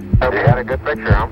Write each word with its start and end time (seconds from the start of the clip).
You 0.00 0.46
got 0.46 0.58
a 0.58 0.64
good 0.64 0.84
picture, 0.84 1.12
huh? 1.12 1.28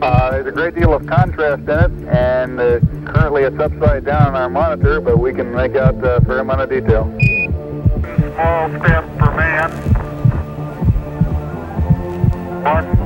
Uh, 0.00 0.30
there's 0.30 0.46
a 0.46 0.52
great 0.52 0.74
deal 0.74 0.94
of 0.94 1.06
contrast 1.06 1.62
in 1.62 1.78
it, 1.78 1.90
and 2.08 2.60
uh, 2.60 2.78
currently 3.10 3.42
it's 3.42 3.58
upside 3.58 4.04
down 4.04 4.28
on 4.28 4.34
our 4.36 4.50
monitor, 4.50 5.00
but 5.00 5.18
we 5.18 5.32
can 5.32 5.52
make 5.52 5.74
out 5.74 5.94
a 6.04 6.20
fair 6.24 6.38
amount 6.38 6.60
of 6.60 6.68
detail. 6.68 7.04
Small 8.34 8.68
step 8.78 9.04
for 9.18 9.32
man. 9.34 9.70
One 12.62 12.97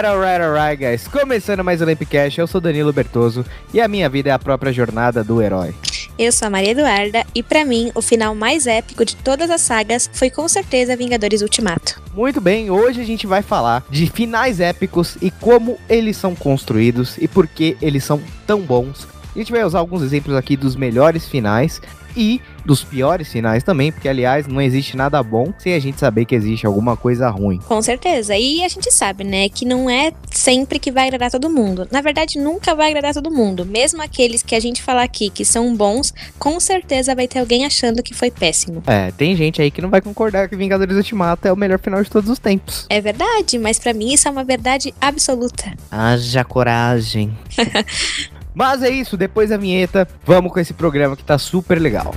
Alright, 0.00 0.16
alright, 0.16 0.40
alright, 0.40 0.82
guys. 0.82 1.06
Começando 1.06 1.62
mais 1.62 1.82
o 1.82 1.84
Lampcast, 1.84 2.40
eu 2.40 2.46
sou 2.46 2.58
Danilo 2.58 2.90
Bertoso 2.90 3.44
e 3.74 3.82
a 3.82 3.86
minha 3.86 4.08
vida 4.08 4.30
é 4.30 4.32
a 4.32 4.38
própria 4.38 4.72
jornada 4.72 5.22
do 5.22 5.42
herói. 5.42 5.74
Eu 6.18 6.32
sou 6.32 6.46
a 6.46 6.50
Maria 6.50 6.70
Eduarda 6.70 7.22
e 7.34 7.42
pra 7.42 7.66
mim 7.66 7.92
o 7.94 8.00
final 8.00 8.34
mais 8.34 8.66
épico 8.66 9.04
de 9.04 9.14
todas 9.16 9.50
as 9.50 9.60
sagas 9.60 10.08
foi 10.10 10.30
com 10.30 10.48
certeza 10.48 10.96
Vingadores 10.96 11.42
Ultimato. 11.42 12.00
Muito 12.14 12.40
bem, 12.40 12.70
hoje 12.70 12.98
a 13.02 13.04
gente 13.04 13.26
vai 13.26 13.42
falar 13.42 13.84
de 13.90 14.06
finais 14.06 14.58
épicos 14.58 15.18
e 15.20 15.30
como 15.30 15.76
eles 15.86 16.16
são 16.16 16.34
construídos 16.34 17.18
e 17.18 17.28
por 17.28 17.46
que 17.46 17.76
eles 17.82 18.02
são 18.02 18.22
tão 18.46 18.62
bons. 18.62 19.06
A 19.36 19.38
gente 19.38 19.52
vai 19.52 19.62
usar 19.62 19.80
alguns 19.80 20.02
exemplos 20.02 20.34
aqui 20.34 20.56
dos 20.56 20.76
melhores 20.76 21.28
finais 21.28 21.78
e 22.16 22.40
dos 22.64 22.84
piores 22.84 23.28
finais 23.28 23.62
também, 23.62 23.90
porque 23.90 24.08
aliás 24.08 24.46
não 24.46 24.60
existe 24.60 24.96
nada 24.96 25.22
bom 25.22 25.52
sem 25.58 25.74
a 25.74 25.78
gente 25.78 25.98
saber 25.98 26.24
que 26.24 26.34
existe 26.34 26.66
alguma 26.66 26.96
coisa 26.96 27.28
ruim. 27.28 27.58
Com 27.58 27.80
certeza. 27.82 28.36
E 28.36 28.62
a 28.62 28.68
gente 28.68 28.90
sabe, 28.92 29.24
né, 29.24 29.48
que 29.48 29.64
não 29.64 29.88
é 29.88 30.12
sempre 30.30 30.78
que 30.78 30.90
vai 30.90 31.06
agradar 31.06 31.30
todo 31.30 31.50
mundo. 31.50 31.88
Na 31.90 32.00
verdade, 32.00 32.38
nunca 32.38 32.74
vai 32.74 32.90
agradar 32.90 33.14
todo 33.14 33.30
mundo. 33.30 33.64
Mesmo 33.64 34.02
aqueles 34.02 34.42
que 34.42 34.54
a 34.54 34.60
gente 34.60 34.82
falar 34.82 35.02
aqui 35.02 35.30
que 35.30 35.44
são 35.44 35.74
bons, 35.74 36.12
com 36.38 36.58
certeza 36.60 37.14
vai 37.14 37.26
ter 37.26 37.38
alguém 37.38 37.64
achando 37.64 38.02
que 38.02 38.14
foi 38.14 38.30
péssimo. 38.30 38.82
É, 38.86 39.10
tem 39.12 39.34
gente 39.36 39.60
aí 39.60 39.70
que 39.70 39.82
não 39.82 39.90
vai 39.90 40.00
concordar 40.00 40.48
que 40.48 40.56
Vingadores 40.56 40.96
Ultimato 40.96 41.46
é 41.46 41.52
o 41.52 41.56
melhor 41.56 41.78
final 41.78 42.02
de 42.02 42.10
todos 42.10 42.30
os 42.30 42.38
tempos. 42.38 42.86
É 42.88 43.00
verdade, 43.00 43.58
mas 43.58 43.78
pra 43.78 43.92
mim 43.92 44.12
isso 44.12 44.28
é 44.28 44.30
uma 44.30 44.44
verdade 44.44 44.94
absoluta. 45.00 45.72
Haja 45.90 46.44
coragem. 46.44 47.36
Mas 48.54 48.82
é 48.82 48.90
isso, 48.90 49.16
depois 49.16 49.50
da 49.50 49.56
vinheta, 49.56 50.06
vamos 50.24 50.52
com 50.52 50.60
esse 50.60 50.72
programa 50.74 51.16
que 51.16 51.24
tá 51.24 51.38
super 51.38 51.80
legal. 51.80 52.04
Bom, 52.04 52.14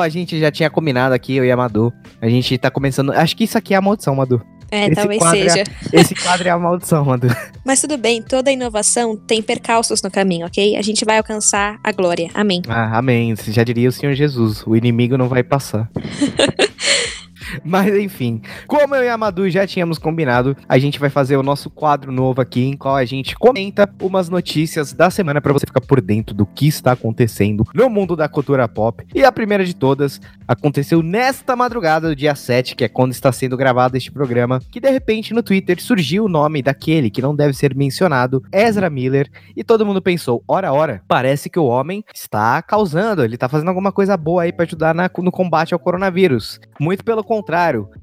a 0.00 0.08
gente 0.08 0.38
já 0.38 0.50
tinha 0.50 0.70
combinado 0.70 1.14
aqui, 1.14 1.36
eu 1.36 1.44
e 1.44 1.50
a 1.50 1.56
Madu, 1.56 1.92
a 2.20 2.28
gente 2.28 2.56
tá 2.58 2.70
começando. 2.70 3.10
Acho 3.12 3.36
que 3.36 3.44
isso 3.44 3.56
aqui 3.58 3.74
é 3.74 3.76
a 3.76 3.80
maldição, 3.80 4.14
Madu. 4.14 4.42
É, 4.72 4.86
Esse 4.86 4.94
talvez 4.94 5.20
é- 5.22 5.30
seja. 5.30 5.64
Esse 5.92 6.14
quadro 6.14 6.46
é 6.46 6.50
a 6.50 6.58
maldição, 6.58 7.04
Madu. 7.04 7.26
Mas 7.64 7.80
tudo 7.80 7.98
bem, 7.98 8.22
toda 8.22 8.52
inovação 8.52 9.16
tem 9.16 9.42
percalços 9.42 10.00
no 10.02 10.10
caminho, 10.10 10.46
ok? 10.46 10.76
A 10.76 10.82
gente 10.82 11.04
vai 11.04 11.18
alcançar 11.18 11.78
a 11.82 11.90
glória. 11.92 12.30
Amém. 12.34 12.62
Ah, 12.68 12.98
amém. 12.98 13.34
Você 13.34 13.50
já 13.50 13.64
diria 13.64 13.88
o 13.88 13.92
Senhor 13.92 14.14
Jesus. 14.14 14.62
O 14.66 14.76
inimigo 14.76 15.18
não 15.18 15.28
vai 15.28 15.42
passar. 15.42 15.90
Mas 17.64 17.94
enfim, 17.96 18.40
como 18.66 18.94
eu 18.94 19.04
e 19.04 19.08
a 19.08 19.16
Madu 19.18 19.48
já 19.50 19.66
tínhamos 19.66 19.98
combinado, 19.98 20.56
a 20.68 20.78
gente 20.78 20.98
vai 20.98 21.10
fazer 21.10 21.36
o 21.36 21.42
nosso 21.42 21.70
quadro 21.70 22.12
novo 22.12 22.40
aqui, 22.40 22.64
em 22.64 22.76
qual 22.76 22.96
a 22.96 23.04
gente 23.04 23.36
comenta 23.36 23.88
umas 24.00 24.28
notícias 24.28 24.92
da 24.92 25.10
semana 25.10 25.40
pra 25.40 25.52
você 25.52 25.66
ficar 25.66 25.80
por 25.80 26.00
dentro 26.00 26.34
do 26.34 26.46
que 26.46 26.66
está 26.68 26.92
acontecendo 26.92 27.64
no 27.74 27.88
mundo 27.90 28.16
da 28.16 28.28
cultura 28.28 28.66
pop. 28.68 29.04
E 29.14 29.24
a 29.24 29.32
primeira 29.32 29.64
de 29.64 29.74
todas 29.74 30.20
aconteceu 30.46 31.02
nesta 31.02 31.54
madrugada 31.56 32.08
do 32.08 32.16
dia 32.16 32.34
7, 32.34 32.74
que 32.74 32.84
é 32.84 32.88
quando 32.88 33.12
está 33.12 33.30
sendo 33.32 33.56
gravado 33.56 33.96
este 33.96 34.10
programa, 34.10 34.60
que 34.70 34.80
de 34.80 34.90
repente 34.90 35.32
no 35.32 35.42
Twitter 35.42 35.80
surgiu 35.80 36.24
o 36.24 36.28
nome 36.28 36.62
daquele 36.62 37.10
que 37.10 37.22
não 37.22 37.34
deve 37.34 37.52
ser 37.54 37.74
mencionado, 37.74 38.42
Ezra 38.52 38.90
Miller, 38.90 39.28
e 39.56 39.62
todo 39.64 39.86
mundo 39.86 40.02
pensou, 40.02 40.42
ora 40.48 40.72
ora, 40.72 41.02
parece 41.08 41.48
que 41.48 41.58
o 41.58 41.64
homem 41.64 42.04
está 42.14 42.60
causando, 42.62 43.22
ele 43.24 43.34
está 43.34 43.48
fazendo 43.48 43.68
alguma 43.68 43.92
coisa 43.92 44.16
boa 44.16 44.42
aí 44.42 44.52
para 44.52 44.64
ajudar 44.64 44.94
na- 44.94 45.10
no 45.18 45.30
combate 45.32 45.72
ao 45.74 45.80
coronavírus. 45.80 46.58
Muito 46.80 47.04
pelo 47.04 47.22
contrário, 47.22 47.39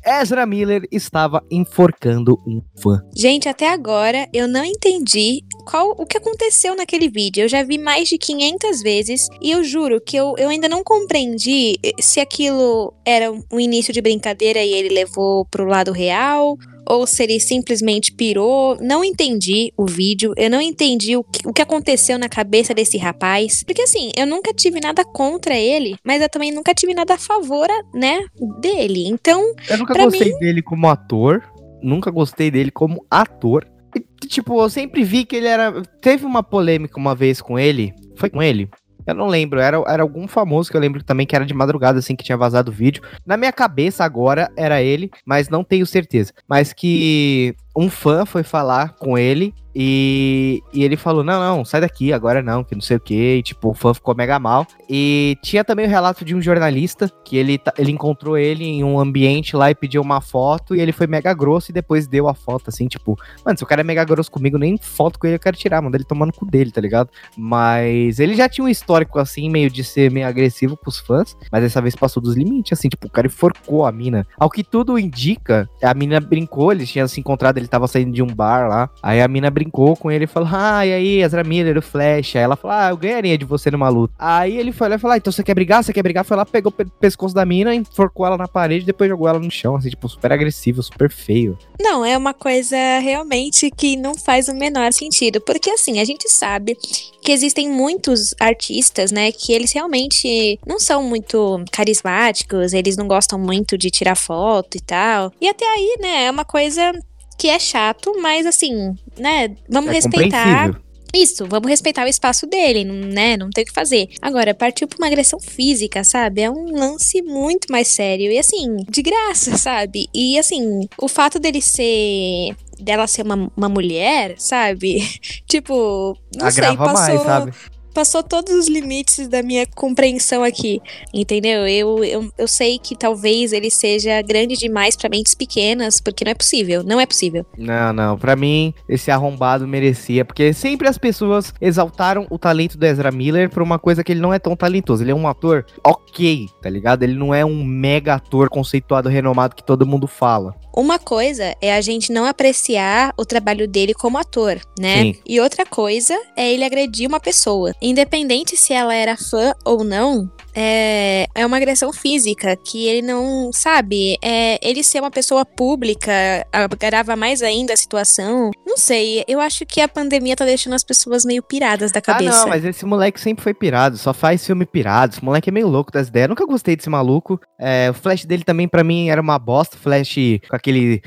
Ezra 0.05 0.45
Miller 0.45 0.83
estava 0.91 1.43
enforcando 1.51 2.37
um 2.47 2.61
fã. 2.81 3.01
Gente, 3.15 3.49
até 3.49 3.69
agora 3.69 4.27
eu 4.33 4.47
não 4.47 4.63
entendi 4.63 5.41
qual 5.65 5.91
o 5.97 6.05
que 6.05 6.17
aconteceu 6.17 6.75
naquele 6.75 7.09
vídeo. 7.09 7.43
Eu 7.43 7.49
já 7.49 7.63
vi 7.63 7.77
mais 7.77 8.07
de 8.09 8.17
500 8.17 8.81
vezes 8.81 9.27
e 9.41 9.51
eu 9.51 9.63
juro 9.63 9.99
que 9.99 10.15
eu, 10.15 10.35
eu 10.37 10.49
ainda 10.49 10.69
não 10.69 10.83
compreendi 10.83 11.77
se 11.99 12.19
aquilo 12.19 12.93
era 13.05 13.31
um 13.31 13.59
início 13.59 13.93
de 13.93 14.01
brincadeira 14.01 14.63
e 14.63 14.73
ele 14.73 14.89
levou 14.89 15.45
pro 15.45 15.65
lado 15.65 15.91
real. 15.91 16.57
Ou 16.89 17.05
se 17.05 17.23
ele 17.23 17.39
simplesmente 17.39 18.11
pirou. 18.11 18.77
Não 18.81 19.03
entendi 19.03 19.71
o 19.77 19.85
vídeo. 19.85 20.33
Eu 20.37 20.49
não 20.49 20.61
entendi 20.61 21.15
o 21.15 21.23
que, 21.23 21.47
o 21.47 21.53
que 21.53 21.61
aconteceu 21.61 22.17
na 22.17 22.29
cabeça 22.29 22.73
desse 22.73 22.97
rapaz. 22.97 23.63
Porque 23.63 23.81
assim, 23.81 24.11
eu 24.17 24.25
nunca 24.25 24.53
tive 24.53 24.79
nada 24.79 25.03
contra 25.03 25.55
ele. 25.55 25.97
Mas 26.03 26.21
eu 26.21 26.29
também 26.29 26.51
nunca 26.51 26.73
tive 26.73 26.93
nada 26.93 27.15
a 27.15 27.17
favor, 27.17 27.67
né? 27.93 28.25
Dele. 28.61 29.07
Então, 29.07 29.53
Eu 29.69 29.77
nunca 29.77 29.93
gostei 29.93 30.37
dele 30.39 30.61
como 30.61 30.87
ator, 30.87 31.43
nunca 31.81 32.11
gostei 32.11 32.51
dele 32.51 32.71
como 32.71 33.05
ator. 33.09 33.67
E, 33.95 34.27
tipo, 34.27 34.61
eu 34.61 34.69
sempre 34.69 35.03
vi 35.03 35.25
que 35.25 35.35
ele 35.35 35.47
era. 35.47 35.81
Teve 36.01 36.25
uma 36.25 36.43
polêmica 36.43 36.99
uma 36.99 37.15
vez 37.15 37.41
com 37.41 37.57
ele. 37.57 37.93
Foi 38.15 38.29
com 38.29 38.41
ele? 38.41 38.69
Eu 39.07 39.15
não 39.15 39.27
lembro, 39.27 39.59
era, 39.59 39.81
era 39.87 40.03
algum 40.03 40.27
famoso 40.27 40.69
que 40.69 40.75
eu 40.75 40.81
lembro 40.81 41.01
também 41.01 41.25
que 41.25 41.35
era 41.35 41.45
de 41.45 41.53
madrugada, 41.53 41.99
assim, 41.99 42.15
que 42.15 42.23
tinha 42.23 42.37
vazado 42.37 42.69
o 42.69 42.73
vídeo. 42.73 43.01
Na 43.25 43.37
minha 43.37 43.53
cabeça 43.53 44.03
agora 44.03 44.51
era 44.57 44.81
ele, 44.81 45.09
mas 45.25 45.47
não 45.47 45.63
tenho 45.63 45.85
certeza. 45.85 46.33
Mas 46.47 46.73
que 46.73 47.55
um 47.75 47.89
fã 47.89 48.25
foi 48.25 48.43
falar 48.43 48.95
com 48.95 49.17
ele 49.17 49.53
e, 49.79 50.63
e 50.73 50.83
ele 50.83 50.97
falou: 50.97 51.23
Não, 51.23 51.39
não, 51.39 51.63
sai 51.63 51.81
daqui, 51.81 52.11
agora 52.11 52.41
não, 52.41 52.63
que 52.63 52.73
não 52.73 52.81
sei 52.81 52.97
o 52.97 52.99
que. 52.99 53.37
E, 53.37 53.43
tipo, 53.43 53.69
o 53.69 53.73
fã 53.75 53.93
ficou 53.93 54.15
mega 54.15 54.39
mal. 54.39 54.65
E 54.89 55.37
tinha 55.43 55.63
também 55.63 55.85
o 55.85 55.89
relato 55.89 56.25
de 56.25 56.33
um 56.33 56.41
jornalista 56.41 57.07
que 57.23 57.37
ele, 57.37 57.61
ele 57.77 57.91
encontrou 57.91 58.35
ele 58.35 58.63
em 58.63 58.83
um 58.83 58.99
ambiente 58.99 59.55
lá 59.55 59.69
e 59.69 59.75
pediu 59.75 60.01
uma 60.01 60.19
foto. 60.19 60.75
E 60.75 60.81
ele 60.81 60.91
foi 60.91 61.05
mega 61.05 61.31
grosso 61.31 61.69
e 61.69 61.73
depois 61.73 62.07
deu 62.07 62.27
a 62.27 62.33
foto, 62.33 62.69
assim, 62.69 62.87
tipo, 62.87 63.15
mano, 63.45 63.55
se 63.55 63.63
o 63.63 63.67
cara 63.67 63.81
é 63.81 63.83
mega 63.83 64.03
grosso 64.03 64.31
comigo, 64.31 64.57
nem 64.57 64.79
foto 64.79 65.19
com 65.19 65.27
ele 65.27 65.35
eu 65.35 65.39
quero 65.39 65.55
tirar, 65.55 65.79
mano. 65.79 65.95
Ele 65.95 66.03
tomando 66.03 66.33
cu 66.33 66.43
dele, 66.43 66.71
tá 66.71 66.81
ligado? 66.81 67.11
Mas 67.37 68.19
ele 68.19 68.33
já 68.33 68.49
tinha 68.49 68.65
um 68.65 68.69
histórico, 68.69 69.19
assim, 69.19 69.47
meio 69.47 69.69
de 69.69 69.83
ser 69.83 70.09
meio 70.09 70.25
agressivo 70.27 70.75
com 70.75 70.89
os 70.89 70.97
fãs. 70.97 71.37
Mas 71.51 71.61
dessa 71.61 71.83
vez 71.83 71.95
passou 71.95 72.23
dos 72.23 72.35
limites, 72.35 72.73
assim, 72.73 72.89
tipo, 72.89 73.05
o 73.05 73.11
cara 73.11 73.27
enforcou 73.27 73.85
a 73.85 73.91
mina. 73.91 74.25
Ao 74.39 74.49
que 74.49 74.63
tudo 74.63 74.97
indica, 74.97 75.69
a 75.83 75.93
mina 75.93 76.19
brincou, 76.19 76.71
eles 76.71 76.89
tinham 76.89 77.07
se 77.07 77.19
encontrado, 77.19 77.59
ele 77.59 77.67
tava 77.67 77.87
saindo 77.87 78.11
de 78.11 78.23
um 78.23 78.33
bar 78.33 78.67
lá. 78.67 78.89
Aí 79.03 79.21
a 79.21 79.27
mina 79.27 79.51
brincou 79.51 79.66
com 79.69 80.11
ele 80.11 80.23
e 80.25 80.27
falou: 80.27 80.49
Ah, 80.51 80.85
e 80.85 80.93
aí, 80.93 81.21
Ezra 81.21 81.43
Miller, 81.43 81.77
o 81.77 81.81
Flash. 81.81 82.35
Aí 82.35 82.41
ela 82.41 82.55
falou: 82.55 82.75
Ah, 82.77 82.89
eu 82.89 82.97
ganharia 82.97 83.37
de 83.37 83.45
você 83.45 83.69
numa 83.71 83.89
luta. 83.89 84.13
Aí 84.17 84.57
ele 84.57 84.71
foi 84.71 84.89
lá 84.89 84.95
e 84.95 84.99
falou: 84.99 85.13
ah, 85.13 85.17
então 85.17 85.31
você 85.31 85.43
quer 85.43 85.53
brigar? 85.53 85.83
Você 85.83 85.93
quer 85.93 86.03
brigar? 86.03 86.23
Foi 86.25 86.35
lá, 86.37 86.45
pegou 86.45 86.69
o 86.69 86.73
pe- 86.73 86.85
pescoço 86.99 87.33
da 87.33 87.45
mina, 87.45 87.73
enforcou 87.73 88.25
ela 88.25 88.37
na 88.37 88.47
parede, 88.47 88.85
depois 88.85 89.09
jogou 89.09 89.27
ela 89.27 89.39
no 89.39 89.49
chão, 89.51 89.75
assim, 89.75 89.89
tipo, 89.89 90.07
super 90.09 90.31
agressivo, 90.31 90.81
super 90.83 91.09
feio. 91.11 91.57
Não, 91.79 92.03
é 92.05 92.17
uma 92.17 92.33
coisa 92.33 92.75
realmente 92.99 93.69
que 93.71 93.95
não 93.95 94.15
faz 94.15 94.47
o 94.47 94.53
menor 94.53 94.91
sentido. 94.93 95.39
Porque 95.41 95.69
assim, 95.69 95.99
a 95.99 96.05
gente 96.05 96.29
sabe 96.29 96.75
que 97.21 97.31
existem 97.31 97.69
muitos 97.69 98.33
artistas, 98.39 99.11
né, 99.11 99.31
que 99.31 99.51
eles 99.51 99.71
realmente 99.73 100.57
não 100.65 100.79
são 100.79 101.03
muito 101.03 101.63
carismáticos, 102.01 102.73
eles 102.73 102.95
não 102.95 103.07
gostam 103.07 103.37
muito 103.39 103.77
de 103.77 103.89
tirar 103.89 104.15
foto 104.15 104.77
e 104.77 104.81
tal. 104.81 105.31
E 105.41 105.47
até 105.47 105.65
aí, 105.65 105.97
né, 105.99 106.25
é 106.25 106.31
uma 106.31 106.45
coisa 106.45 106.91
que 107.37 107.47
é 107.49 107.59
chato, 107.59 108.13
mas 108.21 108.45
assim, 108.45 108.95
né, 109.17 109.55
vamos 109.69 109.91
É 109.91 109.93
respeitar. 109.93 110.81
isso, 111.13 111.45
vamos 111.47 111.69
respeitar 111.69 112.05
o 112.05 112.09
espaço 112.09 112.45
dele, 112.47 112.83
né? 112.83 113.37
Não 113.37 113.49
tem 113.49 113.63
o 113.63 113.67
que 113.67 113.73
fazer. 113.73 114.09
Agora, 114.21 114.53
partiu 114.53 114.87
pra 114.87 114.97
uma 114.97 115.07
agressão 115.07 115.39
física, 115.39 116.03
sabe? 116.03 116.41
É 116.41 116.51
um 116.51 116.71
lance 116.75 117.21
muito 117.21 117.71
mais 117.71 117.87
sério. 117.87 118.31
E 118.31 118.37
assim, 118.37 118.77
de 118.89 119.01
graça, 119.01 119.57
sabe? 119.57 120.07
E 120.13 120.37
assim, 120.37 120.87
o 120.97 121.07
fato 121.07 121.39
dele 121.39 121.61
ser. 121.61 122.55
dela 122.79 123.07
ser 123.07 123.21
uma, 123.23 123.51
uma 123.55 123.69
mulher, 123.69 124.35
sabe? 124.37 124.99
tipo, 125.47 126.17
não 126.35 126.51
sei, 126.51 126.65
Agrava 126.65 126.93
passou 126.93 127.25
mais? 127.25 127.55
Passou 127.97 128.21
todos 128.21 128.53
os 128.53 128.67
limites 128.67 129.27
da 129.27 129.41
minha 129.41 129.65
compreensão 129.65 130.43
aqui, 130.43 130.79
entendeu? 131.11 131.67
Eu, 131.67 132.03
eu, 132.03 132.31
eu 132.37 132.47
sei 132.47 132.77
que 132.77 132.95
talvez 132.95 133.51
ele 133.51 133.71
seja 133.71 134.21
grande 134.21 134.55
demais 134.55 134.95
pra 134.95 135.09
mentes 135.09 135.33
pequenas, 135.33 135.99
porque 135.99 136.23
não 136.23 136.29
é 136.29 136.35
possível, 136.35 136.83
não 136.83 136.99
é 136.99 137.07
possível. 137.07 137.43
Não, 137.57 137.91
não. 137.91 138.15
Pra 138.15 138.35
mim, 138.35 138.71
esse 138.87 139.09
arrombado 139.09 139.67
merecia. 139.67 140.23
Porque 140.23 140.53
sempre 140.53 140.87
as 140.87 140.99
pessoas 140.99 141.51
exaltaram 141.59 142.27
o 142.29 142.37
talento 142.37 142.77
do 142.77 142.85
Ezra 142.85 143.09
Miller 143.09 143.49
por 143.49 143.63
uma 143.63 143.79
coisa 143.79 144.03
que 144.03 144.11
ele 144.11 144.21
não 144.21 144.31
é 144.31 144.37
tão 144.37 144.55
talentoso. 144.55 145.03
Ele 145.03 145.09
é 145.09 145.15
um 145.15 145.27
ator 145.27 145.65
ok, 145.83 146.47
tá 146.61 146.69
ligado? 146.69 147.01
Ele 147.01 147.15
não 147.15 147.33
é 147.33 147.43
um 147.43 147.63
mega 147.63 148.13
ator 148.13 148.47
conceituado, 148.47 149.09
renomado 149.09 149.55
que 149.55 149.63
todo 149.63 149.87
mundo 149.87 150.05
fala. 150.05 150.53
Uma 150.77 150.99
coisa 150.99 151.55
é 151.59 151.75
a 151.75 151.81
gente 151.81 152.13
não 152.13 152.25
apreciar 152.25 153.11
o 153.17 153.25
trabalho 153.25 153.67
dele 153.67 153.95
como 153.95 154.19
ator, 154.19 154.61
né? 154.79 155.01
Sim. 155.01 155.15
E 155.27 155.39
outra 155.41 155.65
coisa 155.65 156.15
é 156.35 156.53
ele 156.53 156.63
agredir 156.63 157.07
uma 157.09 157.19
pessoa. 157.19 157.73
Independente 157.89 158.57
se 158.57 158.73
ela 158.73 158.93
era 158.93 159.15
fã 159.15 159.53
ou 159.63 159.83
não, 159.83 160.29
é, 160.53 161.27
é 161.33 161.45
uma 161.45 161.55
agressão 161.57 161.93
física 161.93 162.55
que 162.55 162.85
ele 162.87 163.01
não 163.05 163.51
sabe. 163.53 164.17
É, 164.21 164.57
ele 164.67 164.83
ser 164.83 164.99
uma 164.99 165.11
pessoa 165.11 165.45
pública 165.45 166.11
agrava 166.51 167.15
mais 167.15 167.41
ainda 167.41 167.73
a 167.73 167.77
situação. 167.77 168.51
Não 168.65 168.75
sei, 168.77 169.23
eu 169.27 169.39
acho 169.39 169.65
que 169.65 169.79
a 169.79 169.87
pandemia 169.87 170.35
tá 170.35 170.43
deixando 170.43 170.73
as 170.73 170.83
pessoas 170.83 171.23
meio 171.23 171.41
piradas 171.43 171.91
da 171.91 172.01
cabeça. 172.01 172.37
Ah, 172.37 172.39
não, 172.41 172.49
mas 172.49 172.65
esse 172.65 172.85
moleque 172.85 173.21
sempre 173.21 173.43
foi 173.43 173.53
pirado. 173.53 173.97
Só 173.97 174.13
faz 174.13 174.45
filme 174.45 174.65
pirado. 174.65 175.13
Esse 175.13 175.23
moleque 175.23 175.49
é 175.49 175.53
meio 175.53 175.67
louco 175.67 175.91
das 175.91 176.07
ideias. 176.09 176.25
Eu 176.25 176.29
nunca 176.29 176.45
gostei 176.45 176.75
desse 176.75 176.89
maluco. 176.89 177.39
É, 177.59 177.89
o 177.89 177.93
flash 177.93 178.25
dele 178.25 178.43
também, 178.43 178.67
pra 178.67 178.83
mim, 178.83 179.09
era 179.09 179.21
uma 179.21 179.39
bosta. 179.39 179.77
Flash 179.77 180.15
com 180.49 180.55
aquele. 180.55 181.01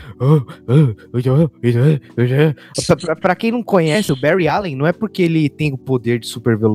Pra, 2.87 2.97
pra- 2.97 3.17
pra 3.17 3.35
quem 3.37 3.51
não 3.53 3.63
conhece, 3.63 4.13
o 4.13 4.17
Barry 4.17 4.49
Allen 4.49 4.77
não 4.77 4.87
é 4.87 4.93
porque 4.93 5.23
ele 5.23 5.49
tem 5.49 5.73
o 5.73 5.79
poder 5.79 6.19
de 6.19 6.27
super 6.27 6.57
velocidade 6.57 6.70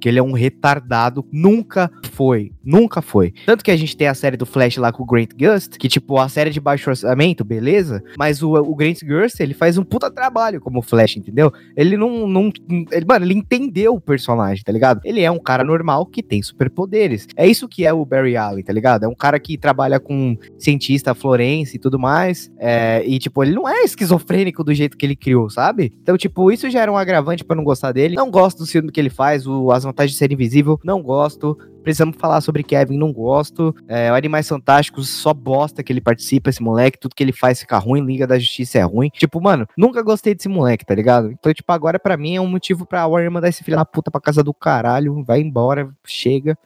que 0.00 0.08
ele 0.08 0.18
é 0.18 0.22
um 0.22 0.32
retardado. 0.32 1.24
Nunca 1.32 1.90
foi. 2.12 2.52
Nunca 2.64 3.00
foi. 3.00 3.32
Tanto 3.46 3.64
que 3.64 3.70
a 3.70 3.76
gente 3.76 3.96
tem 3.96 4.08
a 4.08 4.14
série 4.14 4.36
do 4.36 4.46
Flash 4.46 4.76
lá 4.76 4.92
com 4.92 5.02
o 5.02 5.06
Grant 5.06 5.30
Gust, 5.38 5.76
que, 5.78 5.88
tipo, 5.88 6.18
a 6.18 6.28
série 6.28 6.50
de 6.50 6.60
baixo 6.60 6.90
orçamento, 6.90 7.44
beleza? 7.44 8.02
Mas 8.18 8.42
o, 8.42 8.52
o 8.52 8.74
Grant 8.74 9.00
Gust, 9.02 9.40
ele 9.40 9.54
faz 9.54 9.78
um 9.78 9.84
puta 9.84 10.10
trabalho 10.10 10.60
como 10.60 10.82
Flash, 10.82 11.16
entendeu? 11.16 11.52
Ele 11.76 11.96
não. 11.96 12.26
não 12.26 12.52
ele, 12.90 13.04
mano, 13.06 13.24
ele 13.24 13.34
entendeu 13.34 13.94
o 13.94 14.00
personagem, 14.00 14.64
tá 14.64 14.72
ligado? 14.72 15.00
Ele 15.04 15.20
é 15.20 15.30
um 15.30 15.38
cara 15.38 15.64
normal 15.64 16.06
que 16.06 16.22
tem 16.22 16.42
superpoderes. 16.42 17.26
É 17.36 17.46
isso 17.46 17.68
que 17.68 17.84
é 17.86 17.92
o 17.92 18.04
Barry 18.04 18.36
Allen, 18.36 18.64
tá 18.64 18.72
ligado? 18.72 19.04
É 19.04 19.08
um 19.08 19.14
cara 19.14 19.38
que 19.38 19.56
trabalha 19.56 20.00
com 20.00 20.36
cientista 20.58 21.14
Florence 21.14 21.76
e 21.76 21.78
tudo 21.78 21.98
mais. 21.98 22.50
é, 22.58 23.02
e, 23.06 23.18
tipo, 23.18 23.42
ele 23.42 23.52
não 23.52 23.68
é 23.68 23.82
esquizofrênico 23.82 24.64
do 24.64 24.74
jeito 24.74 24.96
que 24.96 25.06
ele 25.06 25.16
criou, 25.16 25.48
sabe? 25.50 25.92
Então, 26.02 26.16
tipo, 26.16 26.50
isso 26.50 26.68
já 26.70 26.80
era 26.80 26.92
um 26.92 26.96
agravante 26.96 27.44
eu 27.52 27.56
não 27.56 27.64
gostar 27.64 27.92
dele. 27.92 28.16
Não 28.16 28.30
gosto 28.30 28.58
do 28.58 28.66
filme 28.66 28.90
que 28.90 28.98
ele 29.02 29.10
faz, 29.10 29.46
o, 29.46 29.70
as 29.70 29.84
vantagens 29.84 30.12
de 30.12 30.18
ser 30.18 30.32
invisível, 30.32 30.78
não 30.84 31.02
gosto. 31.02 31.58
Precisamos 31.82 32.16
falar 32.16 32.40
sobre 32.40 32.62
Kevin, 32.62 32.96
não 32.96 33.12
gosto. 33.12 33.74
É, 33.88 34.08
Animais 34.08 34.48
Fantásticos, 34.48 35.08
só 35.08 35.34
bosta 35.34 35.82
que 35.82 35.92
ele 35.92 36.00
participa, 36.00 36.48
esse 36.48 36.62
moleque. 36.62 36.98
Tudo 36.98 37.14
que 37.14 37.22
ele 37.22 37.32
faz 37.32 37.60
fica 37.60 37.76
ruim. 37.78 38.04
Liga 38.04 38.26
da 38.26 38.38
Justiça 38.38 38.78
é 38.78 38.82
ruim. 38.82 39.08
Tipo, 39.10 39.40
mano, 39.40 39.66
nunca 39.76 40.02
gostei 40.02 40.34
desse 40.34 40.48
moleque, 40.48 40.86
tá 40.86 40.94
ligado? 40.94 41.32
Então, 41.32 41.52
tipo, 41.52 41.70
agora 41.72 41.98
pra 41.98 42.16
mim 42.16 42.36
é 42.36 42.40
um 42.40 42.46
motivo 42.46 42.86
pra 42.86 43.06
Warner 43.06 43.30
mandar 43.30 43.48
esse 43.48 43.64
filho 43.64 43.76
da 43.76 43.84
puta 43.84 44.10
pra 44.10 44.20
casa 44.20 44.44
do 44.44 44.54
caralho. 44.54 45.24
Vai 45.24 45.40
embora, 45.40 45.90
chega. 46.06 46.56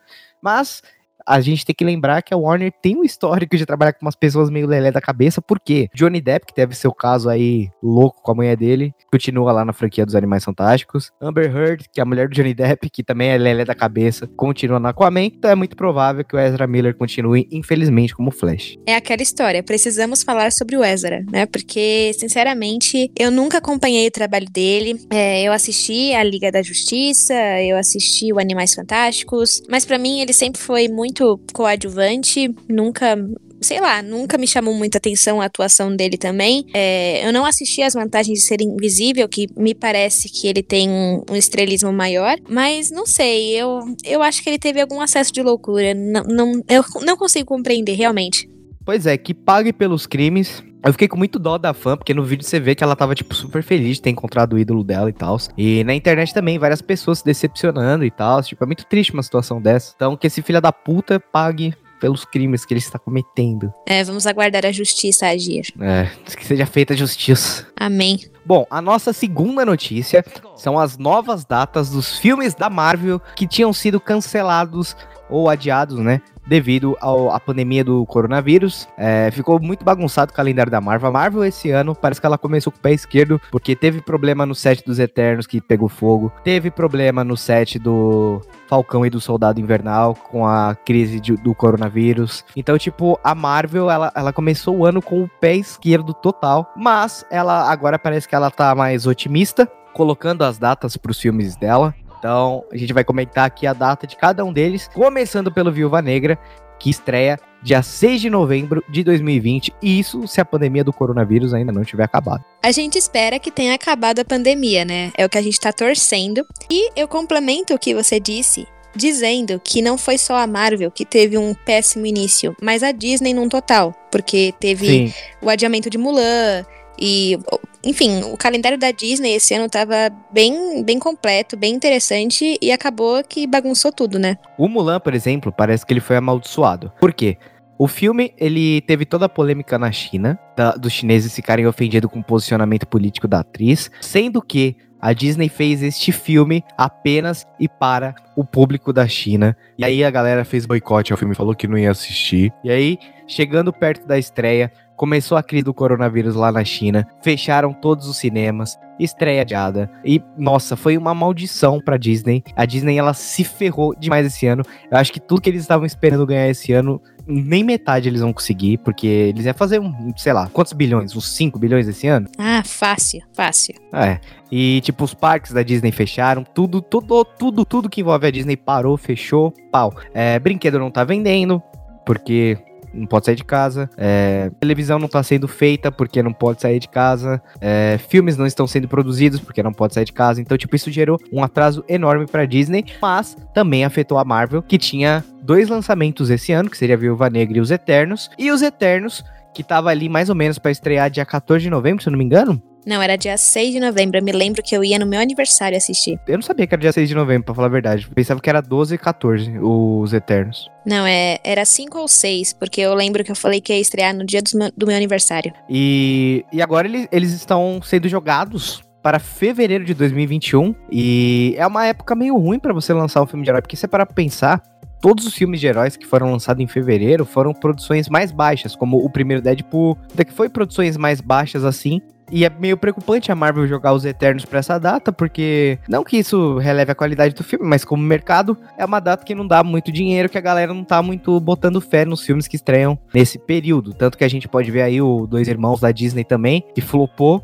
Mas 0.41 0.83
a 1.27 1.41
gente 1.41 1.65
tem 1.65 1.75
que 1.75 1.83
lembrar 1.83 2.21
que 2.21 2.33
a 2.33 2.37
Warner 2.37 2.71
tem 2.81 2.95
um 2.95 3.03
histórico 3.03 3.57
de 3.57 3.65
trabalhar 3.65 3.93
com 3.93 4.05
umas 4.05 4.15
pessoas 4.15 4.49
meio 4.49 4.65
lelé 4.65 4.91
da 4.91 5.01
cabeça, 5.01 5.41
por 5.41 5.59
quê? 5.59 5.89
Johnny 5.93 6.21
Depp, 6.21 6.45
que 6.45 6.53
teve 6.53 6.73
seu 6.73 6.93
caso 6.93 7.29
aí 7.29 7.69
louco 7.83 8.21
com 8.23 8.31
a 8.31 8.35
mulher 8.35 8.55
dele, 8.55 8.93
continua 9.11 9.51
lá 9.51 9.65
na 9.65 9.73
franquia 9.73 10.05
dos 10.05 10.15
Animais 10.15 10.43
Fantásticos. 10.43 11.11
Amber 11.21 11.53
Heard, 11.55 11.85
que 11.91 11.99
é 11.99 12.03
a 12.03 12.05
mulher 12.05 12.29
do 12.29 12.35
Johnny 12.35 12.53
Depp, 12.53 12.89
que 12.89 13.03
também 13.03 13.29
é 13.29 13.37
lelé 13.37 13.65
da 13.65 13.75
cabeça, 13.75 14.27
continua 14.37 14.79
na 14.79 14.89
Aquaman. 14.89 15.25
Então 15.25 15.51
é 15.51 15.55
muito 15.55 15.75
provável 15.75 16.23
que 16.23 16.35
o 16.35 16.39
Ezra 16.39 16.65
Miller 16.65 16.95
continue, 16.95 17.47
infelizmente, 17.51 18.15
como 18.15 18.31
Flash. 18.31 18.75
É 18.87 18.95
aquela 18.95 19.21
história, 19.21 19.61
precisamos 19.61 20.23
falar 20.23 20.51
sobre 20.51 20.77
o 20.77 20.83
Ezra, 20.83 21.23
né? 21.31 21.45
Porque, 21.45 22.11
sinceramente, 22.17 23.11
eu 23.17 23.31
nunca 23.31 23.57
acompanhei 23.57 24.07
o 24.07 24.11
trabalho 24.11 24.47
dele. 24.49 24.95
É, 25.11 25.43
eu 25.43 25.51
assisti 25.51 26.13
a 26.13 26.23
Liga 26.23 26.51
da 26.51 26.61
Justiça, 26.61 27.33
eu 27.61 27.77
assisti 27.77 28.31
o 28.31 28.39
Animais 28.39 28.73
Fantásticos, 28.73 29.61
mas 29.69 29.85
pra 29.85 29.97
mim 29.97 30.21
ele 30.21 30.33
sempre 30.33 30.61
foi 30.61 30.87
muito 30.87 31.16
coadjuvante, 31.53 32.53
nunca. 32.67 33.17
Sei 33.59 33.81
lá, 33.81 34.03
nunca 34.03 34.37
me 34.37 34.47
chamou 34.47 34.71
muita 34.75 34.99
atenção 34.99 35.41
a 35.41 35.45
atuação 35.45 35.95
dele 35.95 36.15
também. 36.15 36.67
É, 36.75 37.27
eu 37.27 37.33
não 37.33 37.43
assisti 37.43 37.81
as 37.81 37.95
vantagens 37.95 38.37
de 38.39 38.45
ser 38.45 38.61
invisível, 38.61 39.27
que 39.27 39.47
me 39.57 39.73
parece 39.73 40.29
que 40.29 40.47
ele 40.47 40.61
tem 40.61 40.87
um, 40.87 41.23
um 41.31 41.35
estrelismo 41.35 41.91
maior. 41.91 42.37
Mas 42.47 42.91
não 42.91 43.07
sei, 43.07 43.59
eu, 43.59 43.79
eu 44.05 44.21
acho 44.21 44.43
que 44.43 44.49
ele 44.49 44.59
teve 44.59 44.79
algum 44.79 45.01
acesso 45.01 45.33
de 45.33 45.41
loucura. 45.41 45.95
Não, 45.95 46.23
não, 46.23 46.63
eu 46.69 46.83
não 47.01 47.17
consigo 47.17 47.47
compreender, 47.47 47.93
realmente. 47.95 48.47
Pois 48.87 49.05
é, 49.05 49.17
que 49.17 49.33
pague 49.33 49.73
pelos 49.73 50.07
crimes. 50.07 50.63
Eu 50.81 50.93
fiquei 50.93 51.09
com 51.09 51.17
muito 51.17 51.37
dó 51.37 51.57
da 51.57 51.73
fã, 51.73 51.97
porque 51.97 52.13
no 52.13 52.23
vídeo 52.23 52.45
você 52.45 52.57
vê 52.57 52.73
que 52.73 52.81
ela 52.81 52.95
tava, 52.95 53.13
tipo, 53.13 53.35
super 53.35 53.61
feliz 53.61 53.97
de 53.97 54.01
ter 54.03 54.11
encontrado 54.11 54.53
o 54.53 54.57
ídolo 54.57 54.81
dela 54.81 55.09
e 55.09 55.13
tal. 55.13 55.37
E 55.57 55.83
na 55.83 55.93
internet 55.93 56.33
também, 56.33 56.57
várias 56.57 56.81
pessoas 56.81 57.19
se 57.19 57.25
decepcionando 57.25 58.05
e 58.05 58.09
tal. 58.09 58.41
Tipo, 58.41 58.63
é 58.63 58.65
muito 58.65 58.85
triste 58.85 59.11
uma 59.11 59.21
situação 59.21 59.61
dessa. 59.61 59.91
Então, 59.93 60.15
que 60.15 60.25
esse 60.25 60.41
filho 60.41 60.61
da 60.61 60.71
puta 60.71 61.19
pague 61.19 61.73
pelos 61.99 62.23
crimes 62.23 62.63
que 62.63 62.73
ele 62.73 62.79
está 62.79 62.97
cometendo. 62.97 63.73
É, 63.85 64.05
vamos 64.05 64.25
aguardar 64.25 64.65
a 64.65 64.71
justiça 64.71 65.27
agir. 65.27 65.65
É, 65.81 66.09
que 66.37 66.45
seja 66.45 66.65
feita 66.65 66.95
justiça. 66.95 67.67
Amém. 67.75 68.21
Bom, 68.45 68.65
a 68.69 68.81
nossa 68.81 69.11
segunda 69.11 69.65
notícia 69.65 70.23
são 70.55 70.79
as 70.79 70.97
novas 70.97 71.43
datas 71.43 71.89
dos 71.89 72.17
filmes 72.17 72.55
da 72.55 72.69
Marvel 72.69 73.19
que 73.35 73.45
tinham 73.45 73.73
sido 73.73 73.99
cancelados 73.99 74.95
ou 75.29 75.49
adiados, 75.49 75.99
né? 75.99 76.21
Devido 76.47 76.97
ao- 77.01 77.31
à 77.31 77.39
pandemia 77.39 77.83
do 77.83 78.05
coronavírus. 78.05 78.87
É, 78.97 79.29
ficou 79.31 79.59
muito 79.59 79.83
bagunçado 79.83 80.31
o 80.31 80.35
calendário 80.35 80.71
da 80.71 80.79
Marvel. 80.79 81.09
A 81.09 81.11
Marvel 81.11 81.43
esse 81.43 81.71
ano 81.71 81.93
parece 81.93 82.21
que 82.21 82.25
ela 82.27 82.37
começou 82.37 82.71
com 82.71 82.79
o 82.79 82.81
pé 82.81 82.91
esquerdo, 82.93 83.39
porque 83.51 83.75
teve 83.75 84.01
problema 84.01 84.45
no 84.45 84.55
set 84.55 84.83
dos 84.85 84.99
Eternos 84.99 85.45
que 85.45 85.59
pegou 85.59 85.89
fogo. 85.89 86.31
Teve 86.43 86.71
problema 86.71 87.23
no 87.23 87.35
set 87.35 87.77
do 87.77 88.41
Falcão 88.67 89.05
e 89.05 89.09
do 89.09 89.19
Soldado 89.19 89.59
Invernal 89.59 90.13
com 90.15 90.45
a 90.47 90.73
crise 90.75 91.19
de- 91.19 91.35
do 91.37 91.53
coronavírus. 91.53 92.45
Então, 92.55 92.77
tipo, 92.77 93.19
a 93.23 93.35
Marvel, 93.35 93.89
ela, 93.89 94.11
ela 94.15 94.31
começou 94.33 94.77
o 94.77 94.85
ano 94.85 95.01
com 95.01 95.23
o 95.23 95.29
pé 95.39 95.55
esquerdo 95.55 96.13
total, 96.13 96.71
mas 96.75 97.25
ela 97.29 97.69
agora 97.71 97.99
parece 97.99 98.27
que 98.27 98.35
ela 98.35 98.49
tá 98.51 98.73
mais 98.73 99.05
otimista, 99.05 99.69
colocando 99.93 100.43
as 100.43 100.57
datas 100.57 100.95
pros 100.95 101.19
filmes 101.19 101.55
dela. 101.55 101.93
Então, 102.27 102.65
a 102.69 102.75
gente 102.75 102.91
vai 102.91 103.05
comentar 103.05 103.45
aqui 103.45 103.65
a 103.65 103.71
data 103.71 104.05
de 104.05 104.17
cada 104.17 104.43
um 104.43 104.51
deles, 104.51 104.89
começando 104.93 105.49
pelo 105.49 105.71
Viúva 105.71 106.01
Negra, 106.01 106.37
que 106.77 106.89
estreia 106.89 107.39
dia 107.63 107.81
6 107.81 108.19
de 108.19 108.29
novembro 108.29 108.83
de 108.89 109.01
2020, 109.01 109.73
e 109.81 109.97
isso 109.97 110.27
se 110.27 110.41
a 110.41 110.43
pandemia 110.43 110.83
do 110.83 110.91
coronavírus 110.91 111.53
ainda 111.53 111.71
não 111.71 111.85
tiver 111.85 112.03
acabado. 112.03 112.43
A 112.61 112.69
gente 112.69 112.97
espera 112.97 113.39
que 113.39 113.49
tenha 113.49 113.73
acabado 113.73 114.19
a 114.19 114.25
pandemia, 114.25 114.83
né? 114.83 115.09
É 115.17 115.25
o 115.25 115.29
que 115.29 115.37
a 115.37 115.41
gente 115.41 115.57
tá 115.57 115.71
torcendo. 115.71 116.45
E 116.69 116.91
eu 116.97 117.07
complemento 117.07 117.73
o 117.73 117.79
que 117.79 117.95
você 117.95 118.19
disse. 118.19 118.67
Dizendo 118.93 119.61
que 119.63 119.81
não 119.81 119.97
foi 119.97 120.17
só 120.17 120.35
a 120.35 120.47
Marvel 120.47 120.91
que 120.91 121.05
teve 121.05 121.37
um 121.37 121.53
péssimo 121.53 122.05
início, 122.05 122.53
mas 122.61 122.83
a 122.83 122.91
Disney 122.91 123.33
num 123.33 123.47
total. 123.47 123.93
Porque 124.11 124.53
teve 124.59 124.85
Sim, 124.85 125.13
o 125.41 125.49
adiamento 125.49 125.89
de 125.89 125.97
Mulan 125.97 126.65
e, 126.99 127.37
enfim, 127.83 128.21
o 128.23 128.37
calendário 128.37 128.77
da 128.77 128.91
Disney 128.91 129.33
esse 129.33 129.53
ano 129.53 129.69
tava 129.69 130.09
bem, 130.31 130.83
bem 130.83 130.99
completo, 130.99 131.55
bem 131.57 131.73
interessante 131.73 132.57
e 132.61 132.71
acabou 132.71 133.23
que 133.23 133.45
bagunçou 133.47 133.91
tudo, 133.91 134.17
né? 134.19 134.37
O 134.57 134.67
Mulan, 134.67 134.99
por 134.99 135.13
exemplo, 135.13 135.51
parece 135.51 135.85
que 135.85 135.93
ele 135.93 135.99
foi 135.99 136.15
amaldiçoado. 136.17 136.91
Por 136.99 137.13
quê? 137.13 137.37
O 137.79 137.87
filme, 137.87 138.33
ele 138.37 138.81
teve 138.81 139.05
toda 139.05 139.25
a 139.25 139.29
polêmica 139.29 139.77
na 139.77 139.91
China, 139.91 140.39
da- 140.55 140.71
dos 140.71 140.91
chineses 140.93 141.33
ficarem 141.35 141.67
ofendidos 141.67 142.09
com 142.11 142.19
o 142.19 142.23
posicionamento 142.23 142.87
político 142.87 143.27
da 143.27 143.41
atriz, 143.41 143.91
sendo 144.01 144.41
que 144.41 144.75
a 144.99 145.13
Disney 145.13 145.47
fez 145.47 145.83
este 145.83 146.11
filme 146.11 146.63
apenas 146.75 147.45
e 147.59 147.69
para 147.69 148.15
o 148.35 148.43
público 148.43 148.91
da 148.91 149.07
China. 149.07 149.55
E 149.77 149.85
aí 149.85 150.03
a 150.03 150.09
galera 150.09 150.43
fez 150.43 150.65
boicote 150.65 151.11
ao 151.11 151.19
filme, 151.19 151.35
falou 151.35 151.53
que 151.53 151.67
não 151.67 151.77
ia 151.77 151.91
assistir. 151.91 152.51
E 152.63 152.71
aí, 152.71 152.97
chegando 153.27 153.71
perto 153.71 154.07
da 154.07 154.17
estreia, 154.17 154.71
começou 154.97 155.37
a 155.37 155.43
crise 155.43 155.63
do 155.63 155.73
coronavírus 155.73 156.35
lá 156.35 156.51
na 156.51 156.65
China, 156.65 157.07
fecharam 157.21 157.71
todos 157.71 158.07
os 158.07 158.17
cinemas, 158.17 158.77
estreia 158.99 159.41
adiada. 159.41 159.89
E, 160.03 160.21
nossa, 160.35 160.75
foi 160.75 160.97
uma 160.97 161.13
maldição 161.13 161.79
pra 161.79 161.97
Disney. 161.97 162.43
A 162.55 162.65
Disney, 162.65 162.97
ela 162.97 163.13
se 163.13 163.43
ferrou 163.43 163.95
demais 163.95 164.25
esse 164.25 164.47
ano. 164.47 164.63
Eu 164.91 164.97
acho 164.97 165.13
que 165.13 165.19
tudo 165.19 165.39
que 165.39 165.49
eles 165.49 165.61
estavam 165.61 165.85
esperando 165.85 166.25
ganhar 166.25 166.49
esse 166.49 166.73
ano, 166.73 166.99
nem 167.27 167.63
metade 167.63 168.09
eles 168.09 168.21
vão 168.21 168.33
conseguir, 168.33 168.79
porque 168.79 169.05
eles 169.05 169.45
iam 169.45 169.53
fazer, 169.53 169.79
um, 169.79 170.11
sei 170.17 170.33
lá, 170.33 170.49
quantos 170.49 170.73
bilhões? 170.73 171.15
Uns 171.15 171.35
5 171.35 171.59
bilhões 171.59 171.87
esse 171.87 172.07
ano? 172.07 172.27
Ah, 172.37 172.63
fácil, 172.65 173.21
fácil. 173.33 173.75
É. 173.93 174.19
E, 174.51 174.81
tipo, 174.81 175.03
os 175.03 175.13
parques 175.13 175.53
da 175.53 175.61
Disney 175.61 175.91
fecharam, 175.91 176.43
tudo, 176.43 176.81
tudo, 176.81 177.23
tudo, 177.23 177.63
tudo 177.63 177.89
que 177.89 178.01
envolve 178.01 178.25
a 178.25 178.31
Disney 178.31 178.57
parou, 178.57 178.97
fechou, 178.97 179.53
pau. 179.71 179.93
É, 180.11 180.39
brinquedo 180.39 180.79
não 180.79 180.89
tá 180.89 181.03
vendendo, 181.03 181.61
porque 182.03 182.57
não 182.97 183.05
pode 183.05 183.25
sair 183.25 183.35
de 183.35 183.43
casa. 183.43 183.89
É, 183.95 184.51
televisão 184.59 184.99
não 184.99 185.07
tá 185.07 185.21
sendo 185.23 185.47
feita 185.47 185.91
porque 185.91 186.21
não 186.23 186.33
pode 186.33 186.61
sair 186.61 186.79
de 186.79 186.89
casa. 186.89 187.41
É, 187.61 187.97
filmes 188.09 188.35
não 188.35 188.45
estão 188.45 188.67
sendo 188.67 188.87
produzidos 188.87 189.39
porque 189.39 189.61
não 189.61 189.71
pode 189.71 189.93
sair 189.93 190.05
de 190.05 190.13
casa. 190.13 190.41
Então, 190.41 190.57
tipo, 190.57 190.75
isso 190.75 190.91
gerou 190.91 191.19
um 191.31 191.43
atraso 191.43 191.83
enorme 191.87 192.25
pra 192.25 192.45
Disney, 192.45 192.85
mas 193.01 193.37
também 193.53 193.85
afetou 193.85 194.17
a 194.17 194.25
Marvel, 194.25 194.61
que 194.61 194.77
tinha 194.77 195.23
dois 195.41 195.69
lançamentos 195.69 196.29
esse 196.29 196.51
ano, 196.51 196.69
que 196.69 196.77
seria 196.77 196.97
Viúva 196.97 197.29
Negra 197.29 197.57
e 197.57 197.61
os 197.61 197.71
Eternos. 197.71 198.29
E 198.37 198.51
os 198.51 198.61
Eternos, 198.61 199.23
que 199.53 199.63
tava 199.63 199.89
ali 199.89 200.09
mais 200.09 200.29
ou 200.29 200.35
menos 200.35 200.57
pra 200.57 200.71
estrear 200.71 201.09
dia 201.09 201.25
14 201.25 201.63
de 201.63 201.69
novembro, 201.69 202.01
se 202.03 202.09
eu 202.09 202.11
não 202.11 202.17
me 202.17 202.25
engano. 202.25 202.61
Não, 202.87 203.01
era 203.01 203.17
dia 203.17 203.35
6 203.35 203.73
de 203.73 203.81
novembro. 203.81 204.17
Eu 204.17 204.23
me 204.23 204.31
lembro 204.31 204.63
que 204.63 204.73
eu 204.73 204.81
ia 204.81 204.97
no 204.97 205.05
meu 205.05 205.19
aniversário 205.19 205.77
assistir. 205.77 206.17
Eu 206.25 206.35
não 206.35 206.41
sabia 206.41 206.65
que 206.65 206.73
era 206.73 206.79
dia 206.79 206.91
6 206.93 207.09
de 207.09 207.15
novembro, 207.15 207.43
pra 207.43 207.53
falar 207.53 207.67
a 207.67 207.71
verdade. 207.71 208.07
Pensava 208.15 208.39
que 208.39 208.49
era 208.49 208.61
12 208.61 208.95
e 208.95 208.97
14, 208.97 209.59
os 209.59 210.13
Eternos. 210.13 210.69
Não, 210.85 211.05
é, 211.05 211.37
era 211.43 211.65
5 211.65 211.99
ou 211.99 212.07
6, 212.07 212.53
porque 212.53 212.79
eu 212.79 212.93
lembro 212.93 213.25
que 213.25 213.31
eu 213.31 213.35
falei 213.35 213.59
que 213.59 213.73
ia 213.73 213.79
estrear 213.79 214.15
no 214.15 214.25
dia 214.25 214.41
do 214.41 214.57
meu, 214.57 214.71
do 214.77 214.87
meu 214.87 214.95
aniversário. 214.95 215.53
E, 215.69 216.45
e 216.53 216.61
agora 216.61 216.87
eles, 216.87 217.09
eles 217.11 217.33
estão 217.33 217.81
sendo 217.83 218.07
jogados 218.07 218.81
para 219.03 219.19
fevereiro 219.19 219.83
de 219.83 219.93
2021. 219.93 220.73
E 220.89 221.55
é 221.57 221.67
uma 221.67 221.85
época 221.85 222.15
meio 222.15 222.37
ruim 222.37 222.57
pra 222.57 222.71
você 222.71 222.93
lançar 222.93 223.21
um 223.21 223.27
filme 223.27 223.43
de 223.43 223.49
herói, 223.49 223.61
porque 223.61 223.75
você 223.75 223.85
para 223.87 224.05
pra 224.05 224.15
pensar. 224.15 224.63
Todos 225.01 225.27
os 225.27 225.35
filmes 225.35 225.59
de 225.59 225.67
heróis 225.67 225.97
que 225.97 226.07
foram 226.07 226.31
lançados 226.31 226.63
em 226.63 226.67
fevereiro 226.67 227.25
foram 227.25 227.53
produções 227.53 228.07
mais 228.07 228.31
baixas, 228.31 228.75
como 228.75 228.97
o 228.97 229.09
primeiro 229.09 229.43
Deadpool, 229.43 229.97
que 230.25 230.33
foi 230.33 230.49
produções 230.49 230.97
mais 230.97 231.21
baixas 231.21 231.63
assim, 231.63 232.01
e 232.31 232.45
é 232.45 232.49
meio 232.49 232.77
preocupante 232.77 233.31
a 233.31 233.35
Marvel 233.35 233.67
jogar 233.67 233.93
os 233.93 234.05
Eternos 234.05 234.45
pra 234.45 234.59
essa 234.59 234.77
data, 234.77 235.11
porque 235.11 235.79
não 235.87 236.03
que 236.03 236.17
isso 236.17 236.57
releve 236.57 236.91
a 236.91 236.95
qualidade 236.95 237.33
do 237.33 237.43
filme, 237.43 237.65
mas 237.65 237.85
como 237.85 238.03
mercado, 238.03 238.57
é 238.77 238.85
uma 238.85 238.99
data 238.99 239.23
que 239.23 239.35
não 239.35 239.47
dá 239.47 239.63
muito 239.63 239.91
dinheiro, 239.91 240.29
que 240.29 240.37
a 240.37 240.41
galera 240.41 240.73
não 240.73 240.83
tá 240.83 241.01
muito 241.01 241.39
botando 241.39 241.79
fé 241.79 242.05
nos 242.05 242.21
filmes 242.21 242.47
que 242.47 242.55
estreiam 242.55 242.97
nesse 243.13 243.39
período. 243.39 243.93
Tanto 243.93 244.17
que 244.17 244.23
a 244.23 244.29
gente 244.29 244.47
pode 244.47 244.69
ver 244.71 244.81
aí 244.81 245.01
o 245.01 245.25
Dois 245.25 245.47
Irmãos 245.47 245.79
da 245.79 245.91
Disney 245.91 246.23
também, 246.23 246.63
que 246.75 246.81
flopou, 246.81 247.43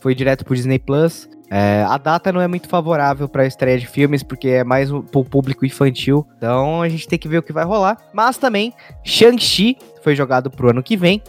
foi 0.00 0.14
direto 0.14 0.44
pro 0.44 0.54
Disney 0.54 0.78
Plus. 0.78 1.28
É, 1.50 1.84
a 1.88 1.98
data 1.98 2.32
não 2.32 2.40
é 2.40 2.48
muito 2.48 2.68
favorável 2.68 3.28
para 3.28 3.46
estreia 3.46 3.78
de 3.78 3.86
filmes, 3.86 4.22
porque 4.22 4.48
é 4.48 4.64
mais 4.64 4.90
pro 4.90 5.24
público 5.24 5.64
infantil. 5.64 6.26
Então 6.36 6.82
a 6.82 6.88
gente 6.88 7.06
tem 7.06 7.18
que 7.18 7.28
ver 7.28 7.38
o 7.38 7.42
que 7.42 7.52
vai 7.52 7.64
rolar. 7.64 7.96
Mas 8.12 8.36
também, 8.36 8.72
Shang-Chi 9.04 9.76
foi 10.02 10.16
jogado 10.16 10.50
pro 10.50 10.70
ano 10.70 10.82
que 10.82 10.96
vem. 10.96 11.22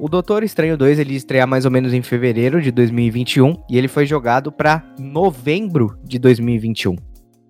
O 0.00 0.08
Doutor 0.08 0.42
Estranho 0.42 0.76
2 0.78 0.98
ele 0.98 1.12
ia 1.12 1.16
estrear 1.18 1.46
mais 1.46 1.64
ou 1.66 1.70
menos 1.70 1.92
em 1.92 2.00
fevereiro 2.00 2.60
de 2.62 2.70
2021 2.70 3.54
e 3.68 3.76
ele 3.76 3.86
foi 3.86 4.06
jogado 4.06 4.50
para 4.50 4.82
novembro 4.98 5.98
de 6.02 6.18
2021. 6.18 6.96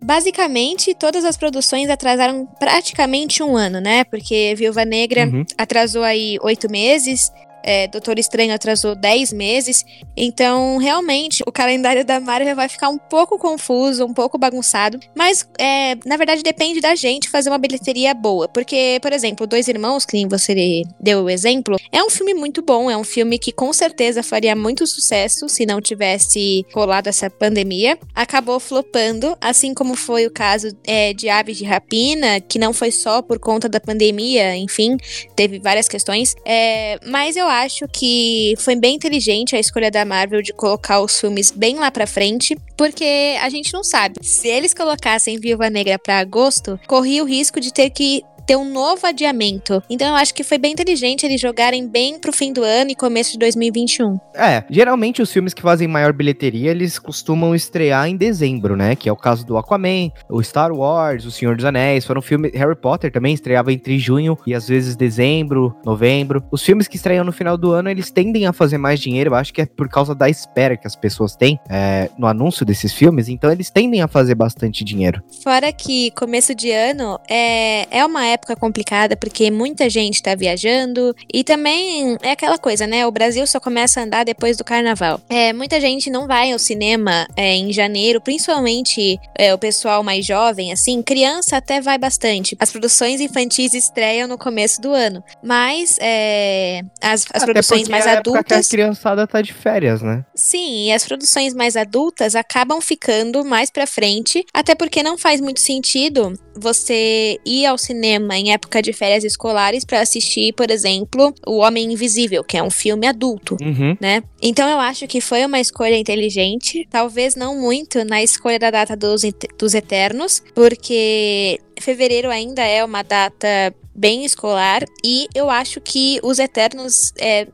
Basicamente, 0.03 0.95
todas 0.95 1.25
as 1.25 1.37
produções 1.37 1.89
atrasaram 1.89 2.47
praticamente 2.59 3.43
um 3.43 3.57
ano, 3.57 3.81
né? 3.81 4.03
Porque 4.05 4.55
Viúva 4.57 4.85
Negra 4.85 5.27
Uhum. 5.27 5.45
atrasou 5.57 6.03
aí 6.03 6.39
oito 6.43 6.69
meses, 6.71 7.31
é, 7.63 7.87
Doutor 7.89 8.19
Estranho 8.19 8.55
atrasou 8.55 8.95
10 8.95 9.33
meses. 9.33 9.85
Então, 10.17 10.77
realmente, 10.79 11.43
o 11.47 11.53
calendário 11.53 12.05
da 12.05 12.21
Marvel 12.21 12.57
vai 12.57 12.69
ficar 12.69 12.89
um 12.89 12.99
pouco 12.99 13.39
confuso, 13.39 14.05
um 14.05 14.15
pouco 14.15 14.39
bagunçado. 14.39 14.99
Mas, 15.15 15.49
é, 15.59 15.97
na 16.05 16.17
verdade, 16.17 16.43
depende 16.43 16.81
da 16.81 16.95
gente 16.95 17.29
fazer 17.29 17.51
uma 17.51 17.59
bilheteria 17.59 18.15
boa. 18.15 18.49
Porque, 18.49 18.99
por 19.03 19.13
exemplo, 19.13 19.47
Dois 19.47 19.69
Irmãos, 19.69 20.05
que 20.05 20.27
você 20.27 20.83
deu 21.01 21.25
o 21.25 21.31
exemplo, 21.31 21.77
é 21.93 22.03
um 22.03 22.11
filme 22.11 22.35
muito 22.35 22.63
bom. 22.63 22.91
É 22.91 22.97
um 22.97 23.05
filme 23.05 23.39
que 23.39 23.53
com 23.53 23.73
certeza 23.73 24.23
faria 24.23 24.55
muito 24.57 24.87
sucesso 24.87 25.49
se 25.49 25.67
não 25.67 25.81
tivesse 25.81 26.65
rolado 26.75 27.09
essa 27.09 27.29
pandemia. 27.29 27.99
Acabou 28.15 28.61
flopando, 28.61 29.37
assim 29.41 29.75
como 29.75 29.95
foi 29.95 30.27
o 30.27 30.31
caso 30.31 30.69
é, 30.87 31.13
de 31.13 31.29
Aves 31.29 31.57
de 31.57 31.65
Rapina, 31.65 32.41
que 32.41 32.59
não 32.59 32.73
foi 32.73 32.91
só 32.91 33.23
por 33.23 33.39
conta 33.39 33.69
da 33.69 33.81
pandemia, 33.81 34.57
enfim, 34.57 34.97
teve 35.35 35.59
várias 35.59 35.89
questões. 35.89 36.35
É, 36.45 36.99
mas 37.07 37.37
eu 37.37 37.47
acho 37.51 37.87
que 37.89 38.55
foi 38.59 38.77
bem 38.77 38.97
inteligente 38.97 39.55
a 39.55 39.61
escolha 39.61 39.91
da 39.91 40.05
Marvel 40.05 40.43
de 40.43 40.53
colocar 40.53 41.01
os 41.01 41.21
filmes 41.21 41.51
bem 41.51 41.77
lá 41.77 41.91
pra 41.91 42.07
frente, 42.07 42.57
porque 42.77 43.37
a 43.41 43.49
gente 43.49 43.73
não 43.73 43.85
sabe. 43.85 44.17
Se 44.23 44.49
eles 44.49 44.73
colocassem 44.73 45.39
Viúva 45.39 45.69
Negra 45.69 45.99
pra 45.99 46.19
agosto, 46.19 46.79
corria 46.87 47.23
o 47.23 47.27
risco 47.27 47.61
de 47.61 47.73
ter 47.73 47.91
que 47.91 48.23
ter 48.51 48.57
um 48.57 48.69
novo 48.69 49.07
adiamento. 49.07 49.81
Então 49.89 50.09
eu 50.09 50.17
acho 50.17 50.35
que 50.35 50.43
foi 50.43 50.59
bem 50.59 50.73
inteligente 50.73 51.25
eles 51.25 51.41
jogarem 51.41 51.87
bem 51.87 52.19
pro 52.19 52.33
fim 52.33 52.53
do 52.53 52.65
ano 52.65 52.91
e 52.91 52.97
começo 52.97 53.31
de 53.31 53.39
2021. 53.39 54.19
É, 54.35 54.65
geralmente 54.69 55.23
os 55.23 55.31
filmes 55.31 55.55
que 55.55 55.63
fazem 55.63 55.87
maior 55.87 56.13
bilheteria, 56.13 56.73
eles 56.73 56.99
costumam 56.99 57.55
estrear 57.55 58.09
em 58.09 58.17
dezembro, 58.17 58.75
né? 58.77 58.97
Que 58.97 59.09
é 59.09 59.13
o 59.13 59.17
caso 59.17 59.47
do 59.47 59.57
Aquaman, 59.57 60.11
o 60.29 60.43
Star 60.43 60.73
Wars, 60.73 61.25
o 61.25 61.31
Senhor 61.31 61.55
dos 61.55 61.65
Anéis, 61.65 62.05
foram 62.05 62.21
filmes... 62.21 62.51
Harry 62.53 62.75
Potter 62.75 63.13
também 63.13 63.33
estreava 63.33 63.73
entre 63.73 63.97
junho 64.01 64.37
e 64.45 64.53
às 64.53 64.67
vezes 64.67 64.97
dezembro, 64.97 65.77
novembro. 65.85 66.43
Os 66.51 66.65
filmes 66.65 66.89
que 66.89 66.97
estreiam 66.97 67.23
no 67.23 67.31
final 67.31 67.57
do 67.57 67.71
ano, 67.71 67.89
eles 67.89 68.11
tendem 68.11 68.49
a 68.49 68.53
fazer 68.53 68.79
mais 68.79 68.99
dinheiro, 68.99 69.31
eu 69.31 69.37
acho 69.37 69.55
que 69.55 69.61
é 69.61 69.67
por 69.67 69.89
causa 69.89 70.13
da 70.13 70.29
espera 70.29 70.77
que 70.77 70.89
as 70.89 70.97
pessoas 70.97 71.37
têm 71.37 71.61
é, 71.71 72.11
no 72.19 72.27
anúncio 72.27 72.67
desses 72.67 72.93
filmes, 72.93 73.29
então 73.29 73.53
eles 73.53 73.71
tendem 73.71 74.03
a 74.03 74.09
fazer 74.09 74.35
bastante 74.35 74.83
dinheiro. 74.83 75.23
Fora 75.45 75.73
que 75.73 76.11
começo 76.17 76.53
de 76.53 76.73
ano 76.73 77.17
é, 77.31 77.87
é 77.97 78.05
uma 78.05 78.27
época 78.27 78.40
complicada 78.59 79.17
porque 79.17 79.51
muita 79.51 79.89
gente 79.89 80.23
tá 80.23 80.35
viajando 80.35 81.15
e 81.33 81.45
também 81.45 82.17
é 82.23 82.33
aquela 82.33 82.59
coisa, 82.59 82.87
né? 82.87 83.07
O 83.07 83.11
Brasil 83.11 83.47
só 83.47 83.61
começa 83.61 84.01
a 84.01 84.05
andar 84.05 84.25
depois 84.25 84.57
do 84.57 84.65
carnaval. 84.65 85.21
É, 85.29 85.53
muita 85.53 85.81
gente 85.81 86.11
não 86.11 86.27
vai 86.27 86.53
ao 86.53 86.59
cinema 86.59 87.27
é, 87.37 87.55
em 87.55 87.73
janeiro, 87.73 88.21
principalmente 88.21 89.19
é, 89.37 89.55
o 89.55 89.59
pessoal 89.59 90.03
mais 90.03 90.25
jovem, 90.25 90.73
assim, 90.73 91.03
criança 91.03 91.57
até 91.57 91.81
vai 91.81 91.99
bastante. 91.99 92.57
As 92.59 92.71
produções 92.71 93.21
infantis 93.21 93.75
estreiam 93.75 94.29
no 94.29 94.39
começo 94.39 94.81
do 94.81 94.93
ano, 94.93 95.23
mas 95.43 95.97
é, 96.01 96.83
as, 97.01 97.27
as 97.33 97.45
produções 97.45 97.89
mais 97.89 98.07
é 98.07 98.11
a 98.11 98.13
época 98.15 98.45
que 98.45 98.53
a 98.53 98.57
adultas. 98.57 98.69
criançada 98.69 99.27
tá 99.27 99.43
de 99.43 99.53
férias, 99.53 100.03
né? 100.03 100.25
Sim, 100.35 100.87
e 100.87 100.93
as 100.93 101.05
produções 101.05 101.55
mais 101.55 101.77
adultas 101.77 102.35
acabam 102.35 102.81
ficando 102.81 103.45
mais 103.45 103.71
pra 103.71 103.87
frente, 103.87 104.45
até 104.53 104.75
porque 104.75 105.03
não 105.03 105.19
faz 105.19 105.41
muito 105.41 105.61
sentido 105.61 106.33
você 106.57 107.39
ir 107.45 107.67
ao 107.67 107.79
cinema 107.79 108.20
em 108.39 108.53
época 108.53 108.83
de 108.83 108.93
férias 108.93 109.25
escolares 109.25 109.85
pra 109.85 110.01
assistir, 110.01 110.53
por 110.55 110.71
exemplo, 110.71 111.35
O 111.47 111.59
Homem 111.59 111.93
Invisível, 111.93 112.43
que 112.45 112.57
é 112.57 112.63
um 112.63 112.71
filme 112.71 113.07
adulto. 113.07 113.57
Uhum. 113.61 113.97
Né? 114.01 114.23
Então 114.43 114.69
eu 114.69 114.79
acho 114.79 115.07
que 115.07 115.21
foi 115.21 115.45
uma 115.45 115.61
escolha 115.61 115.97
inteligente, 115.97 116.87
talvez 116.91 117.35
não 117.37 117.59
muito 117.61 118.05
na 118.05 118.23
escolha 118.23 118.59
da 118.59 118.71
data 118.71 118.97
dos, 118.97 119.23
dos 119.59 119.75
Eternos, 119.75 120.43
porque 120.55 121.59
fevereiro 121.81 122.31
ainda 122.31 122.63
é 122.63 122.85
uma 122.85 123.03
data 123.03 123.75
bem 123.95 124.25
escolar 124.25 124.85
e 125.05 125.27
eu 125.35 125.51
acho 125.51 125.81
que 125.81 126.19
os 126.23 126.39
Eternos 126.39 127.13
é, 127.19 127.47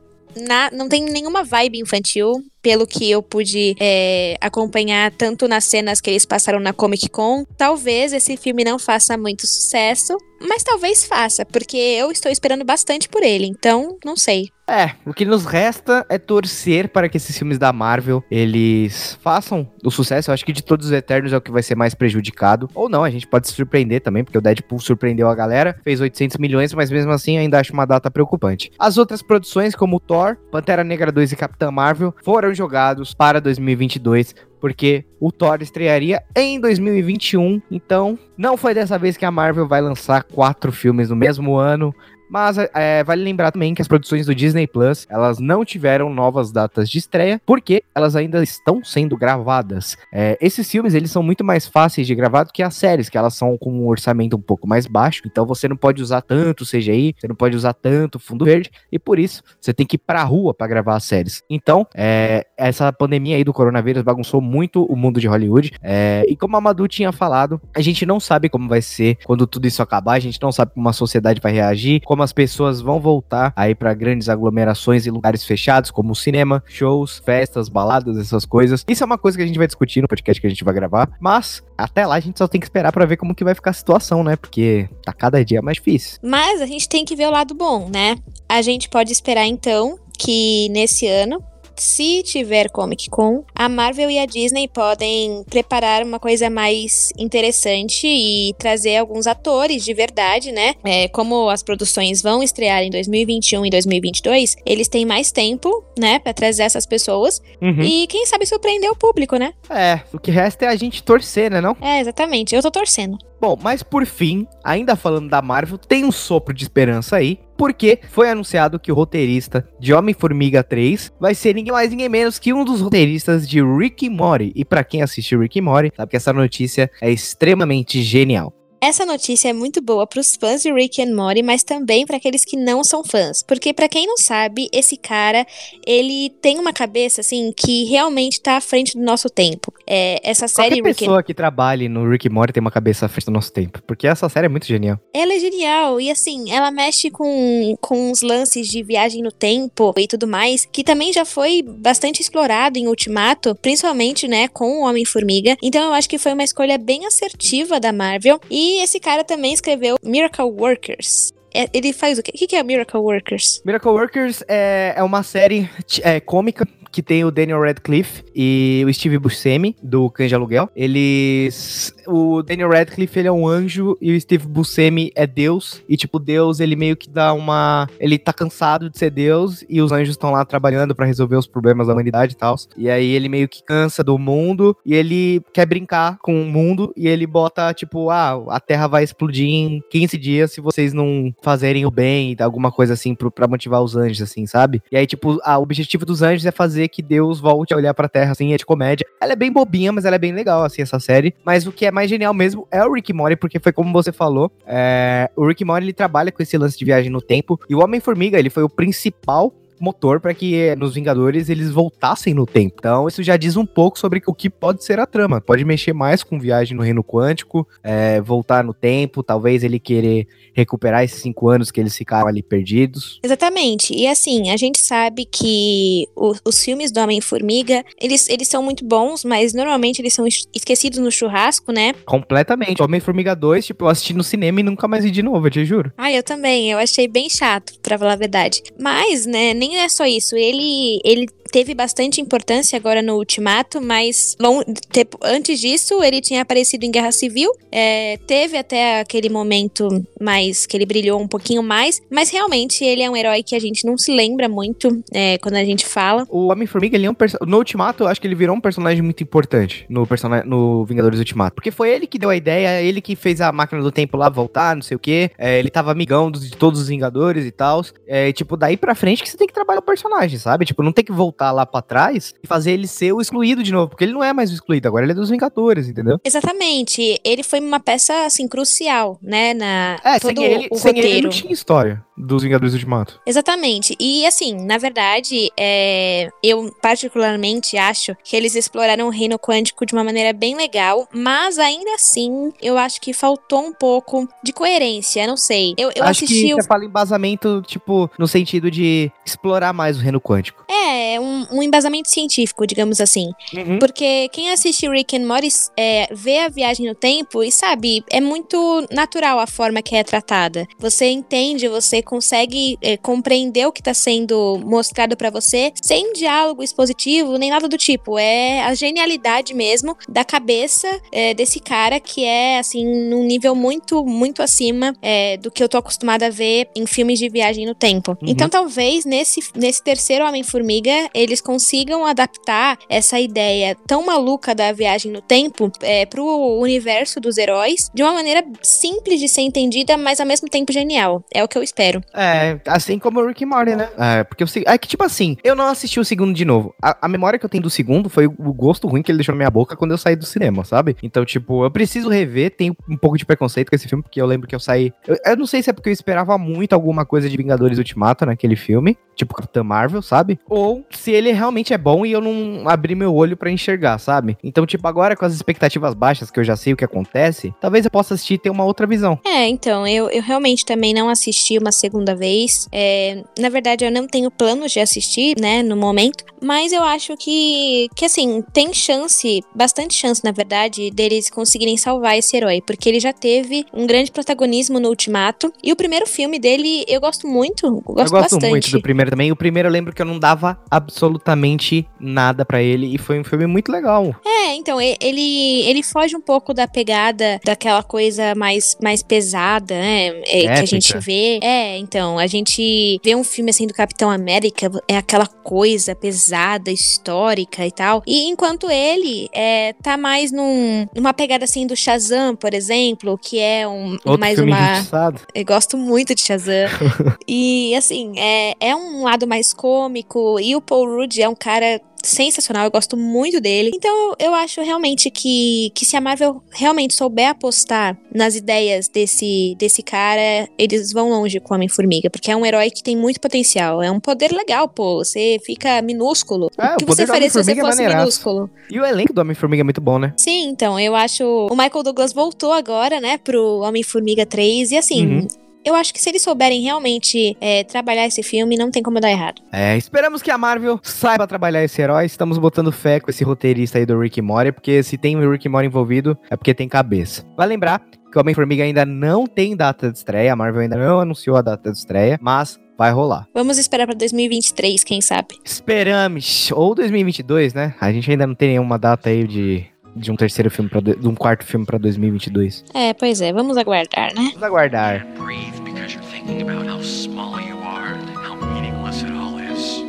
na- 0.47 0.69
não 0.71 0.87
tem 0.87 1.03
nenhuma 1.03 1.43
vibe 1.43 1.79
infantil, 1.79 2.43
pelo 2.67 2.85
que 2.85 3.09
eu 3.09 3.23
pude 3.23 3.77
é, 3.79 4.35
acompanhar 4.41 5.09
tanto 5.13 5.47
nas 5.47 5.63
cenas 5.63 6.01
que 6.01 6.09
eles 6.09 6.25
passaram 6.25 6.59
na 6.59 6.73
Comic 6.73 7.07
Con. 7.07 7.45
Talvez 7.57 8.11
esse 8.11 8.35
filme 8.35 8.65
não 8.65 8.77
faça 8.77 9.17
muito 9.17 9.47
sucesso, 9.47 10.17
mas 10.41 10.63
talvez 10.63 11.05
faça, 11.05 11.45
porque 11.45 11.77
eu 11.77 12.11
estou 12.11 12.29
esperando 12.29 12.65
bastante 12.65 13.07
por 13.07 13.23
ele, 13.23 13.47
então 13.47 13.97
não 14.03 14.17
sei. 14.17 14.49
É, 14.69 14.91
o 15.05 15.13
que 15.13 15.23
nos 15.23 15.45
resta 15.45 16.05
é 16.09 16.17
torcer 16.17 16.89
para 16.89 17.07
que 17.07 17.15
esses 17.15 17.37
filmes 17.37 17.57
da 17.57 17.71
Marvel, 17.71 18.21
eles 18.29 19.17
façam 19.21 19.65
o 19.81 19.89
sucesso. 19.89 20.29
Eu 20.29 20.33
acho 20.33 20.43
que 20.45 20.51
de 20.51 20.61
todos 20.61 20.87
os 20.87 20.91
Eternos 20.91 21.31
é 21.31 21.37
o 21.37 21.41
que 21.41 21.49
vai 21.49 21.63
ser 21.63 21.75
mais 21.75 21.95
prejudicado. 21.95 22.69
Ou 22.75 22.89
não, 22.89 23.01
a 23.01 23.09
gente 23.09 23.25
pode 23.25 23.47
se 23.47 23.53
surpreender 23.53 24.01
também, 24.01 24.25
porque 24.25 24.37
o 24.37 24.41
Deadpool 24.41 24.79
surpreendeu 24.81 25.29
a 25.29 25.35
galera, 25.35 25.79
fez 25.85 26.01
800 26.01 26.35
milhões, 26.35 26.73
mas 26.73 26.91
mesmo 26.91 27.13
assim 27.13 27.37
ainda 27.37 27.57
acho 27.57 27.71
uma 27.71 27.85
data 27.85 28.11
preocupante. 28.11 28.69
As 28.77 28.97
outras 28.97 29.21
produções, 29.21 29.73
como 29.73 30.01
Thor, 30.01 30.35
Pantera 30.51 30.83
Negra 30.83 31.13
2 31.13 31.31
e 31.31 31.37
Capitã 31.37 31.71
Marvel, 31.71 32.13
foram 32.21 32.53
jogados 32.57 33.13
para 33.13 33.39
2022, 33.39 34.35
porque 34.59 35.05
o 35.19 35.31
Thor 35.31 35.61
estrearia 35.61 36.21
em 36.35 36.59
2021. 36.59 37.61
Então, 37.71 38.17
não 38.37 38.57
foi 38.57 38.73
dessa 38.73 38.97
vez 38.97 39.15
que 39.15 39.25
a 39.25 39.31
Marvel 39.31 39.67
vai 39.67 39.81
lançar 39.81 40.23
quatro 40.23 40.71
filmes 40.71 41.09
no 41.09 41.15
mesmo 41.15 41.55
ano. 41.55 41.93
Mas 42.29 42.57
é, 42.57 43.03
vale 43.03 43.23
lembrar 43.23 43.51
também 43.51 43.73
que 43.73 43.81
as 43.81 43.87
produções 43.87 44.25
do 44.25 44.35
Disney 44.35 44.67
Plus, 44.67 45.05
elas 45.09 45.39
não 45.39 45.63
tiveram 45.63 46.13
novas 46.13 46.51
datas 46.51 46.89
de 46.89 46.97
estreia, 46.97 47.41
porque 47.45 47.83
elas 47.95 48.15
ainda 48.15 48.43
estão 48.43 48.83
sendo 48.83 49.17
gravadas. 49.17 49.97
É, 50.13 50.37
esses 50.41 50.69
filmes, 50.69 50.93
eles 50.93 51.11
são 51.11 51.23
muito 51.23 51.43
mais 51.43 51.67
fáceis 51.67 52.07
de 52.07 52.15
gravar 52.15 52.43
do 52.43 52.53
que 52.53 52.63
as 52.63 52.75
séries, 52.75 53.09
que 53.09 53.17
elas 53.17 53.33
são 53.33 53.57
com 53.57 53.71
um 53.71 53.87
orçamento 53.87 54.35
um 54.35 54.41
pouco 54.41 54.67
mais 54.67 54.85
baixo, 54.85 55.23
então 55.25 55.45
você 55.45 55.67
não 55.67 55.75
pode 55.75 56.01
usar 56.01 56.21
tanto 56.21 56.65
CGI, 56.65 57.15
você 57.17 57.27
não 57.27 57.35
pode 57.35 57.55
usar 57.55 57.73
tanto 57.73 58.19
fundo 58.19 58.45
verde, 58.45 58.71
e 58.91 58.99
por 58.99 59.19
isso 59.19 59.43
você 59.59 59.73
tem 59.73 59.85
que 59.85 59.95
ir 59.95 59.99
pra 59.99 60.23
rua 60.23 60.53
para 60.53 60.67
gravar 60.67 60.95
as 60.95 61.03
séries. 61.03 61.43
Então, 61.49 61.87
é, 61.95 62.45
essa 62.57 62.91
pandemia 62.91 63.37
aí 63.37 63.43
do 63.43 63.53
coronavírus 63.53 64.03
bagunçou 64.03 64.41
muito 64.41 64.83
o 64.85 64.95
mundo 64.95 65.19
de 65.19 65.27
Hollywood, 65.27 65.73
é, 65.81 66.25
e 66.27 66.35
como 66.35 66.57
a 66.57 66.61
Madu 66.61 66.87
tinha 66.87 67.11
falado, 67.11 67.61
a 67.75 67.81
gente 67.81 68.05
não 68.05 68.19
sabe 68.19 68.49
como 68.49 68.67
vai 68.67 68.81
ser 68.81 69.17
quando 69.25 69.47
tudo 69.47 69.67
isso 69.67 69.81
acabar, 69.81 70.13
a 70.13 70.19
gente 70.19 70.41
não 70.41 70.51
sabe 70.51 70.73
como 70.73 70.87
a 70.89 70.93
sociedade 70.93 71.41
vai 71.41 71.51
reagir, 71.51 72.01
como 72.03 72.16
como 72.17 72.23
as 72.23 72.33
pessoas 72.33 72.81
vão 72.81 72.99
voltar 72.99 73.53
aí 73.55 73.75
pra 73.75 73.93
grandes 73.93 74.27
aglomerações 74.27 75.05
e 75.05 75.11
lugares 75.11 75.45
fechados, 75.45 75.91
como 75.91 76.15
cinema, 76.15 76.63
shows, 76.65 77.21
festas, 77.23 77.69
baladas, 77.69 78.17
essas 78.17 78.43
coisas. 78.43 78.83
Isso 78.87 79.03
é 79.03 79.05
uma 79.05 79.19
coisa 79.19 79.37
que 79.37 79.43
a 79.43 79.45
gente 79.45 79.59
vai 79.59 79.67
discutir 79.67 80.01
no 80.01 80.07
podcast 80.07 80.41
que 80.41 80.47
a 80.47 80.49
gente 80.49 80.63
vai 80.63 80.73
gravar, 80.73 81.11
mas 81.21 81.61
até 81.77 82.07
lá 82.07 82.15
a 82.15 82.19
gente 82.19 82.39
só 82.39 82.47
tem 82.47 82.59
que 82.59 82.65
esperar 82.65 82.91
pra 82.91 83.05
ver 83.05 83.17
como 83.17 83.35
que 83.35 83.43
vai 83.43 83.53
ficar 83.53 83.69
a 83.69 83.73
situação, 83.73 84.23
né? 84.23 84.35
Porque 84.35 84.89
tá 85.05 85.13
cada 85.13 85.45
dia 85.45 85.61
mais 85.61 85.77
difícil. 85.77 86.17
Mas 86.23 86.59
a 86.59 86.65
gente 86.65 86.89
tem 86.89 87.05
que 87.05 87.15
ver 87.15 87.27
o 87.27 87.31
lado 87.31 87.53
bom, 87.53 87.87
né? 87.87 88.17
A 88.49 88.63
gente 88.63 88.89
pode 88.89 89.11
esperar 89.11 89.45
então 89.45 89.99
que 90.17 90.69
nesse 90.69 91.05
ano, 91.05 91.43
se 91.81 92.23
tiver 92.23 92.69
Comic 92.69 93.09
Con, 93.09 93.43
a 93.55 93.67
Marvel 93.69 94.09
e 94.09 94.17
a 94.19 94.25
Disney 94.25 94.67
podem 94.67 95.43
preparar 95.49 96.03
uma 96.03 96.19
coisa 96.19 96.49
mais 96.49 97.11
interessante 97.17 98.07
e 98.07 98.53
trazer 98.57 98.97
alguns 98.97 99.27
atores 99.27 99.83
de 99.83 99.93
verdade, 99.93 100.51
né? 100.51 100.73
É, 100.83 101.07
como 101.07 101.49
as 101.49 101.63
produções 101.63 102.21
vão 102.21 102.41
estrear 102.43 102.83
em 102.83 102.89
2021 102.89 103.65
e 103.65 103.69
2022, 103.69 104.55
eles 104.65 104.87
têm 104.87 105.05
mais 105.05 105.31
tempo, 105.31 105.83
né, 105.97 106.19
Pra 106.19 106.33
trazer 106.33 106.63
essas 106.63 106.85
pessoas 106.85 107.41
Uhum. 107.61 107.81
e 107.81 108.07
quem 108.07 108.25
sabe 108.25 108.45
surpreender 108.45 108.89
o 108.91 108.95
público, 108.95 109.37
né? 109.37 109.53
É, 109.69 109.99
o 110.13 110.19
que 110.19 110.31
resta 110.31 110.65
é 110.65 110.67
a 110.67 110.75
gente 110.75 111.01
torcer, 111.03 111.49
né, 111.51 111.61
não? 111.61 111.75
É, 111.81 111.99
exatamente. 111.99 112.55
Eu 112.55 112.61
tô 112.61 112.69
torcendo. 112.71 113.17
Bom, 113.39 113.57
mas 113.61 113.83
por 113.83 114.05
fim, 114.05 114.47
ainda 114.63 114.95
falando 114.95 115.29
da 115.29 115.41
Marvel, 115.41 115.77
tem 115.77 116.03
um 116.03 116.11
sopro 116.11 116.53
de 116.53 116.63
esperança 116.63 117.15
aí, 117.17 117.39
porque 117.57 117.99
foi 118.09 118.29
anunciado 118.29 118.79
que 118.79 118.91
o 118.91 118.95
roteirista 118.95 119.67
de 119.79 119.93
Homem-Formiga 119.93 120.63
3 120.63 121.13
vai 121.19 121.33
ser 121.33 121.55
ninguém 121.55 121.73
mais 121.73 121.89
ninguém 121.89 122.09
menos 122.09 122.39
que 122.39 122.53
um 122.53 122.63
dos 122.63 122.81
roteiristas 122.81 123.47
de 123.47 123.61
Rick 123.61 124.09
Morty. 124.09 124.51
E 124.55 124.63
pra 124.63 124.83
quem 124.83 125.01
assistiu 125.01 125.39
Rick 125.39 125.59
Morty, 125.59 125.91
sabe 125.95 126.11
que 126.11 126.17
essa 126.17 126.31
notícia 126.31 126.89
é 127.01 127.11
extremamente 127.11 128.01
genial. 128.01 128.56
Essa 128.79 129.05
notícia 129.05 129.49
é 129.49 129.53
muito 129.53 129.81
boa 129.81 130.05
para 130.05 130.19
os 130.19 130.35
fãs 130.35 130.61
de 130.61 130.71
Rick 130.71 131.01
and 131.01 131.15
Morty, 131.15 131.41
mas 131.41 131.63
também 131.63 132.05
para 132.05 132.17
aqueles 132.17 132.45
que 132.45 132.55
não 132.55 132.83
são 132.83 133.03
fãs, 133.03 133.41
porque 133.41 133.73
para 133.73 133.89
quem 133.89 134.05
não 134.05 134.17
sabe, 134.17 134.69
esse 134.71 134.95
cara, 134.95 135.45
ele 135.85 136.29
tem 136.41 136.59
uma 136.59 136.71
cabeça 136.71 137.21
assim 137.21 137.51
que 137.55 137.85
realmente 137.85 138.39
tá 138.39 138.57
à 138.57 138.61
frente 138.61 138.95
do 138.95 139.03
nosso 139.03 139.29
tempo. 139.29 139.73
É, 139.87 140.19
essa 140.23 140.47
série 140.47 140.75
Qualquer 140.75 140.89
Rick 140.89 141.03
and... 141.03 141.07
pessoa 141.07 141.23
que 141.23 141.33
trabalhe 141.33 141.89
no 141.89 142.07
Rick 142.09 142.27
e 142.27 142.29
Morty 142.29 142.53
tem 142.53 142.61
uma 142.61 142.71
cabeça 142.71 143.07
à 143.07 143.09
frente 143.09 143.25
do 143.25 143.31
nosso 143.31 143.51
tempo, 143.51 143.81
porque 143.87 144.07
essa 144.07 144.29
série 144.29 144.45
é 144.45 144.49
muito 144.49 144.67
genial. 144.67 144.99
ela 145.13 145.33
é 145.33 145.39
genial 145.39 145.99
e 145.99 146.11
assim, 146.11 146.51
ela 146.51 146.69
mexe 146.69 147.09
com 147.09 147.75
com 147.81 148.11
uns 148.11 148.21
lances 148.21 148.67
de 148.67 148.83
viagem 148.83 149.23
no 149.23 149.31
tempo 149.31 149.93
e 149.97 150.07
tudo 150.07 150.27
mais, 150.27 150.65
que 150.71 150.83
também 150.83 151.11
já 151.11 151.25
foi 151.25 151.63
bastante 151.63 152.21
explorado 152.21 152.77
em 152.77 152.87
Ultimato, 152.87 153.55
principalmente, 153.55 154.27
né, 154.27 154.47
com 154.47 154.81
o 154.81 154.83
Homem-Formiga. 154.83 155.57
Então 155.63 155.83
eu 155.85 155.93
acho 155.93 156.07
que 156.07 156.17
foi 156.17 156.33
uma 156.33 156.43
escolha 156.43 156.77
bem 156.77 157.05
assertiva 157.05 157.79
da 157.79 157.91
Marvel. 157.91 158.39
E 158.51 158.66
esse 158.75 158.99
cara 158.99 159.23
também 159.23 159.53
escreveu 159.53 159.97
Miracle 160.03 160.45
Workers. 160.45 161.33
É, 161.57 161.67
ele 161.73 161.91
faz 161.91 162.19
o 162.19 162.21
quê? 162.21 162.31
O 162.35 162.47
que 162.47 162.55
é 162.55 162.61
Miracle 162.61 162.99
Workers? 162.99 163.63
Miracle 163.65 163.89
Workers 163.89 164.43
é, 164.47 164.93
é 164.95 165.01
uma 165.01 165.23
série 165.23 165.67
é, 166.03 166.19
cômica 166.19 166.67
que 166.91 167.03
tem 167.03 167.23
o 167.23 167.31
Daniel 167.31 167.61
Radcliffe 167.61 168.23
e 168.35 168.83
o 168.87 168.93
Steve 168.93 169.17
Buscemi, 169.17 169.75
do 169.83 170.09
Cães 170.09 170.29
de 170.29 170.35
Aluguel. 170.35 170.69
Eles... 170.75 171.93
O 172.07 172.41
Daniel 172.41 172.69
Radcliffe, 172.69 173.19
ele 173.19 173.27
é 173.27 173.31
um 173.31 173.47
anjo 173.47 173.97
e 174.01 174.15
o 174.15 174.21
Steve 174.21 174.47
Buscemi 174.47 175.11
é 175.13 175.27
Deus. 175.27 175.83
E, 175.89 175.97
tipo, 175.97 176.19
Deus, 176.19 176.59
ele 176.59 176.75
meio 176.75 176.95
que 176.95 177.09
dá 177.09 177.33
uma... 177.33 177.87
Ele 177.99 178.17
tá 178.17 178.31
cansado 178.31 178.89
de 178.89 178.97
ser 178.97 179.11
Deus 179.11 179.63
e 179.69 179.81
os 179.81 179.91
anjos 179.91 180.11
estão 180.15 180.31
lá 180.31 180.45
trabalhando 180.45 180.95
pra 180.95 181.05
resolver 181.05 181.35
os 181.35 181.45
problemas 181.45 181.87
da 181.87 181.93
humanidade 181.93 182.33
e 182.33 182.37
tal. 182.37 182.55
E 182.75 182.89
aí 182.89 183.11
ele 183.11 183.29
meio 183.29 183.47
que 183.47 183.63
cansa 183.63 184.03
do 184.03 184.17
mundo 184.17 184.75
e 184.85 184.95
ele 184.95 185.41
quer 185.53 185.65
brincar 185.65 186.17
com 186.19 186.41
o 186.41 186.45
mundo 186.45 186.93
e 186.95 187.07
ele 187.07 187.27
bota, 187.27 187.73
tipo, 187.73 188.09
ah, 188.09 188.43
a 188.49 188.59
Terra 188.59 188.87
vai 188.87 189.03
explodir 189.03 189.47
em 189.47 189.83
15 189.89 190.17
dias 190.17 190.51
se 190.53 190.61
vocês 190.61 190.93
não 190.93 191.33
fazerem 191.47 191.85
o 191.85 191.89
bem, 191.89 192.35
alguma 192.41 192.69
coisa 192.69 192.91
assim, 192.91 193.15
pro, 193.15 193.31
pra 193.31 193.47
motivar 193.47 193.81
os 193.81 193.95
anjos, 193.95 194.21
assim, 194.21 194.45
sabe? 194.45 194.83
E 194.91 194.97
aí, 194.97 195.07
tipo, 195.07 195.39
a, 195.45 195.57
o 195.57 195.63
objetivo 195.63 196.05
dos 196.05 196.21
anjos 196.21 196.45
é 196.45 196.51
fazer 196.51 196.89
que 196.89 197.01
Deus 197.01 197.39
volte 197.39 197.73
a 197.73 197.77
olhar 197.77 197.93
pra 197.93 198.09
Terra, 198.09 198.33
assim, 198.33 198.51
é 198.51 198.57
de 198.57 198.65
comédia. 198.65 199.07
Ela 199.21 199.31
é 199.31 199.35
bem 199.35 199.49
bobinha, 199.49 199.93
mas 199.93 200.03
ela 200.03 200.17
é 200.17 200.19
bem 200.19 200.33
legal, 200.33 200.65
assim, 200.65 200.81
essa 200.81 200.99
série. 200.99 201.33
Mas 201.45 201.65
o 201.65 201.71
que 201.71 201.85
é 201.85 201.91
mais 201.91 202.09
genial 202.09 202.33
mesmo 202.33 202.67
é 202.69 202.83
o 202.83 202.91
Rick 202.91 203.13
Morty, 203.13 203.37
porque 203.37 203.59
foi 203.59 203.71
como 203.71 203.93
você 203.93 204.11
falou, 204.11 204.51
é, 204.65 205.31
o 205.37 205.47
Rick 205.47 205.63
Morty, 205.63 205.85
ele 205.85 205.93
trabalha 205.93 206.33
com 206.33 206.43
esse 206.43 206.57
lance 206.57 206.77
de 206.77 206.83
viagem 206.83 207.09
no 207.09 207.21
tempo, 207.21 207.57
e 207.69 207.73
o 207.73 207.81
Homem-Formiga, 207.81 208.37
ele 208.37 208.49
foi 208.49 208.63
o 208.63 208.69
principal 208.69 209.53
motor 209.79 210.19
para 210.19 210.33
que 210.33 210.55
eh, 210.55 210.75
nos 210.75 210.95
Vingadores 210.95 211.49
eles 211.49 211.71
voltassem 211.71 212.33
no 212.33 212.45
tempo. 212.45 212.75
Então, 212.79 213.07
isso 213.07 213.21
já 213.23 213.37
diz 213.37 213.55
um 213.55 213.65
pouco 213.65 213.97
sobre 213.99 214.21
o 214.25 214.33
que 214.33 214.49
pode 214.49 214.83
ser 214.83 214.99
a 214.99 215.05
trama. 215.05 215.39
Pode 215.41 215.63
mexer 215.65 215.93
mais 215.93 216.23
com 216.23 216.39
viagem 216.39 216.75
no 216.75 216.83
reino 216.83 217.03
quântico, 217.03 217.67
eh, 217.83 218.19
voltar 218.21 218.63
no 218.63 218.73
tempo, 218.73 219.21
talvez 219.23 219.63
ele 219.63 219.79
querer 219.79 220.27
recuperar 220.53 221.03
esses 221.03 221.21
cinco 221.21 221.49
anos 221.49 221.69
que 221.71 221.79
eles 221.79 221.95
ficaram 221.95 222.27
ali 222.27 222.41
perdidos. 222.41 223.19
Exatamente. 223.23 223.93
E 223.93 224.07
assim, 224.07 224.49
a 224.49 224.57
gente 224.57 224.79
sabe 224.79 225.25
que 225.25 226.07
o- 226.15 226.33
os 226.45 226.63
filmes 226.63 226.91
do 226.91 226.99
Homem-Formiga, 226.99 227.83
eles, 228.01 228.27
eles 228.29 228.47
são 228.47 228.63
muito 228.63 228.83
bons, 228.85 229.23
mas 229.23 229.53
normalmente 229.53 230.01
eles 230.01 230.13
são 230.13 230.25
es- 230.25 230.47
esquecidos 230.53 230.99
no 230.99 231.11
churrasco, 231.11 231.71
né? 231.71 231.93
Completamente. 232.05 232.81
Homem-Formiga 232.81 233.35
2, 233.35 233.65
tipo, 233.65 233.85
eu 233.85 233.89
assisti 233.89 234.13
no 234.13 234.23
cinema 234.23 234.59
e 234.59 234.63
nunca 234.63 234.87
mais 234.87 235.03
vi 235.03 235.11
de 235.11 235.21
novo, 235.21 235.45
eu 235.47 235.51
te 235.51 235.63
juro. 235.65 235.91
Ah, 235.97 236.11
eu 236.11 236.23
também. 236.23 236.71
Eu 236.71 236.79
achei 236.79 237.07
bem 237.07 237.29
chato, 237.29 237.73
pra 237.81 237.97
falar 237.97 238.13
a 238.13 238.17
verdade. 238.17 238.63
Mas, 238.79 239.25
né, 239.25 239.53
nem 239.53 239.66
é 239.75 239.89
só 239.89 240.05
isso. 240.05 240.35
Ele, 240.35 240.99
ele 241.03 241.27
teve 241.51 241.73
bastante 241.73 242.19
importância 242.21 242.75
agora 242.77 243.01
no 243.01 243.15
Ultimato, 243.15 243.81
mas 243.81 244.35
lon- 244.39 244.63
te- 244.91 245.07
antes 245.23 245.59
disso 245.59 246.03
ele 246.03 246.19
tinha 246.21 246.41
aparecido 246.41 246.85
em 246.85 246.91
Guerra 246.91 247.11
Civil. 247.11 247.51
é, 247.71 248.17
teve 248.25 248.57
até 248.57 248.99
aquele 248.99 249.29
momento 249.29 249.87
mais 250.19 250.65
que 250.65 250.75
ele 250.75 250.85
brilhou 250.85 251.19
um 251.21 251.27
pouquinho 251.27 251.61
mais, 251.63 252.01
mas 252.09 252.29
realmente 252.29 252.83
ele 252.83 253.01
é 253.03 253.09
um 253.09 253.15
herói 253.15 253.43
que 253.43 253.55
a 253.55 253.59
gente 253.59 253.85
não 253.85 253.97
se 253.97 254.11
lembra 254.11 254.49
muito 254.49 255.01
é, 255.13 255.37
quando 255.37 255.55
a 255.55 255.63
gente 255.63 255.85
fala. 255.85 256.25
O 256.29 256.51
Homem-Formiga, 256.51 256.95
ele 256.97 257.05
é 257.05 257.09
um 257.11 257.15
No 257.45 257.57
Ultimato, 257.57 258.03
eu 258.03 258.07
acho 258.07 258.19
que 258.19 258.27
ele 258.27 258.35
virou 258.35 258.55
um 258.55 258.61
personagem 258.61 259.01
muito 259.01 259.21
importante 259.23 259.85
no, 259.89 260.05
persona... 260.07 260.43
no 260.43 260.85
Vingadores 260.85 261.19
Ultimato. 261.19 261.55
Porque 261.55 261.71
foi 261.71 261.89
ele 261.91 262.07
que 262.07 262.17
deu 262.19 262.29
a 262.29 262.35
ideia, 262.35 262.81
ele 262.81 262.99
que 263.01 263.15
fez 263.15 263.41
a 263.41 263.51
máquina 263.51 263.81
do 263.81 263.91
tempo 263.91 264.17
lá 264.17 264.27
voltar, 264.29 264.75
não 264.75 264.81
sei 264.81 264.95
o 264.95 264.99
quê. 264.99 265.29
É, 265.37 265.59
ele 265.59 265.69
tava 265.69 265.91
amigão 265.91 266.31
de 266.31 266.51
todos 266.51 266.81
os 266.81 266.87
Vingadores 266.87 267.45
e 267.45 267.51
tal. 267.51 267.83
É, 268.07 268.31
tipo, 268.33 268.57
daí 268.57 268.75
pra 268.77 268.95
frente 268.95 269.23
que 269.23 269.29
você 269.29 269.37
tem 269.37 269.47
que 269.47 269.53
trabalhar 269.57 269.79
o 269.79 269.83
personagem, 269.83 270.37
sabe? 270.39 270.65
Tipo, 270.65 270.83
não 270.83 270.91
tem 270.91 271.03
que 271.05 271.11
voltar 271.11 271.51
lá 271.51 271.65
pra 271.65 271.81
trás 271.81 272.33
e 272.43 272.47
fazer 272.47 272.71
ele 272.71 272.87
ser 272.87 273.11
o 273.13 273.21
excluído 273.21 273.61
de 273.63 273.71
novo. 273.71 273.89
Porque 273.89 274.03
ele 274.03 274.13
não 274.13 274.23
é 274.23 274.33
mais 274.33 274.51
o 274.51 274.53
excluído, 274.53 274.87
agora 274.87 275.03
ele 275.05 275.11
é 275.11 275.15
dos 275.15 275.29
Vingadores, 275.29 275.87
entendeu? 275.87 276.19
Exatamente, 276.23 277.19
ele 277.23 277.43
foi 277.43 277.59
uma 277.59 277.79
peça 277.79 278.25
assim 278.25 278.47
crucial, 278.47 279.17
né, 279.21 279.53
na 279.53 279.97
É, 280.03 280.19
todo 280.19 280.41
ele, 280.41 280.67
o 280.71 280.77
sem 280.77 280.91
ele 280.91 281.01
roteiro. 281.01 281.23
não 281.23 281.29
tinha 281.29 281.53
história 281.53 282.03
dos 282.17 282.43
Vingadores 282.43 282.73
Ultimato. 282.73 283.19
Exatamente. 283.25 283.95
E 283.99 284.25
assim, 284.25 284.53
na 284.65 284.77
verdade, 284.77 285.51
é, 285.59 286.29
eu 286.43 286.71
particularmente 286.81 287.77
acho 287.77 288.15
que 288.23 288.35
eles 288.35 288.55
exploraram 288.55 289.07
o 289.07 289.09
reino 289.11 289.37
quântico 289.39 289.85
de 289.85 289.93
uma 289.93 290.03
maneira 290.03 290.33
bem 290.33 290.55
legal, 290.55 291.07
mas 291.13 291.57
ainda 291.59 291.93
assim, 291.95 292.51
eu 292.61 292.77
acho 292.77 292.99
que 292.99 293.13
faltou 293.13 293.61
um 293.61 293.73
pouco 293.73 294.27
de 294.43 294.51
coerência, 294.51 295.25
não 295.27 295.37
sei. 295.37 295.73
Eu, 295.77 295.91
eu 295.95 296.03
acho 296.03 296.23
assisti 296.25 296.47
que 296.47 296.53
o. 296.53 296.57
você 296.61 296.67
fala 296.67 296.85
embasamento, 296.85 297.61
tipo, 297.67 298.09
no 298.17 298.27
sentido 298.27 298.69
de 298.69 299.11
explorar 299.25 299.46
mais 299.73 299.97
o 299.97 300.01
reino 300.01 300.19
quântico. 300.19 300.63
É, 300.69 301.19
um, 301.19 301.47
um 301.51 301.63
embasamento 301.63 302.09
científico, 302.09 302.65
digamos 302.65 302.99
assim. 303.01 303.31
Porque 303.79 304.29
quem 304.29 304.51
assiste 304.51 304.87
Rick 304.87 305.15
and 305.17 305.25
Morty 305.25 305.47
é, 305.77 306.07
vê 306.11 306.39
a 306.39 306.49
viagem 306.49 306.87
no 306.87 306.95
tempo 306.95 307.43
e 307.43 307.51
sabe, 307.51 308.03
é 308.09 308.19
muito 308.19 308.85
natural 308.91 309.39
a 309.39 309.47
forma 309.47 309.81
que 309.81 309.95
é 309.95 310.03
tratada. 310.03 310.67
Você 310.79 311.05
entende, 311.05 311.67
você 311.67 312.01
consegue 312.01 312.77
é, 312.81 312.97
compreender 312.97 313.65
o 313.65 313.71
que 313.71 313.81
está 313.81 313.93
sendo 313.93 314.59
mostrado 314.65 315.15
pra 315.15 315.29
você 315.29 315.71
sem 315.81 316.13
diálogo 316.13 316.63
expositivo 316.63 317.37
nem 317.37 317.49
nada 317.49 317.67
do 317.67 317.77
tipo. 317.77 318.17
É 318.17 318.61
a 318.63 318.73
genialidade 318.73 319.53
mesmo 319.53 319.97
da 320.07 320.23
cabeça 320.23 320.87
é, 321.11 321.33
desse 321.33 321.59
cara 321.59 321.99
que 321.99 322.23
é 322.23 322.59
assim 322.59 322.85
num 323.09 323.23
nível 323.23 323.55
muito 323.55 324.05
muito 324.05 324.41
acima 324.41 324.93
é, 325.01 325.37
do 325.37 325.51
que 325.51 325.63
eu 325.63 325.69
tô 325.69 325.77
acostumada 325.77 326.27
a 326.27 326.29
ver 326.29 326.69
em 326.75 326.85
filmes 326.85 327.19
de 327.19 327.29
viagem 327.29 327.65
no 327.65 327.75
tempo. 327.75 328.11
Uhum. 328.11 328.29
Então 328.29 328.49
talvez 328.49 329.05
nesse 329.05 329.36
nesse 329.55 329.81
terceiro 329.83 330.25
Homem-Formiga 330.25 331.09
eles 331.13 331.41
consigam 331.41 332.05
adaptar 332.05 332.77
essa 332.89 333.19
ideia 333.19 333.75
tão 333.87 334.05
maluca 334.05 334.53
da 334.55 334.71
viagem 334.71 335.11
no 335.11 335.21
tempo 335.21 335.71
é, 335.81 336.05
pro 336.05 336.25
universo 336.59 337.19
dos 337.19 337.37
heróis 337.37 337.89
de 337.93 338.03
uma 338.03 338.13
maneira 338.13 338.43
simples 338.61 339.19
de 339.19 339.27
ser 339.27 339.41
entendida, 339.41 339.97
mas 339.97 340.19
ao 340.19 340.25
mesmo 340.25 340.47
tempo 340.49 340.71
genial. 340.71 341.23
É 341.33 341.43
o 341.43 341.47
que 341.47 341.57
eu 341.57 341.63
espero. 341.63 342.01
É, 342.13 342.59
assim 342.67 342.99
como 342.99 343.19
o 343.19 343.27
Rick 343.27 343.43
e 343.43 343.45
Morty, 343.45 343.75
né? 343.75 343.89
É, 343.97 344.23
porque 344.23 344.43
o 344.43 344.47
se- 344.47 344.63
é 344.65 344.77
que, 344.77 344.87
tipo 344.87 345.03
assim, 345.03 345.37
eu 345.43 345.55
não 345.55 345.65
assisti 345.65 345.99
o 345.99 346.05
segundo 346.05 346.33
de 346.33 346.45
novo. 346.45 346.73
A, 346.81 346.97
a 347.03 347.07
memória 347.07 347.37
que 347.39 347.45
eu 347.45 347.49
tenho 347.49 347.63
do 347.63 347.69
segundo 347.69 348.09
foi 348.09 348.27
o, 348.27 348.35
o 348.37 348.53
gosto 348.53 348.87
ruim 348.87 349.01
que 349.01 349.11
ele 349.11 349.17
deixou 349.17 349.33
na 349.33 349.37
minha 349.37 349.49
boca 349.49 349.75
quando 349.75 349.91
eu 349.91 349.97
saí 349.97 350.15
do 350.15 350.25
cinema, 350.25 350.63
sabe? 350.63 350.95
Então, 351.01 351.23
tipo, 351.25 351.63
eu 351.63 351.71
preciso 351.71 352.09
rever, 352.09 352.55
tenho 352.55 352.75
um 352.89 352.97
pouco 352.97 353.17
de 353.17 353.25
preconceito 353.25 353.69
com 353.69 353.75
esse 353.75 353.87
filme, 353.87 354.03
porque 354.03 354.21
eu 354.21 354.25
lembro 354.25 354.47
que 354.47 354.55
eu 354.55 354.59
saí. 354.59 354.91
Eu, 355.07 355.15
eu 355.25 355.37
não 355.37 355.45
sei 355.45 355.61
se 355.63 355.69
é 355.69 355.73
porque 355.73 355.89
eu 355.89 355.93
esperava 355.93 356.37
muito 356.37 356.73
alguma 356.73 357.05
coisa 357.05 357.29
de 357.29 357.37
Vingadores 357.37 357.77
Ultimato 357.77 358.25
naquele 358.25 358.55
filme, 358.55 358.97
tipo 359.15 359.26
Capitã 359.35 359.63
Marvel, 359.63 360.01
sabe? 360.01 360.39
Ou 360.49 360.85
se 360.89 361.11
ele 361.11 361.31
realmente 361.31 361.73
é 361.73 361.77
bom 361.77 362.05
e 362.05 362.11
eu 362.11 362.21
não 362.21 362.67
abri 362.67 362.95
meu 362.95 363.13
olho 363.13 363.37
pra 363.37 363.51
enxergar, 363.51 363.97
sabe? 363.97 364.37
Então, 364.43 364.65
tipo, 364.65 364.87
agora 364.87 365.15
com 365.15 365.25
as 365.25 365.33
expectativas 365.33 365.93
baixas, 365.93 366.31
que 366.31 366.39
eu 366.39 366.43
já 366.43 366.55
sei 366.55 366.73
o 366.73 366.77
que 366.77 366.85
acontece, 366.85 367.53
talvez 367.59 367.85
eu 367.85 367.91
possa 367.91 368.13
assistir 368.13 368.35
e 368.35 368.37
ter 368.37 368.49
uma 368.49 368.65
outra 368.65 368.87
visão. 368.87 369.19
É, 369.25 369.47
então, 369.47 369.87
eu, 369.87 370.09
eu 370.09 370.21
realmente 370.21 370.65
também 370.65 370.93
não 370.93 371.09
assisti 371.09 371.57
uma 371.57 371.71
segunda 371.71 372.15
vez. 372.15 372.67
É, 372.71 373.23
na 373.39 373.49
verdade, 373.49 373.85
eu 373.85 373.91
não 373.91 374.07
tenho 374.07 374.31
planos 374.31 374.71
de 374.71 374.79
assistir, 374.79 375.35
né, 375.39 375.63
no 375.63 375.75
momento. 375.75 376.23
Mas 376.41 376.71
eu 376.71 376.83
acho 376.83 377.17
que, 377.17 377.87
que 377.95 378.05
assim, 378.05 378.43
tem 378.53 378.73
chance, 378.73 379.43
bastante 379.55 379.95
chance, 379.95 380.23
na 380.23 380.31
verdade, 380.31 380.91
deles 380.91 381.29
conseguirem 381.29 381.77
salvar 381.77 382.17
esse 382.17 382.35
herói. 382.37 382.61
Porque 382.65 382.87
ele 382.87 382.99
já 382.99 383.11
teve 383.11 383.65
um 383.73 383.87
grande 383.87 384.11
protagonismo 384.11 384.79
no 384.79 384.89
Ultimato. 384.89 385.51
E 385.63 385.71
o 385.71 385.75
primeiro 385.75 386.05
filme 386.05 386.39
dele, 386.39 386.85
eu 386.87 387.01
gosto 387.01 387.27
muito. 387.27 387.69
Gosto 387.81 387.87
eu 387.87 387.93
gosto 387.93 388.11
bastante. 388.11 388.49
muito 388.49 388.69
do 388.71 388.81
primeiro 388.81 389.09
também. 389.17 389.31
O 389.31 389.35
primeiro 389.35 389.67
eu 389.67 389.71
lembro 389.71 389.93
que 389.93 390.01
eu 390.01 390.05
não 390.05 390.19
dava 390.19 390.59
absolutamente 390.69 391.87
nada 391.99 392.45
pra 392.45 392.61
ele. 392.61 392.93
E 392.93 392.97
foi 392.99 393.19
um 393.19 393.23
filme 393.23 393.47
muito 393.47 393.71
legal. 393.71 394.15
É, 394.23 394.53
então, 394.53 394.79
ele, 394.79 395.61
ele 395.67 395.81
foge 395.81 396.15
um 396.15 396.21
pouco 396.21 396.53
da 396.53 396.67
pegada 396.67 397.39
daquela 397.43 397.81
coisa 397.81 398.35
mais, 398.35 398.77
mais 398.81 399.01
pesada, 399.01 399.73
né? 399.73 400.21
é, 400.25 400.41
que 400.41 400.61
a 400.61 400.65
gente 400.65 400.97
vê. 400.99 401.39
É, 401.41 401.77
então, 401.77 402.19
a 402.19 402.27
gente 402.27 402.99
vê 403.03 403.15
um 403.15 403.23
filme 403.23 403.49
assim 403.49 403.65
do 403.65 403.73
Capitão 403.73 404.11
América, 404.11 404.69
é 404.87 404.97
aquela 404.97 405.25
coisa 405.25 405.95
pesada, 405.95 406.69
histórica 406.71 407.65
e 407.65 407.71
tal. 407.71 408.03
E 408.05 408.27
enquanto 408.27 408.69
ele 408.69 409.29
é, 409.33 409.73
tá 409.81 409.97
mais 409.97 410.31
num, 410.31 410.85
numa 410.95 411.13
pegada 411.13 411.45
assim 411.45 411.65
do 411.65 411.75
Shazam, 411.75 412.35
por 412.35 412.53
exemplo, 412.53 413.17
que 413.17 413.39
é 413.39 413.67
um, 413.67 413.93
Outro 413.93 414.19
mais 414.19 414.37
uma. 414.37 414.71
injustiçado. 414.71 415.21
Eu 415.33 415.45
gosto 415.45 415.77
muito 415.77 416.13
de 416.13 416.21
Shazam. 416.21 416.67
e, 417.27 417.73
assim, 417.75 418.13
é, 418.19 418.53
é 418.59 418.75
um 418.75 419.06
lado 419.07 419.27
mais 419.27 419.53
cômico. 419.53 420.39
E 420.39 420.55
o 420.55 420.61
Paul 420.61 420.85
Rudd 420.97 421.17
é 421.21 421.27
um 421.29 421.35
cara 421.35 421.81
sensacional. 422.03 422.65
Eu 422.65 422.71
gosto 422.71 422.95
muito 422.95 423.41
dele. 423.41 423.71
Então, 423.73 424.13
eu 424.19 424.33
acho 424.33 424.61
realmente 424.61 425.09
que, 425.09 425.71
que 425.73 425.83
se 425.85 425.95
a 425.97 426.01
Marvel 426.01 426.41
realmente 426.51 426.93
souber 426.93 427.29
apostar 427.29 427.97
nas 428.13 428.35
ideias 428.35 428.87
desse, 428.87 429.55
desse 429.57 429.81
cara, 429.81 430.47
eles 430.57 430.93
vão 430.93 431.09
longe 431.09 431.39
com 431.39 431.53
o 431.53 431.55
Homem-Formiga. 431.57 432.09
Porque 432.09 432.31
é 432.31 432.35
um 432.35 432.45
herói 432.45 432.69
que 432.69 432.83
tem 432.83 432.95
muito 432.95 433.19
potencial. 433.19 433.81
É 433.81 433.91
um 433.91 433.99
poder 433.99 434.31
legal, 434.31 434.69
pô. 434.69 434.97
Você 435.03 435.37
fica 435.45 435.81
minúsculo. 435.81 436.49
É, 436.57 436.73
o 436.73 436.77
que 436.77 436.83
o 436.83 436.87
poder 436.87 437.05
você 437.05 437.07
faria 437.07 437.29
se 437.29 437.43
você 437.43 437.51
é 437.51 437.55
fosse 437.55 437.67
maneiraço. 437.69 437.99
minúsculo? 437.99 438.49
E 438.69 438.79
o 438.79 438.85
elenco 438.85 439.13
do 439.13 439.21
Homem-Formiga 439.21 439.61
é 439.61 439.63
muito 439.63 439.81
bom, 439.81 439.97
né? 439.99 440.13
Sim, 440.17 440.49
então, 440.49 440.79
eu 440.79 440.95
acho. 440.95 441.23
O 441.51 441.55
Michael 441.55 441.83
Douglas 441.83 442.13
voltou 442.13 442.51
agora, 442.53 443.01
né, 443.01 443.17
pro 443.17 443.59
Homem-Formiga 443.59 444.25
3. 444.25 444.71
E 444.71 444.77
assim, 444.77 445.05
Uhum. 445.07 445.27
Eu 445.67 445.75
acho 445.75 445.93
que 445.93 445.99
se 445.99 446.09
eles 446.09 446.21
souberem 446.21 446.61
realmente 446.61 447.35
é, 447.41 447.63
trabalhar 447.63 448.05
esse 448.05 448.23
filme, 448.23 448.55
não 448.57 448.71
tem 448.71 448.81
como 448.81 448.99
dar 448.99 449.11
errado. 449.11 449.41
É, 449.51 449.75
esperamos 449.75 450.21
que 450.21 450.31
a 450.31 450.37
Marvel 450.37 450.79
saiba 450.81 451.27
trabalhar 451.27 451.63
esse 451.63 451.81
herói. 451.81 452.05
Estamos 452.05 452.37
botando 452.37 452.71
fé 452.71 452.99
com 452.99 453.09
esse 453.09 453.23
roteirista 453.23 453.77
aí 453.77 453.85
do 453.85 453.99
Rick 453.99 454.21
Morty, 454.21 454.51
porque 454.53 454.81
se 454.81 454.97
tem 454.97 455.17
o 455.17 455.31
Rick 455.31 455.49
Morty 455.49 455.67
envolvido, 455.67 456.17
é 456.29 456.37
porque 456.37 456.53
tem 456.53 456.69
cabeça. 456.69 457.25
Vai 457.35 457.47
lembrar 457.47 457.81
que 458.11 458.17
o 458.17 458.21
Homem-Formiga 458.21 458.63
ainda 458.63 458.85
não 458.85 459.27
tem 459.27 459.55
data 459.55 459.91
de 459.91 459.97
estreia, 459.97 460.31
a 460.31 460.35
Marvel 460.35 460.61
ainda 460.61 460.77
não 460.77 461.01
anunciou 461.01 461.35
a 461.35 461.41
data 461.41 461.69
de 461.69 461.77
estreia, 461.77 462.17
mas 462.21 462.57
vai 462.77 462.91
rolar. 462.91 463.27
Vamos 463.33 463.57
esperar 463.57 463.87
pra 463.87 463.95
2023, 463.95 464.83
quem 464.83 465.01
sabe? 465.01 465.35
Esperamos, 465.43 466.49
ou 466.53 466.73
2022, 466.73 467.53
né? 467.53 467.75
A 467.81 467.91
gente 467.91 468.09
ainda 468.09 468.25
não 468.25 468.35
tem 468.35 468.49
nenhuma 468.49 468.77
data 468.79 469.09
aí 469.09 469.27
de, 469.27 469.65
de 469.97 470.11
um 470.11 470.15
terceiro 470.15 470.49
filme, 470.49 470.69
pra, 470.69 470.79
do- 470.79 470.95
de 470.95 471.07
um 471.07 471.15
quarto 471.15 471.43
filme 471.45 471.65
pra 471.65 471.77
2022. 471.77 472.63
É, 472.73 472.93
pois 472.93 473.19
é, 473.21 473.33
vamos 473.33 473.57
aguardar, 473.57 474.13
né? 474.15 474.29
Vamos 474.33 474.43
aguardar. 474.43 475.01
can't 475.05 475.17
breathe 475.19 475.63
because 475.65 475.93
you're 475.93 476.05
thinking 476.11 476.41
about 476.41 476.65
how 476.67 476.81
small 476.81 477.39
you 477.41 477.57
are 477.59 477.93
and 477.93 478.09
how 478.15 478.35
meaningless 478.53 479.01
it 479.03 479.11
all 479.11 479.37
is. 479.39 479.81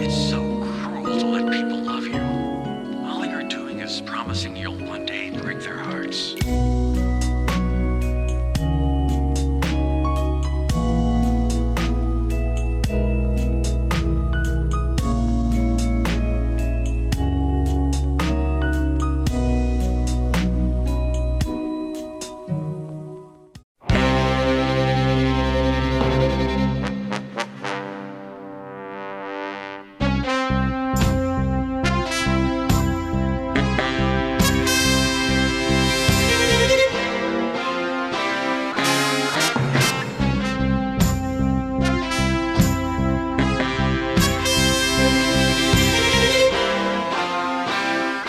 It's 0.00 0.14
so 0.14 0.40
cruel 0.84 1.18
to 1.18 1.26
let 1.26 1.50
people 1.50 1.82
love 1.82 2.06
you. 2.06 2.20
All 3.08 3.24
you're 3.26 3.48
doing 3.48 3.80
is 3.80 4.00
promising 4.02 4.56
you'll 4.56 4.78
one 4.86 5.04
day 5.06 5.30
break 5.30 5.60
their 5.60 5.78
hearts. 5.78 6.34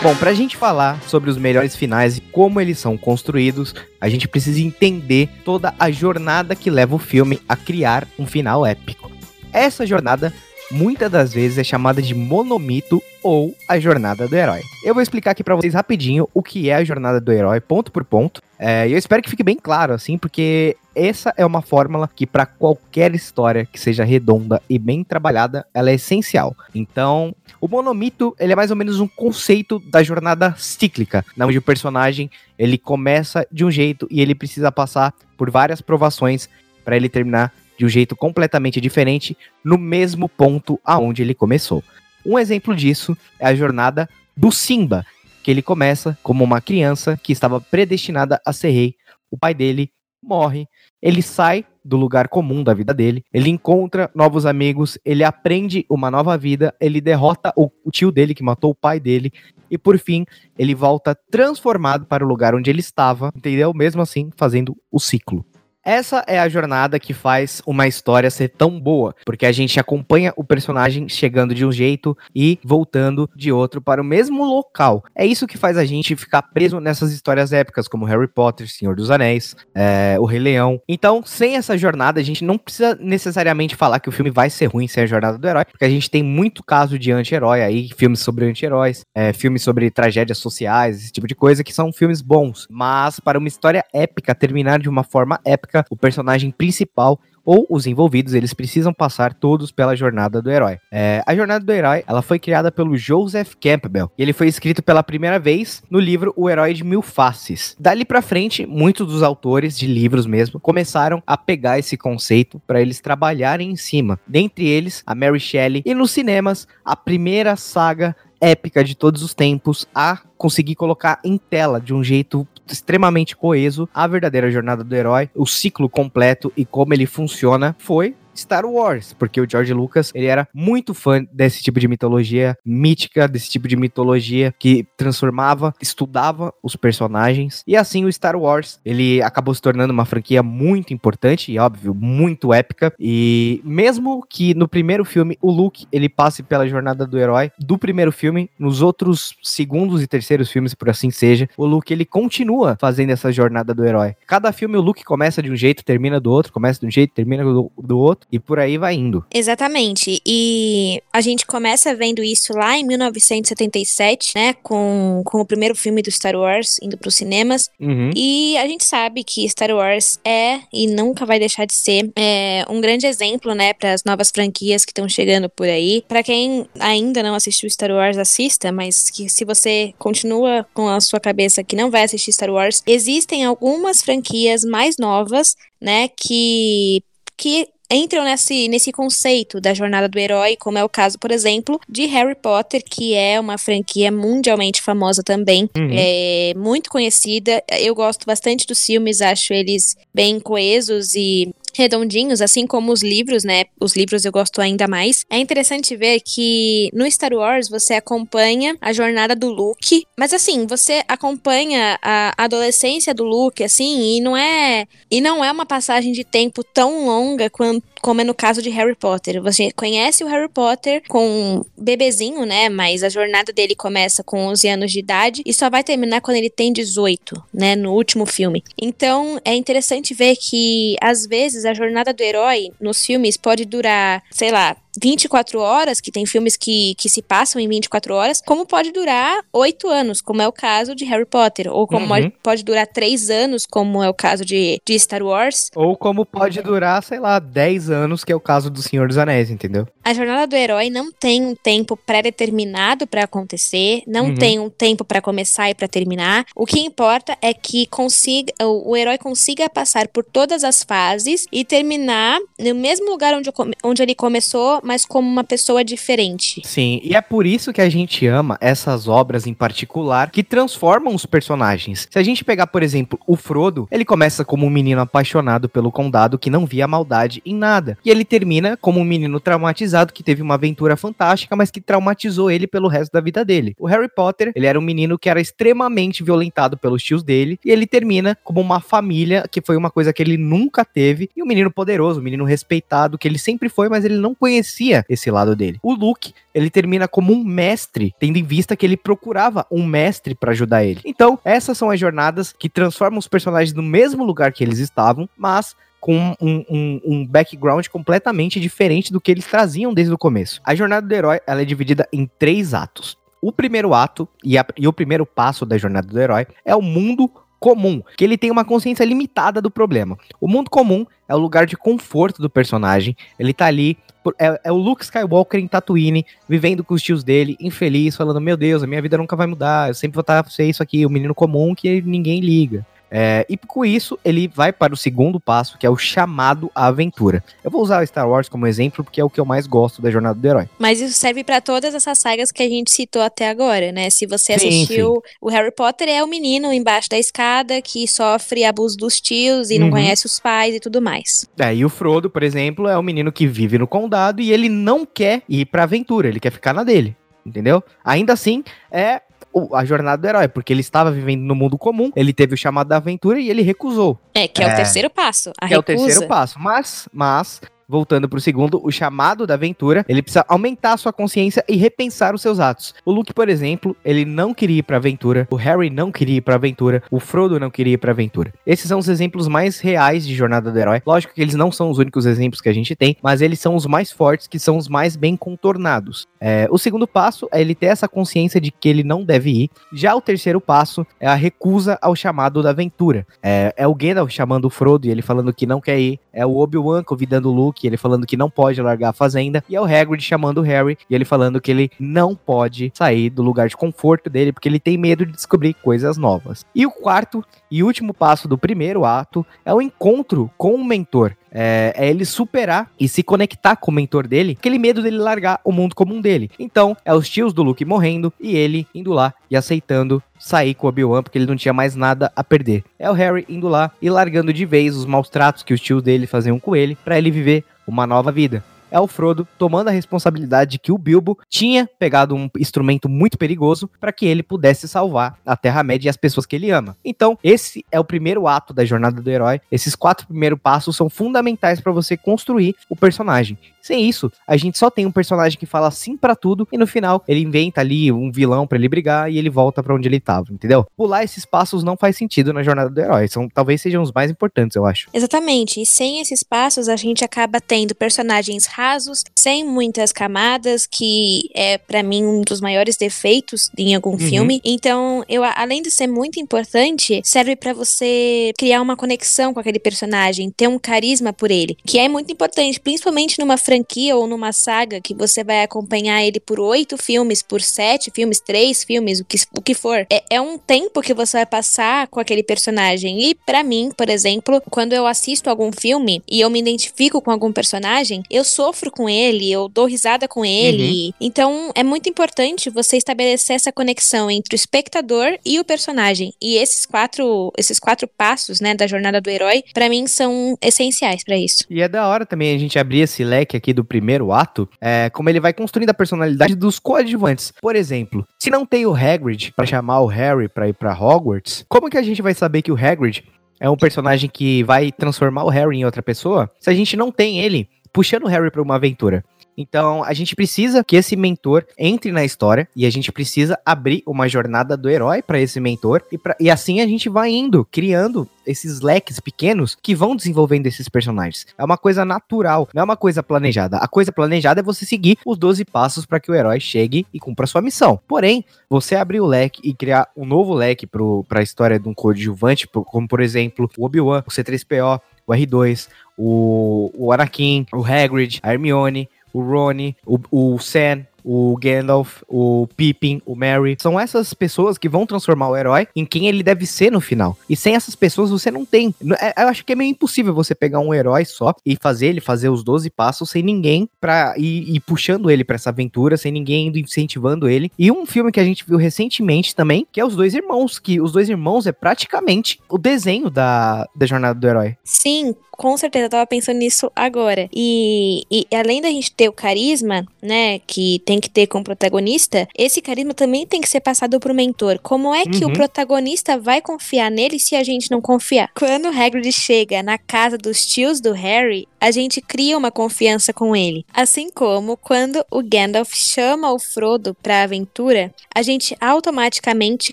Bom, 0.02 0.16
pra 0.16 0.34
gente 0.34 0.56
falar 0.56 1.00
sobre 1.02 1.30
os 1.30 1.38
melhores 1.38 1.76
finais 1.76 2.16
e 2.16 2.20
como 2.20 2.60
eles 2.60 2.76
são 2.76 2.98
construídos, 2.98 3.72
a 4.00 4.08
gente 4.08 4.26
precisa 4.26 4.60
entender 4.60 5.28
toda 5.44 5.72
a 5.78 5.92
jornada 5.92 6.56
que 6.56 6.68
leva 6.68 6.96
o 6.96 6.98
filme 6.98 7.40
a 7.48 7.54
criar 7.54 8.08
um 8.18 8.26
final 8.26 8.66
épico. 8.66 9.12
Essa 9.52 9.86
jornada, 9.86 10.34
muitas 10.72 11.08
das 11.08 11.32
vezes, 11.32 11.56
é 11.56 11.62
chamada 11.62 12.02
de 12.02 12.16
monomito 12.16 13.00
ou 13.22 13.54
a 13.68 13.78
jornada 13.78 14.26
do 14.26 14.34
herói. 14.34 14.62
Eu 14.84 14.92
vou 14.92 15.04
explicar 15.04 15.30
aqui 15.30 15.44
pra 15.44 15.54
vocês 15.54 15.72
rapidinho 15.72 16.28
o 16.34 16.42
que 16.42 16.68
é 16.68 16.74
a 16.74 16.82
jornada 16.82 17.20
do 17.20 17.30
herói, 17.30 17.60
ponto 17.60 17.92
por 17.92 18.04
ponto. 18.04 18.42
É, 18.58 18.88
eu 18.88 18.98
espero 18.98 19.22
que 19.22 19.30
fique 19.30 19.44
bem 19.44 19.56
claro, 19.56 19.94
assim, 19.94 20.18
porque 20.18 20.76
essa 20.94 21.32
é 21.36 21.44
uma 21.44 21.62
fórmula 21.62 22.08
que 22.08 22.26
pra 22.26 22.46
qualquer 22.46 23.14
história 23.14 23.66
que 23.66 23.78
seja 23.78 24.04
redonda 24.04 24.62
e 24.68 24.78
bem 24.78 25.02
trabalhada, 25.02 25.66
ela 25.72 25.90
é 25.90 25.94
essencial. 25.94 26.56
Então, 26.74 27.34
o 27.60 27.68
monomito, 27.68 28.34
ele 28.38 28.52
é 28.52 28.56
mais 28.56 28.70
ou 28.70 28.76
menos 28.76 29.00
um 29.00 29.08
conceito 29.08 29.78
da 29.78 30.02
jornada 30.02 30.54
cíclica, 30.58 31.24
na 31.36 31.46
onde 31.46 31.58
o 31.58 31.62
personagem, 31.62 32.30
ele 32.58 32.76
começa 32.76 33.46
de 33.50 33.64
um 33.64 33.70
jeito 33.70 34.06
e 34.10 34.20
ele 34.20 34.34
precisa 34.34 34.70
passar 34.70 35.14
por 35.36 35.50
várias 35.50 35.80
provações 35.80 36.48
para 36.84 36.96
ele 36.96 37.08
terminar 37.08 37.52
de 37.78 37.84
um 37.84 37.88
jeito 37.88 38.14
completamente 38.14 38.80
diferente 38.80 39.36
no 39.64 39.78
mesmo 39.78 40.28
ponto 40.28 40.78
aonde 40.84 41.22
ele 41.22 41.34
começou. 41.34 41.82
Um 42.24 42.38
exemplo 42.38 42.76
disso 42.76 43.16
é 43.38 43.46
a 43.46 43.54
jornada 43.54 44.08
do 44.36 44.52
Simba, 44.52 45.04
que 45.42 45.50
ele 45.50 45.62
começa 45.62 46.16
como 46.22 46.44
uma 46.44 46.60
criança 46.60 47.18
que 47.20 47.32
estava 47.32 47.60
predestinada 47.60 48.40
a 48.46 48.52
ser 48.52 48.70
rei. 48.70 48.94
O 49.30 49.36
pai 49.36 49.54
dele 49.54 49.90
morre, 50.22 50.66
ele 51.00 51.20
sai 51.22 51.64
do 51.84 51.96
lugar 51.96 52.28
comum 52.28 52.62
da 52.62 52.72
vida 52.72 52.94
dele, 52.94 53.24
ele 53.32 53.50
encontra 53.50 54.10
novos 54.14 54.46
amigos, 54.46 54.96
ele 55.04 55.24
aprende 55.24 55.84
uma 55.90 56.10
nova 56.10 56.38
vida, 56.38 56.74
ele 56.80 57.00
derrota 57.00 57.52
o, 57.56 57.70
o 57.84 57.90
tio 57.90 58.12
dele 58.12 58.34
que 58.34 58.42
matou 58.42 58.70
o 58.70 58.74
pai 58.74 59.00
dele 59.00 59.32
e 59.70 59.76
por 59.76 59.98
fim 59.98 60.24
ele 60.56 60.74
volta 60.74 61.16
transformado 61.30 62.06
para 62.06 62.24
o 62.24 62.28
lugar 62.28 62.54
onde 62.54 62.70
ele 62.70 62.80
estava, 62.80 63.32
entendeu? 63.34 63.72
Mesmo 63.74 64.00
assim, 64.00 64.30
fazendo 64.36 64.76
o 64.90 65.00
ciclo. 65.00 65.44
Essa 65.84 66.24
é 66.28 66.38
a 66.38 66.48
jornada 66.48 67.00
que 67.00 67.12
faz 67.12 67.60
uma 67.66 67.88
história 67.88 68.30
ser 68.30 68.48
tão 68.48 68.80
boa, 68.80 69.14
porque 69.26 69.44
a 69.44 69.50
gente 69.50 69.80
acompanha 69.80 70.32
o 70.36 70.44
personagem 70.44 71.08
chegando 71.08 71.54
de 71.54 71.66
um 71.66 71.72
jeito 71.72 72.16
e 72.34 72.58
voltando 72.64 73.28
de 73.34 73.50
outro 73.50 73.80
para 73.80 74.00
o 74.00 74.04
mesmo 74.04 74.44
local. 74.44 75.02
É 75.14 75.26
isso 75.26 75.46
que 75.46 75.58
faz 75.58 75.76
a 75.76 75.84
gente 75.84 76.14
ficar 76.14 76.42
preso 76.42 76.78
nessas 76.78 77.12
histórias 77.12 77.52
épicas, 77.52 77.88
como 77.88 78.04
Harry 78.04 78.28
Potter, 78.28 78.68
Senhor 78.68 78.94
dos 78.94 79.10
Anéis, 79.10 79.56
é, 79.74 80.16
O 80.20 80.24
Rei 80.24 80.38
Leão. 80.38 80.80
Então, 80.88 81.22
sem 81.24 81.56
essa 81.56 81.76
jornada, 81.76 82.20
a 82.20 82.22
gente 82.22 82.44
não 82.44 82.56
precisa 82.56 82.96
necessariamente 83.00 83.74
falar 83.74 83.98
que 83.98 84.08
o 84.08 84.12
filme 84.12 84.30
vai 84.30 84.50
ser 84.50 84.66
ruim 84.66 84.86
sem 84.86 85.02
a 85.02 85.06
jornada 85.06 85.36
do 85.36 85.48
herói, 85.48 85.64
porque 85.64 85.84
a 85.84 85.90
gente 85.90 86.08
tem 86.08 86.22
muito 86.22 86.62
caso 86.62 86.96
de 86.96 87.10
anti-herói 87.10 87.62
aí, 87.62 87.88
filmes 87.96 88.20
sobre 88.20 88.46
anti-heróis, 88.46 89.04
é, 89.14 89.32
filmes 89.32 89.62
sobre 89.62 89.90
tragédias 89.90 90.38
sociais, 90.38 90.98
esse 90.98 91.12
tipo 91.12 91.26
de 91.26 91.34
coisa, 91.34 91.64
que 91.64 91.72
são 91.72 91.92
filmes 91.92 92.20
bons. 92.20 92.68
Mas 92.70 93.18
para 93.18 93.38
uma 93.38 93.48
história 93.48 93.84
épica 93.92 94.34
terminar 94.34 94.78
de 94.78 94.88
uma 94.88 95.02
forma 95.02 95.40
épica, 95.44 95.71
o 95.90 95.96
personagem 95.96 96.50
principal 96.50 97.18
ou 97.44 97.66
os 97.68 97.86
envolvidos, 97.86 98.34
eles 98.34 98.54
precisam 98.54 98.92
passar 98.92 99.34
todos 99.34 99.72
pela 99.72 99.96
jornada 99.96 100.40
do 100.40 100.50
herói. 100.50 100.78
É, 100.90 101.22
a 101.26 101.34
jornada 101.34 101.64
do 101.64 101.72
herói, 101.72 102.04
ela 102.06 102.22
foi 102.22 102.38
criada 102.38 102.70
pelo 102.70 102.96
Joseph 102.96 103.54
Campbell, 103.60 104.10
e 104.16 104.22
ele 104.22 104.32
foi 104.32 104.46
escrito 104.46 104.82
pela 104.82 105.02
primeira 105.02 105.38
vez 105.38 105.82
no 105.90 105.98
livro 105.98 106.32
O 106.36 106.48
Herói 106.48 106.74
de 106.74 106.84
Mil 106.84 107.02
Faces. 107.02 107.76
Dali 107.78 108.04
pra 108.04 108.22
frente, 108.22 108.64
muitos 108.64 109.06
dos 109.06 109.22
autores 109.22 109.76
de 109.76 109.86
livros 109.86 110.26
mesmo 110.26 110.60
começaram 110.60 111.22
a 111.26 111.36
pegar 111.36 111.78
esse 111.78 111.96
conceito 111.96 112.60
para 112.66 112.80
eles 112.80 113.00
trabalharem 113.00 113.70
em 113.70 113.76
cima. 113.76 114.18
Dentre 114.26 114.66
eles, 114.68 115.02
a 115.06 115.14
Mary 115.14 115.40
Shelley, 115.40 115.82
e 115.84 115.94
nos 115.94 116.10
cinemas, 116.10 116.66
a 116.84 116.94
primeira 116.94 117.56
saga 117.56 118.14
épica 118.40 118.82
de 118.82 118.96
todos 118.96 119.22
os 119.22 119.34
tempos 119.34 119.86
a 119.94 120.18
conseguir 120.36 120.74
colocar 120.74 121.20
em 121.24 121.38
tela 121.38 121.80
de 121.80 121.94
um 121.94 122.02
jeito 122.02 122.46
extremamente 122.72 123.36
coeso 123.36 123.88
a 123.92 124.06
verdadeira 124.06 124.50
jornada 124.50 124.82
do 124.82 124.94
herói, 124.94 125.30
o 125.34 125.46
ciclo 125.46 125.88
completo 125.88 126.52
e 126.56 126.64
como 126.64 126.94
ele 126.94 127.06
funciona 127.06 127.76
foi 127.78 128.14
Star 128.34 128.64
Wars, 128.64 129.12
porque 129.12 129.40
o 129.40 129.48
George 129.48 129.72
Lucas, 129.72 130.10
ele 130.14 130.26
era 130.26 130.48
muito 130.54 130.94
fã 130.94 131.24
desse 131.32 131.62
tipo 131.62 131.78
de 131.78 131.88
mitologia 131.88 132.56
mítica, 132.64 133.28
desse 133.28 133.50
tipo 133.50 133.68
de 133.68 133.76
mitologia 133.76 134.54
que 134.58 134.86
transformava, 134.96 135.74
estudava 135.80 136.52
os 136.62 136.76
personagens. 136.76 137.62
E 137.66 137.76
assim 137.76 138.04
o 138.04 138.12
Star 138.12 138.36
Wars, 138.36 138.80
ele 138.84 139.22
acabou 139.22 139.54
se 139.54 139.62
tornando 139.62 139.92
uma 139.92 140.04
franquia 140.04 140.42
muito 140.42 140.92
importante 140.94 141.52
e 141.52 141.58
óbvio, 141.58 141.94
muito 141.94 142.52
épica. 142.52 142.92
E 142.98 143.60
mesmo 143.64 144.24
que 144.28 144.54
no 144.54 144.68
primeiro 144.68 145.04
filme 145.04 145.38
o 145.40 145.50
Luke, 145.50 145.86
ele 145.92 146.08
passe 146.08 146.42
pela 146.42 146.66
jornada 146.66 147.06
do 147.06 147.18
herói 147.18 147.50
do 147.58 147.78
primeiro 147.78 148.12
filme, 148.12 148.50
nos 148.58 148.82
outros 148.82 149.36
segundos 149.42 150.02
e 150.02 150.06
terceiros 150.06 150.50
filmes, 150.50 150.74
por 150.74 150.88
assim 150.88 151.10
seja, 151.10 151.48
o 151.56 151.66
Luke 151.66 151.92
ele 151.92 152.04
continua 152.04 152.76
fazendo 152.80 153.10
essa 153.10 153.30
jornada 153.30 153.74
do 153.74 153.84
herói. 153.84 154.14
Cada 154.26 154.52
filme 154.52 154.76
o 154.76 154.80
Luke 154.80 155.04
começa 155.04 155.42
de 155.42 155.50
um 155.50 155.56
jeito, 155.56 155.84
termina 155.84 156.20
do 156.20 156.30
outro, 156.30 156.52
começa 156.52 156.80
de 156.80 156.86
um 156.86 156.90
jeito, 156.90 157.14
termina 157.14 157.44
do, 157.44 157.70
do 157.78 157.98
outro 157.98 158.21
e 158.30 158.38
por 158.38 158.58
aí 158.58 158.78
vai 158.78 158.94
indo. 158.94 159.24
Exatamente. 159.32 160.20
E 160.26 161.02
a 161.12 161.20
gente 161.20 161.46
começa 161.46 161.94
vendo 161.94 162.22
isso 162.22 162.52
lá 162.52 162.76
em 162.76 162.84
1977, 162.84 164.32
né? 164.34 164.54
Com, 164.62 165.22
com 165.24 165.40
o 165.40 165.46
primeiro 165.46 165.74
filme 165.74 166.02
do 166.02 166.10
Star 166.10 166.36
Wars 166.36 166.76
indo 166.82 166.96
para 166.96 167.08
os 167.08 167.14
cinemas. 167.14 167.70
Uhum. 167.80 168.10
E 168.14 168.56
a 168.58 168.66
gente 168.66 168.84
sabe 168.84 169.24
que 169.24 169.48
Star 169.48 169.70
Wars 169.70 170.18
é 170.24 170.60
e 170.72 170.86
nunca 170.86 171.26
vai 171.26 171.38
deixar 171.38 171.66
de 171.66 171.74
ser 171.74 172.10
é, 172.16 172.64
um 172.68 172.80
grande 172.80 173.06
exemplo, 173.06 173.54
né, 173.54 173.72
para 173.72 173.92
as 173.92 174.04
novas 174.04 174.30
franquias 174.30 174.84
que 174.84 174.90
estão 174.90 175.08
chegando 175.08 175.48
por 175.48 175.68
aí. 175.68 176.04
Para 176.08 176.22
quem 176.22 176.66
ainda 176.78 177.22
não 177.22 177.34
assistiu 177.34 177.68
Star 177.70 177.90
Wars, 177.90 178.18
assista, 178.18 178.72
mas 178.72 179.10
que 179.10 179.28
se 179.28 179.44
você 179.44 179.94
continua 179.98 180.66
com 180.74 180.88
a 180.88 181.00
sua 181.00 181.20
cabeça 181.20 181.62
que 181.62 181.76
não 181.76 181.90
vai 181.90 182.04
assistir 182.04 182.32
Star 182.32 182.50
Wars, 182.50 182.82
existem 182.86 183.44
algumas 183.44 184.02
franquias 184.02 184.64
mais 184.64 184.96
novas, 184.98 185.56
né, 185.80 186.08
que 186.08 187.02
que 187.36 187.68
entram 187.92 188.24
nesse, 188.24 188.68
nesse 188.68 188.90
conceito 188.90 189.60
da 189.60 189.74
jornada 189.74 190.08
do 190.08 190.18
herói, 190.18 190.56
como 190.56 190.78
é 190.78 190.84
o 190.84 190.88
caso, 190.88 191.18
por 191.18 191.30
exemplo, 191.30 191.78
de 191.88 192.06
Harry 192.06 192.34
Potter, 192.34 192.82
que 192.84 193.14
é 193.14 193.38
uma 193.38 193.58
franquia 193.58 194.10
mundialmente 194.10 194.80
famosa 194.80 195.22
também, 195.22 195.68
Uhum. 195.76 195.90
é 195.92 196.52
muito 196.56 196.90
conhecida. 196.90 197.62
Eu 197.80 197.94
gosto 197.94 198.24
bastante 198.26 198.66
dos 198.66 198.84
filmes, 198.84 199.20
acho 199.20 199.52
eles 199.52 199.96
bem 200.14 200.40
coesos 200.40 201.14
e 201.14 201.52
redondinhos, 201.74 202.40
assim 202.40 202.66
como 202.66 202.92
os 202.92 203.02
livros, 203.02 203.44
né? 203.44 203.64
Os 203.80 203.96
livros 203.96 204.24
eu 204.24 204.32
gosto 204.32 204.60
ainda 204.60 204.86
mais. 204.88 205.24
É 205.30 205.38
interessante 205.38 205.96
ver 205.96 206.20
que 206.20 206.90
no 206.92 207.10
Star 207.10 207.32
Wars 207.32 207.68
você 207.68 207.94
acompanha 207.94 208.76
a 208.80 208.92
jornada 208.92 209.34
do 209.34 209.48
Luke, 209.48 210.06
mas 210.18 210.32
assim, 210.32 210.66
você 210.66 211.02
acompanha 211.08 211.98
a 212.02 212.34
adolescência 212.36 213.14
do 213.14 213.24
Luke, 213.24 213.62
assim, 213.62 214.16
e 214.16 214.20
não 214.20 214.36
é 214.36 214.86
e 215.10 215.20
não 215.20 215.44
é 215.44 215.50
uma 215.50 215.66
passagem 215.66 216.12
de 216.12 216.24
tempo 216.24 216.64
tão 216.64 217.06
longa 217.06 217.50
quanto 217.50 217.91
como 218.02 218.20
é 218.20 218.24
no 218.24 218.34
caso 218.34 218.60
de 218.60 218.68
Harry 218.70 218.96
Potter. 218.96 219.40
Você 219.40 219.70
conhece 219.70 220.24
o 220.24 220.26
Harry 220.26 220.48
Potter 220.48 221.02
com 221.08 221.64
bebezinho, 221.78 222.44
né? 222.44 222.68
Mas 222.68 223.04
a 223.04 223.08
jornada 223.08 223.52
dele 223.52 223.76
começa 223.76 224.24
com 224.24 224.46
11 224.46 224.68
anos 224.68 224.92
de 224.92 224.98
idade 224.98 225.42
e 225.46 225.54
só 225.54 225.70
vai 225.70 225.84
terminar 225.84 226.20
quando 226.20 226.36
ele 226.36 226.50
tem 226.50 226.72
18, 226.72 227.42
né? 227.54 227.76
No 227.76 227.94
último 227.94 228.26
filme. 228.26 228.64
Então 228.76 229.40
é 229.44 229.54
interessante 229.54 230.12
ver 230.12 230.36
que 230.36 230.96
às 231.00 231.26
vezes 231.26 231.64
a 231.64 231.72
jornada 231.72 232.12
do 232.12 232.22
herói 232.22 232.72
nos 232.80 233.06
filmes 233.06 233.36
pode 233.36 233.64
durar, 233.64 234.22
sei 234.32 234.50
lá, 234.50 234.76
24 235.00 235.58
horas, 235.60 236.00
que 236.00 236.10
tem 236.12 236.26
filmes 236.26 236.56
que, 236.56 236.94
que 236.96 237.08
se 237.08 237.22
passam 237.22 237.60
em 237.60 237.68
24 237.68 238.14
horas, 238.14 238.42
como 238.44 238.66
pode 238.66 238.92
durar 238.92 239.42
8 239.52 239.88
anos, 239.88 240.20
como 240.20 240.42
é 240.42 240.48
o 240.48 240.52
caso 240.52 240.94
de 240.94 241.04
Harry 241.04 241.24
Potter, 241.26 241.68
ou 241.72 241.86
como 241.86 242.12
Uhum. 242.14 242.30
pode, 242.42 242.62
durar 242.62 242.86
3 242.86 243.30
anos, 243.30 243.66
como 243.66 244.02
é 244.02 244.08
o 244.08 244.14
caso 244.14 244.44
de, 244.44 244.80
de 244.86 244.98
Star 244.98 245.22
Wars. 245.22 245.70
Ou 245.74 245.96
como 245.96 246.24
pode 246.26 246.60
durar, 246.62 247.02
sei 247.02 247.18
lá, 247.18 247.38
10 247.38 247.90
anos, 247.90 248.24
que 248.24 248.32
é 248.32 248.36
o 248.36 248.40
caso 248.40 248.70
do 248.70 248.82
Senhor 248.82 249.08
dos 249.08 249.18
Anéis, 249.18 249.50
entendeu? 249.50 249.86
A 250.04 250.12
jornada 250.12 250.46
do 250.46 250.56
herói 250.56 250.90
não 250.90 251.10
tem 251.12 251.44
um 251.46 251.54
tempo 251.54 251.96
pré-determinado 251.96 253.06
pra 253.06 253.24
acontecer, 253.24 254.02
não 254.06 254.26
Uhum. 254.26 254.34
tem 254.34 254.58
um 254.58 254.68
tempo 254.70 255.04
pra 255.04 255.20
começar 255.20 255.70
e 255.70 255.74
pra 255.74 255.88
terminar. 255.88 256.44
O 256.54 256.66
que 256.66 256.80
importa 256.80 257.36
é 257.40 257.52
que 257.54 257.86
consiga, 257.86 258.52
o, 258.62 258.90
o 258.90 258.96
herói 258.96 259.18
consiga 259.18 259.68
passar 259.70 260.08
por 260.08 260.24
todas 260.24 260.64
as 260.64 260.82
fases 260.82 261.46
e 261.52 261.64
terminar 261.64 262.38
no 262.58 262.74
mesmo 262.74 263.10
lugar 263.10 263.34
onde, 263.34 263.50
onde 263.84 264.02
ele 264.02 264.14
começou, 264.14 264.80
mas 264.82 265.04
como 265.04 265.28
uma 265.28 265.44
pessoa 265.44 265.84
diferente. 265.84 266.62
Sim, 266.64 267.00
e 267.02 267.14
é 267.14 267.20
por 267.20 267.46
isso 267.46 267.72
que 267.72 267.80
a 267.80 267.88
gente 267.88 268.26
ama 268.26 268.58
essas 268.60 269.08
obras 269.08 269.46
em 269.46 269.54
particular 269.54 270.30
que 270.30 270.42
transformam 270.42 271.14
os 271.14 271.26
personagens. 271.26 272.08
Se 272.10 272.18
a 272.18 272.22
gente 272.22 272.44
pegar, 272.44 272.66
por 272.66 272.82
exemplo, 272.82 273.18
o 273.26 273.36
Frodo, 273.36 273.86
ele 273.90 274.04
começa 274.04 274.44
como 274.44 274.66
um 274.66 274.70
menino 274.70 275.00
apaixonado 275.00 275.68
pelo 275.68 275.92
condado 275.92 276.38
que 276.38 276.50
não 276.50 276.66
via 276.66 276.88
maldade 276.88 277.42
em 277.44 277.54
nada. 277.54 277.96
E 278.04 278.10
ele 278.10 278.24
termina 278.24 278.76
como 278.76 279.00
um 279.00 279.04
menino 279.04 279.38
traumatizado 279.40 280.12
que 280.12 280.22
teve 280.22 280.42
uma 280.42 280.54
aventura 280.54 280.96
fantástica, 280.96 281.54
mas 281.56 281.70
que 281.70 281.80
traumatizou 281.80 282.50
ele 282.50 282.66
pelo 282.66 282.88
resto 282.88 283.12
da 283.12 283.20
vida 283.20 283.44
dele. 283.44 283.74
O 283.78 283.86
Harry 283.86 284.08
Potter, 284.08 284.52
ele 284.54 284.66
era 284.66 284.78
um 284.78 284.82
menino 284.82 285.18
que 285.18 285.28
era 285.28 285.40
extremamente 285.40 286.22
violentado 286.22 286.76
pelos 286.76 287.02
tios 287.02 287.22
dele, 287.22 287.58
e 287.64 287.70
ele 287.70 287.86
termina 287.86 288.36
como 288.42 288.60
uma 288.60 288.80
família, 288.80 289.44
que 289.50 289.60
foi 289.60 289.76
uma 289.76 289.90
coisa 289.90 290.12
que 290.12 290.22
ele 290.22 290.36
nunca 290.36 290.84
teve, 290.84 291.30
e 291.36 291.42
um 291.42 291.46
menino 291.46 291.70
poderoso, 291.70 292.20
um 292.20 292.22
menino 292.22 292.44
respeitado, 292.44 293.18
que 293.18 293.28
ele 293.28 293.38
sempre 293.38 293.68
foi, 293.68 293.88
mas 293.88 294.04
ele 294.04 294.16
não 294.16 294.34
conhecia 294.34 294.71
esse 295.08 295.30
lado 295.30 295.54
dele. 295.56 295.78
O 295.82 295.94
Luke, 295.94 296.32
ele 296.54 296.70
termina 296.70 297.06
como 297.08 297.32
um 297.32 297.44
mestre, 297.44 298.14
tendo 298.18 298.38
em 298.38 298.42
vista 298.42 298.76
que 298.76 298.86
ele 298.86 298.96
procurava 298.96 299.66
um 299.70 299.84
mestre 299.84 300.34
pra 300.34 300.52
ajudar 300.52 300.84
ele. 300.84 301.00
Então, 301.04 301.38
essas 301.44 301.76
são 301.76 301.90
as 301.90 301.98
jornadas 302.00 302.52
que 302.52 302.68
transformam 302.68 303.18
os 303.18 303.28
personagens 303.28 303.74
no 303.74 303.82
mesmo 303.82 304.24
lugar 304.24 304.52
que 304.52 304.62
eles 304.64 304.78
estavam, 304.78 305.28
mas 305.36 305.74
com 306.00 306.34
um, 306.40 306.64
um- 306.68 307.00
um 307.04 307.26
background 307.26 307.86
completamente 307.86 308.58
diferente 308.58 309.12
do 309.12 309.20
que 309.20 309.30
eles 309.30 309.46
traziam 309.46 309.94
desde 309.94 310.12
o 310.12 310.18
começo. 310.18 310.60
A 310.64 310.74
jornada 310.74 311.06
do 311.06 311.12
herói 311.14 311.40
ela 311.46 311.62
é 311.62 311.64
dividida 311.64 312.08
em 312.12 312.28
três 312.38 312.74
atos. 312.74 313.16
O 313.40 313.52
primeiro 313.52 313.92
ato 313.94 314.28
e, 314.44 314.56
a- 314.58 314.66
e 314.76 314.86
o 314.88 314.92
primeiro 314.92 315.24
passo 315.26 315.64
da 315.66 315.78
jornada 315.78 316.06
do 316.08 316.18
herói 316.20 316.46
é 316.64 316.74
o 316.76 316.82
mundo 316.82 317.28
comum, 317.62 318.02
que 318.16 318.24
ele 318.24 318.36
tem 318.36 318.50
uma 318.50 318.64
consciência 318.64 319.04
limitada 319.04 319.62
do 319.62 319.70
problema. 319.70 320.18
O 320.40 320.48
mundo 320.48 320.68
comum 320.68 321.06
é 321.28 321.34
o 321.34 321.38
lugar 321.38 321.64
de 321.64 321.76
conforto 321.76 322.42
do 322.42 322.50
personagem. 322.50 323.16
Ele 323.38 323.54
tá 323.54 323.66
ali 323.66 323.96
é, 324.36 324.60
é 324.64 324.72
o 324.72 324.76
Luke 324.76 325.04
Skywalker 325.04 325.60
em 325.60 325.68
Tatooine, 325.68 326.26
vivendo 326.48 326.82
com 326.82 326.94
os 326.94 327.02
tios 327.02 327.22
dele, 327.22 327.56
infeliz, 327.60 328.16
falando: 328.16 328.40
Meu 328.40 328.56
Deus, 328.56 328.82
a 328.82 328.86
minha 328.86 329.00
vida 329.00 329.16
nunca 329.16 329.36
vai 329.36 329.46
mudar, 329.46 329.88
eu 329.88 329.94
sempre 329.94 330.16
vou 330.16 330.22
estar 330.22 330.44
ser 330.50 330.64
isso 330.64 330.82
aqui, 330.82 331.06
o 331.06 331.10
menino 331.10 331.34
comum 331.34 331.72
que 331.72 332.02
ninguém 332.02 332.40
liga. 332.40 332.84
É, 333.14 333.44
e 333.46 333.58
com 333.58 333.84
isso, 333.84 334.18
ele 334.24 334.48
vai 334.48 334.72
para 334.72 334.94
o 334.94 334.96
segundo 334.96 335.38
passo, 335.38 335.76
que 335.76 335.84
é 335.86 335.90
o 335.90 335.96
chamado 335.98 336.70
à 336.74 336.86
aventura. 336.86 337.44
Eu 337.62 337.70
vou 337.70 337.82
usar 337.82 338.02
o 338.02 338.06
Star 338.06 338.26
Wars 338.26 338.48
como 338.48 338.66
exemplo, 338.66 339.04
porque 339.04 339.20
é 339.20 339.24
o 339.24 339.28
que 339.28 339.38
eu 339.38 339.44
mais 339.44 339.66
gosto 339.66 340.00
da 340.00 340.10
jornada 340.10 340.38
do 340.40 340.48
herói. 340.48 340.66
Mas 340.78 340.98
isso 340.98 341.12
serve 341.12 341.44
pra 341.44 341.60
todas 341.60 341.94
essas 341.94 342.18
sagas 342.18 342.50
que 342.50 342.62
a 342.62 342.68
gente 342.68 342.90
citou 342.90 343.20
até 343.20 343.50
agora, 343.50 343.92
né? 343.92 344.08
Se 344.08 344.24
você 344.26 344.58
Sim, 344.58 344.68
assistiu 344.68 345.22
o 345.42 345.50
Harry 345.50 345.70
Potter, 345.70 346.08
é 346.08 346.24
o 346.24 346.26
menino 346.26 346.72
embaixo 346.72 347.10
da 347.10 347.18
escada 347.18 347.82
que 347.82 348.08
sofre 348.08 348.64
abuso 348.64 348.96
dos 348.96 349.20
tios 349.20 349.68
e 349.70 349.78
não 349.78 349.88
Uhum. 349.88 349.92
conhece 349.92 350.24
os 350.24 350.40
pais 350.40 350.74
e 350.74 350.80
tudo 350.80 351.02
mais. 351.02 351.46
É, 351.58 351.74
e 351.74 351.84
o 351.84 351.90
Frodo, 351.90 352.30
por 352.30 352.42
exemplo, 352.42 352.88
é 352.88 352.98
um 352.98 353.02
menino 353.02 353.30
que 353.30 353.46
vive 353.46 353.76
no 353.76 353.86
condado 353.86 354.40
e 354.40 354.50
ele 354.52 354.70
não 354.70 355.04
quer 355.04 355.42
ir 355.46 355.66
pra 355.66 355.82
aventura, 355.82 356.28
ele 356.28 356.40
quer 356.40 356.50
ficar 356.50 356.72
na 356.72 356.82
dele, 356.82 357.14
entendeu? 357.44 357.82
Ainda 358.02 358.32
assim, 358.32 358.64
é 358.90 359.16
o- 359.16 359.31
a 359.74 359.84
jornada 359.84 360.20
do 360.20 360.26
herói, 360.28 360.48
porque 360.48 360.72
ele 360.72 360.80
estava 360.80 361.10
vivendo 361.10 361.42
no 361.42 361.54
mundo 361.54 361.76
comum, 361.78 362.10
ele 362.16 362.32
teve 362.32 362.54
o 362.54 362.56
chamado 362.56 362.88
da 362.88 362.96
aventura 362.96 363.38
e 363.40 363.48
ele 363.50 363.62
recusou. 363.62 364.18
É, 364.34 364.48
que 364.48 364.62
é, 364.62 364.68
É. 364.68 364.72
o 364.72 364.76
terceiro 364.76 365.10
passo. 365.10 365.52
A 365.60 365.68
que 365.68 365.74
é 365.74 365.78
o 365.78 365.80
recusa. 365.80 366.06
terceiro 366.06 366.28
passo. 366.28 366.58
Mas, 366.58 367.08
mas, 367.12 367.60
voltando 367.92 368.26
pro 368.26 368.40
segundo, 368.40 368.80
o 368.82 368.90
chamado 368.90 369.46
da 369.46 369.52
aventura, 369.52 370.02
ele 370.08 370.22
precisa 370.22 370.46
aumentar 370.48 370.94
a 370.94 370.96
sua 370.96 371.12
consciência 371.12 371.62
e 371.68 371.76
repensar 371.76 372.34
os 372.34 372.40
seus 372.40 372.58
atos. 372.58 372.94
O 373.04 373.12
Luke, 373.12 373.34
por 373.34 373.50
exemplo, 373.50 373.94
ele 374.02 374.24
não 374.24 374.54
queria 374.54 374.78
ir 374.78 374.82
pra 374.82 374.96
aventura, 374.96 375.46
o 375.50 375.56
Harry 375.56 375.90
não 375.90 376.10
queria 376.10 376.38
ir 376.38 376.40
pra 376.40 376.54
aventura, 376.54 377.02
o 377.10 377.20
Frodo 377.20 377.60
não 377.60 377.70
queria 377.70 377.92
ir 377.92 377.98
pra 377.98 378.12
aventura. 378.12 378.50
Esses 378.66 378.88
são 378.88 378.98
os 378.98 379.08
exemplos 379.08 379.46
mais 379.46 379.78
reais 379.78 380.26
de 380.26 380.34
jornada 380.34 380.72
do 380.72 380.78
herói. 380.78 381.02
Lógico 381.06 381.34
que 381.34 381.42
eles 381.42 381.54
não 381.54 381.70
são 381.70 381.90
os 381.90 381.98
únicos 381.98 382.24
exemplos 382.24 382.62
que 382.62 382.68
a 382.70 382.72
gente 382.72 382.96
tem, 382.96 383.14
mas 383.22 383.42
eles 383.42 383.60
são 383.60 383.74
os 383.74 383.84
mais 383.84 384.10
fortes, 384.10 384.46
que 384.46 384.58
são 384.58 384.78
os 384.78 384.88
mais 384.88 385.14
bem 385.14 385.36
contornados. 385.36 386.26
É, 386.40 386.66
o 386.70 386.78
segundo 386.78 387.06
passo 387.06 387.46
é 387.52 387.60
ele 387.60 387.74
ter 387.74 387.86
essa 387.86 388.08
consciência 388.08 388.58
de 388.58 388.70
que 388.70 388.88
ele 388.88 389.04
não 389.04 389.22
deve 389.22 389.50
ir. 389.50 389.70
Já 389.92 390.14
o 390.14 390.20
terceiro 390.22 390.62
passo 390.62 391.06
é 391.20 391.26
a 391.26 391.34
recusa 391.34 391.98
ao 392.00 392.16
chamado 392.16 392.62
da 392.62 392.70
aventura. 392.70 393.26
É, 393.42 393.74
é 393.76 393.86
o 393.86 393.94
Gandalf 393.94 394.30
chamando 394.30 394.64
o 394.64 394.70
Frodo 394.70 395.06
e 395.06 395.10
ele 395.10 395.20
falando 395.20 395.52
que 395.52 395.66
não 395.66 395.80
quer 395.80 396.00
ir. 396.00 396.18
É 396.32 396.46
o 396.46 396.56
Obi-Wan 396.56 397.02
convidando 397.02 397.50
o 397.50 397.52
Luke, 397.52 397.81
ele 397.86 397.96
falando 397.96 398.26
que 398.26 398.36
não 398.36 398.50
pode 398.50 398.80
largar 398.80 399.10
a 399.10 399.12
fazenda. 399.12 399.62
E 399.68 399.76
é 399.76 399.80
o 399.80 399.84
Hagrid 399.84 400.22
chamando 400.22 400.58
o 400.58 400.62
Harry 400.62 400.98
e 401.08 401.14
ele 401.14 401.24
falando 401.24 401.60
que 401.60 401.70
ele 401.70 401.90
não 401.98 402.34
pode 402.34 402.92
sair 402.94 403.30
do 403.30 403.42
lugar 403.42 403.68
de 403.68 403.76
conforto 403.76 404.28
dele 404.28 404.52
porque 404.52 404.68
ele 404.68 404.80
tem 404.80 404.96
medo 404.96 405.26
de 405.26 405.32
descobrir 405.32 405.74
coisas 405.74 406.16
novas. 406.16 406.64
E 406.74 406.86
o 406.86 406.90
quarto 406.90 407.44
e 407.72 407.82
último 407.82 408.12
passo 408.12 408.46
do 408.46 408.58
primeiro 408.58 409.02
ato 409.06 409.46
é 409.64 409.72
o 409.72 409.80
encontro 409.80 410.50
com 410.58 410.74
o 410.74 410.84
mentor. 410.84 411.32
É, 411.50 411.94
é, 411.96 412.10
ele 412.10 412.26
superar 412.26 412.90
e 413.00 413.08
se 413.08 413.22
conectar 413.22 413.76
com 413.76 413.90
o 413.90 413.94
mentor 413.94 414.26
dele, 414.26 414.56
aquele 414.58 414.78
medo 414.78 415.02
dele 415.02 415.16
largar 415.16 415.58
o 415.64 415.72
mundo 415.72 415.94
comum 415.94 416.20
dele. 416.20 416.50
Então, 416.58 416.94
é 417.02 417.14
os 417.14 417.28
tios 417.28 417.54
do 417.54 417.62
Luke 417.62 417.84
morrendo 417.84 418.30
e 418.38 418.54
ele 418.54 418.86
indo 418.94 419.10
lá 419.12 419.32
e 419.50 419.56
aceitando 419.56 420.22
sair 420.38 420.74
com 420.74 420.86
o 420.86 420.90
Obi-Wan 420.90 421.22
porque 421.22 421.38
ele 421.38 421.46
não 421.46 421.56
tinha 421.56 421.72
mais 421.72 421.96
nada 421.96 422.30
a 422.36 422.44
perder. 422.44 422.84
É 422.98 423.10
o 423.10 423.14
Harry 423.14 423.46
indo 423.48 423.68
lá 423.68 423.90
e 424.02 424.10
largando 424.10 424.52
de 424.52 424.66
vez 424.66 424.94
os 424.94 425.06
maus 425.06 425.30
tratos 425.30 425.62
que 425.62 425.72
os 425.72 425.80
tios 425.80 426.02
dele 426.02 426.26
faziam 426.26 426.60
com 426.60 426.76
ele 426.76 426.94
para 426.94 427.16
ele 427.16 427.30
viver 427.30 427.64
uma 427.86 428.06
nova 428.06 428.30
vida 428.30 428.62
é 428.92 429.00
o 429.00 429.08
Frodo 429.08 429.48
tomando 429.58 429.88
a 429.88 429.90
responsabilidade 429.90 430.72
de 430.72 430.78
que 430.78 430.92
o 430.92 430.98
Bilbo 430.98 431.38
tinha 431.48 431.88
pegado 431.98 432.36
um 432.36 432.48
instrumento 432.58 433.08
muito 433.08 433.38
perigoso 433.38 433.90
para 433.98 434.12
que 434.12 434.26
ele 434.26 434.42
pudesse 434.42 434.86
salvar 434.86 435.38
a 435.44 435.56
Terra-média 435.56 436.08
e 436.08 436.10
as 436.10 436.16
pessoas 436.16 436.46
que 436.46 436.54
ele 436.54 436.70
ama. 436.70 436.96
Então, 437.04 437.38
esse 437.42 437.84
é 437.90 437.98
o 437.98 438.04
primeiro 438.04 438.46
ato 438.46 438.74
da 438.74 438.84
jornada 438.84 439.20
do 439.20 439.30
herói. 439.30 439.60
Esses 439.70 439.96
quatro 439.96 440.26
primeiros 440.26 440.58
passos 440.60 440.96
são 440.96 441.08
fundamentais 441.08 441.80
para 441.80 441.90
você 441.90 442.16
construir 442.16 442.76
o 442.88 442.94
personagem. 442.94 443.58
Sem 443.82 444.08
isso, 444.08 444.30
a 444.46 444.56
gente 444.56 444.78
só 444.78 444.88
tem 444.88 445.06
um 445.06 445.10
personagem 445.10 445.58
que 445.58 445.66
fala 445.66 445.90
sim 445.90 446.16
para 446.16 446.36
tudo 446.36 446.68
e 446.70 446.78
no 446.78 446.86
final 446.86 447.24
ele 447.26 447.40
inventa 447.40 447.80
ali 447.80 448.12
um 448.12 448.30
vilão 448.30 448.64
para 448.64 448.78
ele 448.78 448.88
brigar 448.88 449.30
e 449.30 449.38
ele 449.38 449.50
volta 449.50 449.82
para 449.82 449.94
onde 449.94 450.06
ele 450.06 450.20
tava, 450.20 450.52
entendeu? 450.52 450.86
Pular 450.96 451.24
esses 451.24 451.44
passos 451.44 451.82
não 451.82 451.96
faz 451.96 452.16
sentido 452.16 452.52
na 452.52 452.62
jornada 452.62 452.88
do 452.88 453.00
herói, 453.00 453.26
são 453.26 453.48
talvez 453.48 453.80
sejam 453.80 454.02
os 454.02 454.12
mais 454.12 454.30
importantes, 454.30 454.76
eu 454.76 454.86
acho. 454.86 455.08
Exatamente. 455.12 455.82
E 455.82 455.86
sem 455.86 456.20
esses 456.20 456.44
passos 456.44 456.88
a 456.88 456.94
gente 456.94 457.24
acaba 457.24 457.60
tendo 457.60 457.94
personagens 457.94 458.66
rasos, 458.82 459.22
sem 459.38 459.64
muitas 459.64 460.12
camadas, 460.12 460.86
que 460.86 461.48
é 461.54 461.78
para 461.78 462.02
mim 462.02 462.24
um 462.24 462.40
dos 462.42 462.60
maiores 462.60 462.96
defeitos 462.96 463.70
em 463.78 463.94
algum 463.94 464.12
uhum. 464.12 464.18
filme. 464.18 464.60
Então, 464.64 465.24
eu 465.28 465.44
além 465.44 465.82
de 465.82 465.90
ser 465.90 466.08
muito 466.08 466.40
importante, 466.40 467.20
serve 467.24 467.54
para 467.54 467.72
você 467.72 468.52
criar 468.58 468.82
uma 468.82 468.96
conexão 468.96 469.54
com 469.54 469.60
aquele 469.60 469.78
personagem, 469.78 470.50
ter 470.50 470.68
um 470.68 470.78
carisma 470.78 471.32
por 471.32 471.50
ele, 471.50 471.76
que 471.86 471.98
é 471.98 472.08
muito 472.08 472.32
importante, 472.32 472.80
principalmente 472.80 473.38
numa 473.38 473.56
franquia 473.56 474.16
ou 474.16 474.26
numa 474.26 474.52
saga 474.52 475.00
que 475.00 475.14
você 475.14 475.44
vai 475.44 475.62
acompanhar 475.62 476.24
ele 476.24 476.40
por 476.40 476.58
oito 476.58 476.96
filmes, 476.96 477.40
por 477.42 477.60
sete 477.60 478.10
filmes, 478.10 478.40
três 478.40 478.82
filmes, 478.82 479.20
o 479.20 479.24
que, 479.24 479.36
o 479.56 479.62
que 479.62 479.74
for, 479.74 480.06
é, 480.10 480.24
é 480.28 480.40
um 480.40 480.58
tempo 480.58 481.00
que 481.00 481.14
você 481.14 481.38
vai 481.38 481.46
passar 481.46 482.08
com 482.08 482.18
aquele 482.18 482.42
personagem. 482.42 483.30
E 483.30 483.34
para 483.34 483.62
mim, 483.62 483.90
por 483.96 484.08
exemplo, 484.08 484.60
quando 484.70 484.92
eu 484.92 485.06
assisto 485.06 485.48
algum 485.48 485.70
filme 485.70 486.22
e 486.28 486.40
eu 486.40 486.50
me 486.50 486.58
identifico 486.58 487.20
com 487.20 487.30
algum 487.30 487.52
personagem, 487.52 488.22
eu 488.28 488.42
sofro 488.72 488.90
com 488.90 489.08
ele, 489.08 489.52
eu 489.52 489.68
dou 489.68 489.86
risada 489.86 490.26
com 490.26 490.44
ele. 490.44 491.06
Uhum. 491.06 491.12
Então 491.20 491.72
é 491.74 491.84
muito 491.84 492.08
importante 492.08 492.70
você 492.70 492.96
estabelecer 492.96 493.54
essa 493.54 493.70
conexão 493.70 494.30
entre 494.30 494.54
o 494.54 494.56
espectador 494.56 495.36
e 495.44 495.60
o 495.60 495.64
personagem. 495.64 496.32
E 496.40 496.56
esses 496.56 496.86
quatro, 496.86 497.52
esses 497.58 497.78
quatro 497.78 498.08
passos, 498.08 498.60
né, 498.60 498.74
da 498.74 498.86
jornada 498.86 499.20
do 499.20 499.28
herói, 499.28 499.62
para 499.74 499.88
mim 499.90 500.06
são 500.06 500.56
essenciais 500.62 501.22
para 501.22 501.36
isso. 501.36 501.64
E 501.68 501.82
é 501.82 501.88
da 501.88 502.08
hora 502.08 502.24
também 502.24 502.54
a 502.54 502.58
gente 502.58 502.78
abrir 502.78 503.00
esse 503.00 503.22
leque 503.22 503.56
aqui 503.56 503.74
do 503.74 503.84
primeiro 503.84 504.32
ato, 504.32 504.66
é, 504.80 505.10
como 505.10 505.28
ele 505.28 505.40
vai 505.40 505.52
construindo 505.52 505.90
a 505.90 505.94
personalidade 505.94 506.54
dos 506.54 506.78
coadjuvantes. 506.78 507.52
Por 507.60 507.76
exemplo, 507.76 508.26
se 508.38 508.48
não 508.48 508.64
tem 508.64 508.86
o 508.86 508.94
Hagrid 508.94 509.52
para 509.54 509.66
chamar 509.66 510.00
o 510.00 510.06
Harry 510.06 510.48
para 510.48 510.68
ir 510.68 510.74
para 510.74 510.98
Hogwarts, 510.98 511.64
como 511.68 511.90
que 511.90 511.98
a 511.98 512.02
gente 512.02 512.22
vai 512.22 512.32
saber 512.32 512.62
que 512.62 512.72
o 512.72 512.76
Hagrid 512.76 513.22
é 513.60 513.70
um 513.70 513.76
personagem 513.76 514.28
que 514.28 514.64
vai 514.64 514.90
transformar 514.90 515.44
o 515.44 515.48
Harry 515.48 515.76
em 515.76 515.84
outra 515.84 516.02
pessoa 516.02 516.50
se 516.58 516.68
a 516.68 516.74
gente 516.74 516.96
não 516.96 517.12
tem 517.12 517.38
ele 517.38 517.68
puxando 517.92 518.24
o 518.24 518.28
Harry 518.28 518.50
para 518.50 518.62
uma 518.62 518.76
aventura? 518.76 519.24
Então, 519.56 520.02
a 520.02 520.12
gente 520.12 520.34
precisa 520.34 520.82
que 520.82 520.96
esse 520.96 521.14
mentor 521.14 521.64
entre 521.78 522.10
na 522.10 522.24
história 522.24 522.68
e 522.74 522.86
a 522.86 522.90
gente 522.90 523.12
precisa 523.12 523.58
abrir 523.64 524.02
uma 524.06 524.28
jornada 524.28 524.76
do 524.76 524.88
herói 524.88 525.22
para 525.22 525.40
esse 525.40 525.60
mentor 525.60 526.02
e, 526.10 526.16
pra, 526.16 526.34
e 526.40 526.50
assim 526.50 526.80
a 526.80 526.86
gente 526.86 527.08
vai 527.08 527.30
indo, 527.30 527.66
criando 527.70 528.26
esses 528.46 528.80
leques 528.80 529.20
pequenos 529.20 529.76
que 529.80 529.94
vão 529.94 530.16
desenvolvendo 530.16 530.66
esses 530.66 530.88
personagens. 530.88 531.46
É 531.56 531.64
uma 531.64 531.76
coisa 531.76 532.04
natural, 532.04 532.68
não 532.74 532.80
é 532.80 532.84
uma 532.84 532.96
coisa 532.96 533.22
planejada. 533.22 533.76
A 533.76 533.86
coisa 533.86 534.10
planejada 534.10 534.60
é 534.60 534.62
você 534.62 534.84
seguir 534.84 535.18
os 535.24 535.38
12 535.38 535.64
passos 535.64 536.06
para 536.06 536.18
que 536.18 536.30
o 536.30 536.34
herói 536.34 536.58
chegue 536.58 537.06
e 537.12 537.20
cumpra 537.20 537.46
sua 537.46 537.62
missão. 537.62 538.00
Porém, 538.08 538.44
você 538.68 538.96
abrir 538.96 539.20
o 539.20 539.26
leque 539.26 539.60
e 539.62 539.74
criar 539.74 540.08
um 540.16 540.24
novo 540.24 540.54
leque 540.54 540.86
para 540.86 541.40
a 541.40 541.42
história 541.42 541.78
de 541.78 541.88
um 541.88 541.94
coadjuvante, 541.94 542.66
como 542.66 543.06
por 543.06 543.20
exemplo 543.20 543.70
o 543.76 543.84
Obi-Wan, 543.84 544.24
o 544.26 544.30
C3PO, 544.30 545.00
o 545.26 545.32
R2, 545.32 545.88
o, 546.16 546.90
o 546.94 547.12
Anakin, 547.12 547.66
o 547.72 547.82
Hagrid, 547.82 548.40
a 548.42 548.52
Hermione, 548.52 549.08
o 549.32 549.40
Rony, 549.40 549.96
o, 550.06 550.18
o 550.30 550.58
Sam, 550.58 551.06
o 551.24 551.56
Gandalf, 551.56 552.22
o 552.28 552.68
Pippin, 552.76 553.20
o 553.24 553.34
Merry. 553.34 553.76
São 553.80 553.98
essas 553.98 554.34
pessoas 554.34 554.78
que 554.78 554.88
vão 554.88 555.06
transformar 555.06 555.48
o 555.48 555.56
herói 555.56 555.88
em 555.94 556.04
quem 556.04 556.26
ele 556.26 556.42
deve 556.42 556.66
ser 556.66 556.90
no 556.90 557.00
final. 557.00 557.36
E 557.48 557.56
sem 557.56 557.74
essas 557.74 557.94
pessoas 557.94 558.30
você 558.30 558.50
não 558.50 558.64
tem. 558.64 558.94
É, 559.20 559.42
eu 559.42 559.48
acho 559.48 559.64
que 559.64 559.72
é 559.72 559.76
meio 559.76 559.90
impossível 559.90 560.34
você 560.34 560.54
pegar 560.54 560.80
um 560.80 560.92
herói 560.94 561.24
só 561.24 561.54
e 561.64 561.76
fazer 561.76 562.08
ele 562.08 562.20
fazer 562.20 562.48
os 562.48 562.62
12 562.62 562.90
passos 562.90 563.30
sem 563.30 563.42
ninguém 563.42 563.88
pra 564.00 564.34
ir, 564.36 564.74
ir 564.76 564.80
puxando 564.80 565.30
ele 565.30 565.44
para 565.44 565.56
essa 565.56 565.70
aventura, 565.70 566.16
sem 566.16 566.32
ninguém 566.32 566.68
indo 566.68 566.78
incentivando 566.78 567.48
ele. 567.48 567.70
E 567.78 567.90
um 567.90 568.06
filme 568.06 568.32
que 568.32 568.40
a 568.40 568.44
gente 568.44 568.64
viu 568.66 568.76
recentemente 568.76 569.54
também, 569.54 569.86
que 569.90 570.00
é 570.00 570.04
Os 570.04 570.16
Dois 570.16 570.34
Irmãos, 570.34 570.78
que 570.78 571.00
Os 571.00 571.12
Dois 571.12 571.28
Irmãos 571.28 571.66
é 571.66 571.72
praticamente 571.72 572.60
o 572.68 572.78
desenho 572.78 573.30
da, 573.30 573.88
da 573.94 574.06
jornada 574.06 574.38
do 574.38 574.46
herói. 574.46 574.76
Sim, 574.84 575.34
com 575.52 575.76
certeza, 575.76 576.06
eu 576.06 576.10
tava 576.10 576.26
pensando 576.26 576.58
nisso 576.58 576.90
agora. 576.94 577.48
E, 577.54 578.24
e 578.30 578.46
além 578.54 578.80
da 578.80 578.88
gente 578.88 579.12
ter 579.12 579.28
o 579.28 579.32
carisma, 579.32 580.06
né, 580.20 580.58
que 580.60 581.00
tem 581.04 581.20
que 581.20 581.30
ter 581.30 581.46
com 581.46 581.60
o 581.60 581.64
protagonista, 581.64 582.48
esse 582.56 582.80
carisma 582.80 583.14
também 583.14 583.46
tem 583.46 583.60
que 583.60 583.68
ser 583.68 583.80
passado 583.80 584.18
pro 584.18 584.34
mentor. 584.34 584.78
Como 584.82 585.14
é 585.14 585.24
que 585.24 585.44
uhum. 585.44 585.50
o 585.50 585.52
protagonista 585.52 586.38
vai 586.38 586.60
confiar 586.60 587.10
nele 587.10 587.38
se 587.38 587.54
a 587.54 587.62
gente 587.62 587.90
não 587.90 588.00
confiar? 588.00 588.50
Quando 588.54 588.86
o 588.86 588.88
Hagrid 588.88 589.30
chega 589.32 589.82
na 589.82 589.98
casa 589.98 590.36
dos 590.38 590.66
tios 590.66 591.00
do 591.00 591.12
Harry, 591.12 591.68
a 591.80 591.90
gente 591.90 592.20
cria 592.20 592.56
uma 592.56 592.70
confiança 592.70 593.32
com 593.32 593.56
ele. 593.56 593.84
Assim 593.92 594.30
como 594.30 594.76
quando 594.76 595.24
o 595.30 595.42
Gandalf 595.42 595.92
chama 595.94 596.52
o 596.52 596.58
Frodo 596.58 597.16
pra 597.20 597.42
aventura, 597.42 598.14
a 598.34 598.40
gente 598.40 598.76
automaticamente 598.80 599.92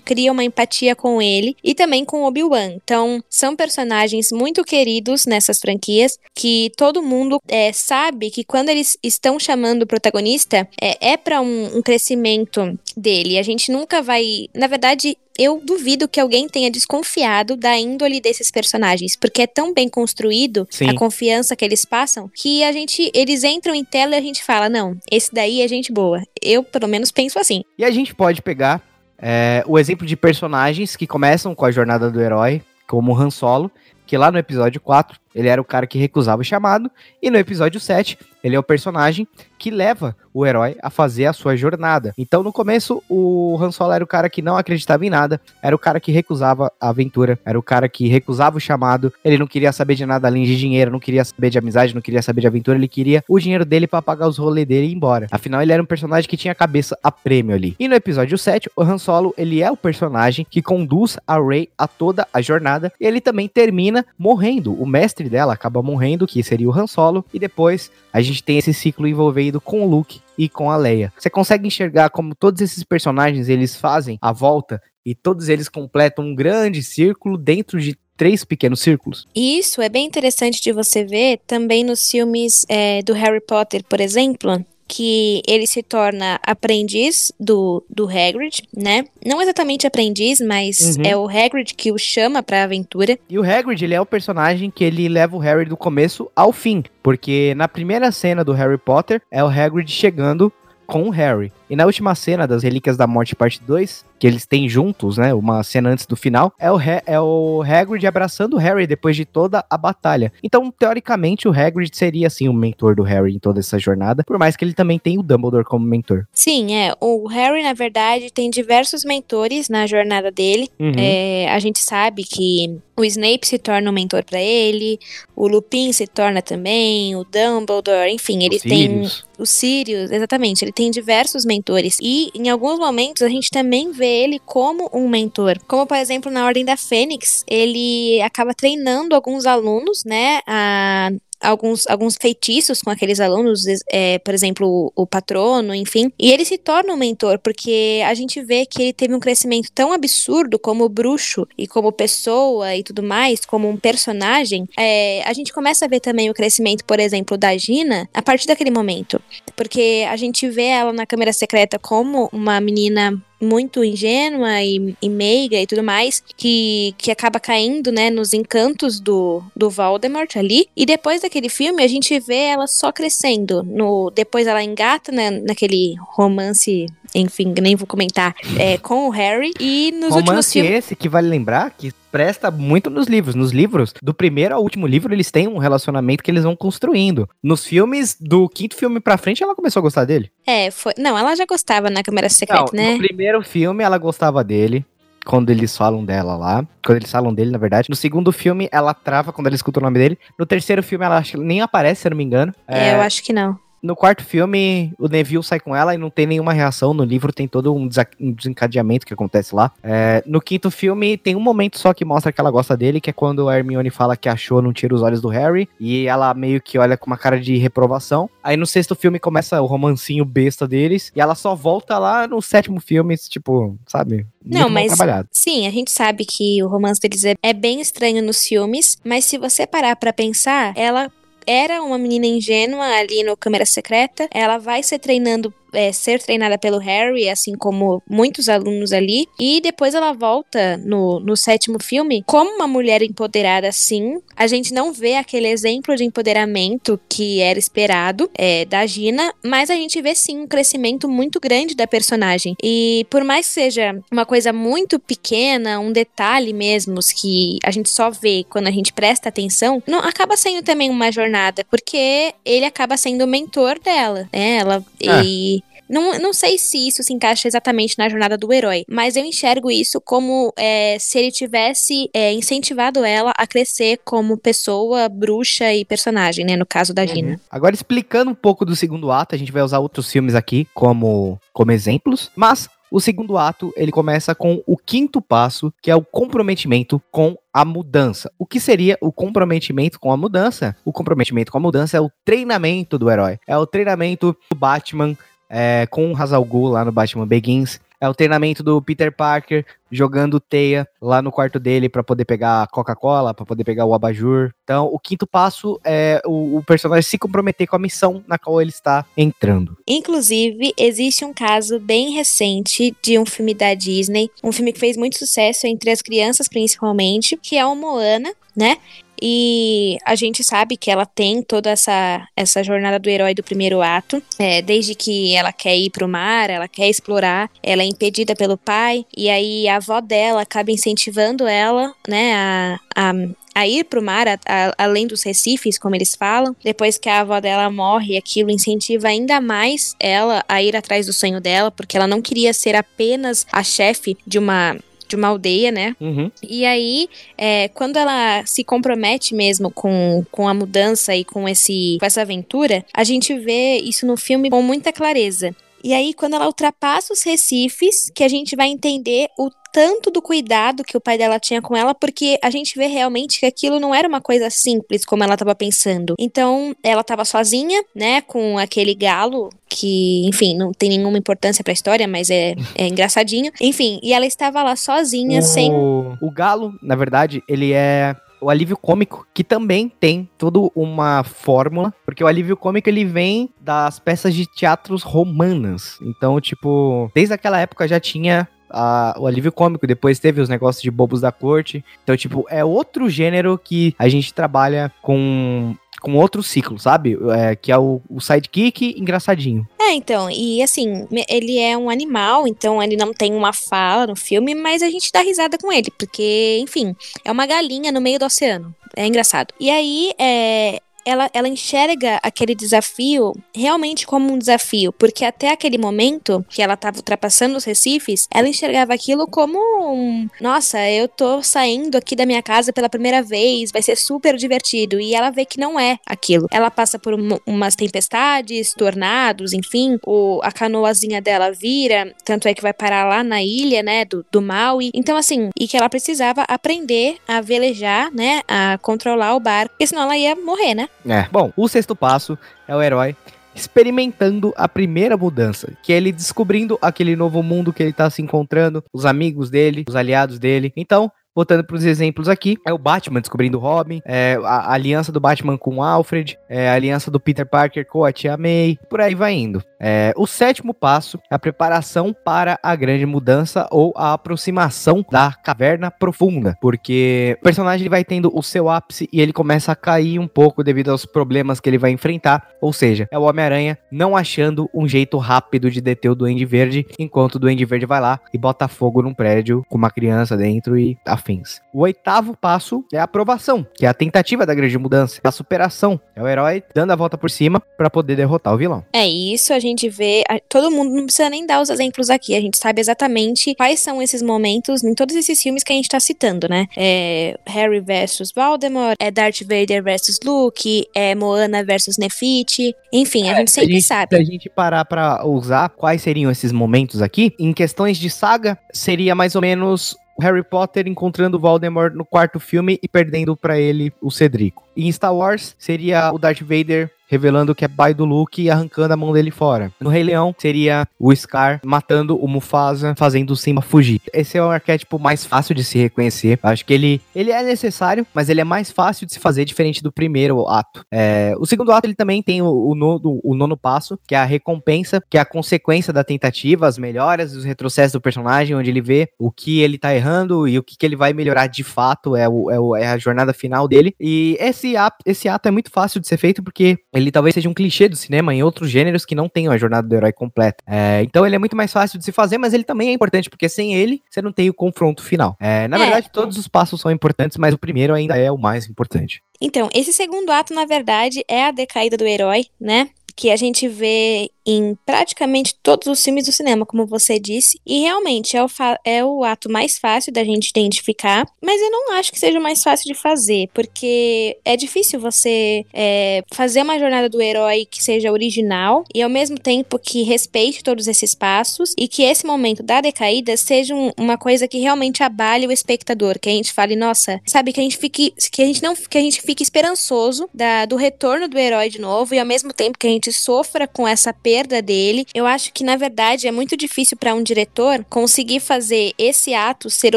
cria 0.00 0.30
uma 0.30 0.44
empatia 0.44 0.94
com 0.94 1.20
ele 1.20 1.56
e 1.64 1.74
também 1.74 2.04
com 2.04 2.22
Obi-Wan. 2.22 2.74
Então, 2.74 3.22
são 3.28 3.56
personagens 3.56 4.28
muito 4.32 4.62
queridos 4.62 5.26
nessas 5.50 5.58
franquias 5.58 6.18
que 6.34 6.70
todo 6.76 7.02
mundo 7.02 7.40
é, 7.48 7.72
sabe 7.72 8.30
que 8.30 8.44
quando 8.44 8.68
eles 8.68 8.96
estão 9.02 9.38
chamando 9.38 9.82
o 9.82 9.86
protagonista 9.86 10.68
é, 10.80 11.12
é 11.12 11.16
para 11.16 11.40
um, 11.40 11.78
um 11.78 11.82
crescimento 11.82 12.78
dele. 12.96 13.38
A 13.38 13.42
gente 13.42 13.72
nunca 13.72 14.00
vai. 14.00 14.46
Na 14.54 14.66
verdade, 14.66 15.16
eu 15.38 15.60
duvido 15.64 16.08
que 16.08 16.20
alguém 16.20 16.48
tenha 16.48 16.70
desconfiado 16.70 17.56
da 17.56 17.76
índole 17.76 18.20
desses 18.20 18.50
personagens, 18.50 19.16
porque 19.16 19.42
é 19.42 19.46
tão 19.46 19.72
bem 19.72 19.88
construído 19.88 20.66
Sim. 20.70 20.88
a 20.88 20.94
confiança 20.94 21.56
que 21.56 21.64
eles 21.64 21.84
passam 21.84 22.30
que 22.34 22.62
a 22.62 22.72
gente 22.72 23.10
eles 23.14 23.42
entram 23.42 23.74
em 23.74 23.84
tela 23.84 24.14
e 24.14 24.18
a 24.18 24.22
gente 24.22 24.44
fala, 24.44 24.68
não, 24.68 24.96
esse 25.10 25.32
daí 25.32 25.62
é 25.62 25.68
gente 25.68 25.92
boa. 25.92 26.22
Eu 26.40 26.62
pelo 26.62 26.86
menos 26.86 27.10
penso 27.10 27.38
assim. 27.38 27.64
E 27.78 27.84
a 27.84 27.90
gente 27.90 28.14
pode 28.14 28.42
pegar 28.42 28.82
é, 29.18 29.64
o 29.66 29.78
exemplo 29.78 30.06
de 30.06 30.16
personagens 30.16 30.94
que 30.94 31.06
começam 31.06 31.54
com 31.54 31.64
a 31.64 31.70
jornada 31.70 32.10
do 32.10 32.20
herói, 32.20 32.62
como 32.86 33.16
Han 33.16 33.30
Solo, 33.30 33.70
que 34.10 34.18
lá 34.18 34.32
no 34.32 34.38
episódio 34.38 34.80
4 34.80 35.20
ele 35.32 35.46
era 35.46 35.62
o 35.62 35.64
cara 35.64 35.86
que 35.86 35.96
recusava 35.96 36.42
o 36.42 36.44
chamado, 36.44 36.90
e 37.22 37.30
no 37.30 37.38
episódio 37.38 37.78
7 37.78 38.18
ele 38.42 38.56
é 38.56 38.58
o 38.58 38.62
personagem 38.62 39.26
que 39.58 39.70
leva 39.70 40.16
o 40.32 40.46
herói 40.46 40.76
a 40.82 40.88
fazer 40.90 41.26
a 41.26 41.32
sua 41.32 41.56
jornada. 41.56 42.14
Então, 42.16 42.42
no 42.42 42.52
começo, 42.52 43.02
o 43.08 43.58
Han 43.60 43.70
Solo 43.70 43.92
era 43.92 44.02
o 44.02 44.06
cara 44.06 44.30
que 44.30 44.40
não 44.40 44.56
acreditava 44.56 45.04
em 45.04 45.10
nada, 45.10 45.40
era 45.62 45.74
o 45.74 45.78
cara 45.78 46.00
que 46.00 46.12
recusava 46.12 46.72
a 46.80 46.88
aventura, 46.88 47.38
era 47.44 47.58
o 47.58 47.62
cara 47.62 47.88
que 47.88 48.08
recusava 48.08 48.56
o 48.56 48.60
chamado, 48.60 49.12
ele 49.24 49.36
não 49.36 49.46
queria 49.46 49.72
saber 49.72 49.94
de 49.94 50.06
nada 50.06 50.28
além 50.28 50.44
de 50.44 50.56
dinheiro, 50.56 50.90
não 50.90 51.00
queria 51.00 51.24
saber 51.24 51.50
de 51.50 51.58
amizade, 51.58 51.94
não 51.94 52.00
queria 52.00 52.22
saber 52.22 52.40
de 52.40 52.46
aventura, 52.46 52.78
ele 52.78 52.88
queria 52.88 53.24
o 53.28 53.38
dinheiro 53.38 53.64
dele 53.64 53.86
para 53.86 54.00
pagar 54.00 54.28
os 54.28 54.38
rolês 54.38 54.66
dele 54.66 54.86
e 54.86 54.90
ir 54.90 54.94
embora. 54.94 55.26
Afinal, 55.30 55.60
ele 55.60 55.72
era 55.72 55.82
um 55.82 55.86
personagem 55.86 56.28
que 56.28 56.36
tinha 56.36 56.54
cabeça 56.54 56.96
a 57.02 57.10
prêmio 57.10 57.54
ali. 57.54 57.74
E 57.78 57.88
no 57.88 57.94
episódio 57.94 58.38
7, 58.38 58.70
o 58.76 58.82
Han 58.82 58.98
Solo, 58.98 59.34
ele 59.36 59.62
é 59.62 59.70
o 59.70 59.76
personagem 59.76 60.46
que 60.48 60.62
conduz 60.62 61.18
a 61.26 61.40
Rey 61.40 61.68
a 61.76 61.86
toda 61.86 62.26
a 62.32 62.40
jornada, 62.40 62.92
e 63.00 63.06
ele 63.06 63.20
também 63.20 63.48
termina 63.48 64.06
morrendo. 64.18 64.72
O 64.80 64.86
mestre 64.86 65.28
dela 65.28 65.52
acaba 65.52 65.82
morrendo, 65.82 66.26
que 66.26 66.42
seria 66.42 66.68
o 66.68 66.72
Han 66.72 66.86
Solo, 66.86 67.24
e 67.34 67.38
depois 67.38 67.90
a 68.12 68.20
gente 68.20 68.29
tem 68.38 68.58
esse 68.58 68.72
ciclo 68.72 69.08
envolvido 69.08 69.60
com 69.60 69.82
o 69.82 69.90
Luke 69.90 70.20
e 70.38 70.48
com 70.48 70.70
a 70.70 70.76
Leia. 70.76 71.12
Você 71.18 71.28
consegue 71.28 71.66
enxergar 71.66 72.10
como 72.10 72.34
todos 72.34 72.60
esses 72.60 72.84
personagens 72.84 73.48
eles 73.48 73.74
fazem 73.74 74.18
a 74.20 74.32
volta 74.32 74.80
e 75.04 75.14
todos 75.14 75.48
eles 75.48 75.68
completam 75.68 76.24
um 76.24 76.34
grande 76.34 76.82
círculo 76.82 77.36
dentro 77.36 77.80
de 77.80 77.96
três 78.16 78.44
pequenos 78.44 78.80
círculos. 78.80 79.26
Isso 79.34 79.80
é 79.80 79.88
bem 79.88 80.06
interessante 80.06 80.60
de 80.60 80.72
você 80.72 81.04
ver 81.04 81.40
também 81.46 81.82
nos 81.82 82.10
filmes 82.10 82.66
é, 82.68 83.02
do 83.02 83.14
Harry 83.14 83.40
Potter, 83.40 83.82
por 83.82 83.98
exemplo, 83.98 84.62
que 84.90 85.40
ele 85.46 85.68
se 85.68 85.84
torna 85.84 86.40
aprendiz 86.42 87.32
do, 87.38 87.84
do 87.88 88.08
Hagrid, 88.08 88.64
né? 88.76 89.04
Não 89.24 89.40
exatamente 89.40 89.86
aprendiz, 89.86 90.40
mas 90.40 90.96
uhum. 90.96 91.02
é 91.04 91.16
o 91.16 91.28
Hagrid 91.28 91.74
que 91.74 91.92
o 91.92 91.98
chama 91.98 92.42
pra 92.42 92.64
aventura. 92.64 93.16
E 93.28 93.38
o 93.38 93.44
Hagrid, 93.44 93.84
ele 93.84 93.94
é 93.94 94.00
o 94.00 94.06
personagem 94.06 94.68
que 94.68 94.82
ele 94.82 95.08
leva 95.08 95.36
o 95.36 95.38
Harry 95.38 95.64
do 95.64 95.76
começo 95.76 96.28
ao 96.34 96.52
fim, 96.52 96.82
porque 97.04 97.54
na 97.56 97.68
primeira 97.68 98.10
cena 98.10 98.42
do 98.42 98.52
Harry 98.52 98.78
Potter 98.78 99.22
é 99.30 99.44
o 99.44 99.46
Hagrid 99.46 99.88
chegando 99.88 100.52
com 100.88 101.04
o 101.04 101.10
Harry. 101.10 101.52
E 101.70 101.76
na 101.76 101.86
última 101.86 102.14
cena 102.16 102.46
das 102.46 102.62
Relíquias 102.64 102.96
da 102.96 103.06
Morte, 103.06 103.36
parte 103.36 103.62
2, 103.64 104.04
que 104.18 104.26
eles 104.26 104.44
têm 104.44 104.68
juntos, 104.68 105.16
né? 105.16 105.32
Uma 105.32 105.62
cena 105.62 105.88
antes 105.90 106.04
do 106.04 106.16
final, 106.16 106.52
é 106.58 106.70
o, 106.70 106.76
Ha- 106.76 107.02
é 107.06 107.20
o 107.20 107.62
Hagrid 107.62 108.04
abraçando 108.06 108.54
o 108.54 108.58
Harry 108.58 108.86
depois 108.86 109.14
de 109.16 109.24
toda 109.24 109.64
a 109.70 109.78
batalha. 109.78 110.32
Então, 110.42 110.70
teoricamente, 110.70 111.46
o 111.48 111.52
Hagrid 111.52 111.96
seria, 111.96 112.26
assim, 112.26 112.48
o 112.48 112.52
mentor 112.52 112.94
do 112.96 113.02
Harry 113.04 113.34
em 113.34 113.38
toda 113.38 113.60
essa 113.60 113.78
jornada, 113.78 114.24
por 114.26 114.38
mais 114.38 114.56
que 114.56 114.64
ele 114.64 114.74
também 114.74 114.98
tenha 114.98 115.20
o 115.20 115.22
Dumbledore 115.22 115.64
como 115.64 115.86
mentor. 115.86 116.26
Sim, 116.32 116.74
é. 116.74 116.92
O 117.00 117.26
Harry, 117.28 117.62
na 117.62 117.72
verdade, 117.72 118.30
tem 118.32 118.50
diversos 118.50 119.04
mentores 119.04 119.68
na 119.68 119.86
jornada 119.86 120.30
dele. 120.30 120.68
Uhum. 120.78 120.92
É, 120.98 121.48
a 121.50 121.58
gente 121.60 121.78
sabe 121.78 122.24
que 122.24 122.78
o 122.96 123.04
Snape 123.04 123.46
se 123.46 123.58
torna 123.58 123.88
um 123.88 123.94
mentor 123.94 124.22
pra 124.24 124.40
ele, 124.40 124.98
o 125.34 125.48
Lupin 125.48 125.90
se 125.92 126.06
torna 126.06 126.42
também, 126.42 127.16
o 127.16 127.24
Dumbledore, 127.24 128.10
enfim, 128.12 128.42
ele 128.44 128.56
Os 128.56 128.62
tem 128.62 128.70
Sirius. 128.88 129.26
o 129.38 129.46
Sirius, 129.46 130.10
exatamente, 130.10 130.62
ele 130.64 130.72
tem 130.72 130.90
diversos 130.90 131.44
mentores. 131.46 131.59
E 132.00 132.30
em 132.34 132.48
alguns 132.48 132.78
momentos 132.78 133.22
a 133.22 133.28
gente 133.28 133.50
também 133.50 133.92
vê 133.92 134.24
ele 134.24 134.38
como 134.40 134.90
um 134.92 135.08
mentor. 135.08 135.58
Como, 135.66 135.86
por 135.86 135.96
exemplo, 135.96 136.30
na 136.30 136.46
Ordem 136.46 136.64
da 136.64 136.76
Fênix, 136.76 137.44
ele 137.46 138.20
acaba 138.22 138.54
treinando 138.54 139.14
alguns 139.14 139.46
alunos, 139.46 140.04
né, 140.04 140.40
a 140.46 141.10
alguns, 141.40 141.86
alguns 141.86 142.16
feitiços 142.20 142.82
com 142.82 142.90
aqueles 142.90 143.20
alunos, 143.20 143.64
é, 143.90 144.18
por 144.18 144.34
exemplo, 144.34 144.92
o, 144.94 145.02
o 145.02 145.06
patrono, 145.06 145.74
enfim. 145.74 146.12
E 146.18 146.30
ele 146.30 146.44
se 146.44 146.58
torna 146.58 146.92
um 146.92 146.96
mentor, 146.96 147.38
porque 147.38 148.02
a 148.06 148.14
gente 148.14 148.42
vê 148.42 148.66
que 148.66 148.82
ele 148.82 148.92
teve 148.92 149.14
um 149.14 149.20
crescimento 149.20 149.70
tão 149.72 149.92
absurdo 149.92 150.58
como 150.58 150.88
bruxo 150.88 151.46
e 151.56 151.66
como 151.66 151.90
pessoa 151.92 152.76
e 152.76 152.82
tudo 152.82 153.02
mais, 153.02 153.44
como 153.44 153.68
um 153.68 153.76
personagem. 153.76 154.68
É, 154.78 155.22
a 155.24 155.32
gente 155.32 155.52
começa 155.52 155.84
a 155.84 155.88
ver 155.88 156.00
também 156.00 156.30
o 156.30 156.34
crescimento, 156.34 156.84
por 156.84 157.00
exemplo, 157.00 157.36
da 157.36 157.56
Gina 157.56 158.08
a 158.12 158.22
partir 158.22 158.46
daquele 158.46 158.70
momento. 158.70 159.20
Porque 159.56 160.06
a 160.08 160.16
gente 160.16 160.48
vê 160.48 160.66
ela 160.66 160.92
na 160.92 161.06
câmera 161.06 161.32
secreta 161.32 161.78
como 161.78 162.28
uma 162.32 162.60
menina 162.60 163.20
muito 163.40 163.84
ingênua 163.84 164.62
e, 164.62 164.94
e 165.00 165.08
meiga 165.08 165.58
e 165.58 165.66
tudo 165.66 165.82
mais, 165.82 166.22
que, 166.36 166.94
que 166.98 167.10
acaba 167.10 167.40
caindo, 167.40 167.90
né, 167.90 168.10
nos 168.10 168.32
encantos 168.32 169.00
do, 169.00 169.42
do 169.56 169.70
Voldemort 169.70 170.36
ali. 170.36 170.68
E 170.76 170.84
depois 170.84 171.22
daquele 171.22 171.48
filme, 171.48 171.82
a 171.82 171.88
gente 171.88 172.18
vê 172.20 172.46
ela 172.46 172.66
só 172.66 172.92
crescendo. 172.92 173.62
No, 173.62 174.10
depois 174.10 174.46
ela 174.46 174.62
engata 174.62 175.10
né, 175.10 175.30
naquele 175.30 175.94
romance, 175.98 176.86
enfim, 177.14 177.54
nem 177.60 177.76
vou 177.76 177.86
comentar, 177.86 178.34
é, 178.58 178.78
com 178.78 179.06
o 179.08 179.10
Harry. 179.10 179.52
E 179.58 179.92
nos 179.92 180.10
últimos 180.14 180.24
Romance 180.28 180.52
filmes. 180.52 180.72
esse 180.72 180.96
que 180.96 181.08
vale 181.08 181.28
lembrar 181.28 181.70
que 181.70 181.92
presta 182.10 182.50
muito 182.50 182.90
nos 182.90 183.06
livros. 183.06 183.34
Nos 183.34 183.52
livros, 183.52 183.94
do 184.02 184.12
primeiro 184.12 184.54
ao 184.54 184.62
último 184.62 184.86
livro, 184.86 185.14
eles 185.14 185.30
têm 185.30 185.46
um 185.48 185.58
relacionamento 185.58 186.22
que 186.22 186.30
eles 186.30 186.44
vão 186.44 186.56
construindo. 186.56 187.28
Nos 187.42 187.64
filmes, 187.64 188.16
do 188.20 188.48
quinto 188.48 188.74
filme 188.74 189.00
pra 189.00 189.16
frente, 189.16 189.42
ela 189.42 189.54
começou 189.54 189.80
a 189.80 189.82
gostar 189.82 190.04
dele. 190.04 190.30
É, 190.46 190.70
foi. 190.70 190.92
Não, 190.98 191.16
ela 191.16 191.34
já 191.34 191.46
gostava 191.46 191.88
na 191.90 192.02
câmera 192.02 192.26
Não, 192.26 192.34
secreta, 192.34 192.70
né? 192.72 192.92
no 192.92 192.98
primeiro 192.98 193.42
filme, 193.42 193.82
ela 193.84 193.98
gostava 193.98 194.42
dele. 194.42 194.84
Quando 195.24 195.50
eles 195.50 195.76
falam 195.76 196.02
dela 196.02 196.34
lá. 196.34 196.66
Quando 196.82 196.96
eles 196.96 197.10
falam 197.10 197.32
dele, 197.34 197.50
na 197.50 197.58
verdade. 197.58 197.90
No 197.90 197.94
segundo 197.94 198.32
filme, 198.32 198.68
ela 198.72 198.94
trava 198.94 199.32
quando 199.32 199.48
ela 199.48 199.54
escuta 199.54 199.78
o 199.78 199.82
nome 199.82 199.98
dele. 199.98 200.18
No 200.38 200.46
terceiro 200.46 200.82
filme, 200.82 201.04
ela 201.04 201.18
acho 201.18 201.32
que 201.32 201.38
nem 201.38 201.60
aparece, 201.60 202.00
se 202.00 202.08
eu 202.08 202.10
não 202.10 202.16
me 202.16 202.24
engano. 202.24 202.54
É, 202.66 202.94
eu 202.94 203.02
acho 203.02 203.22
que 203.22 203.30
não. 203.32 203.58
No 203.82 203.96
quarto 203.96 204.24
filme, 204.24 204.92
o 204.98 205.08
Neville 205.08 205.42
sai 205.42 205.58
com 205.58 205.74
ela 205.74 205.94
e 205.94 205.98
não 205.98 206.10
tem 206.10 206.26
nenhuma 206.26 206.52
reação. 206.52 206.92
No 206.92 207.04
livro 207.04 207.32
tem 207.32 207.48
todo 207.48 207.74
um, 207.74 207.88
desencadeamento 207.88 209.06
que 209.06 209.14
acontece 209.14 209.54
lá. 209.54 209.72
É, 209.82 210.22
no 210.26 210.40
quinto 210.40 210.70
filme, 210.70 211.16
tem 211.16 211.34
um 211.34 211.40
momento 211.40 211.78
só 211.78 211.94
que 211.94 212.04
mostra 212.04 212.32
que 212.32 212.40
ela 212.40 212.50
gosta 212.50 212.76
dele, 212.76 213.00
que 213.00 213.10
é 213.10 213.12
quando 213.12 213.48
a 213.48 213.56
Hermione 213.56 213.90
fala 213.90 214.16
que 214.16 214.28
achou 214.28 214.60
não 214.60 214.72
tira 214.72 214.94
os 214.94 215.02
olhos 215.02 215.20
do 215.20 215.28
Harry. 215.28 215.68
E 215.78 216.06
ela 216.06 216.34
meio 216.34 216.60
que 216.60 216.78
olha 216.78 216.96
com 216.96 217.06
uma 217.06 217.16
cara 217.16 217.40
de 217.40 217.56
reprovação. 217.56 218.28
Aí 218.42 218.56
no 218.56 218.66
sexto 218.66 218.94
filme 218.94 219.18
começa 219.18 219.60
o 219.60 219.66
romancinho 219.66 220.24
besta 220.24 220.68
deles. 220.68 221.10
E 221.14 221.20
ela 221.20 221.34
só 221.34 221.54
volta 221.54 221.98
lá 221.98 222.26
no 222.26 222.40
sétimo 222.42 222.80
filme, 222.80 223.16
tipo, 223.16 223.78
sabe? 223.86 224.26
Não, 224.44 224.68
Muito 224.68 224.96
mas-. 224.96 225.24
Sim, 225.32 225.66
a 225.66 225.70
gente 225.70 225.90
sabe 225.90 226.24
que 226.24 226.62
o 226.62 226.68
romance 226.68 227.00
deles 227.00 227.24
é, 227.24 227.34
é 227.42 227.52
bem 227.52 227.80
estranho 227.80 228.22
nos 228.22 228.44
filmes, 228.44 228.98
mas 229.04 229.24
se 229.24 229.38
você 229.38 229.66
parar 229.66 229.96
pra 229.96 230.12
pensar, 230.12 230.72
ela 230.76 231.10
era 231.50 231.82
uma 231.82 231.98
menina 231.98 232.26
ingênua 232.26 232.86
ali 232.86 233.24
no 233.24 233.36
Câmera 233.36 233.66
Secreta, 233.66 234.28
ela 234.30 234.56
vai 234.56 234.84
ser 234.84 235.00
treinando. 235.00 235.52
É, 235.72 235.92
ser 235.92 236.22
treinada 236.22 236.58
pelo 236.58 236.78
Harry, 236.78 237.28
assim 237.28 237.54
como 237.54 238.02
muitos 238.08 238.48
alunos 238.48 238.92
ali, 238.92 239.26
e 239.38 239.60
depois 239.60 239.94
ela 239.94 240.12
volta 240.12 240.76
no, 240.78 241.20
no 241.20 241.36
sétimo 241.36 241.82
filme 241.82 242.22
como 242.26 242.50
uma 242.56 242.66
mulher 242.66 243.02
empoderada, 243.02 243.70
sim. 243.72 244.20
A 244.36 244.46
gente 244.46 244.72
não 244.72 244.92
vê 244.92 245.14
aquele 245.16 245.48
exemplo 245.48 245.94
de 245.96 246.04
empoderamento 246.04 246.98
que 247.08 247.40
era 247.40 247.58
esperado 247.58 248.30
é, 248.36 248.64
da 248.64 248.86
Gina, 248.86 249.32
mas 249.44 249.70
a 249.70 249.74
gente 249.74 250.00
vê 250.00 250.14
sim 250.14 250.40
um 250.40 250.46
crescimento 250.46 251.08
muito 251.08 251.40
grande 251.40 251.74
da 251.74 251.86
personagem. 251.86 252.54
E 252.62 253.06
por 253.10 253.24
mais 253.24 253.46
que 253.46 253.54
seja 253.54 253.98
uma 254.10 254.24
coisa 254.24 254.52
muito 254.52 254.98
pequena, 254.98 255.78
um 255.80 255.92
detalhe 255.92 256.52
mesmo, 256.52 257.00
que 257.14 257.58
a 257.64 257.70
gente 257.70 257.90
só 257.90 258.10
vê 258.10 258.44
quando 258.48 258.68
a 258.68 258.70
gente 258.70 258.92
presta 258.92 259.28
atenção, 259.28 259.82
não 259.86 259.98
acaba 259.98 260.36
sendo 260.36 260.62
também 260.62 260.90
uma 260.90 261.10
jornada, 261.10 261.64
porque 261.70 262.32
ele 262.44 262.64
acaba 262.64 262.96
sendo 262.96 263.24
o 263.24 263.28
mentor 263.28 263.78
dela, 263.78 264.28
né? 264.32 264.56
Ela 264.56 264.84
É. 265.00 265.22
e 265.24 265.59
não, 265.90 266.18
não 266.18 266.32
sei 266.32 266.56
se 266.56 266.86
isso 266.86 267.02
se 267.02 267.12
encaixa 267.12 267.48
exatamente 267.48 267.98
na 267.98 268.08
jornada 268.08 268.38
do 268.38 268.52
herói, 268.52 268.84
mas 268.88 269.16
eu 269.16 269.24
enxergo 269.24 269.70
isso 269.70 270.00
como 270.00 270.52
é, 270.56 270.96
se 271.00 271.18
ele 271.18 271.32
tivesse 271.32 272.08
é, 272.14 272.32
incentivado 272.32 273.04
ela 273.04 273.32
a 273.36 273.46
crescer 273.46 273.98
como 274.04 274.38
pessoa, 274.38 275.08
bruxa 275.08 275.74
e 275.74 275.84
personagem, 275.84 276.46
né? 276.46 276.56
No 276.56 276.64
caso 276.64 276.94
da 276.94 277.04
Gina. 277.04 277.40
Agora, 277.50 277.74
explicando 277.74 278.30
um 278.30 278.34
pouco 278.34 278.64
do 278.64 278.76
segundo 278.76 279.10
ato, 279.10 279.34
a 279.34 279.38
gente 279.38 279.50
vai 279.50 279.62
usar 279.62 279.80
outros 279.80 280.10
filmes 280.10 280.34
aqui 280.36 280.66
como, 280.72 281.40
como 281.52 281.72
exemplos, 281.72 282.30
mas 282.36 282.68
o 282.90 283.00
segundo 283.00 283.38
ato 283.38 283.72
ele 283.76 283.92
começa 283.92 284.34
com 284.34 284.62
o 284.66 284.76
quinto 284.76 285.22
passo, 285.22 285.72
que 285.80 285.90
é 285.90 285.96
o 285.96 286.04
comprometimento 286.04 287.00
com 287.10 287.36
a 287.52 287.64
mudança. 287.64 288.30
O 288.38 288.44
que 288.44 288.58
seria 288.58 288.98
o 289.00 289.12
comprometimento 289.12 289.98
com 289.98 290.12
a 290.12 290.16
mudança? 290.16 290.76
O 290.84 290.92
comprometimento 290.92 291.52
com 291.52 291.58
a 291.58 291.60
mudança 291.60 291.96
é 291.96 292.00
o 292.00 292.10
treinamento 292.24 292.98
do 292.98 293.10
herói, 293.10 293.38
é 293.46 293.56
o 293.56 293.66
treinamento 293.66 294.36
do 294.50 294.56
Batman 294.56 295.16
é, 295.50 295.86
com 295.90 296.12
o 296.12 296.16
Hazal 296.16 296.44
Ghul 296.44 296.68
lá 296.68 296.84
no 296.84 296.92
Batman 296.92 297.26
Begins. 297.26 297.80
É 298.00 298.08
o 298.08 298.14
treinamento 298.14 298.62
do 298.62 298.80
Peter 298.80 299.14
Parker 299.14 299.66
jogando 299.92 300.40
teia 300.40 300.88
lá 301.02 301.20
no 301.20 301.30
quarto 301.30 301.60
dele 301.60 301.86
pra 301.86 302.02
poder 302.02 302.24
pegar 302.24 302.62
a 302.62 302.66
Coca-Cola, 302.66 303.34
pra 303.34 303.44
poder 303.44 303.62
pegar 303.62 303.84
o 303.84 303.92
abajur. 303.92 304.54
Então, 304.64 304.86
o 304.86 304.98
quinto 304.98 305.26
passo 305.26 305.78
é 305.84 306.22
o, 306.24 306.56
o 306.56 306.64
personagem 306.64 307.02
se 307.02 307.18
comprometer 307.18 307.66
com 307.66 307.76
a 307.76 307.78
missão 307.78 308.24
na 308.26 308.38
qual 308.38 308.58
ele 308.62 308.70
está 308.70 309.04
entrando. 309.14 309.76
Inclusive, 309.86 310.72
existe 310.78 311.26
um 311.26 311.34
caso 311.34 311.78
bem 311.78 312.12
recente 312.12 312.96
de 313.02 313.18
um 313.18 313.26
filme 313.26 313.52
da 313.52 313.74
Disney, 313.74 314.30
um 314.42 314.52
filme 314.52 314.72
que 314.72 314.80
fez 314.80 314.96
muito 314.96 315.18
sucesso 315.18 315.66
entre 315.66 315.90
as 315.90 316.00
crianças 316.00 316.48
principalmente, 316.48 317.36
que 317.36 317.58
é 317.58 317.66
o 317.66 317.76
Moana, 317.76 318.32
né? 318.56 318.78
E 319.20 319.98
a 320.04 320.14
gente 320.14 320.42
sabe 320.42 320.76
que 320.76 320.90
ela 320.90 321.04
tem 321.06 321.42
toda 321.42 321.70
essa, 321.70 322.26
essa 322.36 322.62
jornada 322.64 322.98
do 322.98 323.08
herói 323.08 323.34
do 323.34 323.42
primeiro 323.42 323.82
ato, 323.82 324.22
é, 324.38 324.62
desde 324.62 324.94
que 324.94 325.34
ela 325.34 325.52
quer 325.52 325.76
ir 325.76 325.90
pro 325.90 326.08
mar, 326.08 326.50
ela 326.50 326.66
quer 326.68 326.88
explorar, 326.88 327.50
ela 327.62 327.82
é 327.82 327.86
impedida 327.86 328.34
pelo 328.34 328.56
pai, 328.56 329.04
e 329.16 329.28
aí 329.28 329.68
a 329.68 329.76
avó 329.76 330.00
dela 330.00 330.42
acaba 330.42 330.70
incentivando 330.70 331.46
ela, 331.46 331.92
né, 332.08 332.34
a, 332.34 332.80
a 332.96 333.12
a 333.52 333.66
ir 333.66 333.82
pro 333.84 334.00
mar, 334.00 334.28
a- 334.28 334.38
a- 334.46 334.72
além 334.78 335.08
dos 335.08 335.24
recifes, 335.24 335.76
como 335.76 335.94
eles 335.96 336.14
falam. 336.14 336.54
Depois 336.64 336.96
que 336.96 337.08
a 337.08 337.20
avó 337.20 337.40
dela 337.40 337.68
morre, 337.68 338.16
aquilo 338.16 338.48
incentiva 338.48 339.08
ainda 339.08 339.40
mais 339.40 339.94
ela 339.98 340.44
a 340.48 340.62
ir 340.62 340.76
atrás 340.76 341.06
do 341.06 341.12
sonho 341.12 341.40
dela, 341.40 341.68
porque 341.70 341.96
ela 341.96 342.06
não 342.06 342.22
queria 342.22 342.54
ser 342.54 342.76
apenas 342.76 343.44
a 343.52 343.64
chefe 343.64 344.16
de 344.24 344.38
uma 344.38 344.76
de 345.10 345.16
uma 345.16 345.28
aldeia, 345.28 345.70
né? 345.70 345.94
Uhum. 346.00 346.30
E 346.42 346.64
aí, 346.64 347.08
é, 347.36 347.68
quando 347.68 347.96
ela 347.96 348.44
se 348.46 348.64
compromete 348.64 349.34
mesmo 349.34 349.70
com, 349.70 350.24
com 350.30 350.48
a 350.48 350.54
mudança 350.54 351.14
e 351.14 351.24
com, 351.24 351.48
esse, 351.48 351.98
com 351.98 352.06
essa 352.06 352.22
aventura, 352.22 352.84
a 352.94 353.04
gente 353.04 353.38
vê 353.38 353.78
isso 353.78 354.06
no 354.06 354.16
filme 354.16 354.48
com 354.48 354.62
muita 354.62 354.92
clareza. 354.92 355.54
E 355.82 355.94
aí, 355.94 356.12
quando 356.12 356.34
ela 356.34 356.46
ultrapassa 356.46 357.12
os 357.12 357.22
recifes, 357.22 358.10
que 358.14 358.22
a 358.22 358.28
gente 358.28 358.54
vai 358.54 358.68
entender 358.68 359.28
o 359.38 359.50
tanto 359.72 360.10
do 360.10 360.20
cuidado 360.20 360.84
que 360.84 360.96
o 360.96 361.00
pai 361.00 361.16
dela 361.16 361.38
tinha 361.38 361.62
com 361.62 361.76
ela, 361.76 361.94
porque 361.94 362.38
a 362.42 362.50
gente 362.50 362.76
vê 362.76 362.86
realmente 362.86 363.40
que 363.40 363.46
aquilo 363.46 363.80
não 363.80 363.94
era 363.94 364.08
uma 364.08 364.20
coisa 364.20 364.50
simples 364.50 365.04
como 365.04 365.22
ela 365.22 365.34
estava 365.34 365.54
pensando. 365.54 366.14
Então, 366.18 366.74
ela 366.82 367.00
estava 367.00 367.24
sozinha, 367.24 367.82
né, 367.94 368.20
com 368.20 368.58
aquele 368.58 368.94
galo 368.94 369.50
que, 369.70 370.26
enfim, 370.26 370.56
não 370.56 370.72
tem 370.72 370.90
nenhuma 370.90 371.16
importância 371.16 371.62
pra 371.62 371.72
história, 371.72 372.06
mas 372.08 372.28
é, 372.28 372.54
é 372.76 372.88
engraçadinho. 372.88 373.52
Enfim, 373.60 374.00
e 374.02 374.12
ela 374.12 374.26
estava 374.26 374.62
lá 374.62 374.74
sozinha, 374.74 375.40
sem 375.40 375.72
o, 375.72 376.18
o 376.20 376.30
Galo, 376.30 376.74
na 376.82 376.96
verdade, 376.96 377.42
ele 377.48 377.72
é 377.72 378.14
o 378.40 378.48
alívio 378.48 378.76
cômico, 378.76 379.26
que 379.34 379.44
também 379.44 379.88
tem 379.88 380.28
toda 380.38 380.58
uma 380.74 381.22
fórmula, 381.22 381.92
porque 382.04 382.24
o 382.24 382.26
alívio 382.26 382.56
cômico 382.56 382.88
ele 382.88 383.04
vem 383.04 383.50
das 383.60 383.98
peças 383.98 384.34
de 384.34 384.46
teatros 384.46 385.02
romanas. 385.02 385.98
Então, 386.02 386.40
tipo, 386.40 387.10
desde 387.14 387.34
aquela 387.34 387.60
época 387.60 387.86
já 387.86 388.00
tinha 388.00 388.48
a- 388.70 389.14
o 389.18 389.26
alívio 389.26 389.52
cômico, 389.52 389.86
depois 389.86 390.18
teve 390.18 390.40
os 390.40 390.48
negócios 390.48 390.82
de 390.82 390.90
bobos 390.90 391.20
da 391.20 391.30
corte. 391.32 391.84
Então, 392.02 392.16
tipo, 392.16 392.46
é 392.48 392.64
outro 392.64 393.08
gênero 393.08 393.58
que 393.62 393.94
a 393.98 394.08
gente 394.08 394.32
trabalha 394.32 394.92
com 395.02 395.74
com 396.00 396.14
outro 396.16 396.42
ciclo, 396.42 396.78
sabe? 396.78 397.18
É, 397.36 397.54
que 397.54 397.70
é 397.70 397.76
o, 397.76 398.00
o 398.08 398.22
sidekick 398.22 398.94
engraçadinho. 398.98 399.68
É, 399.78 399.92
então, 399.92 400.30
e 400.30 400.62
assim, 400.62 401.06
ele 401.28 401.58
é 401.58 401.76
um 401.76 401.90
animal, 401.90 402.48
então 402.48 402.82
ele 402.82 402.96
não 402.96 403.12
tem 403.12 403.34
uma 403.34 403.52
fala 403.52 404.06
no 404.06 404.16
filme, 404.16 404.54
mas 404.54 404.82
a 404.82 404.88
gente 404.88 405.12
dá 405.12 405.20
risada 405.20 405.58
com 405.58 405.70
ele, 405.70 405.90
porque, 405.98 406.58
enfim, 406.58 406.96
é 407.22 407.30
uma 407.30 407.44
galinha 407.44 407.92
no 407.92 408.00
meio 408.00 408.18
do 408.18 408.24
oceano. 408.24 408.74
É 408.96 409.06
engraçado. 409.06 409.52
E 409.60 409.70
aí, 409.70 410.12
é. 410.18 410.80
Ela, 411.04 411.30
ela 411.32 411.48
enxerga 411.48 412.20
aquele 412.22 412.54
desafio 412.54 413.32
realmente 413.54 414.06
como 414.06 414.32
um 414.32 414.38
desafio, 414.38 414.92
porque 414.92 415.24
até 415.24 415.50
aquele 415.50 415.78
momento 415.78 416.44
que 416.48 416.62
ela 416.62 416.74
estava 416.74 416.98
ultrapassando 416.98 417.56
os 417.56 417.64
recifes, 417.64 418.26
ela 418.32 418.48
enxergava 418.48 418.94
aquilo 418.94 419.26
como 419.26 419.58
um. 419.58 420.28
Nossa, 420.40 420.88
eu 420.90 421.08
tô 421.08 421.42
saindo 421.42 421.96
aqui 421.96 422.14
da 422.14 422.26
minha 422.26 422.42
casa 422.42 422.72
pela 422.72 422.88
primeira 422.88 423.22
vez, 423.22 423.70
vai 423.72 423.82
ser 423.82 423.96
super 423.96 424.36
divertido. 424.36 425.00
E 425.00 425.14
ela 425.14 425.30
vê 425.30 425.44
que 425.44 425.58
não 425.58 425.78
é 425.80 425.98
aquilo. 426.06 426.46
Ela 426.50 426.70
passa 426.70 426.98
por 426.98 427.14
um- 427.14 427.38
umas 427.46 427.74
tempestades, 427.74 428.74
tornados, 428.74 429.52
enfim, 429.52 429.98
o, 430.06 430.40
a 430.42 430.52
canoazinha 430.52 431.20
dela 431.20 431.50
vira, 431.50 432.14
tanto 432.24 432.46
é 432.46 432.54
que 432.54 432.62
vai 432.62 432.72
parar 432.72 433.08
lá 433.08 433.24
na 433.24 433.42
ilha, 433.42 433.82
né, 433.82 434.04
do, 434.04 434.24
do 434.30 434.42
Maui. 434.42 434.90
Então, 434.94 435.16
assim, 435.16 435.48
e 435.58 435.66
que 435.66 435.76
ela 435.76 435.88
precisava 435.88 436.42
aprender 436.42 437.16
a 437.26 437.40
velejar, 437.40 438.12
né, 438.12 438.42
a 438.46 438.78
controlar 438.82 439.34
o 439.34 439.40
barco, 439.40 439.70
porque 439.70 439.86
senão 439.86 440.02
ela 440.02 440.16
ia 440.16 440.36
morrer, 440.36 440.74
né? 440.74 440.88
É. 441.06 441.26
Bom, 441.32 441.52
o 441.56 441.68
sexto 441.68 441.96
passo 441.96 442.38
é 442.68 442.74
o 442.74 442.82
herói 442.82 443.16
experimentando 443.54 444.54
a 444.56 444.68
primeira 444.68 445.16
mudança, 445.16 445.72
que 445.82 445.92
é 445.92 445.96
ele 445.96 446.12
descobrindo 446.12 446.78
aquele 446.80 447.16
novo 447.16 447.42
mundo 447.42 447.72
que 447.72 447.82
ele 447.82 447.92
tá 447.92 448.08
se 448.08 448.22
encontrando, 448.22 448.82
os 448.92 449.04
amigos 449.04 449.50
dele, 449.50 449.84
os 449.88 449.96
aliados 449.96 450.38
dele. 450.38 450.72
Então, 450.76 451.10
Voltando 451.34 451.62
para 451.62 451.76
os 451.76 451.84
exemplos 451.84 452.28
aqui, 452.28 452.56
é 452.66 452.72
o 452.72 452.78
Batman 452.78 453.20
descobrindo 453.20 453.56
o 453.56 453.60
Robin, 453.60 454.02
é 454.04 454.36
a, 454.42 454.56
a 454.56 454.72
aliança 454.72 455.12
do 455.12 455.20
Batman 455.20 455.56
com 455.56 455.76
o 455.76 455.82
Alfred, 455.82 456.36
é 456.48 456.68
a 456.68 456.74
aliança 456.74 457.08
do 457.08 457.20
Peter 457.20 457.46
Parker 457.46 457.86
com 457.86 458.04
a 458.04 458.12
Tia 458.12 458.36
May, 458.36 458.76
por 458.88 459.00
aí 459.00 459.14
vai 459.14 459.34
indo. 459.34 459.62
É, 459.80 460.12
o 460.16 460.26
sétimo 460.26 460.74
passo 460.74 461.18
é 461.30 461.34
a 461.34 461.38
preparação 461.38 462.12
para 462.24 462.58
a 462.62 462.74
grande 462.74 463.06
mudança 463.06 463.68
ou 463.70 463.94
a 463.96 464.12
aproximação 464.12 465.04
da 465.08 465.32
caverna 465.32 465.90
profunda, 465.90 466.56
porque 466.60 467.36
o 467.40 467.44
personagem 467.44 467.88
vai 467.88 468.04
tendo 468.04 468.36
o 468.36 468.42
seu 468.42 468.68
ápice 468.68 469.08
e 469.12 469.20
ele 469.20 469.32
começa 469.32 469.70
a 469.70 469.76
cair 469.76 470.18
um 470.18 470.28
pouco 470.28 470.64
devido 470.64 470.90
aos 470.90 471.06
problemas 471.06 471.60
que 471.60 471.70
ele 471.70 471.78
vai 471.78 471.92
enfrentar, 471.92 472.48
ou 472.60 472.72
seja, 472.72 473.06
é 473.10 473.18
o 473.18 473.22
Homem-Aranha 473.22 473.78
não 473.90 474.16
achando 474.16 474.68
um 474.74 474.86
jeito 474.86 475.16
rápido 475.16 475.70
de 475.70 475.80
deter 475.80 476.10
o 476.10 476.14
Duende 476.16 476.44
Verde, 476.44 476.84
enquanto 476.98 477.36
o 477.36 477.38
Duende 477.38 477.64
Verde 477.64 477.86
vai 477.86 478.00
lá 478.00 478.18
e 478.34 478.38
bota 478.38 478.66
fogo 478.66 479.00
num 479.00 479.14
prédio 479.14 479.62
com 479.68 479.78
uma 479.78 479.90
criança 479.90 480.36
dentro 480.36 480.76
e 480.76 480.98
afins. 481.20 481.60
O 481.72 481.80
oitavo 481.82 482.36
passo 482.36 482.84
é 482.92 482.98
a 482.98 483.04
aprovação, 483.04 483.64
que 483.74 483.86
é 483.86 483.88
a 483.88 483.94
tentativa 483.94 484.44
da 484.46 484.54
grande 484.54 484.76
mudança, 484.78 485.20
a 485.22 485.30
superação, 485.30 486.00
é 486.16 486.22
o 486.22 486.26
herói 486.26 486.62
dando 486.74 486.90
a 486.92 486.96
volta 486.96 487.16
por 487.16 487.30
cima 487.30 487.60
para 487.76 487.88
poder 487.90 488.16
derrotar 488.16 488.52
o 488.54 488.56
vilão. 488.56 488.84
É 488.92 489.06
isso, 489.06 489.52
a 489.52 489.58
gente 489.58 489.88
vê. 489.88 490.24
a- 490.28 490.40
todo 490.48 490.70
mundo 490.70 490.94
não 490.94 491.04
precisa 491.04 491.28
nem 491.30 491.46
dar 491.46 491.60
os 491.60 491.68
exemplos 491.70 492.10
aqui. 492.10 492.34
A 492.34 492.40
gente 492.40 492.56
sabe 492.58 492.80
exatamente 492.80 493.54
quais 493.54 493.80
são 493.80 494.00
esses 494.02 494.22
momentos 494.22 494.82
em 494.82 494.94
todos 494.94 495.14
esses 495.14 495.40
filmes 495.42 495.62
que 495.62 495.72
a 495.72 495.76
gente 495.76 495.88
tá 495.88 496.00
citando, 496.00 496.48
né? 496.48 496.66
É 496.76 497.38
Harry 497.46 497.80
versus 497.80 498.32
Voldemort, 498.34 498.96
é 498.98 499.10
Darth 499.10 499.40
Vader 499.42 499.82
versus 499.82 500.18
Luke, 500.24 500.86
é 500.94 501.14
Moana 501.14 501.62
versus 501.62 501.96
Nefite. 501.98 502.74
Enfim, 502.92 503.28
a 503.28 503.34
gente 503.34 503.50
sempre 503.50 503.72
É, 503.72 503.76
a 503.76 503.78
gente, 503.78 503.86
sabe. 503.86 504.16
Se 504.16 504.22
a 504.22 504.24
gente 504.24 504.48
parar 504.48 504.84
pra 504.84 505.24
usar 505.26 505.68
quais 505.70 506.02
seriam 506.02 506.30
esses 506.30 506.52
momentos 506.52 507.02
aqui, 507.02 507.34
em 507.38 507.52
questões 507.52 507.98
de 507.98 508.08
saga, 508.10 508.58
seria 508.72 509.14
mais 509.14 509.34
ou 509.34 509.40
menos 509.42 509.96
Harry 510.20 510.42
Potter 510.42 510.86
encontrando 510.86 511.38
Voldemort 511.38 511.94
no 511.94 512.04
quarto 512.04 512.38
filme 512.38 512.78
e 512.82 512.88
perdendo 512.88 513.36
pra 513.36 513.58
ele 513.58 513.92
o 514.00 514.10
Cedrico. 514.10 514.62
E 514.76 514.86
em 514.86 514.92
Star 514.92 515.14
Wars, 515.14 515.54
seria 515.58 516.12
o 516.12 516.18
Darth 516.18 516.42
Vader 516.42 516.90
revelando 517.10 517.54
que 517.54 517.64
é 517.64 517.68
pai 517.68 517.92
do 517.92 518.04
Luke 518.04 518.40
e 518.40 518.48
arrancando 518.48 518.94
a 518.94 518.96
mão 518.96 519.12
dele 519.12 519.30
fora. 519.32 519.72
No 519.80 519.90
Rei 519.90 520.02
Leão, 520.04 520.34
seria 520.38 520.86
o 520.98 521.14
Scar 521.14 521.60
matando 521.64 522.16
o 522.16 522.28
Mufasa, 522.28 522.94
fazendo 522.96 523.30
o 523.32 523.36
Simba 523.36 523.60
fugir. 523.60 524.00
Esse 524.14 524.38
é 524.38 524.42
o 524.42 524.48
arquétipo 524.50 524.98
mais 524.98 525.24
fácil 525.24 525.54
de 525.54 525.64
se 525.64 525.76
reconhecer. 525.78 526.38
Acho 526.42 526.64
que 526.64 526.72
ele, 526.72 527.00
ele 527.14 527.32
é 527.32 527.42
necessário, 527.42 528.06
mas 528.14 528.28
ele 528.28 528.40
é 528.40 528.44
mais 528.44 528.70
fácil 528.70 529.06
de 529.06 529.12
se 529.12 529.18
fazer 529.18 529.44
diferente 529.44 529.82
do 529.82 529.90
primeiro 529.90 530.46
ato. 530.48 530.84
É, 530.92 531.34
o 531.38 531.46
segundo 531.46 531.72
ato, 531.72 531.86
ele 531.86 531.94
também 531.96 532.22
tem 532.22 532.40
o, 532.42 532.46
o, 532.46 532.74
nono, 532.74 533.20
o 533.24 533.34
nono 533.34 533.56
passo, 533.56 533.98
que 534.06 534.14
é 534.14 534.18
a 534.18 534.24
recompensa, 534.24 535.02
que 535.10 535.18
é 535.18 535.20
a 535.20 535.24
consequência 535.24 535.92
da 535.92 536.04
tentativa, 536.04 536.66
as 536.68 536.78
melhoras, 536.78 537.34
os 537.34 537.44
retrocessos 537.44 537.92
do 537.92 538.00
personagem, 538.00 538.54
onde 538.54 538.70
ele 538.70 538.80
vê 538.80 539.08
o 539.18 539.32
que 539.32 539.60
ele 539.60 539.78
tá 539.78 539.94
errando 539.94 540.46
e 540.46 540.58
o 540.58 540.62
que, 540.62 540.76
que 540.78 540.86
ele 540.86 540.96
vai 540.96 541.12
melhorar 541.12 541.48
de 541.48 541.64
fato, 541.64 542.14
é, 542.14 542.28
o, 542.28 542.50
é, 542.50 542.60
o- 542.60 542.76
é 542.76 542.86
a 542.86 542.98
jornada 542.98 543.32
final 543.32 543.66
dele. 543.66 543.94
E 543.98 544.36
esse 544.38 544.74
esse 545.04 545.28
ato 545.28 545.48
é 545.48 545.50
muito 545.50 545.70
fácil 545.70 546.00
de 546.00 546.06
ser 546.06 546.16
feito 546.16 546.42
porque 546.42 546.78
ele 547.00 547.10
talvez 547.10 547.34
seja 547.34 547.48
um 547.48 547.54
clichê 547.54 547.88
do 547.88 547.96
cinema 547.96 548.34
em 548.34 548.42
outros 548.42 548.70
gêneros 548.70 549.04
que 549.04 549.14
não 549.14 549.28
tenham 549.28 549.52
a 549.52 549.56
jornada 549.58 549.86
do 549.88 549.94
herói 549.94 550.12
completa. 550.12 550.62
É, 550.66 551.02
então 551.02 551.26
ele 551.26 551.36
é 551.36 551.38
muito 551.38 551.56
mais 551.56 551.72
fácil 551.72 551.98
de 551.98 552.04
se 552.04 552.12
fazer, 552.12 552.38
mas 552.38 552.52
ele 552.54 552.64
também 552.64 552.88
é 552.88 552.92
importante, 552.92 553.28
porque 553.30 553.48
sem 553.48 553.74
ele, 553.74 554.02
você 554.10 554.20
não 554.22 554.32
tem 554.32 554.48
o 554.50 554.54
confronto 554.54 555.02
final. 555.02 555.36
É, 555.40 555.66
na 555.68 555.76
É. 555.76 555.80
verdade, 555.80 556.10
todos 556.12 556.36
os 556.36 556.46
passos 556.48 556.80
são 556.80 556.90
importantes, 556.90 557.36
mas 557.38 557.54
o 557.54 557.58
primeiro 557.58 557.94
ainda 557.94 558.16
é 558.16 558.30
o 558.30 558.38
mais 558.38 558.68
importante. 558.68 559.22
Então, 559.40 559.68
esse 559.74 559.92
segundo 559.92 560.30
ato, 560.30 560.52
na 560.54 560.66
verdade, 560.66 561.24
é 561.26 561.44
a 561.46 561.50
decaída 561.50 561.96
do 561.96 562.06
herói, 562.06 562.44
né? 562.60 562.88
Que 563.16 563.30
a 563.30 563.36
gente 563.36 563.66
vê 563.68 564.30
em 564.46 564.76
praticamente 564.86 565.54
todos 565.62 565.86
os 565.86 566.02
filmes 566.02 566.24
do 566.26 566.32
cinema, 566.32 566.64
como 566.66 566.86
você 566.86 567.18
disse. 567.18 567.60
E 567.66 567.80
realmente 567.80 568.36
é 568.36 568.42
o, 568.44 568.48
é 568.84 569.04
o 569.04 569.22
ato 569.24 569.50
mais 569.50 569.78
fácil 569.78 570.12
da 570.12 570.24
gente 570.24 570.48
identificar. 570.48 571.26
Mas 571.42 571.60
eu 571.60 571.70
não 571.70 571.92
acho 571.92 572.10
que 572.12 572.18
seja 572.18 572.38
o 572.38 572.42
mais 572.42 572.62
fácil 572.62 572.92
de 572.92 572.98
fazer, 572.98 573.48
porque 573.54 574.38
é 574.44 574.56
difícil 574.56 574.98
você 574.98 575.64
é, 575.72 576.22
fazer 576.32 576.62
uma 576.62 576.78
jornada 576.78 577.08
do 577.08 577.20
herói 577.20 577.66
que 577.70 577.82
seja 577.82 578.10
original 578.10 578.84
e 578.94 579.02
ao 579.02 579.10
mesmo 579.10 579.38
tempo 579.38 579.78
que 579.78 580.02
respeite 580.02 580.62
todos 580.64 580.88
esses 580.88 581.14
passos 581.14 581.74
e 581.78 581.86
que 581.86 582.02
esse 582.02 582.26
momento 582.26 582.62
da 582.62 582.80
decaída 582.80 583.36
seja 583.36 583.74
um- 583.74 583.92
uma 583.98 584.16
coisa 584.16 584.48
que 584.48 584.58
realmente 584.58 585.02
abale 585.02 585.46
o 585.46 585.52
espectador, 585.52 586.18
que 586.18 586.28
a 586.28 586.32
gente 586.32 586.52
fale, 586.52 586.74
nossa, 586.76 587.20
sabe, 587.26 587.52
que 587.52 587.60
a 587.60 587.62
gente 587.62 587.76
fique, 587.76 588.12
que 588.32 588.42
a 588.42 588.46
gente 588.46 588.62
não, 588.62 588.74
que 588.74 588.98
a 588.98 589.00
gente 589.00 589.20
fique 589.22 589.42
esperançoso 589.42 590.28
da, 590.32 590.64
do 590.64 590.76
retorno 590.76 591.28
do 591.28 591.38
herói 591.38 591.68
de 591.68 591.80
novo 591.80 592.14
e 592.14 592.18
ao 592.18 592.26
mesmo 592.26 592.52
tempo 592.52 592.78
que 592.78 592.86
a 592.86 592.90
gente 592.90 593.12
sofra 593.12 593.68
com 593.68 593.86
essa 593.86 594.12
perda 594.12 594.29
dele. 594.62 595.06
Eu 595.14 595.26
acho 595.26 595.52
que 595.52 595.64
na 595.64 595.76
verdade 595.76 596.26
é 596.26 596.32
muito 596.32 596.56
difícil 596.56 596.96
para 596.96 597.14
um 597.14 597.22
diretor 597.22 597.84
conseguir 597.88 598.40
fazer 598.40 598.92
esse 598.98 599.34
ato 599.34 599.68
ser 599.68 599.96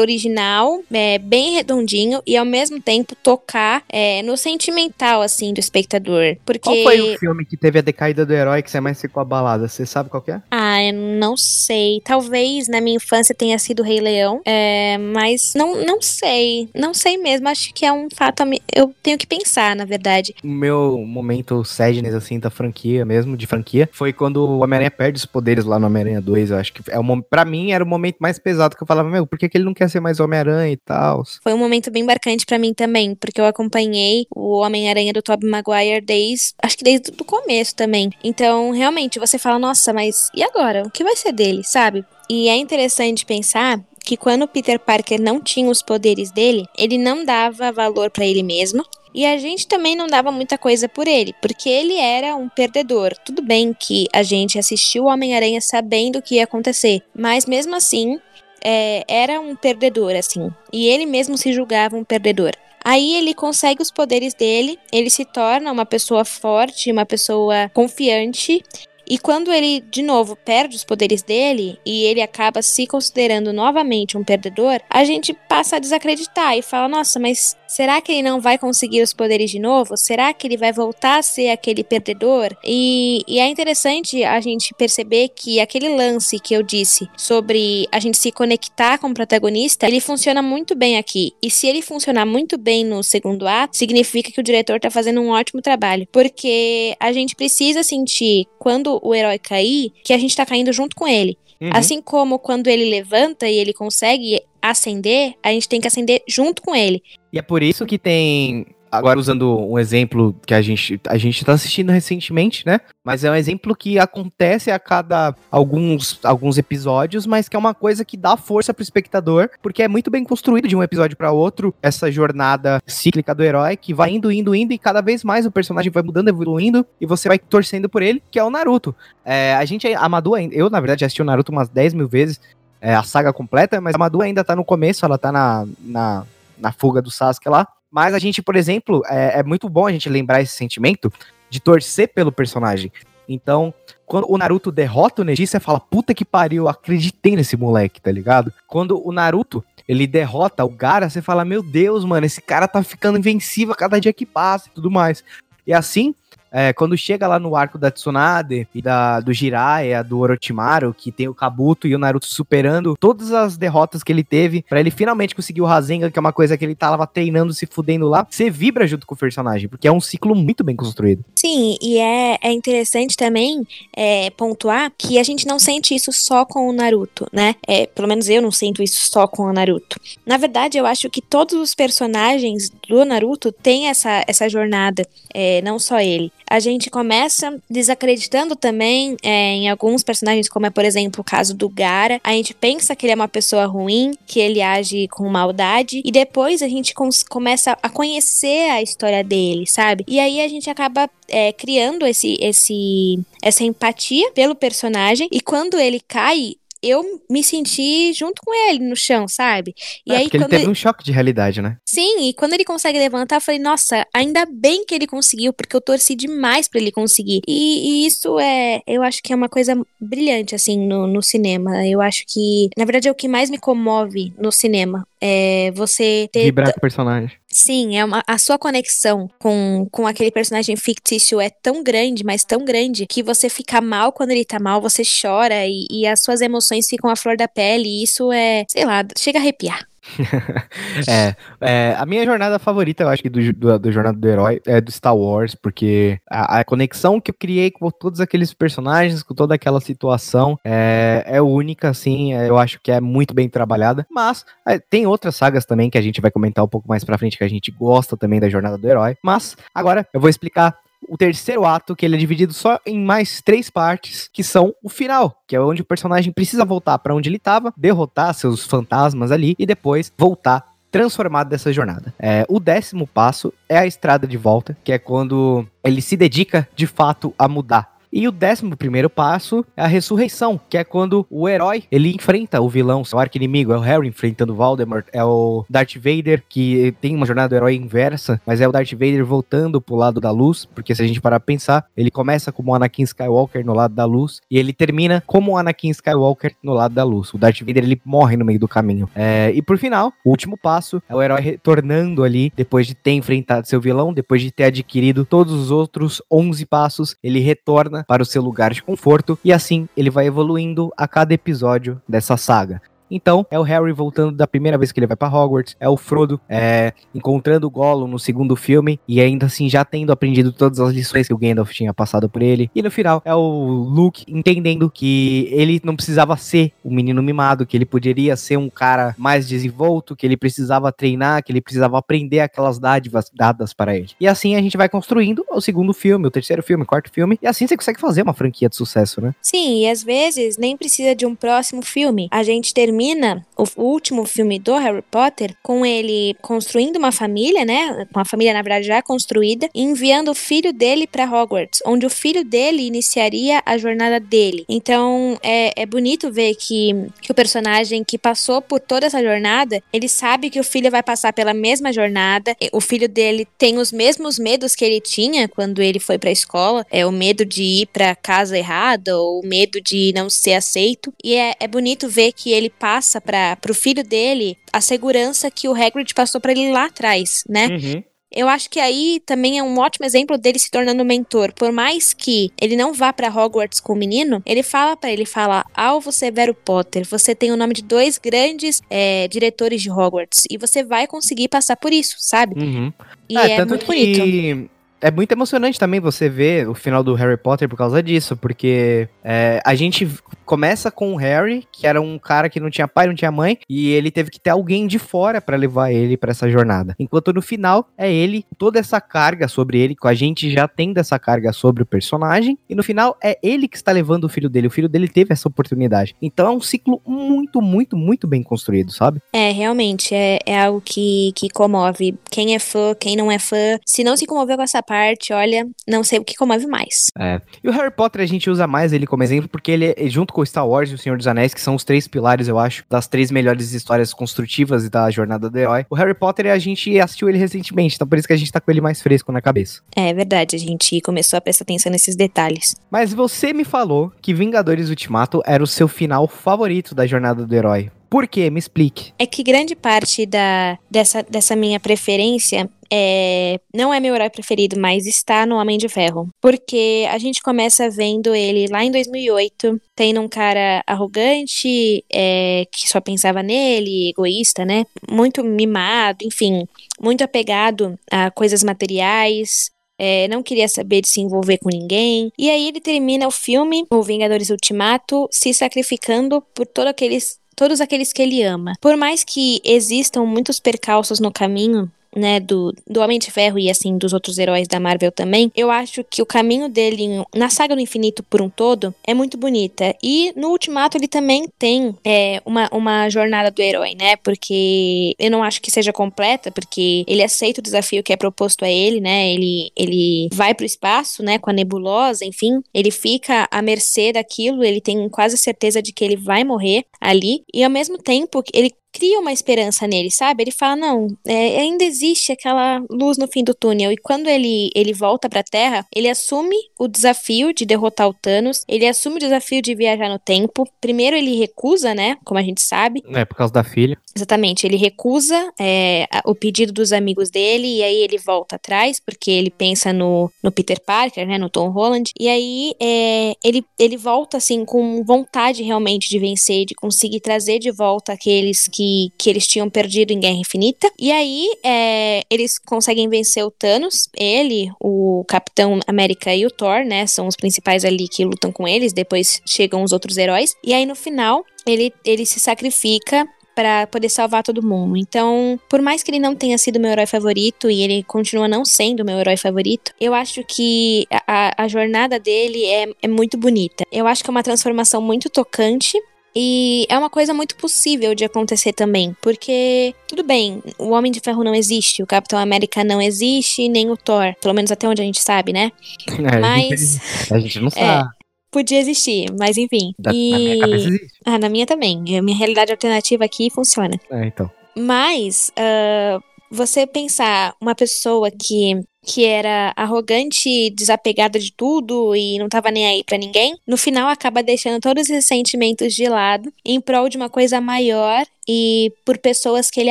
original, 0.00 0.82
é, 0.92 1.18
bem 1.18 1.54
redondinho 1.54 2.22
e 2.26 2.36
ao 2.36 2.44
mesmo 2.44 2.80
tempo 2.80 3.14
tocar 3.22 3.82
é, 3.88 4.22
no 4.22 4.36
sentimental 4.36 5.22
assim 5.22 5.52
do 5.52 5.60
espectador, 5.60 6.36
porque 6.44 6.68
Qual 6.68 6.82
foi 6.82 7.14
o 7.14 7.18
filme 7.18 7.44
que 7.44 7.56
teve 7.56 7.78
a 7.78 7.82
decaída 7.82 8.26
do 8.26 8.32
herói 8.32 8.62
que 8.62 8.70
você 8.70 8.80
mais 8.80 9.00
ficou 9.00 9.20
abalada? 9.20 9.68
Você 9.68 9.86
sabe 9.86 10.10
qual 10.10 10.22
que 10.22 10.30
é? 10.30 10.42
Ah, 10.50 10.82
eu 10.82 10.92
não 10.92 11.36
sei. 11.36 12.00
Talvez 12.04 12.68
na 12.68 12.80
minha 12.80 12.96
infância 12.96 13.34
tenha 13.34 13.58
sido 13.58 13.82
Rei 13.82 14.00
Leão. 14.00 14.40
É, 14.44 14.98
mas 14.98 15.52
não, 15.54 15.84
não 15.84 16.00
sei. 16.00 16.68
Não 16.74 16.94
sei 16.94 17.16
mesmo. 17.16 17.48
Acho 17.48 17.72
que 17.72 17.84
é 17.84 17.92
um 17.92 18.08
fato. 18.14 18.42
Eu 18.74 18.94
tenho 19.02 19.18
que 19.18 19.26
pensar, 19.26 19.76
na 19.76 19.84
verdade. 19.84 20.34
O 20.42 20.48
meu 20.48 20.98
momento 20.98 21.64
sadness, 21.64 22.14
assim, 22.14 22.38
da 22.38 22.50
franquia 22.50 23.04
mesmo, 23.04 23.36
de 23.36 23.46
franquia, 23.46 23.88
foi 23.92 24.12
quando 24.24 24.38
o 24.38 24.60
Homem-Aranha 24.60 24.90
perde 24.90 25.18
os 25.18 25.26
poderes 25.26 25.66
lá 25.66 25.78
no 25.78 25.86
Homem-Aranha 25.86 26.18
2. 26.18 26.50
Eu 26.50 26.56
acho 26.56 26.72
que 26.72 26.82
é 26.90 26.98
o, 26.98 27.22
pra 27.22 27.44
mim 27.44 27.72
era 27.72 27.84
o 27.84 27.86
momento 27.86 28.16
mais 28.18 28.38
pesado 28.38 28.74
que 28.74 28.82
eu 28.82 28.86
falava, 28.86 29.10
meu, 29.10 29.26
por 29.26 29.38
que, 29.38 29.50
que 29.50 29.58
ele 29.58 29.66
não 29.66 29.74
quer 29.74 29.90
ser 29.90 30.00
mais 30.00 30.18
Homem-Aranha 30.18 30.72
e 30.72 30.78
tal? 30.78 31.24
Foi 31.42 31.52
um 31.52 31.58
momento 31.58 31.90
bem 31.90 32.02
marcante 32.02 32.46
pra 32.46 32.58
mim 32.58 32.72
também, 32.72 33.14
porque 33.14 33.38
eu 33.38 33.44
acompanhei 33.44 34.24
o 34.34 34.60
Homem-Aranha 34.60 35.12
do 35.12 35.20
Tobey 35.20 35.46
Maguire 35.46 36.00
desde. 36.00 36.54
Acho 36.62 36.78
que 36.78 36.84
desde 36.84 37.10
o 37.10 37.24
começo 37.24 37.76
também. 37.76 38.10
Então, 38.24 38.70
realmente, 38.70 39.18
você 39.18 39.38
fala, 39.38 39.58
nossa, 39.58 39.92
mas 39.92 40.30
e 40.34 40.42
agora? 40.42 40.84
O 40.86 40.90
que 40.90 41.04
vai 41.04 41.16
ser 41.16 41.32
dele, 41.32 41.62
sabe? 41.62 42.02
E 42.30 42.48
é 42.48 42.56
interessante 42.56 43.26
pensar 43.26 43.78
que 44.02 44.16
quando 44.16 44.44
o 44.44 44.48
Peter 44.48 44.78
Parker 44.78 45.20
não 45.20 45.38
tinha 45.38 45.70
os 45.70 45.82
poderes 45.82 46.30
dele, 46.30 46.64
ele 46.78 46.96
não 46.96 47.26
dava 47.26 47.70
valor 47.70 48.10
pra 48.10 48.24
ele 48.24 48.42
mesmo. 48.42 48.82
E 49.14 49.24
a 49.24 49.38
gente 49.38 49.68
também 49.68 49.94
não 49.94 50.08
dava 50.08 50.32
muita 50.32 50.58
coisa 50.58 50.88
por 50.88 51.06
ele, 51.06 51.32
porque 51.40 51.68
ele 51.68 51.96
era 51.96 52.34
um 52.34 52.48
perdedor. 52.48 53.14
Tudo 53.24 53.40
bem 53.40 53.72
que 53.72 54.08
a 54.12 54.24
gente 54.24 54.58
assistiu 54.58 55.04
o 55.04 55.06
Homem-Aranha 55.06 55.60
sabendo 55.60 56.18
o 56.18 56.22
que 56.22 56.34
ia 56.34 56.44
acontecer, 56.44 57.00
mas 57.14 57.46
mesmo 57.46 57.76
assim, 57.76 58.18
é, 58.62 59.04
era 59.06 59.40
um 59.40 59.54
perdedor, 59.54 60.16
assim. 60.16 60.50
E 60.72 60.88
ele 60.88 61.06
mesmo 61.06 61.38
se 61.38 61.52
julgava 61.52 61.96
um 61.96 62.02
perdedor. 62.02 62.52
Aí 62.84 63.14
ele 63.14 63.32
consegue 63.32 63.80
os 63.80 63.90
poderes 63.90 64.34
dele, 64.34 64.78
ele 64.92 65.08
se 65.08 65.24
torna 65.24 65.72
uma 65.72 65.86
pessoa 65.86 66.24
forte, 66.24 66.92
uma 66.92 67.06
pessoa 67.06 67.70
confiante. 67.72 68.62
E 69.08 69.18
quando 69.18 69.52
ele, 69.52 69.80
de 69.80 70.02
novo, 70.02 70.36
perde 70.36 70.76
os 70.76 70.84
poderes 70.84 71.22
dele 71.22 71.78
e 71.84 72.04
ele 72.04 72.22
acaba 72.22 72.62
se 72.62 72.86
considerando 72.86 73.52
novamente 73.52 74.16
um 74.16 74.24
perdedor, 74.24 74.80
a 74.88 75.04
gente 75.04 75.32
passa 75.32 75.76
a 75.76 75.78
desacreditar 75.78 76.56
e 76.56 76.62
fala: 76.62 76.88
nossa, 76.88 77.18
mas 77.18 77.56
será 77.66 78.00
que 78.00 78.12
ele 78.12 78.22
não 78.22 78.40
vai 78.40 78.58
conseguir 78.58 79.02
os 79.02 79.12
poderes 79.12 79.50
de 79.50 79.58
novo? 79.58 79.96
Será 79.96 80.32
que 80.32 80.46
ele 80.46 80.56
vai 80.56 80.72
voltar 80.72 81.18
a 81.18 81.22
ser 81.22 81.50
aquele 81.50 81.84
perdedor? 81.84 82.56
E, 82.64 83.22
e 83.26 83.38
é 83.38 83.48
interessante 83.48 84.24
a 84.24 84.40
gente 84.40 84.74
perceber 84.74 85.28
que 85.28 85.60
aquele 85.60 85.88
lance 85.88 86.38
que 86.38 86.54
eu 86.54 86.62
disse 86.62 87.08
sobre 87.16 87.86
a 87.92 87.98
gente 87.98 88.16
se 88.16 88.32
conectar 88.32 88.98
com 88.98 89.08
o 89.08 89.14
protagonista, 89.14 89.86
ele 89.86 90.00
funciona 90.00 90.42
muito 90.42 90.74
bem 90.74 90.96
aqui. 90.96 91.32
E 91.42 91.50
se 91.50 91.66
ele 91.66 91.82
funcionar 91.82 92.26
muito 92.26 92.56
bem 92.56 92.84
no 92.84 93.02
segundo 93.02 93.46
ato, 93.46 93.76
significa 93.76 94.30
que 94.30 94.40
o 94.40 94.44
diretor 94.44 94.80
tá 94.80 94.90
fazendo 94.90 95.20
um 95.20 95.30
ótimo 95.30 95.60
trabalho. 95.60 96.06
Porque 96.10 96.96
a 96.98 97.12
gente 97.12 97.34
precisa 97.36 97.82
sentir, 97.82 98.46
quando 98.58 98.93
o 99.02 99.14
herói 99.14 99.38
cair, 99.38 99.92
que 100.04 100.12
a 100.12 100.18
gente 100.18 100.36
tá 100.36 100.44
caindo 100.44 100.72
junto 100.72 100.94
com 100.96 101.06
ele. 101.06 101.38
Uhum. 101.60 101.70
Assim 101.72 102.02
como 102.02 102.38
quando 102.38 102.68
ele 102.68 102.90
levanta 102.90 103.48
e 103.48 103.56
ele 103.56 103.72
consegue 103.72 104.40
acender, 104.60 105.34
a 105.42 105.50
gente 105.50 105.68
tem 105.68 105.80
que 105.80 105.86
acender 105.86 106.22
junto 106.28 106.62
com 106.62 106.74
ele. 106.74 107.02
E 107.32 107.38
é 107.38 107.42
por 107.42 107.62
isso 107.62 107.86
que 107.86 107.98
tem. 107.98 108.66
Agora, 108.98 109.18
usando 109.18 109.58
um 109.58 109.78
exemplo 109.78 110.34
que 110.46 110.54
a 110.54 110.62
gente, 110.62 111.00
a 111.08 111.16
gente 111.18 111.44
tá 111.44 111.52
assistindo 111.52 111.90
recentemente, 111.90 112.64
né? 112.66 112.80
Mas 113.04 113.24
é 113.24 113.30
um 113.30 113.34
exemplo 113.34 113.74
que 113.74 113.98
acontece 113.98 114.70
a 114.70 114.78
cada 114.78 115.34
alguns, 115.50 116.18
alguns 116.24 116.58
episódios, 116.58 117.26
mas 117.26 117.48
que 117.48 117.56
é 117.56 117.58
uma 117.58 117.74
coisa 117.74 118.04
que 118.04 118.16
dá 118.16 118.36
força 118.36 118.72
pro 118.72 118.82
espectador, 118.82 119.50
porque 119.62 119.82
é 119.82 119.88
muito 119.88 120.10
bem 120.10 120.24
construído 120.24 120.68
de 120.68 120.76
um 120.76 120.82
episódio 120.82 121.16
para 121.16 121.32
outro, 121.32 121.74
essa 121.82 122.10
jornada 122.10 122.80
cíclica 122.86 123.34
do 123.34 123.42
herói, 123.42 123.76
que 123.76 123.92
vai 123.92 124.10
indo, 124.10 124.30
indo, 124.30 124.54
indo, 124.54 124.72
e 124.72 124.78
cada 124.78 125.00
vez 125.00 125.24
mais 125.24 125.44
o 125.46 125.50
personagem 125.50 125.90
vai 125.90 126.02
mudando, 126.02 126.28
evoluindo, 126.28 126.86
e 127.00 127.06
você 127.06 127.28
vai 127.28 127.38
torcendo 127.38 127.88
por 127.88 128.02
ele, 128.02 128.22
que 128.30 128.38
é 128.38 128.44
o 128.44 128.50
Naruto. 128.50 128.94
É, 129.24 129.54
a 129.54 129.64
gente, 129.64 129.86
a 129.92 130.08
Madu, 130.08 130.34
ainda- 130.34 130.54
eu, 130.54 130.70
na 130.70 130.80
verdade, 130.80 131.00
já 131.00 131.06
assisti 131.06 131.22
o 131.22 131.24
Naruto 131.24 131.52
umas 131.52 131.68
10 131.68 131.94
mil 131.94 132.08
vezes, 132.08 132.40
é, 132.80 132.94
a 132.94 133.02
saga 133.02 133.32
completa, 133.32 133.80
mas 133.80 133.94
a 133.94 133.98
Madu 133.98 134.20
ainda 134.20 134.44
tá 134.44 134.54
no 134.54 134.64
começo, 134.64 135.04
ela 135.04 135.16
tá 135.16 135.32
na, 135.32 135.66
na, 135.80 136.24
na 136.58 136.72
fuga 136.72 137.00
do 137.00 137.10
Sasuke 137.10 137.48
lá. 137.48 137.66
Mas 137.94 138.12
a 138.12 138.18
gente, 138.18 138.42
por 138.42 138.56
exemplo, 138.56 139.02
é, 139.06 139.38
é 139.38 139.42
muito 139.44 139.68
bom 139.68 139.86
a 139.86 139.92
gente 139.92 140.08
lembrar 140.08 140.42
esse 140.42 140.56
sentimento 140.56 141.12
de 141.48 141.60
torcer 141.60 142.12
pelo 142.12 142.32
personagem. 142.32 142.90
Então, 143.28 143.72
quando 144.04 144.28
o 144.28 144.36
Naruto 144.36 144.72
derrota 144.72 145.22
o 145.22 145.24
Neji, 145.24 145.46
você 145.46 145.60
fala, 145.60 145.78
puta 145.78 146.12
que 146.12 146.24
pariu, 146.24 146.66
acreditei 146.66 147.36
nesse 147.36 147.56
moleque, 147.56 148.00
tá 148.00 148.10
ligado? 148.10 148.52
Quando 148.66 149.00
o 149.06 149.12
Naruto, 149.12 149.64
ele 149.86 150.08
derrota 150.08 150.64
o 150.64 150.68
Gara, 150.68 151.08
você 151.08 151.22
fala, 151.22 151.44
meu 151.44 151.62
Deus, 151.62 152.04
mano, 152.04 152.26
esse 152.26 152.42
cara 152.42 152.66
tá 152.66 152.82
ficando 152.82 153.16
invencível 153.16 153.72
a 153.72 153.76
cada 153.76 154.00
dia 154.00 154.12
que 154.12 154.26
passa 154.26 154.68
e 154.68 154.72
tudo 154.72 154.90
mais. 154.90 155.22
E 155.64 155.72
assim, 155.72 156.16
é, 156.54 156.72
quando 156.72 156.96
chega 156.96 157.26
lá 157.26 157.40
no 157.40 157.56
arco 157.56 157.76
da 157.76 157.90
Tsunade 157.90 158.68
e 158.72 158.80
da, 158.80 159.18
do 159.18 159.32
Jiraiya, 159.32 160.04
do 160.04 160.20
Orochimaru, 160.20 160.94
que 160.94 161.10
tem 161.10 161.26
o 161.26 161.34
Kabuto 161.34 161.88
e 161.88 161.96
o 161.96 161.98
Naruto 161.98 162.26
superando 162.26 162.96
todas 162.98 163.32
as 163.32 163.56
derrotas 163.56 164.04
que 164.04 164.12
ele 164.12 164.22
teve, 164.22 164.64
pra 164.68 164.78
ele 164.78 164.92
finalmente 164.92 165.34
conseguir 165.34 165.62
o 165.62 165.66
Rasengan, 165.66 166.12
que 166.12 166.18
é 166.18 166.20
uma 166.20 166.32
coisa 166.32 166.56
que 166.56 166.64
ele 166.64 166.76
tava 166.76 167.04
treinando, 167.08 167.52
se 167.52 167.66
fudendo 167.66 168.08
lá, 168.08 168.24
você 168.30 168.48
vibra 168.48 168.86
junto 168.86 169.04
com 169.04 169.16
o 169.16 169.18
personagem, 169.18 169.68
porque 169.68 169.88
é 169.88 169.92
um 169.92 170.00
ciclo 170.00 170.34
muito 170.36 170.62
bem 170.62 170.76
construído. 170.76 171.24
Sim, 171.34 171.76
e 171.82 171.98
é, 171.98 172.38
é 172.40 172.52
interessante 172.52 173.16
também 173.16 173.66
é, 173.92 174.30
pontuar 174.30 174.92
que 174.96 175.18
a 175.18 175.24
gente 175.24 175.46
não 175.48 175.58
sente 175.58 175.92
isso 175.92 176.12
só 176.12 176.44
com 176.44 176.68
o 176.68 176.72
Naruto, 176.72 177.26
né? 177.32 177.56
É, 177.66 177.86
pelo 177.86 178.06
menos 178.06 178.28
eu 178.28 178.40
não 178.40 178.52
sinto 178.52 178.80
isso 178.80 179.10
só 179.10 179.26
com 179.26 179.42
o 179.42 179.52
Naruto. 179.52 180.00
Na 180.24 180.36
verdade, 180.36 180.78
eu 180.78 180.86
acho 180.86 181.10
que 181.10 181.20
todos 181.20 181.54
os 181.54 181.74
personagens 181.74 182.70
do 182.88 183.04
Naruto 183.04 183.50
têm 183.50 183.88
essa, 183.88 184.22
essa 184.28 184.48
jornada, 184.48 185.04
é, 185.32 185.60
não 185.62 185.80
só 185.80 185.98
ele. 185.98 186.30
A 186.48 186.60
gente 186.60 186.90
começa 186.90 187.58
desacreditando 187.68 188.54
também 188.54 189.16
é, 189.22 189.54
em 189.54 189.68
alguns 189.68 190.02
personagens, 190.02 190.48
como 190.48 190.66
é, 190.66 190.70
por 190.70 190.84
exemplo, 190.84 191.20
o 191.20 191.24
caso 191.24 191.54
do 191.54 191.68
Gara. 191.68 192.20
A 192.22 192.32
gente 192.32 192.54
pensa 192.54 192.94
que 192.94 193.06
ele 193.06 193.12
é 193.12 193.16
uma 193.16 193.28
pessoa 193.28 193.66
ruim, 193.66 194.12
que 194.26 194.40
ele 194.40 194.62
age 194.62 195.08
com 195.08 195.28
maldade, 195.28 196.02
e 196.04 196.12
depois 196.12 196.62
a 196.62 196.68
gente 196.68 196.94
começa 197.28 197.76
a 197.82 197.88
conhecer 197.88 198.70
a 198.70 198.82
história 198.82 199.24
dele, 199.24 199.66
sabe? 199.66 200.04
E 200.06 200.20
aí 200.20 200.40
a 200.40 200.48
gente 200.48 200.68
acaba 200.68 201.08
é, 201.28 201.52
criando 201.52 202.06
esse, 202.06 202.36
esse, 202.40 203.18
essa 203.42 203.64
empatia 203.64 204.30
pelo 204.32 204.54
personagem, 204.54 205.28
e 205.30 205.40
quando 205.40 205.78
ele 205.78 206.00
cai. 206.00 206.56
Eu 206.86 207.22
me 207.30 207.42
senti 207.42 208.12
junto 208.12 208.40
com 208.44 208.52
ele 208.68 208.80
no 208.80 208.96
chão, 208.96 209.26
sabe? 209.28 209.74
E 210.06 210.12
É, 210.12 210.16
aí, 210.16 210.22
porque 210.24 210.36
ele 210.36 210.44
quando 210.44 210.50
teve 210.50 210.62
ele- 210.64 210.70
um 210.70 210.74
choque 210.74 211.04
de 211.04 211.12
realidade, 211.12 211.60
né? 211.62 211.76
Sim, 211.86 212.28
e 212.28 212.34
quando 212.34 212.52
ele 212.54 212.64
consegue 212.64 212.98
levantar, 212.98 213.36
eu 213.36 213.40
falei, 213.40 213.60
nossa, 213.60 214.06
ainda 214.12 214.46
bem 214.46 214.84
que 214.84 214.94
ele 214.94 215.06
conseguiu, 215.06 215.52
porque 215.52 215.74
eu 215.74 215.80
torci 215.80 216.14
demais 216.14 216.68
pra 216.68 216.80
ele 216.80 216.92
conseguir. 216.92 217.40
E, 217.46 218.02
e 218.04 218.06
isso 218.06 218.38
é, 218.38 218.82
eu 218.86 219.02
acho 219.02 219.22
que 219.22 219.32
é 219.32 219.36
uma 219.36 219.48
coisa 219.48 219.74
brilhante, 220.00 220.54
assim, 220.54 220.78
no, 220.78 221.06
no 221.06 221.22
cinema. 221.22 221.86
Eu 221.86 222.00
acho 222.00 222.24
que, 222.26 222.68
na 222.76 222.84
verdade, 222.84 223.08
é 223.08 223.10
o 223.10 223.14
que 223.14 223.28
mais 223.28 223.50
me 223.50 223.58
comove 223.58 224.32
no 224.38 224.52
cinema. 224.52 225.06
É 225.20 225.70
você 225.74 226.28
ter. 226.30 226.44
Vibrar 226.44 226.72
com 226.72 226.78
o 226.78 226.80
personagem. 226.80 227.30
Sim, 227.56 227.96
é 227.96 228.04
uma, 228.04 228.20
a 228.26 228.36
sua 228.36 228.58
conexão 228.58 229.30
com, 229.38 229.86
com 229.92 230.08
aquele 230.08 230.32
personagem 230.32 230.74
fictício 230.74 231.40
é 231.40 231.48
tão 231.48 231.84
grande, 231.84 232.24
mas 232.24 232.42
tão 232.42 232.64
grande, 232.64 233.06
que 233.06 233.22
você 233.22 233.48
fica 233.48 233.80
mal 233.80 234.12
quando 234.12 234.32
ele 234.32 234.44
tá 234.44 234.58
mal, 234.58 234.80
você 234.80 235.02
chora 235.04 235.64
e, 235.64 235.86
e 235.88 236.04
as 236.04 236.20
suas 236.20 236.40
emoções 236.40 236.88
ficam 236.88 237.08
à 237.08 237.14
flor 237.14 237.36
da 237.36 237.46
pele. 237.46 237.88
E 237.88 238.02
isso 238.02 238.32
é, 238.32 238.64
sei 238.68 238.84
lá, 238.84 239.04
chega 239.16 239.38
a 239.38 239.40
arrepiar. 239.40 239.86
É, 241.08 241.34
é, 241.60 241.96
a 241.98 242.06
minha 242.06 242.24
jornada 242.24 242.58
favorita, 242.58 243.02
eu 243.02 243.08
acho 243.08 243.22
que 243.22 243.28
do, 243.28 243.52
do, 243.52 243.78
do 243.78 243.92
Jornada 243.92 244.16
do 244.16 244.28
Herói 244.28 244.60
é 244.66 244.80
do 244.80 244.90
Star 244.90 245.16
Wars, 245.16 245.54
porque 245.54 246.18
a, 246.30 246.60
a 246.60 246.64
conexão 246.64 247.20
que 247.20 247.30
eu 247.30 247.34
criei 247.38 247.70
com 247.70 247.90
todos 247.90 248.20
aqueles 248.20 248.54
personagens, 248.54 249.22
com 249.22 249.34
toda 249.34 249.54
aquela 249.54 249.80
situação, 249.80 250.58
é, 250.64 251.24
é 251.26 251.42
única, 251.42 251.90
assim, 251.90 252.32
é, 252.34 252.48
eu 252.48 252.56
acho 252.56 252.80
que 252.80 252.90
é 252.90 253.00
muito 253.00 253.34
bem 253.34 253.48
trabalhada, 253.48 254.06
mas 254.10 254.44
é, 254.66 254.78
tem 254.78 255.06
outras 255.06 255.36
sagas 255.36 255.64
também 255.64 255.90
que 255.90 255.98
a 255.98 256.02
gente 256.02 256.20
vai 256.20 256.30
comentar 256.30 256.64
um 256.64 256.68
pouco 256.68 256.88
mais 256.88 257.04
pra 257.04 257.18
frente, 257.18 257.36
que 257.36 257.44
a 257.44 257.48
gente 257.48 257.70
gosta 257.70 258.16
também 258.16 258.40
da 258.40 258.48
Jornada 258.48 258.78
do 258.78 258.88
Herói, 258.88 259.16
mas 259.22 259.56
agora 259.74 260.06
eu 260.12 260.20
vou 260.20 260.30
explicar 260.30 260.78
o 261.08 261.16
terceiro 261.16 261.64
ato, 261.64 261.94
que 261.94 262.04
ele 262.04 262.16
é 262.16 262.18
dividido 262.18 262.52
só 262.52 262.78
em 262.86 262.98
mais 262.98 263.40
três 263.40 263.70
partes, 263.70 264.28
que 264.32 264.42
são 264.42 264.74
o 264.82 264.88
final, 264.88 265.42
que 265.46 265.56
é 265.56 265.60
onde 265.60 265.82
o 265.82 265.84
personagem 265.84 266.32
precisa 266.32 266.64
voltar 266.64 266.98
pra 266.98 267.14
onde 267.14 267.28
ele 267.28 267.38
tava, 267.38 267.72
derrotar 267.76 268.34
seus 268.34 268.64
fantasmas 268.64 269.30
ali 269.30 269.54
e 269.58 269.66
depois 269.66 270.12
voltar 270.16 270.74
transformado 270.90 271.48
dessa 271.48 271.72
jornada. 271.72 272.14
É, 272.20 272.46
o 272.48 272.60
décimo 272.60 273.04
passo 273.04 273.52
é 273.68 273.76
a 273.76 273.84
estrada 273.84 274.28
de 274.28 274.36
volta, 274.36 274.76
que 274.84 274.92
é 274.92 274.98
quando 274.98 275.66
ele 275.82 276.00
se 276.00 276.16
dedica 276.16 276.68
de 276.76 276.86
fato 276.86 277.34
a 277.36 277.48
mudar. 277.48 277.93
E 278.16 278.28
o 278.28 278.30
décimo 278.30 278.76
primeiro 278.76 279.10
passo 279.10 279.66
é 279.76 279.82
a 279.82 279.88
ressurreição, 279.88 280.60
que 280.70 280.78
é 280.78 280.84
quando 280.84 281.26
o 281.28 281.48
herói 281.48 281.82
ele 281.90 282.14
enfrenta 282.14 282.60
o 282.60 282.68
vilão, 282.68 283.04
seu 283.04 283.18
arco 283.18 283.36
inimigo, 283.36 283.72
é 283.72 283.76
o 283.76 283.80
Harry 283.80 284.06
enfrentando 284.06 284.52
o 284.52 284.56
Voldemort, 284.56 285.04
é 285.12 285.24
o 285.24 285.66
Darth 285.68 285.96
Vader 285.96 286.44
que 286.48 286.94
tem 287.00 287.16
uma 287.16 287.26
jornada 287.26 287.48
do 287.48 287.56
herói 287.56 287.74
inversa, 287.74 288.40
mas 288.46 288.60
é 288.60 288.68
o 288.68 288.70
Darth 288.70 288.92
Vader 288.92 289.24
voltando 289.24 289.80
pro 289.80 289.96
lado 289.96 290.20
da 290.20 290.30
luz, 290.30 290.64
porque 290.64 290.94
se 290.94 291.02
a 291.02 291.06
gente 291.08 291.20
parar 291.20 291.40
pra 291.40 291.46
pensar, 291.46 291.86
ele 291.96 292.08
começa 292.08 292.52
como 292.52 292.70
o 292.70 292.74
Anakin 292.76 293.02
Skywalker 293.02 293.66
no 293.66 293.74
lado 293.74 293.96
da 293.96 294.04
luz 294.04 294.40
e 294.48 294.58
ele 294.58 294.72
termina 294.72 295.20
como 295.26 295.50
o 295.50 295.56
Anakin 295.56 295.90
Skywalker 295.90 296.54
no 296.62 296.72
lado 296.72 296.94
da 296.94 297.02
luz. 297.02 297.34
O 297.34 297.38
Darth 297.38 297.58
Vader 297.62 297.82
ele 297.82 298.00
morre 298.04 298.36
no 298.36 298.44
meio 298.44 298.60
do 298.60 298.68
caminho. 298.68 299.10
É, 299.12 299.50
e 299.52 299.60
por 299.60 299.76
final, 299.76 300.12
o 300.24 300.30
último 300.30 300.56
passo 300.56 301.02
é 301.08 301.14
o 301.16 301.20
herói 301.20 301.40
retornando 301.40 302.22
ali 302.22 302.52
depois 302.54 302.86
de 302.86 302.94
ter 302.94 303.10
enfrentado 303.10 303.66
seu 303.66 303.80
vilão, 303.80 304.14
depois 304.14 304.40
de 304.40 304.52
ter 304.52 304.64
adquirido 304.66 305.24
todos 305.24 305.52
os 305.52 305.72
outros 305.72 306.22
11 306.30 306.64
passos, 306.66 307.16
ele 307.20 307.40
retorna 307.40 308.03
para 308.06 308.22
o 308.22 308.26
seu 308.26 308.42
lugar 308.42 308.72
de 308.72 308.82
conforto 308.82 309.38
e 309.44 309.52
assim 309.52 309.88
ele 309.96 310.10
vai 310.10 310.26
evoluindo 310.26 310.92
a 310.96 311.06
cada 311.08 311.34
episódio 311.34 312.00
dessa 312.08 312.36
saga. 312.36 312.80
Então, 313.14 313.46
é 313.48 313.56
o 313.56 313.62
Harry 313.62 313.92
voltando 313.92 314.32
da 314.32 314.44
primeira 314.44 314.76
vez 314.76 314.90
que 314.90 314.98
ele 314.98 315.06
vai 315.06 315.16
pra 315.16 315.28
Hogwarts, 315.28 315.76
é 315.78 315.88
o 315.88 315.96
Frodo 315.96 316.40
é, 316.48 316.92
encontrando 317.14 317.68
o 317.68 317.70
Gollum 317.70 318.08
no 318.08 318.18
segundo 318.18 318.56
filme 318.56 318.98
e 319.06 319.20
ainda 319.20 319.46
assim 319.46 319.68
já 319.68 319.84
tendo 319.84 320.10
aprendido 320.10 320.50
todas 320.52 320.80
as 320.80 320.92
lições 320.92 321.28
que 321.28 321.32
o 321.32 321.38
Gandalf 321.38 321.70
tinha 321.70 321.94
passado 321.94 322.28
por 322.28 322.42
ele. 322.42 322.68
E 322.74 322.82
no 322.82 322.90
final, 322.90 323.22
é 323.24 323.32
o 323.32 323.40
Luke 323.40 324.24
entendendo 324.26 324.90
que 324.90 325.48
ele 325.52 325.80
não 325.84 325.94
precisava 325.94 326.36
ser 326.36 326.72
um 326.84 326.92
menino 326.92 327.22
mimado, 327.22 327.64
que 327.64 327.76
ele 327.76 327.86
poderia 327.86 328.34
ser 328.34 328.56
um 328.56 328.68
cara 328.68 329.14
mais 329.16 329.46
desenvolto, 329.46 330.16
que 330.16 330.26
ele 330.26 330.36
precisava 330.36 330.90
treinar, 330.90 331.44
que 331.44 331.52
ele 331.52 331.60
precisava 331.60 331.96
aprender 331.96 332.40
aquelas 332.40 332.80
dádivas 332.80 333.30
dadas 333.32 333.72
para 333.72 333.96
ele. 333.96 334.10
E 334.18 334.26
assim 334.26 334.56
a 334.56 334.60
gente 334.60 334.76
vai 334.76 334.88
construindo 334.88 335.44
o 335.52 335.60
segundo 335.60 335.94
filme, 335.94 336.26
o 336.26 336.32
terceiro 336.32 336.64
filme, 336.64 336.82
o 336.82 336.86
quarto 336.86 337.12
filme, 337.12 337.38
e 337.40 337.46
assim 337.46 337.68
você 337.68 337.76
consegue 337.76 338.00
fazer 338.00 338.22
uma 338.22 338.34
franquia 338.34 338.68
de 338.68 338.74
sucesso, 338.74 339.20
né? 339.20 339.32
Sim, 339.40 339.82
e 339.82 339.88
às 339.88 340.02
vezes 340.02 340.58
nem 340.58 340.76
precisa 340.76 341.14
de 341.14 341.24
um 341.24 341.36
próximo 341.36 341.80
filme. 341.80 342.26
A 342.32 342.42
gente 342.42 342.74
termina 342.74 343.03
termina 343.04 343.44
o, 343.56 343.64
último 343.76 344.24
filme 344.24 344.58
do 344.58 344.76
Harry 344.76 345.02
Potter 345.02 345.54
com 345.62 345.84
ele 345.84 346.34
construindo 346.40 346.96
uma 346.96 347.12
família, 347.12 347.64
né? 347.64 348.06
Com 348.12 348.20
a 348.20 348.24
família, 348.24 348.54
na 348.54 348.62
verdade, 348.62 348.86
já 348.86 349.02
construída, 349.02 349.68
enviando 349.74 350.30
o 350.30 350.34
filho 350.34 350.72
dele 350.72 351.06
para 351.06 351.24
Hogwarts, 351.24 351.80
onde 351.84 352.06
o 352.06 352.10
filho 352.10 352.44
dele 352.44 352.86
iniciaria 352.86 353.62
a 353.64 353.76
jornada 353.76 354.18
dele. 354.18 354.64
Então 354.68 355.38
é, 355.42 355.82
é 355.82 355.86
bonito 355.86 356.32
ver 356.32 356.54
que, 356.54 357.08
que 357.20 357.30
o 357.30 357.34
personagem 357.34 358.02
que 358.02 358.18
passou 358.18 358.62
por 358.62 358.80
toda 358.80 359.06
essa 359.06 359.22
jornada, 359.22 359.82
ele 359.92 360.08
sabe 360.08 360.50
que 360.50 360.60
o 360.60 360.64
filho 360.64 360.90
vai 360.90 361.02
passar 361.02 361.32
pela 361.32 361.52
mesma 361.52 361.92
jornada. 361.92 362.56
O 362.72 362.80
filho 362.80 363.08
dele 363.08 363.46
tem 363.58 363.78
os 363.78 363.92
mesmos 363.92 364.38
medos 364.38 364.74
que 364.74 364.84
ele 364.84 365.00
tinha 365.00 365.48
quando 365.48 365.82
ele 365.82 366.00
foi 366.00 366.18
pra 366.18 366.30
escola. 366.30 366.86
É 366.90 367.04
o 367.04 367.12
medo 367.12 367.44
de 367.44 367.62
ir 367.62 367.86
pra 367.86 368.14
casa 368.14 368.56
errada, 368.56 369.16
ou 369.16 369.40
o 369.40 369.46
medo 369.46 369.80
de 369.80 370.12
não 370.14 370.30
ser 370.30 370.54
aceito. 370.54 371.12
E 371.22 371.34
é, 371.34 371.54
é 371.60 371.68
bonito 371.68 372.08
ver 372.08 372.32
que 372.32 372.52
ele 372.52 372.70
passa 372.84 373.18
para 373.18 373.56
pro 373.56 373.72
filho 373.72 374.04
dele 374.04 374.58
a 374.70 374.78
segurança 374.78 375.50
que 375.50 375.66
o 375.66 375.74
Hagrid 375.74 376.12
passou 376.12 376.38
para 376.38 376.52
ele 376.52 376.70
lá 376.70 376.84
atrás, 376.84 377.42
né? 377.48 377.68
Uhum. 377.68 378.02
Eu 378.30 378.46
acho 378.46 378.68
que 378.68 378.78
aí 378.78 379.22
também 379.24 379.58
é 379.58 379.62
um 379.62 379.78
ótimo 379.78 380.04
exemplo 380.04 380.36
dele 380.36 380.58
se 380.58 380.70
tornando 380.70 381.02
mentor. 381.02 381.54
Por 381.54 381.72
mais 381.72 382.12
que 382.12 382.50
ele 382.60 382.76
não 382.76 382.92
vá 382.92 383.10
para 383.10 383.34
Hogwarts 383.34 383.80
com 383.80 383.94
o 383.94 383.96
menino, 383.96 384.42
ele 384.44 384.62
fala 384.62 384.96
para 384.98 385.10
ele, 385.10 385.24
fala, 385.24 385.64
Alvo 385.72 386.12
Severo 386.12 386.52
Potter, 386.52 387.06
você 387.08 387.34
tem 387.34 387.50
o 387.52 387.56
nome 387.56 387.72
de 387.72 387.82
dois 387.82 388.18
grandes 388.18 388.82
é, 388.90 389.28
diretores 389.28 389.80
de 389.80 389.90
Hogwarts 389.90 390.42
e 390.50 390.58
você 390.58 390.84
vai 390.84 391.06
conseguir 391.06 391.48
passar 391.48 391.76
por 391.76 391.90
isso, 391.90 392.16
sabe? 392.18 392.60
Uhum. 392.60 392.92
E 393.30 393.38
é, 393.38 393.56
tanto 393.56 393.70
muito 393.70 393.86
bonito. 393.86 394.22
que 394.22 394.68
é 395.04 395.10
muito 395.10 395.32
emocionante 395.32 395.78
também 395.78 396.00
você 396.00 396.30
ver 396.30 396.66
o 396.66 396.74
final 396.74 397.04
do 397.04 397.14
Harry 397.14 397.36
Potter 397.36 397.68
por 397.68 397.76
causa 397.76 398.02
disso, 398.02 398.34
porque 398.36 399.06
é, 399.22 399.60
a 399.62 399.74
gente 399.74 400.08
começa 400.44 400.90
com 400.90 401.12
o 401.12 401.16
Harry, 401.16 401.66
que 401.72 401.86
era 401.86 402.00
um 402.00 402.18
cara 402.18 402.48
que 402.48 402.60
não 402.60 402.70
tinha 402.70 402.86
pai, 402.86 403.06
não 403.06 403.14
tinha 403.14 403.30
mãe, 403.30 403.58
e 403.68 403.90
ele 403.90 404.10
teve 404.10 404.30
que 404.30 404.40
ter 404.40 404.50
alguém 404.50 404.86
de 404.86 404.98
fora 404.98 405.40
pra 405.40 405.56
levar 405.56 405.92
ele 405.92 406.16
pra 406.16 406.30
essa 406.30 406.48
jornada. 406.48 406.94
Enquanto 406.98 407.32
no 407.32 407.42
final 407.42 407.88
é 407.96 408.12
ele, 408.12 408.44
toda 408.58 408.78
essa 408.78 409.00
carga 409.00 409.48
sobre 409.48 409.78
ele, 409.78 409.96
com 409.96 410.08
a 410.08 410.14
gente 410.14 410.50
já 410.50 410.68
tendo 410.68 410.98
essa 410.98 411.18
carga 411.18 411.52
sobre 411.52 411.82
o 411.82 411.86
personagem, 411.86 412.58
e 412.68 412.74
no 412.74 412.82
final 412.82 413.16
é 413.22 413.38
ele 413.42 413.68
que 413.68 413.76
está 413.76 413.92
levando 413.92 414.24
o 414.24 414.28
filho 414.28 414.48
dele. 414.48 414.66
O 414.66 414.70
filho 414.70 414.88
dele 414.88 415.08
teve 415.08 415.32
essa 415.32 415.48
oportunidade. 415.48 416.14
Então 416.20 416.46
é 416.46 416.50
um 416.50 416.60
ciclo 416.60 417.00
muito, 417.06 417.62
muito, 417.62 417.96
muito 417.96 418.26
bem 418.26 418.42
construído, 418.42 418.92
sabe? 418.92 419.20
É, 419.32 419.50
realmente, 419.50 420.14
é, 420.14 420.38
é 420.44 420.62
algo 420.62 420.80
que, 420.80 421.32
que 421.34 421.48
comove. 421.48 422.18
Quem 422.30 422.54
é 422.54 422.58
fã, 422.58 422.94
quem 422.98 423.16
não 423.16 423.30
é 423.30 423.38
fã. 423.38 423.78
Se 423.86 424.04
não 424.04 424.16
se 424.16 424.26
comoveu 424.26 424.56
com 424.56 424.62
essa 424.62 424.82
parte, 424.82 425.32
olha, 425.32 425.66
não 425.88 426.04
sei 426.04 426.18
o 426.18 426.24
que 426.24 426.34
comove 426.34 426.66
mais. 426.66 427.06
É. 427.18 427.40
E 427.62 427.68
o 427.68 427.72
Harry 427.72 427.90
Potter 427.90 428.20
a 428.20 428.26
gente 428.26 428.50
usa 428.50 428.66
mais 428.66 428.92
ele 428.92 429.06
como 429.06 429.22
exemplo 429.22 429.48
porque 429.48 429.70
ele 429.70 429.94
é 429.96 430.08
junto 430.08 430.33
com 430.34 430.44
Star 430.44 430.68
Wars 430.68 430.90
e 430.90 430.94
o 430.94 430.98
Senhor 430.98 431.16
dos 431.16 431.26
Anéis, 431.26 431.54
que 431.54 431.60
são 431.60 431.74
os 431.74 431.84
três 431.84 432.06
pilares, 432.08 432.48
eu 432.48 432.58
acho, 432.58 432.84
das 432.90 433.06
três 433.06 433.30
melhores 433.30 433.72
histórias 433.72 434.12
construtivas 434.12 434.90
da 434.90 435.08
jornada 435.10 435.48
do 435.48 435.58
herói. 435.58 435.86
O 435.88 435.94
Harry 435.94 436.12
Potter 436.12 436.48
a 436.48 436.58
gente 436.58 436.98
assistiu 436.98 437.28
ele 437.28 437.38
recentemente, 437.38 437.94
então 437.94 438.06
por 438.06 438.18
isso 438.18 438.26
que 438.26 438.34
a 438.34 438.36
gente 438.36 438.52
tá 438.52 438.60
com 438.60 438.70
ele 438.70 438.80
mais 438.80 439.00
fresco 439.00 439.30
na 439.30 439.40
cabeça. 439.40 439.80
É 439.96 440.12
verdade, 440.12 440.56
a 440.56 440.58
gente 440.58 441.00
começou 441.00 441.36
a 441.36 441.40
prestar 441.40 441.62
atenção 441.62 441.90
nesses 441.90 442.16
detalhes. 442.16 442.74
Mas 442.90 443.14
você 443.14 443.52
me 443.52 443.64
falou 443.64 444.12
que 444.20 444.34
Vingadores 444.34 444.90
Ultimato 444.90 445.40
era 445.46 445.62
o 445.62 445.66
seu 445.66 445.86
final 445.86 446.26
favorito 446.26 446.94
da 446.94 447.06
jornada 447.06 447.46
do 447.46 447.54
herói. 447.54 447.90
Por 448.14 448.28
quê? 448.28 448.48
Me 448.48 448.60
explique. 448.60 449.12
É 449.18 449.26
que 449.26 449.42
grande 449.42 449.74
parte 449.74 450.24
da, 450.24 450.78
dessa, 450.88 451.20
dessa 451.24 451.56
minha 451.56 451.80
preferência 451.80 452.70
é, 452.88 453.58
não 453.74 453.92
é 453.92 453.98
meu 453.98 454.14
herói 454.14 454.30
preferido, 454.30 454.78
mas 454.78 455.04
está 455.04 455.44
no 455.44 455.56
Homem 455.56 455.76
de 455.76 455.88
Ferro. 455.88 456.28
Porque 456.40 457.08
a 457.10 457.18
gente 457.18 457.42
começa 457.42 457.90
vendo 457.90 458.32
ele 458.32 458.68
lá 458.68 458.84
em 458.84 458.92
2008, 458.92 459.80
tendo 459.96 460.20
um 460.20 460.28
cara 460.28 460.84
arrogante, 460.86 462.04
é, 462.08 462.64
que 462.70 462.88
só 462.88 463.00
pensava 463.00 463.42
nele, 463.42 464.10
egoísta, 464.10 464.64
né? 464.64 464.84
Muito 465.10 465.42
mimado, 465.42 466.24
enfim, 466.24 466.68
muito 467.00 467.24
apegado 467.24 467.98
a 468.08 468.30
coisas 468.30 468.62
materiais. 468.62 469.72
é, 469.98 470.28
não 470.28 470.40
queria 470.40 470.68
saber 470.68 471.00
de 471.00 471.08
se 471.08 471.20
envolver 471.20 471.58
com 471.58 471.68
ninguém. 471.68 472.30
E 472.38 472.48
aí 472.48 472.68
ele 472.68 472.80
termina 472.80 473.26
o 473.26 473.32
filme, 473.32 473.84
o 473.90 474.02
Vingadores 474.04 474.50
Ultimato, 474.50 475.28
se 475.32 475.52
sacrificando 475.52 476.40
por 476.54 476.64
todo 476.64 476.86
aqueles 476.86 477.42
todos 477.54 477.80
aqueles 477.80 478.12
que 478.12 478.22
ele 478.22 478.42
ama. 478.42 478.74
Por 478.80 478.96
mais 478.96 479.24
que 479.24 479.60
existam 479.64 480.24
muitos 480.24 480.60
percalços 480.60 481.20
no 481.20 481.32
caminho, 481.32 481.90
né, 482.14 482.40
do, 482.40 482.74
do 482.88 483.00
Homem 483.00 483.18
de 483.18 483.30
Ferro 483.30 483.58
e 483.58 483.70
assim 483.70 483.96
dos 483.96 484.12
outros 484.12 484.38
heróis 484.38 484.68
da 484.68 484.80
Marvel 484.80 485.12
também, 485.12 485.50
eu 485.54 485.70
acho 485.70 486.04
que 486.04 486.22
o 486.22 486.26
caminho 486.26 486.68
dele 486.68 487.24
na 487.34 487.48
saga 487.48 487.74
do 487.74 487.80
infinito 487.80 488.22
por 488.22 488.40
um 488.40 488.48
todo 488.48 488.94
é 489.06 489.14
muito 489.14 489.36
bonita. 489.36 489.94
E 490.02 490.32
no 490.36 490.48
Ultimato 490.50 490.96
ele 490.96 491.08
também 491.08 491.48
tem 491.58 491.94
é, 492.04 492.40
uma, 492.44 492.68
uma 492.72 493.08
jornada 493.08 493.50
do 493.50 493.62
herói, 493.62 493.94
né? 493.94 494.16
Porque 494.16 495.14
eu 495.18 495.30
não 495.30 495.42
acho 495.42 495.60
que 495.60 495.70
seja 495.70 495.92
completa, 495.92 496.50
porque 496.50 497.04
ele 497.06 497.22
aceita 497.22 497.60
o 497.60 497.64
desafio 497.64 498.02
que 498.02 498.12
é 498.12 498.16
proposto 498.16 498.64
a 498.64 498.70
ele, 498.70 499.00
né? 499.00 499.32
Ele, 499.32 499.70
ele 499.76 500.28
vai 500.32 500.54
pro 500.54 500.66
espaço, 500.66 501.22
né, 501.22 501.38
com 501.38 501.50
a 501.50 501.52
nebulosa, 501.52 502.24
enfim, 502.24 502.60
ele 502.72 502.90
fica 502.90 503.48
à 503.50 503.62
mercê 503.62 504.12
daquilo, 504.12 504.64
ele 504.64 504.80
tem 504.80 505.08
quase 505.08 505.36
certeza 505.38 505.82
de 505.82 505.92
que 505.92 506.04
ele 506.04 506.16
vai 506.16 506.44
morrer 506.44 506.84
ali, 507.00 507.44
e 507.52 507.62
ao 507.64 507.70
mesmo 507.70 507.98
tempo 507.98 508.42
ele 508.52 508.72
cria 508.94 509.18
uma 509.18 509.32
esperança 509.32 509.88
nele, 509.88 510.10
sabe? 510.10 510.44
Ele 510.44 510.52
fala, 510.52 510.76
não, 510.76 511.08
é, 511.26 511.58
ainda 511.58 511.84
existe 511.84 512.30
aquela 512.30 512.80
luz 512.88 513.18
no 513.18 513.26
fim 513.26 513.42
do 513.42 513.52
túnel. 513.52 513.90
E 513.90 513.96
quando 513.96 514.28
ele, 514.28 514.70
ele 514.74 514.92
volta 514.92 515.28
pra 515.28 515.42
Terra, 515.42 515.84
ele 515.94 516.08
assume 516.08 516.56
o 516.78 516.86
desafio 516.86 517.52
de 517.52 517.66
derrotar 517.66 518.08
o 518.08 518.14
Thanos, 518.14 518.64
ele 518.68 518.86
assume 518.86 519.16
o 519.16 519.18
desafio 519.18 519.60
de 519.60 519.74
viajar 519.74 520.08
no 520.08 520.18
tempo. 520.18 520.66
Primeiro 520.80 521.16
ele 521.16 521.36
recusa, 521.36 521.92
né? 521.92 522.16
Como 522.24 522.38
a 522.38 522.42
gente 522.42 522.62
sabe. 522.62 523.02
É, 523.08 523.24
por 523.24 523.36
causa 523.36 523.52
da 523.52 523.64
filha. 523.64 523.98
Exatamente, 524.14 524.64
ele 524.64 524.76
recusa 524.76 525.52
é, 525.58 526.06
o 526.24 526.34
pedido 526.34 526.72
dos 526.72 526.92
amigos 526.92 527.30
dele 527.30 527.78
e 527.78 527.82
aí 527.82 527.96
ele 527.96 528.16
volta 528.16 528.54
atrás, 528.54 529.00
porque 529.00 529.30
ele 529.30 529.50
pensa 529.50 529.92
no, 529.92 530.30
no 530.40 530.52
Peter 530.52 530.80
Parker, 530.80 531.26
né, 531.26 531.36
no 531.36 531.50
Tom 531.50 531.68
Holland, 531.70 532.12
e 532.18 532.28
aí 532.28 532.74
é, 532.80 533.34
ele, 533.42 533.64
ele 533.76 533.96
volta 533.96 534.36
assim 534.36 534.64
com 534.64 535.02
vontade 535.02 535.64
realmente 535.64 536.08
de 536.08 536.18
vencer, 536.20 536.64
de 536.64 536.74
conseguir 536.74 537.18
trazer 537.18 537.58
de 537.58 537.72
volta 537.72 538.12
aqueles 538.12 538.68
que, 538.68 538.83
que 539.18 539.30
eles 539.30 539.46
tinham 539.46 539.68
perdido 539.68 540.12
em 540.12 540.20
Guerra 540.20 540.36
Infinita, 540.36 540.90
e 540.98 541.12
aí 541.12 541.48
é, 541.64 542.22
eles 542.30 542.58
conseguem 542.58 543.08
vencer 543.08 543.44
o 543.44 543.50
Thanos, 543.50 544.08
ele, 544.16 544.70
o 544.80 545.24
Capitão 545.28 545.80
América 545.86 546.34
e 546.34 546.46
o 546.46 546.50
Thor, 546.50 546.84
né, 546.84 547.06
são 547.06 547.26
os 547.26 547.36
principais 547.36 547.84
ali 547.84 548.08
que 548.08 548.24
lutam 548.24 548.52
com 548.52 548.66
eles, 548.66 548.92
depois 548.92 549.40
chegam 549.46 549.82
os 549.82 549.92
outros 549.92 550.16
heróis, 550.16 550.54
e 550.62 550.72
aí 550.72 550.86
no 550.86 550.94
final 550.94 551.44
ele, 551.66 551.92
ele 552.04 552.26
se 552.26 552.40
sacrifica 552.40 553.28
Pra 553.54 553.86
poder 553.86 554.08
salvar 554.08 554.42
todo 554.42 554.66
mundo. 554.66 554.96
Então, 554.96 555.58
por 555.70 555.80
mais 555.80 556.02
que 556.02 556.10
ele 556.10 556.18
não 556.18 556.34
tenha 556.34 556.58
sido 556.58 556.80
meu 556.80 556.90
herói 556.90 557.06
favorito 557.06 557.70
e 557.70 557.82
ele 557.82 558.02
continua 558.02 558.48
não 558.48 558.64
sendo 558.64 559.04
meu 559.04 559.16
herói 559.20 559.36
favorito, 559.36 559.92
eu 560.00 560.12
acho 560.12 560.42
que 560.42 561.06
a, 561.24 561.62
a 561.62 561.68
jornada 561.68 562.18
dele 562.18 562.64
é, 562.64 562.88
é 563.02 563.06
muito 563.06 563.38
bonita. 563.38 563.84
Eu 563.92 564.08
acho 564.08 564.24
que 564.24 564.30
é 564.30 564.32
uma 564.32 564.42
transformação 564.42 565.00
muito 565.00 565.30
tocante. 565.30 565.96
E 566.36 566.86
é 566.88 566.98
uma 566.98 567.08
coisa 567.10 567.32
muito 567.32 567.54
possível 567.56 568.14
de 568.14 568.24
acontecer 568.24 568.72
também, 568.72 569.16
porque 569.22 569.94
tudo 570.08 570.24
bem, 570.24 570.60
o 570.78 570.90
Homem 570.90 571.12
de 571.12 571.20
Ferro 571.20 571.44
não 571.44 571.54
existe, 571.54 572.02
o 572.02 572.06
Capitão 572.06 572.38
América 572.38 572.82
não 572.82 573.00
existe, 573.00 573.68
nem 573.68 573.88
o 573.90 573.96
Thor, 573.96 574.34
pelo 574.40 574.52
menos 574.54 574.72
até 574.72 574.88
onde 574.88 575.00
a 575.00 575.04
gente 575.04 575.20
sabe, 575.20 575.52
né? 575.52 575.70
É, 576.34 576.38
Mas 576.40 577.30
A 577.30 577.38
gente 577.38 577.60
não 577.60 577.70
sabe. 577.70 578.08
podia 578.50 578.78
existir, 578.80 579.26
mas 579.38 579.56
enfim. 579.56 579.92
Da- 579.98 580.12
e... 580.12 580.30
Na 580.30 580.38
minha 580.38 580.58
cabeça 580.60 580.88
existe. 580.88 581.06
Ah, 581.24 581.38
na 581.38 581.48
minha 581.48 581.66
também. 581.66 581.98
A 582.18 582.22
minha 582.22 582.36
realidade 582.36 582.72
alternativa 582.72 583.24
aqui 583.24 583.48
funciona. 583.50 583.96
É, 584.10 584.26
então. 584.26 584.50
Mas 584.76 585.52
ah, 585.56 586.18
você 586.50 586.86
pensar 586.86 587.54
uma 587.60 587.74
pessoa 587.74 588.28
que, 588.30 588.80
que 589.04 589.24
era 589.24 589.72
arrogante, 589.76 590.70
desapegada 590.70 591.38
de 591.38 591.52
tudo 591.52 592.14
e 592.16 592.38
não 592.38 592.48
tava 592.48 592.70
nem 592.70 592.86
aí 592.86 593.04
pra 593.04 593.18
ninguém, 593.18 593.56
no 593.66 593.76
final 593.76 594.08
acaba 594.08 594.42
deixando 594.42 594.80
todos 594.80 595.08
esses 595.08 595.26
sentimentos 595.26 595.94
de 595.94 596.08
lado 596.08 596.52
em 596.64 596.80
prol 596.80 597.08
de 597.08 597.16
uma 597.16 597.28
coisa 597.28 597.60
maior 597.60 598.24
e 598.48 598.92
por 599.04 599.18
pessoas 599.18 599.70
que 599.70 599.80
ele 599.80 599.90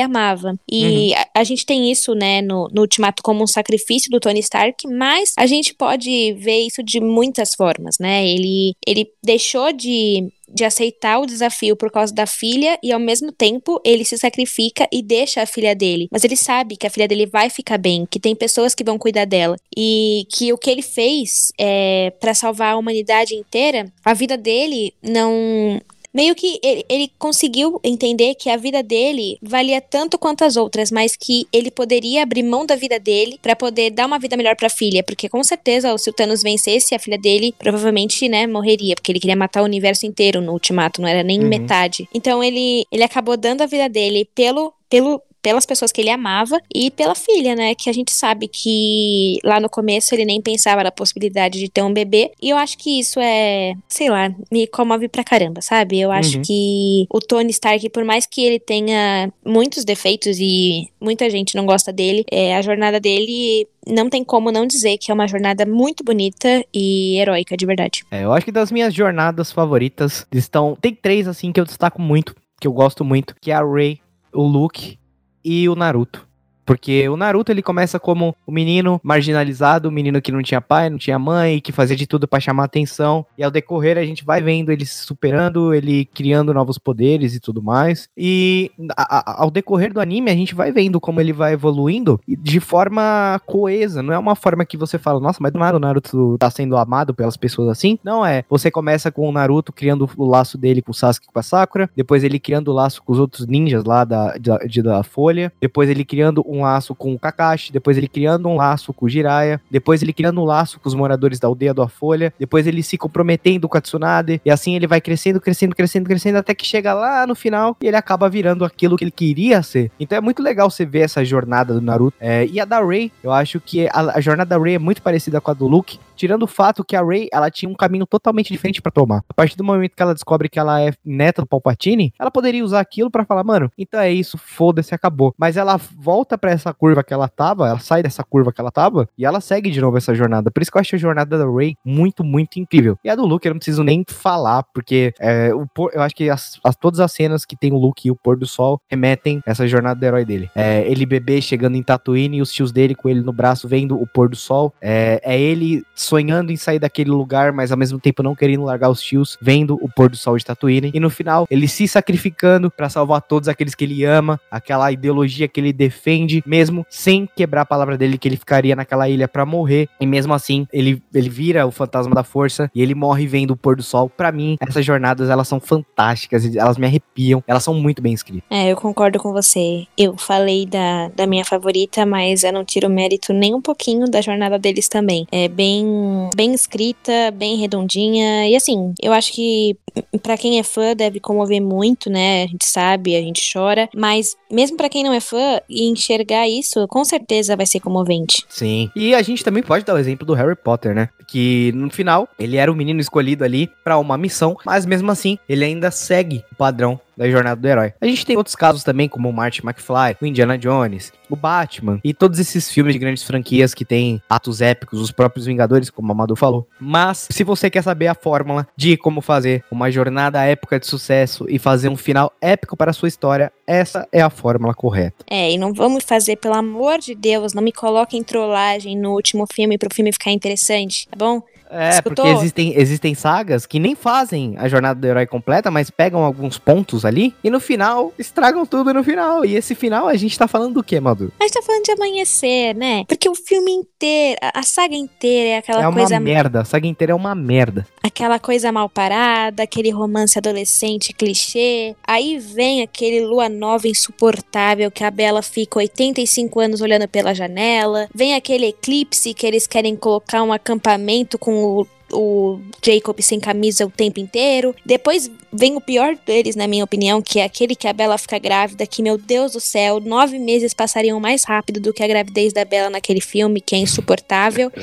amava. 0.00 0.54
E 0.70 1.14
a, 1.14 1.40
a 1.40 1.44
gente 1.44 1.66
tem 1.66 1.90
isso, 1.90 2.14
né, 2.14 2.40
no, 2.40 2.68
no 2.72 2.82
Ultimato 2.82 3.22
como 3.22 3.42
um 3.42 3.46
sacrifício 3.46 4.10
do 4.10 4.20
Tony 4.20 4.40
Stark, 4.40 4.86
mas 4.88 5.32
a 5.36 5.46
gente 5.46 5.74
pode 5.74 6.34
ver 6.34 6.60
isso 6.60 6.82
de 6.82 7.00
muitas 7.00 7.54
formas, 7.54 7.98
né? 7.98 8.26
Ele, 8.26 8.74
ele 8.86 9.10
deixou 9.22 9.72
de 9.72 10.32
de 10.54 10.64
aceitar 10.64 11.18
o 11.18 11.26
desafio 11.26 11.76
por 11.76 11.90
causa 11.90 12.14
da 12.14 12.26
filha 12.26 12.78
e 12.82 12.92
ao 12.92 13.00
mesmo 13.00 13.32
tempo 13.32 13.80
ele 13.84 14.04
se 14.04 14.16
sacrifica 14.16 14.86
e 14.92 15.02
deixa 15.02 15.42
a 15.42 15.46
filha 15.46 15.74
dele. 15.74 16.08
Mas 16.10 16.22
ele 16.22 16.36
sabe 16.36 16.76
que 16.76 16.86
a 16.86 16.90
filha 16.90 17.08
dele 17.08 17.26
vai 17.26 17.50
ficar 17.50 17.76
bem, 17.76 18.06
que 18.08 18.20
tem 18.20 18.36
pessoas 18.36 18.74
que 18.74 18.84
vão 18.84 18.96
cuidar 18.96 19.24
dela 19.24 19.56
e 19.76 20.26
que 20.30 20.52
o 20.52 20.58
que 20.58 20.70
ele 20.70 20.82
fez 20.82 21.52
é 21.58 22.12
para 22.20 22.34
salvar 22.34 22.74
a 22.74 22.76
humanidade 22.76 23.34
inteira, 23.34 23.92
a 24.04 24.14
vida 24.14 24.36
dele 24.36 24.94
não 25.02 25.80
meio 26.14 26.34
que 26.34 26.58
ele, 26.62 26.84
ele 26.88 27.10
conseguiu 27.18 27.80
entender 27.82 28.34
que 28.36 28.48
a 28.48 28.56
vida 28.56 28.82
dele 28.82 29.36
valia 29.42 29.80
tanto 29.80 30.16
quanto 30.18 30.44
as 30.44 30.56
outras, 30.56 30.90
mas 30.90 31.16
que 31.16 31.46
ele 31.52 31.70
poderia 31.70 32.22
abrir 32.22 32.42
mão 32.44 32.64
da 32.64 32.76
vida 32.76 33.00
dele 33.00 33.38
pra 33.42 33.56
poder 33.56 33.90
dar 33.90 34.06
uma 34.06 34.18
vida 34.18 34.36
melhor 34.36 34.54
pra 34.56 34.70
filha, 34.70 35.02
porque 35.02 35.28
com 35.28 35.42
certeza 35.42 35.96
se 35.98 36.08
o 36.08 36.12
Thanos 36.12 36.42
vencesse, 36.42 36.94
a 36.94 36.98
filha 36.98 37.18
dele 37.18 37.52
provavelmente, 37.58 38.28
né, 38.28 38.46
morreria, 38.46 38.94
porque 38.94 39.10
ele 39.10 39.20
queria 39.20 39.36
matar 39.36 39.62
o 39.62 39.64
universo 39.64 40.06
inteiro 40.06 40.40
no 40.40 40.52
ultimato, 40.52 41.00
não 41.02 41.08
era 41.08 41.22
nem 41.22 41.40
Uhum. 41.40 41.48
metade. 41.48 42.08
Então 42.14 42.42
ele 42.44 42.86
ele 42.92 43.02
acabou 43.02 43.36
dando 43.36 43.62
a 43.62 43.66
vida 43.66 43.88
dele 43.88 44.28
pelo 44.34 44.72
pelo 44.88 45.20
pelas 45.44 45.66
pessoas 45.66 45.92
que 45.92 46.00
ele 46.00 46.08
amava 46.08 46.58
e 46.74 46.90
pela 46.90 47.14
filha, 47.14 47.54
né? 47.54 47.74
Que 47.74 47.90
a 47.90 47.92
gente 47.92 48.10
sabe 48.10 48.48
que 48.48 49.38
lá 49.44 49.60
no 49.60 49.68
começo 49.68 50.14
ele 50.14 50.24
nem 50.24 50.40
pensava 50.40 50.82
na 50.82 50.90
possibilidade 50.90 51.58
de 51.60 51.68
ter 51.68 51.82
um 51.82 51.92
bebê. 51.92 52.30
E 52.40 52.48
eu 52.48 52.56
acho 52.56 52.78
que 52.78 52.98
isso 52.98 53.20
é, 53.20 53.74
sei 53.86 54.08
lá, 54.08 54.34
me 54.50 54.66
comove 54.66 55.06
pra 55.06 55.22
caramba, 55.22 55.60
sabe? 55.60 56.00
Eu 56.00 56.10
acho 56.10 56.38
Uhum. 56.38 56.42
que 56.46 57.06
o 57.10 57.20
Tony 57.20 57.50
Stark, 57.50 57.90
por 57.90 58.04
mais 58.04 58.24
que 58.24 58.42
ele 58.42 58.58
tenha 58.58 59.30
muitos 59.44 59.84
defeitos 59.84 60.38
e 60.40 60.88
muita 60.98 61.28
gente 61.28 61.54
não 61.54 61.66
gosta 61.66 61.92
dele, 61.92 62.24
é, 62.32 62.56
a 62.56 62.62
jornada 62.62 62.98
dele 62.98 63.68
não 63.86 64.08
tem 64.08 64.24
como 64.24 64.50
não 64.50 64.66
dizer 64.66 64.96
que 64.96 65.10
é 65.10 65.14
uma 65.14 65.28
jornada 65.28 65.66
muito 65.66 66.02
bonita 66.02 66.64
e 66.72 67.18
heróica, 67.18 67.54
de 67.54 67.66
verdade. 67.66 68.02
É, 68.10 68.24
eu 68.24 68.32
acho 68.32 68.46
que 68.46 68.52
das 68.52 68.72
minhas 68.72 68.94
jornadas 68.94 69.52
favoritas 69.52 70.26
estão. 70.32 70.74
Tem 70.80 70.94
três, 70.94 71.28
assim, 71.28 71.52
que 71.52 71.60
eu 71.60 71.66
destaco 71.66 72.00
muito, 72.00 72.34
que 72.58 72.66
eu 72.66 72.72
gosto 72.72 73.04
muito, 73.04 73.34
que 73.42 73.50
é 73.50 73.54
a 73.54 73.62
Rey, 73.62 74.00
o 74.32 74.42
Luke 74.42 74.98
e 75.44 75.68
o 75.68 75.74
Naruto. 75.74 76.26
Porque 76.64 77.08
o 77.08 77.16
Naruto 77.16 77.52
ele 77.52 77.62
começa 77.62 77.98
como 78.00 78.34
o 78.46 78.52
menino 78.52 79.00
marginalizado, 79.02 79.88
o 79.88 79.92
menino 79.92 80.20
que 80.20 80.32
não 80.32 80.42
tinha 80.42 80.60
pai, 80.60 80.88
não 80.90 80.98
tinha 80.98 81.18
mãe, 81.18 81.60
que 81.60 81.72
fazia 81.72 81.96
de 81.96 82.06
tudo 82.06 82.26
pra 82.28 82.40
chamar 82.40 82.64
atenção. 82.64 83.24
E 83.36 83.42
ao 83.44 83.50
decorrer 83.50 83.98
a 83.98 84.04
gente 84.04 84.24
vai 84.24 84.40
vendo 84.42 84.70
ele 84.70 84.84
se 84.84 85.04
superando, 85.04 85.72
ele 85.74 86.04
criando 86.06 86.52
novos 86.54 86.78
poderes 86.78 87.34
e 87.34 87.40
tudo 87.40 87.62
mais. 87.62 88.08
E 88.16 88.70
a- 88.96 89.18
a- 89.18 89.42
ao 89.42 89.50
decorrer 89.50 89.92
do 89.92 90.00
anime 90.00 90.30
a 90.30 90.34
gente 90.34 90.54
vai 90.54 90.72
vendo 90.72 91.00
como 91.00 91.20
ele 91.20 91.32
vai 91.32 91.52
evoluindo 91.52 92.20
de 92.26 92.60
forma 92.60 93.40
coesa. 93.46 94.02
Não 94.02 94.12
é 94.12 94.18
uma 94.18 94.34
forma 94.34 94.64
que 94.64 94.76
você 94.76 94.98
fala, 94.98 95.20
nossa, 95.20 95.38
mas 95.40 95.52
do 95.52 95.58
nada 95.58 95.76
o 95.76 95.80
Naruto 95.80 96.36
tá 96.38 96.50
sendo 96.50 96.76
amado 96.76 97.14
pelas 97.14 97.36
pessoas 97.36 97.68
assim. 97.68 97.98
Não 98.04 98.24
é. 98.24 98.44
Você 98.48 98.70
começa 98.70 99.10
com 99.10 99.28
o 99.28 99.32
Naruto 99.32 99.72
criando 99.72 100.08
o 100.16 100.24
laço 100.28 100.58
dele 100.58 100.82
com 100.82 100.90
o 100.90 100.94
Sasuke 100.94 101.26
com 101.32 101.38
a 101.38 101.42
Sakura. 101.42 101.90
Depois 101.96 102.24
ele 102.24 102.38
criando 102.38 102.68
o 102.68 102.74
laço 102.74 103.02
com 103.02 103.12
os 103.12 103.18
outros 103.18 103.46
ninjas 103.46 103.84
lá 103.84 104.04
da, 104.04 104.36
da, 104.36 104.58
de- 104.58 104.82
da 104.82 105.02
Folha. 105.02 105.52
Depois 105.60 105.88
ele 105.88 106.04
criando 106.04 106.42
um 106.54 106.62
laço 106.62 106.94
com 106.94 107.14
o 107.14 107.18
Kakashi, 107.18 107.72
depois 107.72 107.96
ele 107.96 108.08
criando 108.08 108.48
um 108.48 108.56
laço 108.56 108.92
com 108.92 109.06
o 109.06 109.08
Jiraiya, 109.08 109.60
depois 109.70 110.02
ele 110.02 110.12
criando 110.12 110.40
um 110.40 110.44
laço 110.44 110.78
com 110.80 110.88
os 110.88 110.94
moradores 110.94 111.38
da 111.38 111.48
aldeia 111.48 111.74
da 111.74 111.88
Folha, 111.88 112.32
depois 112.38 112.66
ele 112.66 112.82
se 112.82 112.96
comprometendo 112.96 113.68
com 113.68 113.76
a 113.76 113.80
Tsunade, 113.80 114.40
e 114.44 114.50
assim 114.50 114.74
ele 114.74 114.86
vai 114.86 115.00
crescendo, 115.00 115.40
crescendo, 115.40 115.74
crescendo, 115.74 116.06
crescendo, 116.06 116.38
até 116.38 116.54
que 116.54 116.66
chega 116.66 116.94
lá 116.94 117.26
no 117.26 117.34
final 117.34 117.76
e 117.80 117.86
ele 117.86 117.96
acaba 117.96 118.28
virando 118.28 118.64
aquilo 118.64 118.96
que 118.96 119.04
ele 119.04 119.10
queria 119.10 119.62
ser. 119.62 119.90
Então 119.98 120.16
é 120.16 120.20
muito 120.20 120.42
legal 120.42 120.70
você 120.70 120.84
ver 120.84 121.00
essa 121.00 121.24
jornada 121.24 121.74
do 121.74 121.80
Naruto. 121.80 122.16
É, 122.20 122.46
e 122.46 122.60
a 122.60 122.64
da 122.64 122.84
Rey, 122.84 123.10
eu 123.22 123.32
acho 123.32 123.60
que 123.60 123.86
a, 123.88 124.12
a 124.14 124.20
jornada 124.20 124.56
da 124.56 124.62
Rey 124.62 124.74
é 124.74 124.78
muito 124.78 125.02
parecida 125.02 125.40
com 125.40 125.50
a 125.50 125.54
do 125.54 125.66
Luke, 125.66 125.98
tirando 126.16 126.44
o 126.44 126.46
fato 126.46 126.84
que 126.84 126.96
a 126.96 127.02
Rey, 127.02 127.28
ela 127.32 127.50
tinha 127.50 127.68
um 127.68 127.74
caminho 127.74 128.06
totalmente 128.06 128.52
diferente 128.52 128.80
pra 128.80 128.92
tomar. 128.92 129.24
A 129.28 129.34
partir 129.34 129.56
do 129.56 129.64
momento 129.64 129.94
que 129.96 130.02
ela 130.02 130.14
descobre 130.14 130.48
que 130.48 130.58
ela 130.58 130.80
é 130.80 130.92
neta 131.04 131.42
do 131.42 131.48
Palpatine, 131.48 132.12
ela 132.18 132.30
poderia 132.30 132.64
usar 132.64 132.80
aquilo 132.80 133.10
pra 133.10 133.24
falar, 133.24 133.44
mano, 133.44 133.70
então 133.76 134.00
é 134.00 134.10
isso, 134.10 134.38
foda-se, 134.38 134.94
acabou. 134.94 135.34
Mas 135.36 135.56
ela 135.56 135.76
volta 135.76 136.38
pra 136.44 136.52
essa 136.52 136.74
curva 136.74 137.02
que 137.02 137.14
ela 137.14 137.26
tava, 137.26 137.66
ela 137.68 137.78
sai 137.78 138.02
dessa 138.02 138.22
curva 138.22 138.52
que 138.52 138.60
ela 138.60 138.70
tava 138.70 139.08
e 139.16 139.24
ela 139.24 139.40
segue 139.40 139.70
de 139.70 139.80
novo 139.80 139.96
essa 139.96 140.14
jornada. 140.14 140.50
Por 140.50 140.60
isso 140.60 140.70
que 140.70 140.76
eu 140.76 140.80
acho 140.82 140.94
a 140.94 140.98
jornada 140.98 141.38
da 141.38 141.50
Rey 141.50 141.74
muito, 141.82 142.22
muito 142.22 142.58
incrível. 142.60 142.98
E 143.02 143.08
a 143.08 143.14
do 143.14 143.24
Luke 143.24 143.48
eu 143.48 143.54
não 143.54 143.58
preciso 143.58 143.82
nem 143.82 144.04
falar, 144.06 144.62
porque 144.74 145.14
é, 145.18 145.54
o 145.54 145.66
pôr- 145.66 145.90
eu 145.94 146.02
acho 146.02 146.14
que 146.14 146.28
as, 146.28 146.60
as- 146.62 146.76
todas 146.76 147.00
as 147.00 147.10
cenas 147.12 147.46
que 147.46 147.56
tem 147.56 147.72
o 147.72 147.78
Luke 147.78 148.06
e 148.06 148.10
o 148.10 148.14
pôr 148.16 148.36
do 148.36 148.46
sol 148.46 148.78
remetem 148.90 149.40
essa 149.46 149.66
jornada 149.66 149.98
do 149.98 150.04
herói 150.04 150.22
dele. 150.26 150.50
É, 150.54 150.86
ele 150.86 151.06
bebê 151.06 151.40
chegando 151.40 151.76
em 151.78 151.82
Tatooine 151.82 152.36
e 152.36 152.42
os 152.42 152.52
tios 152.52 152.70
dele 152.72 152.94
com 152.94 153.08
ele 153.08 153.22
no 153.22 153.32
braço 153.32 153.66
vendo 153.66 153.98
o 153.98 154.06
pôr 154.06 154.28
do 154.28 154.36
sol. 154.36 154.74
É, 154.82 155.18
é 155.24 155.40
ele 155.40 155.82
sonhando 155.94 156.52
em 156.52 156.56
sair 156.58 156.78
daquele 156.78 157.10
lugar, 157.10 157.52
mas 157.54 157.72
ao 157.72 157.78
mesmo 157.78 157.98
tempo 157.98 158.22
não 158.22 158.34
querendo 158.34 158.64
largar 158.64 158.90
os 158.90 159.00
tios, 159.00 159.38
vendo 159.40 159.78
o 159.80 159.88
pôr 159.88 160.10
do 160.10 160.16
sol 160.18 160.36
de 160.36 160.44
Tatooine. 160.44 160.90
E 160.92 161.00
no 161.00 161.08
final, 161.08 161.46
ele 161.50 161.66
se 161.66 161.88
sacrificando 161.88 162.70
pra 162.70 162.90
salvar 162.90 163.22
todos 163.22 163.48
aqueles 163.48 163.74
que 163.74 163.84
ele 163.84 164.04
ama, 164.04 164.38
aquela 164.50 164.92
ideologia 164.92 165.48
que 165.48 165.58
ele 165.58 165.72
defende, 165.72 166.33
mesmo 166.46 166.86
sem 166.88 167.28
quebrar 167.36 167.62
a 167.62 167.66
palavra 167.66 167.96
dele 167.96 168.18
que 168.18 168.28
ele 168.28 168.36
ficaria 168.36 168.76
naquela 168.76 169.08
ilha 169.08 169.28
pra 169.28 169.44
morrer. 169.44 169.88
E 170.00 170.06
mesmo 170.06 170.34
assim, 170.34 170.66
ele, 170.72 171.02
ele 171.12 171.28
vira 171.28 171.66
o 171.66 171.70
fantasma 171.70 172.14
da 172.14 172.24
força 172.24 172.70
e 172.74 172.82
ele 172.82 172.94
morre 172.94 173.26
vendo 173.26 173.52
o 173.52 173.56
pôr 173.56 173.76
do 173.76 173.82
sol. 173.82 174.08
Pra 174.08 174.32
mim, 174.32 174.56
essas 174.60 174.84
jornadas 174.84 175.30
elas 175.30 175.48
são 175.48 175.60
fantásticas, 175.60 176.54
elas 176.56 176.78
me 176.78 176.86
arrepiam, 176.86 177.42
elas 177.46 177.62
são 177.62 177.74
muito 177.74 178.00
bem 178.02 178.12
escritas. 178.12 178.44
É, 178.50 178.70
eu 178.70 178.76
concordo 178.76 179.18
com 179.18 179.32
você. 179.32 179.86
Eu 179.96 180.16
falei 180.16 180.66
da, 180.66 181.08
da 181.08 181.26
minha 181.26 181.44
favorita, 181.44 182.06
mas 182.06 182.42
eu 182.42 182.52
não 182.52 182.64
tiro 182.64 182.88
mérito 182.88 183.32
nem 183.32 183.54
um 183.54 183.60
pouquinho 183.60 184.08
da 184.10 184.20
jornada 184.20 184.58
deles 184.58 184.88
também. 184.88 185.26
É 185.30 185.48
bem, 185.48 185.86
bem 186.34 186.52
escrita, 186.54 187.30
bem 187.32 187.56
redondinha. 187.56 188.48
E 188.48 188.56
assim, 188.56 188.94
eu 189.02 189.12
acho 189.12 189.32
que 189.32 189.76
pra 190.22 190.36
quem 190.36 190.58
é 190.58 190.62
fã 190.62 190.94
deve 190.94 191.20
comover 191.20 191.60
muito, 191.62 192.10
né? 192.10 192.44
A 192.44 192.46
gente 192.46 192.66
sabe, 192.66 193.16
a 193.16 193.20
gente 193.20 193.52
chora. 193.52 193.88
Mas 193.94 194.36
mesmo 194.50 194.76
pra 194.76 194.88
quem 194.88 195.04
não 195.04 195.12
é 195.12 195.20
fã 195.20 195.60
e 195.68 195.84
enxergar 196.24 196.48
isso, 196.48 196.86
com 196.88 197.04
certeza 197.04 197.56
vai 197.56 197.66
ser 197.66 197.80
comovente. 197.80 198.44
Sim. 198.48 198.90
E 198.96 199.14
a 199.14 199.22
gente 199.22 199.44
também 199.44 199.62
pode 199.62 199.84
dar 199.84 199.94
o 199.94 199.98
exemplo 199.98 200.26
do 200.26 200.34
Harry 200.34 200.56
Potter, 200.56 200.94
né? 200.94 201.08
Que 201.26 201.72
no 201.74 201.90
final, 201.90 202.28
ele 202.38 202.56
era 202.56 202.72
o 202.72 202.74
menino 202.74 203.00
escolhido 203.00 203.44
ali 203.44 203.70
pra 203.84 203.98
uma 203.98 204.16
missão, 204.16 204.56
mas 204.64 204.86
mesmo 204.86 205.10
assim, 205.10 205.38
ele 205.48 205.64
ainda 205.64 205.90
segue 205.90 206.44
o 206.52 206.56
padrão 206.56 206.98
da 207.16 207.30
jornada 207.30 207.60
do 207.60 207.68
herói. 207.68 207.92
A 208.00 208.06
gente 208.06 208.24
tem 208.26 208.36
outros 208.36 208.56
casos 208.56 208.82
também, 208.82 209.08
como 209.08 209.28
o 209.28 209.32
Marty 209.32 209.62
McFly, 209.64 210.16
o 210.20 210.26
Indiana 210.26 210.58
Jones, 210.58 211.12
o 211.30 211.36
Batman 211.36 212.00
e 212.04 212.12
todos 212.12 212.38
esses 212.38 212.70
filmes 212.70 212.94
de 212.94 212.98
grandes 212.98 213.22
franquias 213.22 213.74
que 213.74 213.84
têm 213.84 214.22
atos 214.28 214.60
épicos, 214.60 215.00
os 215.00 215.10
próprios 215.10 215.46
Vingadores, 215.46 215.90
como 215.90 216.10
a 216.10 216.14
Madu 216.14 216.36
falou. 216.36 216.66
Mas, 216.80 217.28
se 217.30 217.44
você 217.44 217.70
quer 217.70 217.82
saber 217.82 218.06
a 218.06 218.14
fórmula 218.14 218.66
de 218.76 218.96
como 218.96 219.20
fazer 219.20 219.64
uma 219.70 219.90
jornada 219.90 220.42
épica 220.44 220.78
de 220.78 220.86
sucesso 220.86 221.46
e 221.48 221.58
fazer 221.58 221.88
um 221.88 221.96
final 221.96 222.32
épico 222.40 222.76
para 222.76 222.90
a 222.90 222.94
sua 222.94 223.08
história, 223.08 223.52
essa 223.66 224.06
é 224.12 224.20
a 224.20 224.30
fórmula 224.30 224.74
correta. 224.74 225.24
É, 225.28 225.52
e 225.52 225.58
não 225.58 225.72
vamos 225.72 226.04
fazer, 226.04 226.36
pelo 226.36 226.54
amor 226.54 226.98
de 226.98 227.14
Deus, 227.14 227.54
não 227.54 227.62
me 227.62 227.72
coloquem 227.72 228.22
trollagem 228.22 228.96
no 228.96 229.12
último 229.12 229.46
filme 229.52 229.78
pro 229.78 229.94
filme 229.94 230.12
ficar 230.12 230.30
interessante, 230.30 231.08
tá 231.08 231.16
bom? 231.16 231.42
É, 231.70 231.90
Escutou? 231.90 232.24
porque 232.24 232.38
existem, 232.38 232.74
existem 232.76 233.14
sagas 233.14 233.66
que 233.66 233.78
nem 233.78 233.94
fazem 233.94 234.54
a 234.58 234.68
jornada 234.68 235.00
do 235.00 235.06
herói 235.06 235.26
completa, 235.26 235.70
mas 235.70 235.90
pegam 235.90 236.22
alguns 236.22 236.58
pontos 236.58 237.04
ali 237.04 237.34
e 237.42 237.50
no 237.50 237.60
final 237.60 238.12
estragam 238.18 238.64
tudo 238.64 238.92
no 238.92 239.02
final. 239.02 239.44
E 239.44 239.56
esse 239.56 239.74
final 239.74 240.06
a 240.06 240.14
gente 240.16 240.38
tá 240.38 240.46
falando 240.46 240.74
do 240.74 240.84
quê, 240.84 241.00
Madu? 241.00 241.32
A 241.40 241.44
gente 241.44 241.54
tá 241.54 241.62
falando 241.62 241.84
de 241.84 241.92
amanhecer, 241.92 242.74
né? 242.74 243.04
Porque 243.08 243.28
o 243.28 243.34
filme 243.34 243.72
inteiro, 243.72 244.38
a 244.54 244.62
saga 244.62 244.94
inteira 244.94 245.50
é 245.50 245.58
aquela 245.58 245.82
é 245.82 245.88
uma 245.88 245.98
coisa 245.98 246.20
merda. 246.20 246.60
A 246.60 246.64
saga 246.64 246.86
inteira 246.86 247.12
é 247.12 247.14
uma 247.16 247.34
merda. 247.34 247.86
aquela 248.02 248.38
coisa 248.38 248.70
mal 248.70 248.88
parada, 248.88 249.62
aquele 249.62 249.90
romance 249.90 250.38
adolescente 250.38 251.12
clichê. 251.12 251.96
Aí 252.06 252.38
vem 252.38 252.82
aquele 252.82 253.24
lua 253.24 253.48
nova 253.48 253.88
insuportável 253.88 254.90
que 254.90 255.02
a 255.02 255.10
Bela 255.10 255.42
fica 255.42 255.78
85 255.78 256.60
anos 256.60 256.80
olhando 256.80 257.08
pela 257.08 257.34
janela. 257.34 258.08
Vem 258.14 258.34
aquele 258.34 258.66
eclipse 258.66 259.34
que 259.34 259.46
eles 259.46 259.66
querem 259.66 259.96
colocar 259.96 260.42
um 260.42 260.52
acampamento 260.52 261.38
com 261.38 261.63
o 261.64 261.86
o 262.12 262.60
Jacob 262.84 263.20
sem 263.20 263.40
camisa 263.40 263.84
o 263.84 263.90
tempo 263.90 264.20
inteiro. 264.20 264.74
Depois 264.84 265.30
vem 265.52 265.76
o 265.76 265.80
pior 265.80 266.16
deles, 266.24 266.56
na 266.56 266.66
minha 266.66 266.84
opinião, 266.84 267.20
que 267.20 267.40
é 267.40 267.44
aquele 267.44 267.74
que 267.74 267.88
a 267.88 267.92
Bela 267.92 268.16
fica 268.18 268.38
grávida, 268.38 268.86
que, 268.86 269.02
meu 269.02 269.18
Deus 269.18 269.52
do 269.52 269.60
céu, 269.60 270.00
nove 270.00 270.38
meses 270.38 270.74
passariam 270.74 271.18
mais 271.18 271.44
rápido 271.44 271.80
do 271.80 271.92
que 271.92 272.02
a 272.02 272.06
gravidez 272.06 272.52
da 272.52 272.64
Bela 272.64 272.90
naquele 272.90 273.20
filme, 273.20 273.60
que 273.60 273.74
é 273.74 273.78
insuportável. 273.78 274.70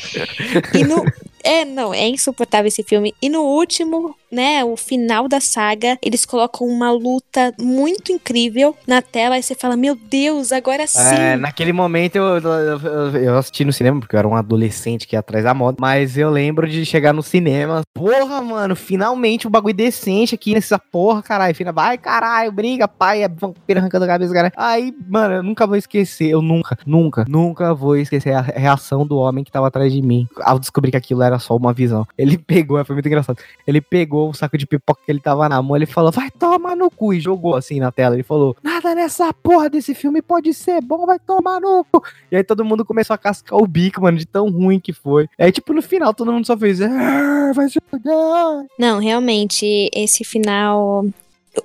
E 0.74 0.84
no. 0.84 1.04
É, 1.44 1.66
não, 1.66 1.94
é 1.94 2.08
insuportável 2.08 2.68
esse 2.68 2.84
filme. 2.84 3.14
E 3.22 3.28
no 3.28 3.42
último, 3.42 4.16
né, 4.32 4.64
o 4.64 4.76
final 4.78 5.28
da 5.28 5.40
saga, 5.42 5.98
eles 6.02 6.26
colocam 6.26 6.66
uma 6.68 6.92
luta 6.92 7.54
muito 7.60 8.12
incrível 8.12 8.76
na 8.88 9.02
tela 9.02 9.38
e 9.38 9.44
você 9.44 9.56
fala, 9.56 9.76
meu 9.76 9.96
Deus, 9.96 10.52
agora 10.52 10.88
sim. 10.88 11.00
É, 11.00 11.36
naquele 11.36 11.74
momento 11.74 12.16
eu, 12.16 12.24
eu, 12.38 12.80
eu- 12.80 13.18
eu 13.22 13.38
assisti 13.38 13.66
no 13.66 13.74
cinema, 13.74 14.00
porque 14.00 14.16
eu 14.16 14.20
era 14.20 14.28
um 14.28 14.36
adolescente 14.36 15.08
que 15.08 15.16
ia 15.16 15.20
atrás 15.20 15.44
da 15.44 15.54
moda, 15.54 15.78
mas 15.80 16.18
eu 16.18 16.30
lembro 16.30 16.68
de 16.68 16.86
chegar 16.86 17.14
no 17.14 17.22
cinema. 17.24 17.82
Porra, 17.94 18.42
mano, 18.42 18.76
finalmente 18.76 19.48
um 19.48 19.52
bagulho 19.52 19.74
decente 19.76 20.36
aqui 20.36 20.54
nessa 20.54 20.80
porra, 20.80 21.22
caralho. 21.22 21.54
Fina, 21.56 21.72
vai, 21.72 21.98
caralho, 21.98 22.52
briga, 22.52 22.88
pai, 22.88 23.24
é 23.24 23.28
vampiro 23.30 23.80
arrancando 23.80 24.06
a 24.06 24.08
cabeça, 24.08 24.34
cara. 24.34 24.52
Aí, 24.56 24.94
mano, 25.08 25.36
eu 25.36 25.44
nunca 25.44 25.68
vou 25.68 25.76
esquecer, 25.76 26.30
eu 26.30 26.42
nunca, 26.42 26.78
nunca, 26.86 27.26
nunca 27.28 27.74
vou 27.74 27.96
esquecer 27.98 28.34
a 28.34 28.42
reação 28.42 29.06
do 29.06 29.18
homem 29.18 29.44
que 29.44 29.52
tava 29.52 29.68
atrás 29.68 29.92
de 29.92 30.02
mim 30.02 30.28
ao 30.42 30.58
descobrir 30.60 30.92
que 30.92 30.98
aquilo 30.98 31.22
era 31.22 31.38
só 31.40 31.56
uma 31.56 31.74
visão. 31.74 32.06
Ele 32.18 32.38
pegou, 32.38 32.84
foi 32.86 32.96
muito 32.96 33.06
engraçado. 33.08 33.38
Ele 33.68 33.82
pegou 33.82 34.21
o 34.30 34.34
saco 34.34 34.58
de 34.58 34.66
pipoca 34.68 35.02
que 35.06 35.12
ele 35.12 35.20
tava 35.20 35.48
na 35.50 35.62
mão, 35.62 35.76
ele 35.76 35.86
falou, 35.86 36.12
vai 36.12 36.30
tomar 36.32 36.76
no 36.76 36.90
cu, 36.90 37.14
e 37.14 37.20
jogou 37.20 37.56
assim 37.56 37.80
na 37.80 37.92
tela. 37.92 38.16
Ele 38.16 38.24
falou, 38.24 38.56
nada 38.64 38.94
nessa 38.96 39.34
porra 39.34 39.70
desse 39.70 39.94
filme 39.94 40.22
pode 40.22 40.54
ser 40.54 40.82
bom, 40.82 41.06
vai 41.06 41.20
tomar 41.20 41.60
no 41.60 41.86
cu. 41.92 42.04
E 42.32 42.36
aí 42.36 42.44
todo 42.44 42.66
mundo 42.66 42.86
começou 42.86 43.14
a 43.14 43.18
cascar 43.18 43.58
o 43.60 43.68
bico, 43.68 44.02
mano, 44.02 44.18
de 44.18 44.26
tão 44.26 44.50
ruim 44.50 44.80
que 44.80 44.94
foi. 44.94 45.28
Aí, 45.38 45.52
tipo, 45.52 45.74
no 45.74 45.82
final, 45.82 46.14
todo 46.14 46.32
mundo 46.32 46.46
só 46.46 46.58
fez, 46.58 46.82
"Ah, 46.82 47.52
vai 47.54 47.68
jogar. 47.68 48.66
Não, 48.78 49.00
realmente, 49.00 49.90
esse 49.94 50.24
final 50.24 51.06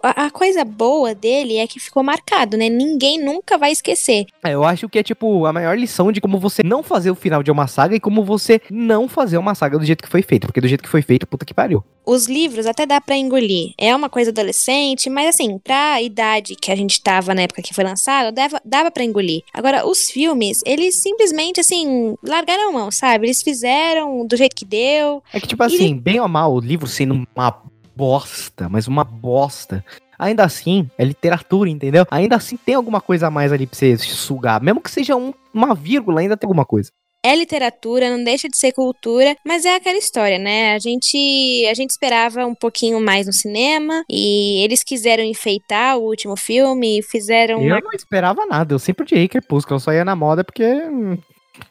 a, 0.03 0.26
a 0.26 0.30
coisa 0.30 0.64
boa 0.64 1.14
dele 1.14 1.57
é 1.57 1.66
que 1.66 1.78
ficou 1.80 2.03
marcado, 2.03 2.57
né? 2.57 2.68
Ninguém 2.68 3.22
nunca 3.22 3.57
vai 3.59 3.72
esquecer. 3.72 4.26
É, 4.45 4.53
Eu 4.55 4.64
acho 4.64 4.89
que 4.89 4.99
é, 4.99 5.03
tipo, 5.03 5.47
a 5.47 5.53
maior 5.53 5.76
lição 5.78 6.11
de 6.11 6.20
como 6.20 6.39
você 6.39 6.62
não 6.62 6.82
fazer 6.82 7.11
o 7.11 7.14
final 7.14 7.43
de 7.43 7.51
uma 7.51 7.66
saga 7.66 7.95
e 7.97 8.01
como 8.01 8.24
você 8.24 8.61
não 8.70 9.09
fazer 9.09 9.39
uma 9.39 9.55
saga 9.55 9.78
do 9.78 9.84
jeito 9.84 10.03
que 10.03 10.09
foi 10.09 10.22
feito. 10.22 10.47
Porque 10.47 10.61
do 10.61 10.68
jeito 10.68 10.82
que 10.82 10.89
foi 10.89 11.03
feito, 11.03 11.26
puta 11.26 11.45
que 11.45 11.55
pariu. 11.55 11.84
Os 12.05 12.26
livros 12.26 12.66
até 12.66 12.87
dá 12.87 13.01
pra 13.01 13.16
engolir. 13.16 13.72
É 13.76 13.95
uma 13.95 14.09
coisa 14.09 14.30
adolescente, 14.30 15.11
mas 15.11 15.34
assim, 15.34 15.59
pra 15.59 16.01
idade 16.01 16.55
que 16.55 16.70
a 16.70 16.76
gente 16.76 17.01
tava 17.03 17.34
na 17.34 17.43
época 17.43 17.62
que 17.62 17.74
foi 17.74 17.82
lançado, 17.82 18.32
dava, 18.32 18.61
dava 18.64 18.91
pra 18.91 19.03
engolir. 19.03 19.43
Agora, 19.53 19.87
os 19.87 20.09
filmes, 20.11 20.62
eles 20.64 20.95
simplesmente, 20.97 21.59
assim, 21.59 22.14
largaram 22.22 22.68
a 22.68 22.72
mão, 22.72 22.91
sabe? 22.93 23.26
Eles 23.26 23.43
fizeram 23.43 24.24
do 24.24 24.37
jeito 24.37 24.55
que 24.55 24.64
deu. 24.64 25.22
É 25.32 25.41
que, 25.41 25.49
tipo 25.49 25.62
assim, 25.62 25.97
bem 25.97 26.20
ou 26.20 26.28
mal, 26.28 26.55
o 26.55 26.61
livro 26.61 26.87
sendo 26.87 27.26
uma 27.34 27.51
bosta, 27.97 28.68
mas 28.68 28.86
uma 28.86 29.03
bosta. 29.05 29.84
Ainda 30.18 30.44
assim, 30.44 30.88
é 30.97 31.05
literatura, 31.05 31.68
entendeu? 31.68 32.07
Ainda 32.11 32.36
assim 32.36 32.57
tem 32.57 32.74
alguma 32.74 33.01
coisa 33.01 33.26
a 33.26 33.30
mais 33.30 33.53
ali 33.53 33.66
pra 33.66 33.76
você 33.78 33.97
sugar. 33.99 34.62
Mesmo 34.62 34.80
que 34.80 34.90
seja 34.90 35.14
um- 35.16 35.34
uma 35.53 35.74
vírgula, 35.74 36.20
ainda 36.20 36.36
tem 36.36 36.47
alguma 36.47 36.64
coisa. 36.64 36.90
É 37.24 37.34
literatura, 37.34 38.09
não 38.16 38.22
deixa 38.22 38.49
de 38.49 38.57
ser 38.57 38.72
cultura, 38.72 39.36
mas 39.44 39.64
é 39.64 39.74
aquela 39.74 39.99
história, 39.99 40.38
né? 40.38 40.74
A 40.74 40.78
gente, 40.78 41.66
a 41.68 41.74
gente 41.74 41.90
esperava 41.90 42.47
um 42.47 42.55
pouquinho 42.55 43.01
mais 43.01 43.26
no 43.26 43.32
cinema 43.32 44.05
e 44.09 44.62
eles 44.62 44.84
quiseram 44.84 45.24
enfeitar 45.24 45.99
o 45.99 46.03
último 46.03 46.36
filme, 46.36 47.03
fizeram 47.03 47.59
uma 47.59 47.76
Eu 47.78 47.82
não 47.82 47.90
esperava 47.92 48.47
nada, 48.47 48.72
eu 48.74 48.78
sempre 48.78 49.03
odiei 49.03 49.26
Crepúsculo, 49.26 49.76
eu 49.76 49.80
só 49.80 49.92
ia 49.92 50.05
na 50.05 50.14
moda 50.14 50.44
porque. 50.44 50.62
hum, 50.64 51.18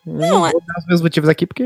Não, 0.06 0.42
vou 0.52 0.62
dar 0.62 0.80
os 0.80 0.86
meus 0.88 1.02
motivos 1.02 1.30
aqui 1.30 1.46
porque. 1.48 1.64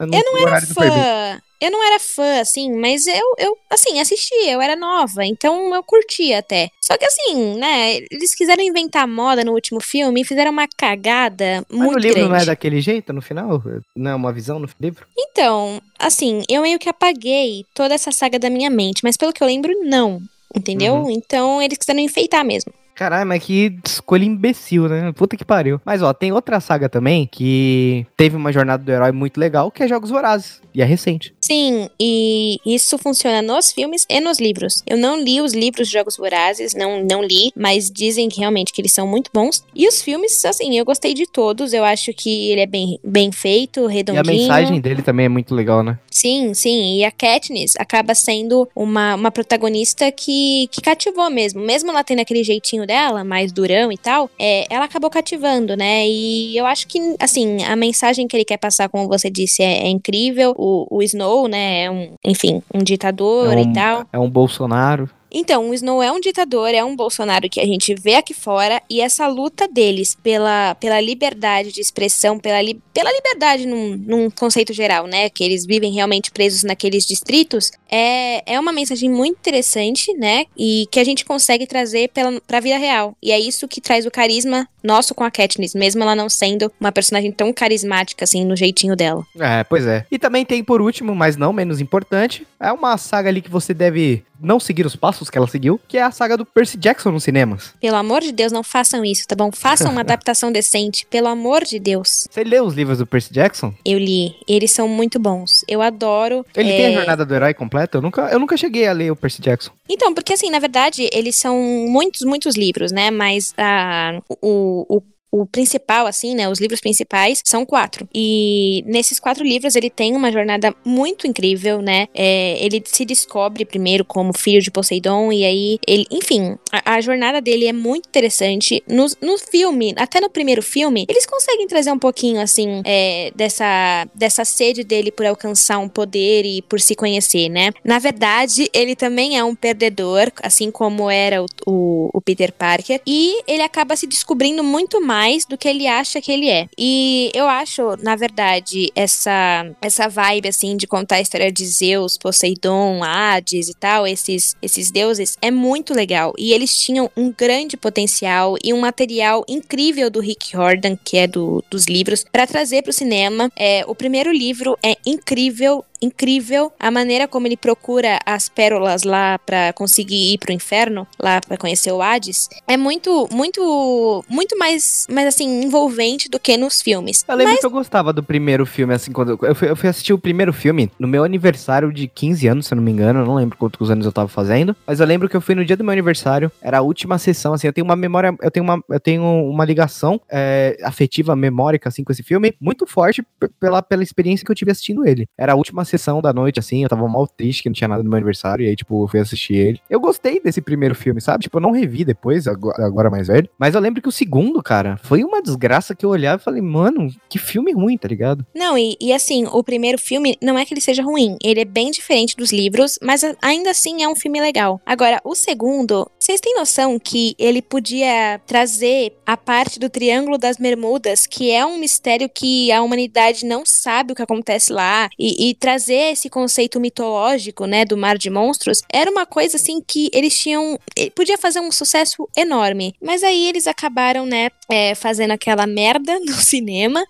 Eu 0.00 0.06
não, 0.06 0.18
Eu 0.18 0.24
não 0.32 0.38
era 0.48 0.60
não 0.60 0.66
fã. 0.68 1.40
Eu 1.60 1.70
não 1.70 1.84
era 1.84 1.98
fã, 1.98 2.40
assim, 2.40 2.72
mas 2.72 3.06
eu, 3.06 3.34
eu, 3.38 3.56
assim, 3.68 4.00
assistia, 4.00 4.52
eu 4.52 4.60
era 4.60 4.76
nova, 4.76 5.24
então 5.24 5.74
eu 5.74 5.82
curtia 5.82 6.38
até. 6.38 6.70
Só 6.80 6.96
que 6.96 7.04
assim, 7.04 7.58
né, 7.58 7.96
eles 8.10 8.34
quiseram 8.34 8.62
inventar 8.62 9.06
moda 9.08 9.44
no 9.44 9.52
último 9.52 9.80
filme 9.80 10.20
e 10.20 10.24
fizeram 10.24 10.52
uma 10.52 10.68
cagada 10.68 11.64
Mas 11.68 11.78
muito 11.78 11.96
o 11.96 11.98
livro 11.98 12.18
grande. 12.18 12.30
não 12.30 12.36
é 12.36 12.44
daquele 12.44 12.80
jeito 12.80 13.12
no 13.12 13.20
final? 13.20 13.62
Não 13.96 14.10
é 14.10 14.14
uma 14.14 14.32
visão 14.32 14.58
no 14.58 14.68
livro? 14.80 15.06
Então, 15.18 15.80
assim, 15.98 16.42
eu 16.48 16.62
meio 16.62 16.78
que 16.78 16.88
apaguei 16.88 17.64
toda 17.74 17.94
essa 17.94 18.12
saga 18.12 18.38
da 18.38 18.48
minha 18.48 18.70
mente, 18.70 19.02
mas 19.02 19.16
pelo 19.16 19.32
que 19.32 19.42
eu 19.42 19.46
lembro, 19.46 19.72
não. 19.82 20.22
Entendeu? 20.54 20.94
Uhum. 20.94 21.10
Então 21.10 21.60
eles 21.60 21.76
quiseram 21.76 22.00
enfeitar 22.00 22.44
mesmo. 22.44 22.72
Caralho, 22.98 23.28
mas 23.28 23.44
que 23.44 23.78
escolha 23.86 24.24
imbecil, 24.24 24.88
né? 24.88 25.12
Puta 25.12 25.36
que 25.36 25.44
pariu. 25.44 25.80
Mas 25.84 26.02
ó, 26.02 26.12
tem 26.12 26.32
outra 26.32 26.58
saga 26.58 26.88
também 26.88 27.28
que 27.30 28.04
teve 28.16 28.34
uma 28.34 28.52
jornada 28.52 28.82
do 28.82 28.90
herói 28.90 29.12
muito 29.12 29.38
legal, 29.38 29.70
que 29.70 29.84
é 29.84 29.88
Jogos 29.88 30.10
Vorazes. 30.10 30.60
E 30.74 30.82
é 30.82 30.84
recente. 30.84 31.32
Sim, 31.40 31.88
e 31.98 32.58
isso 32.66 32.98
funciona 32.98 33.40
nos 33.40 33.70
filmes 33.72 34.04
e 34.08 34.20
nos 34.20 34.40
livros. 34.40 34.82
Eu 34.84 34.96
não 34.96 35.20
li 35.20 35.40
os 35.40 35.52
livros 35.52 35.86
de 35.88 35.94
Jogos 35.94 36.16
Vorazes, 36.16 36.74
não, 36.74 37.04
não 37.04 37.22
li, 37.22 37.52
mas 37.56 37.88
dizem 37.88 38.28
que 38.28 38.40
realmente 38.40 38.72
que 38.72 38.80
eles 38.80 38.92
são 38.92 39.06
muito 39.06 39.30
bons. 39.32 39.64
E 39.74 39.86
os 39.86 40.02
filmes, 40.02 40.44
assim, 40.44 40.76
eu 40.76 40.84
gostei 40.84 41.14
de 41.14 41.24
todos. 41.26 41.72
Eu 41.72 41.84
acho 41.84 42.12
que 42.12 42.50
ele 42.50 42.62
é 42.62 42.66
bem, 42.66 42.98
bem 43.04 43.30
feito, 43.30 43.82
E 43.82 43.84
a 43.84 43.88
redondinho. 43.88 44.24
mensagem 44.26 44.80
dele 44.80 45.02
também 45.02 45.26
é 45.26 45.28
muito 45.28 45.54
legal, 45.54 45.84
né? 45.84 45.98
Sim, 46.10 46.52
sim. 46.52 46.98
E 46.98 47.04
a 47.04 47.12
Katniss 47.12 47.74
acaba 47.78 48.12
sendo 48.14 48.68
uma, 48.74 49.14
uma 49.14 49.30
protagonista 49.30 50.10
que, 50.10 50.68
que 50.72 50.80
cativou 50.80 51.30
mesmo. 51.30 51.60
Mesmo 51.60 51.90
ela 51.90 52.02
tendo 52.02 52.20
aquele 52.20 52.42
jeitinho 52.42 52.87
dela, 52.88 53.22
mais 53.22 53.52
durão 53.52 53.92
e 53.92 53.98
tal, 53.98 54.30
é, 54.38 54.64
ela 54.70 54.86
acabou 54.86 55.10
cativando, 55.10 55.76
né? 55.76 56.08
E 56.08 56.56
eu 56.56 56.64
acho 56.66 56.88
que, 56.88 56.98
assim, 57.20 57.62
a 57.64 57.76
mensagem 57.76 58.26
que 58.26 58.34
ele 58.36 58.44
quer 58.44 58.56
passar, 58.56 58.88
como 58.88 59.06
você 59.06 59.28
disse, 59.30 59.62
é, 59.62 59.84
é 59.84 59.88
incrível. 59.88 60.54
O, 60.56 60.86
o 60.90 61.02
Snow, 61.02 61.46
né, 61.46 61.84
é 61.84 61.90
um, 61.90 62.14
enfim, 62.24 62.62
um 62.74 62.82
ditador 62.82 63.52
É 63.52 63.60
e 63.62 63.66
um- 63.66 63.72
tal. 63.72 64.04
É 64.12 64.18
um 64.18 64.28
Bolsonaro. 64.30 65.08
Então, 65.30 65.68
o 65.68 65.74
Snow 65.74 66.02
é 66.02 66.10
um 66.10 66.20
ditador, 66.20 66.70
é 66.70 66.82
um 66.82 66.96
Bolsonaro 66.96 67.48
que 67.48 67.60
a 67.60 67.64
gente 67.66 67.94
vê 67.94 68.14
aqui 68.14 68.32
fora, 68.32 68.82
e 68.88 69.00
essa 69.00 69.26
luta 69.26 69.68
deles 69.68 70.16
pela, 70.22 70.74
pela 70.76 71.00
liberdade 71.00 71.72
de 71.72 71.80
expressão, 71.80 72.38
pela, 72.38 72.60
li- 72.62 72.80
pela 72.94 73.12
liberdade 73.12 73.66
num, 73.66 73.96
num 73.96 74.30
conceito 74.30 74.72
geral, 74.72 75.06
né? 75.06 75.28
Que 75.28 75.44
eles 75.44 75.66
vivem 75.66 75.92
realmente 75.92 76.30
presos 76.30 76.62
naqueles 76.62 77.06
distritos, 77.06 77.70
é, 77.90 78.42
é 78.54 78.58
uma 78.58 78.72
mensagem 78.72 79.10
muito 79.10 79.38
interessante, 79.38 80.12
né? 80.14 80.44
E 80.56 80.86
que 80.90 81.00
a 81.00 81.04
gente 81.04 81.24
consegue 81.24 81.66
trazer 81.66 82.08
pela, 82.08 82.40
pra 82.46 82.60
vida 82.60 82.78
real. 82.78 83.16
E 83.22 83.32
é 83.32 83.38
isso 83.38 83.68
que 83.68 83.80
traz 83.80 84.06
o 84.06 84.10
carisma 84.10 84.68
nosso 84.82 85.14
com 85.14 85.24
a 85.24 85.30
Katniss, 85.30 85.74
mesmo 85.74 86.02
ela 86.02 86.14
não 86.14 86.28
sendo 86.28 86.72
uma 86.80 86.92
personagem 86.92 87.32
tão 87.32 87.52
carismática, 87.52 88.24
assim, 88.24 88.44
no 88.44 88.56
jeitinho 88.56 88.96
dela. 88.96 89.24
É, 89.38 89.64
pois 89.64 89.86
é. 89.86 90.04
E 90.10 90.18
também 90.18 90.44
tem, 90.44 90.62
por 90.62 90.80
último, 90.80 91.14
mas 91.14 91.36
não 91.36 91.52
menos 91.52 91.80
importante, 91.80 92.46
é 92.60 92.72
uma 92.72 92.96
saga 92.96 93.28
ali 93.28 93.40
que 93.40 93.50
você 93.50 93.72
deve 93.72 94.24
não 94.40 94.60
seguir 94.60 94.86
os 94.86 94.96
passos 94.96 95.28
que 95.28 95.36
ela 95.36 95.46
seguiu, 95.46 95.80
que 95.88 95.98
é 95.98 96.02
a 96.02 96.10
saga 96.10 96.36
do 96.36 96.44
Percy 96.44 96.76
Jackson 96.76 97.10
nos 97.10 97.24
cinemas. 97.24 97.74
Pelo 97.80 97.96
amor 97.96 98.20
de 98.20 98.32
Deus, 98.32 98.52
não 98.52 98.62
façam 98.62 99.04
isso, 99.04 99.26
tá 99.26 99.34
bom? 99.34 99.50
Façam 99.52 99.90
uma 99.90 100.00
adaptação 100.02 100.52
decente, 100.52 101.06
pelo 101.06 101.28
amor 101.28 101.64
de 101.64 101.78
Deus. 101.78 102.28
Você 102.30 102.44
leu 102.44 102.64
os 102.64 102.74
livros 102.74 102.98
do 102.98 103.06
Percy 103.06 103.32
Jackson? 103.32 103.74
Eu 103.84 103.98
li. 103.98 104.36
Eles 104.46 104.70
são 104.70 104.88
muito 104.88 105.18
bons. 105.18 105.64
Eu 105.66 105.82
adoro. 105.82 106.44
Ele 106.54 106.70
é, 106.70 106.76
tem 106.76 106.86
a 106.86 106.98
jornada 106.98 107.24
do 107.24 107.34
herói 107.34 107.54
completa? 107.54 107.98
Eu 107.98 108.02
nunca, 108.02 108.22
eu 108.30 108.38
nunca 108.38 108.56
cheguei 108.56 108.86
a 108.86 108.92
ler 108.92 109.10
o 109.10 109.16
Percy 109.16 109.42
Jackson. 109.42 109.72
Então, 109.88 110.14
porque 110.14 110.34
assim, 110.34 110.50
na 110.50 110.58
verdade, 110.58 111.08
eles 111.12 111.36
são 111.36 111.56
muitos, 111.88 112.22
muitos 112.22 112.56
livros, 112.56 112.92
né? 112.92 113.10
Mas 113.10 113.54
ah, 113.56 114.20
o, 114.42 114.77
o, 114.88 115.04
principal, 115.46 116.06
assim, 116.06 116.34
né? 116.34 116.48
Os 116.48 116.60
livros 116.60 116.80
principais 116.80 117.42
são 117.44 117.64
quatro. 117.64 118.08
E 118.14 118.82
nesses 118.86 119.20
quatro 119.20 119.44
livros 119.44 119.76
ele 119.76 119.90
tem 119.90 120.16
uma 120.16 120.32
jornada 120.32 120.74
muito 120.84 121.26
incrível, 121.26 121.82
né? 121.82 122.06
É, 122.14 122.56
ele 122.64 122.82
se 122.86 123.04
descobre 123.04 123.64
primeiro 123.64 124.04
como 124.04 124.36
filho 124.36 124.60
de 124.60 124.70
Poseidon, 124.70 125.32
e 125.32 125.44
aí 125.44 125.78
ele, 125.86 126.06
enfim, 126.10 126.56
a, 126.72 126.94
a 126.94 127.00
jornada 127.00 127.40
dele 127.40 127.66
é 127.66 127.72
muito 127.72 128.08
interessante. 128.08 128.82
No, 128.88 129.06
no 129.20 129.38
filme, 129.38 129.94
até 129.96 130.20
no 130.20 130.30
primeiro 130.30 130.62
filme, 130.62 131.04
eles 131.08 131.26
conseguem 131.26 131.66
trazer 131.66 131.92
um 131.92 131.98
pouquinho, 131.98 132.40
assim, 132.40 132.82
é, 132.84 133.30
dessa, 133.34 134.06
dessa 134.14 134.44
sede 134.44 134.82
dele 134.82 135.10
por 135.10 135.26
alcançar 135.26 135.78
um 135.78 135.88
poder 135.88 136.44
e 136.44 136.62
por 136.62 136.80
se 136.80 136.94
conhecer, 136.94 137.48
né? 137.48 137.70
Na 137.84 137.98
verdade, 137.98 138.68
ele 138.72 138.96
também 138.96 139.36
é 139.36 139.44
um 139.44 139.54
perdedor, 139.54 140.30
assim 140.42 140.70
como 140.70 141.10
era 141.10 141.42
o, 141.42 141.46
o, 141.66 142.10
o 142.14 142.20
Peter 142.20 142.52
Parker, 142.52 143.00
e 143.06 143.42
ele 143.46 143.62
acaba 143.62 143.96
se 143.96 144.06
descobrindo 144.06 144.64
muito 144.64 145.00
mais 145.00 145.17
do 145.48 145.58
que 145.58 145.68
ele 145.68 145.86
acha 145.86 146.20
que 146.20 146.32
ele 146.32 146.48
é. 146.48 146.68
E 146.78 147.30
eu 147.34 147.46
acho, 147.46 147.96
na 148.02 148.16
verdade, 148.16 148.90
essa, 148.94 149.66
essa 149.80 150.08
vibe, 150.08 150.48
assim, 150.48 150.76
de 150.76 150.86
contar 150.86 151.16
a 151.16 151.20
história 151.20 151.50
de 151.50 151.66
Zeus, 151.66 152.16
Poseidon, 152.16 153.02
Hades 153.02 153.68
e 153.68 153.74
tal, 153.74 154.06
esses, 154.06 154.56
esses 154.62 154.90
deuses, 154.90 155.36
é 155.42 155.50
muito 155.50 155.92
legal. 155.94 156.32
E 156.38 156.52
eles 156.52 156.76
tinham 156.78 157.10
um 157.16 157.32
grande 157.32 157.76
potencial 157.76 158.56
e 158.62 158.72
um 158.72 158.80
material 158.80 159.44
incrível 159.48 160.10
do 160.10 160.20
Rick 160.20 160.52
Jordan, 160.52 160.96
que 161.02 161.16
é 161.16 161.26
do, 161.26 161.64
dos 161.70 161.86
livros, 161.86 162.24
para 162.30 162.46
trazer 162.46 162.82
para 162.82 162.90
o 162.90 162.92
cinema. 162.92 163.50
É, 163.56 163.84
o 163.86 163.94
primeiro 163.94 164.32
livro 164.32 164.78
é 164.82 164.96
incrível, 165.04 165.84
incrível 166.00 166.72
a 166.78 166.90
maneira 166.90 167.26
como 167.26 167.46
ele 167.46 167.56
procura 167.56 168.18
as 168.24 168.48
pérolas 168.48 169.02
lá 169.02 169.38
pra 169.38 169.72
conseguir 169.72 170.34
ir 170.34 170.38
pro 170.38 170.52
inferno, 170.52 171.06
lá 171.18 171.40
pra 171.40 171.56
conhecer 171.56 171.92
o 171.92 172.00
Hades, 172.00 172.48
é 172.66 172.76
muito, 172.76 173.28
muito, 173.32 174.24
muito 174.28 174.58
mais, 174.58 175.06
mais 175.08 175.26
assim, 175.26 175.62
envolvente 175.62 176.28
do 176.28 176.38
que 176.38 176.56
nos 176.56 176.82
filmes. 176.82 177.24
Eu 177.26 177.36
lembro 177.36 177.58
que 177.58 177.66
eu 177.66 177.70
gostava 177.70 178.12
do 178.12 178.22
primeiro 178.22 178.66
filme, 178.66 178.94
assim, 178.94 179.10
quando 179.10 179.30
eu, 179.30 179.38
eu, 179.42 179.54
fui, 179.54 179.70
eu 179.70 179.76
fui 179.76 179.88
assistir 179.88 180.12
o 180.12 180.18
primeiro 180.18 180.52
filme 180.52 180.90
no 180.98 181.08
meu 181.08 181.24
aniversário 181.24 181.92
de 181.92 182.06
15 182.06 182.48
anos, 182.48 182.66
se 182.66 182.74
eu 182.74 182.76
não 182.76 182.82
me 182.82 182.90
engano, 182.90 183.20
eu 183.20 183.26
não 183.26 183.34
lembro 183.34 183.56
quantos 183.56 183.90
anos 183.90 184.04
eu 184.04 184.12
tava 184.12 184.28
fazendo, 184.28 184.76
mas 184.86 185.00
eu 185.00 185.06
lembro 185.06 185.28
que 185.28 185.36
eu 185.36 185.40
fui 185.40 185.54
no 185.54 185.64
dia 185.64 185.76
do 185.76 185.84
meu 185.84 185.92
aniversário, 185.92 186.52
era 186.60 186.78
a 186.78 186.82
última 186.82 187.18
sessão, 187.18 187.54
assim, 187.54 187.66
eu 187.66 187.72
tenho 187.72 187.84
uma 187.84 187.96
memória, 187.96 188.34
eu 188.42 188.50
tenho 188.50 188.64
uma, 188.64 188.82
eu 188.88 189.00
tenho 189.00 189.22
uma 189.22 189.64
ligação 189.64 190.20
é, 190.30 190.76
afetiva, 190.82 191.34
memórica, 191.34 191.88
assim, 191.88 192.04
com 192.04 192.12
esse 192.12 192.22
filme, 192.22 192.54
muito 192.60 192.86
forte 192.86 193.24
pela, 193.58 193.82
pela 193.82 194.02
experiência 194.02 194.44
que 194.44 194.50
eu 194.50 194.56
tive 194.56 194.70
assistindo 194.70 195.06
ele. 195.06 195.26
Era 195.38 195.52
a 195.52 195.56
última 195.56 195.84
sessão 195.84 196.20
da 196.20 196.32
noite, 196.32 196.58
assim, 196.58 196.82
eu 196.82 196.88
tava 196.88 197.06
mal 197.08 197.26
triste 197.26 197.62
que 197.62 197.68
não 197.68 197.74
tinha 197.74 197.88
nada 197.88 198.02
no 198.02 198.08
meu 198.08 198.16
aniversário, 198.16 198.64
e 198.64 198.68
aí, 198.68 198.76
tipo, 198.76 199.04
eu 199.04 199.08
fui 199.08 199.20
assistir 199.20 199.54
ele. 199.54 199.80
Eu 199.88 200.00
gostei 200.00 200.40
desse 200.40 200.60
primeiro 200.60 200.94
filme, 200.94 201.20
sabe? 201.20 201.44
Tipo, 201.44 201.58
eu 201.58 201.62
não 201.62 201.70
revi 201.70 202.04
depois, 202.04 202.46
agora 202.46 203.10
mais 203.10 203.28
velho, 203.28 203.48
mas 203.58 203.74
eu 203.74 203.80
lembro 203.80 204.02
que 204.02 204.08
o 204.08 204.12
segundo, 204.12 204.62
cara, 204.62 204.97
foi 205.02 205.24
uma 205.24 205.42
desgraça 205.42 205.94
que 205.94 206.04
eu 206.04 206.10
olhava 206.10 206.40
e 206.40 206.44
falei, 206.44 206.62
mano, 206.62 207.08
que 207.28 207.38
filme 207.38 207.72
ruim, 207.72 207.96
tá 207.96 208.08
ligado? 208.08 208.44
Não, 208.54 208.76
e, 208.76 208.96
e 209.00 209.12
assim, 209.12 209.46
o 209.46 209.62
primeiro 209.62 209.98
filme 209.98 210.36
não 210.42 210.58
é 210.58 210.64
que 210.64 210.74
ele 210.74 210.80
seja 210.80 211.02
ruim, 211.02 211.36
ele 211.42 211.60
é 211.60 211.64
bem 211.64 211.90
diferente 211.90 212.36
dos 212.36 212.52
livros, 212.52 212.98
mas 213.02 213.22
ainda 213.42 213.70
assim 213.70 214.02
é 214.02 214.08
um 214.08 214.16
filme 214.16 214.40
legal. 214.40 214.80
Agora, 214.84 215.20
o 215.24 215.34
segundo, 215.34 216.10
vocês 216.18 216.40
têm 216.40 216.54
noção 216.54 216.98
que 216.98 217.34
ele 217.38 217.62
podia 217.62 218.40
trazer 218.46 219.16
a 219.26 219.36
parte 219.36 219.78
do 219.78 219.90
Triângulo 219.90 220.38
das 220.38 220.56
Bermudas, 220.56 221.26
que 221.26 221.50
é 221.50 221.64
um 221.64 221.78
mistério 221.78 222.28
que 222.28 222.70
a 222.72 222.82
humanidade 222.82 223.46
não 223.46 223.64
sabe 223.64 224.12
o 224.12 224.16
que 224.16 224.22
acontece 224.22 224.72
lá, 224.72 225.08
e, 225.18 225.50
e 225.50 225.54
trazer 225.54 226.12
esse 226.12 226.28
conceito 226.28 226.80
mitológico, 226.80 227.66
né, 227.66 227.84
do 227.84 227.96
mar 227.96 228.16
de 228.16 228.30
monstros, 228.30 228.82
era 228.92 229.10
uma 229.10 229.26
coisa 229.26 229.56
assim 229.56 229.80
que 229.86 230.08
eles 230.12 230.38
tinham. 230.38 230.78
eh, 230.96 231.10
Podia 231.10 231.38
fazer 231.38 231.60
um 231.60 231.70
sucesso 231.72 232.28
enorme. 232.36 232.94
Mas 233.02 233.22
aí 233.22 233.48
eles 233.48 233.66
acabaram, 233.66 234.26
né, 234.26 234.50
é, 234.70 234.87
é, 234.88 234.94
fazendo 234.94 235.32
aquela 235.32 235.66
merda 235.66 236.18
no 236.20 236.32
cinema. 236.40 237.02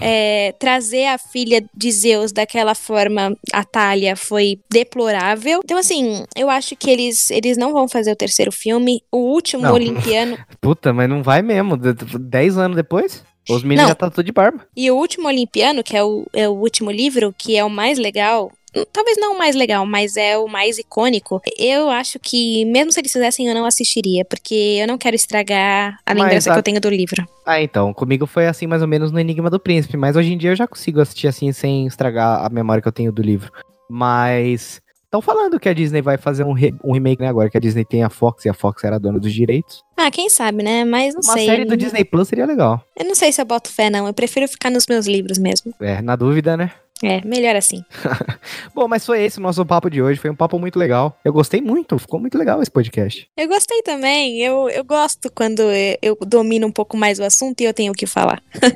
É, 0.00 0.52
trazer 0.58 1.06
a 1.06 1.18
filha 1.18 1.64
de 1.74 1.90
Zeus 1.92 2.32
daquela 2.32 2.74
forma, 2.74 3.34
a 3.52 3.64
Talia, 3.64 4.16
foi 4.16 4.58
deplorável. 4.70 5.60
Então, 5.64 5.78
assim, 5.78 6.24
eu 6.36 6.50
acho 6.50 6.76
que 6.76 6.90
eles, 6.90 7.30
eles 7.30 7.56
não 7.56 7.72
vão 7.72 7.88
fazer 7.88 8.12
o 8.12 8.16
terceiro 8.16 8.52
filme. 8.52 9.02
O 9.10 9.18
último 9.18 9.62
Não. 9.62 9.74
Olimpiano. 9.74 10.38
Puta, 10.60 10.92
mas 10.92 11.08
não 11.08 11.22
vai 11.22 11.42
mesmo. 11.42 11.76
de- 11.76 11.92
de- 11.94 12.18
Dez 12.18 12.56
anos 12.58 12.76
depois? 12.76 13.24
Os 13.48 13.62
meninos 13.62 13.88
já 13.88 13.94
tá 13.94 14.08
tudo 14.10 14.24
de 14.24 14.32
barba. 14.32 14.66
E 14.74 14.90
o 14.90 14.96
último 14.96 15.28
Olimpiano, 15.28 15.82
que 15.84 15.94
é 15.96 16.02
o, 16.02 16.26
é 16.32 16.48
o 16.48 16.52
último 16.52 16.90
livro, 16.90 17.34
que 17.36 17.56
é 17.56 17.64
o 17.64 17.68
mais 17.68 17.98
legal. 17.98 18.50
Talvez 18.92 19.16
não 19.18 19.34
o 19.34 19.38
mais 19.38 19.54
legal, 19.54 19.84
mas 19.86 20.16
é 20.16 20.36
o 20.38 20.48
mais 20.48 20.78
icônico. 20.78 21.40
Eu 21.58 21.88
acho 21.90 22.18
que, 22.18 22.64
mesmo 22.64 22.92
se 22.92 23.00
eles 23.00 23.12
fizessem, 23.12 23.46
eu 23.46 23.54
não 23.54 23.64
assistiria, 23.64 24.24
porque 24.24 24.78
eu 24.80 24.86
não 24.88 24.98
quero 24.98 25.14
estragar 25.16 25.98
a 26.04 26.12
lembrança 26.12 26.50
a- 26.50 26.54
que 26.54 26.58
eu 26.58 26.62
tenho 26.62 26.80
do 26.80 26.90
livro. 26.90 27.24
Ah, 27.46 27.60
então, 27.62 27.92
comigo 27.94 28.26
foi 28.26 28.46
assim 28.46 28.66
mais 28.66 28.82
ou 28.82 28.88
menos 28.88 29.12
no 29.12 29.20
Enigma 29.20 29.48
do 29.50 29.60
Príncipe, 29.60 29.96
mas 29.96 30.16
hoje 30.16 30.32
em 30.32 30.38
dia 30.38 30.50
eu 30.50 30.56
já 30.56 30.66
consigo 30.66 31.00
assistir 31.00 31.28
assim 31.28 31.52
sem 31.52 31.86
estragar 31.86 32.44
a 32.44 32.48
memória 32.48 32.82
que 32.82 32.88
eu 32.88 32.92
tenho 32.92 33.12
do 33.12 33.22
livro. 33.22 33.52
Mas 33.88 34.80
estão 35.04 35.22
falando 35.22 35.60
que 35.60 35.68
a 35.68 35.72
Disney 35.72 36.02
vai 36.02 36.16
fazer 36.18 36.42
um, 36.44 36.52
re- 36.52 36.74
um 36.82 36.92
remake 36.92 37.22
né, 37.22 37.28
agora, 37.28 37.48
que 37.48 37.56
a 37.56 37.60
Disney 37.60 37.84
tem 37.84 38.02
a 38.02 38.10
Fox 38.10 38.44
e 38.44 38.48
a 38.48 38.54
Fox 38.54 38.82
era 38.82 38.98
dona 38.98 39.20
dos 39.20 39.32
direitos. 39.32 39.82
Ah, 39.96 40.10
quem 40.10 40.28
sabe, 40.28 40.62
né? 40.64 40.84
Mas 40.84 41.14
não 41.14 41.20
Uma 41.22 41.34
sei. 41.34 41.46
série 41.46 41.64
do 41.64 41.76
Disney 41.76 42.04
Plus 42.04 42.26
seria 42.28 42.44
legal. 42.46 42.82
Eu 42.98 43.04
não 43.04 43.14
sei 43.14 43.30
se 43.30 43.40
eu 43.40 43.44
boto 43.44 43.70
fé, 43.70 43.88
não. 43.88 44.06
Eu 44.08 44.12
prefiro 44.14 44.48
ficar 44.48 44.70
nos 44.70 44.86
meus 44.88 45.06
livros 45.06 45.38
mesmo. 45.38 45.72
É, 45.80 46.02
na 46.02 46.16
dúvida, 46.16 46.56
né? 46.56 46.72
É, 47.04 47.20
melhor 47.22 47.54
assim. 47.54 47.84
Bom, 48.74 48.88
mas 48.88 49.04
foi 49.04 49.22
esse 49.22 49.38
o 49.38 49.42
nosso 49.42 49.64
papo 49.66 49.90
de 49.90 50.00
hoje. 50.00 50.18
Foi 50.18 50.30
um 50.30 50.34
papo 50.34 50.58
muito 50.58 50.78
legal. 50.78 51.18
Eu 51.22 51.34
gostei 51.34 51.60
muito, 51.60 51.98
ficou 51.98 52.18
muito 52.18 52.38
legal 52.38 52.62
esse 52.62 52.70
podcast. 52.70 53.28
Eu 53.36 53.46
gostei 53.46 53.82
também. 53.82 54.40
Eu, 54.40 54.70
eu 54.70 54.82
gosto 54.82 55.30
quando 55.30 55.60
eu, 55.60 55.98
eu 56.00 56.18
domino 56.26 56.66
um 56.66 56.72
pouco 56.72 56.96
mais 56.96 57.18
o 57.18 57.24
assunto 57.24 57.60
e 57.60 57.64
eu 57.64 57.74
tenho 57.74 57.92
o 57.92 57.94
que 57.94 58.06
falar. 58.06 58.42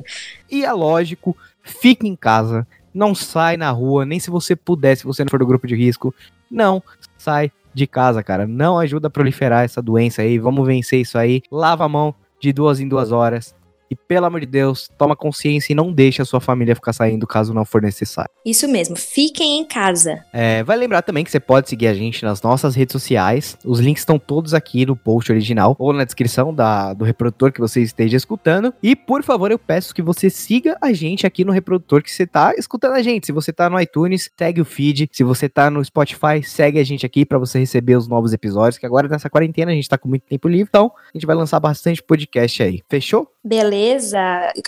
E 0.51 0.65
é 0.65 0.73
lógico, 0.73 1.37
fique 1.63 2.09
em 2.09 2.17
casa, 2.17 2.67
não 2.95 3.15
sai 3.15 3.59
na 3.59 3.71
rua, 3.71 4.07
nem 4.07 4.19
se 4.19 4.31
você 4.31 4.57
puder, 4.57 4.97
se 4.97 5.05
você 5.05 5.23
não 5.23 5.31
for 5.31 5.39
do 5.39 5.47
grupo 5.47 5.67
de 5.67 5.77
risco, 5.77 6.15
não 6.51 6.83
sai 7.19 7.53
de 7.75 7.87
casa, 7.87 8.23
cara. 8.23 8.47
Não 8.47 8.79
ajuda 8.79 9.09
a 9.09 9.11
proliferar 9.11 9.65
essa 9.65 9.83
doença 9.83 10.23
aí. 10.23 10.39
Vamos 10.39 10.67
vencer 10.67 11.01
isso 11.01 11.19
aí. 11.19 11.43
Lava 11.53 11.85
a 11.85 11.89
mão 11.89 12.15
de 12.41 12.53
duas 12.53 12.81
em 12.81 12.89
duas 12.89 13.13
horas. 13.13 13.55
E 13.91 13.97
pelo 13.97 14.27
amor 14.27 14.41
de 14.41 14.47
Deus, 14.47 14.89
toma 14.99 15.17
consciência 15.17 15.73
e 15.73 15.77
não 15.77 15.93
deixe 15.93 16.21
a 16.21 16.25
sua 16.25 16.41
família 16.41 16.75
ficar 16.75 16.93
saindo 16.93 17.27
caso 17.27 17.55
não 17.55 17.65
for 17.65 17.83
necessário. 17.83 18.31
Isso 18.45 18.69
mesmo. 18.69 18.97
Fiquem 18.97 19.61
em 19.61 19.65
casa. 19.65 20.25
É, 20.33 20.63
vai 20.63 20.77
lembrar 20.77 21.03
também 21.03 21.25
que 21.25 21.31
você 21.31 21.41
pode 21.41 21.69
seguir 21.69 21.87
a 21.87 21.95
gente 21.95 22.25
nas 22.25 22.43
nossas 22.43 22.75
redes 22.75 22.93
sociais. 22.93 23.57
Os 23.65 23.81
links 23.81 24.03
estão 24.03 24.19
todos 24.19 24.55
aqui 24.55 24.85
no 24.85 24.97
post 24.97 25.31
original 25.31 25.77
ou 25.79 25.93
na 25.93 26.05
descrição 26.05 26.55
da, 26.55 26.93
do 26.93 27.05
reprodutor 27.05 27.53
que 27.53 27.61
você 27.61 27.81
esteja 27.83 28.17
escutando. 28.17 28.73
E 28.83 28.95
por 28.95 29.23
favor, 29.23 29.51
eu 29.51 29.59
peço 29.59 29.95
que 29.95 30.03
você 30.03 30.31
siga 30.31 30.77
a 30.81 30.93
gente 30.93 31.27
aqui 31.27 31.45
no 31.45 31.53
reprodutor 31.53 32.03
que 32.03 32.11
você 32.11 32.25
está 32.25 32.55
escutando 32.57 32.95
a 32.95 33.03
gente. 33.03 33.27
Se 33.27 33.33
você 33.33 33.51
está 33.51 33.69
no 33.69 33.81
iTunes, 33.81 34.31
segue 34.37 34.61
o 34.61 34.65
feed. 34.65 35.09
Se 35.13 35.25
você 35.25 35.47
está 35.47 35.71
no 35.71 35.85
Spotify, 35.85 36.43
segue 36.43 36.79
a 36.79 36.85
gente 36.85 37.05
aqui 37.05 37.25
para 37.25 37.39
você 37.39 37.59
receber 37.59 37.97
os 37.97 38.09
novos 38.09 38.33
episódios. 38.33 38.79
Que 38.79 38.87
agora 38.87 39.09
nessa 39.09 39.31
quarentena 39.31 39.71
a 39.71 39.75
gente 39.75 39.85
está 39.85 39.99
com 39.99 40.09
muito 40.09 40.23
tempo 40.23 40.49
livre, 40.49 40.69
então 40.69 40.93
a 40.97 41.17
gente 41.17 41.27
vai 41.27 41.37
lançar 41.37 41.61
bastante 41.61 42.03
podcast 42.03 42.63
aí. 42.63 42.83
Fechou? 42.89 43.31
Beleza? 43.49 44.21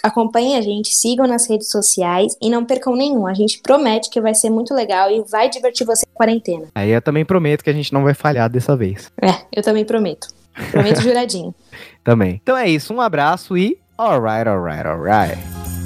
Acompanhem 0.03 0.57
a 0.57 0.63
gente, 0.63 0.95
sigam 0.95 1.27
nas 1.27 1.47
redes 1.47 1.71
sociais 1.71 2.35
e 2.41 2.49
não 2.49 2.65
percam 2.65 2.97
nenhum. 2.97 3.27
A 3.27 3.35
gente 3.35 3.61
promete 3.61 4.09
que 4.09 4.23
vai 4.23 4.35
ser 4.35 4.49
muito 4.49 4.73
legal 4.75 5.11
e 5.11 5.23
vai 5.31 5.51
divertir 5.51 5.87
você 5.87 6.07
na 6.07 6.15
quarentena. 6.15 6.69
Aí 6.75 6.89
eu 6.89 7.03
também 7.03 7.23
prometo 7.23 7.63
que 7.63 7.69
a 7.69 7.75
gente 7.75 7.93
não 7.93 8.03
vai 8.03 8.15
falhar 8.15 8.49
dessa 8.49 8.75
vez. 8.75 9.13
É, 9.21 9.35
eu 9.55 9.63
também 9.63 9.85
prometo. 9.85 10.29
Prometo 10.71 11.03
juradinho. 11.03 11.55
Também. 12.03 12.41
Então 12.43 12.57
é 12.57 12.69
isso, 12.69 12.95
um 12.95 13.01
abraço 13.01 13.57
e 13.57 13.79
alright, 13.99 14.49
alright, 14.49 14.87
alright. 14.87 15.80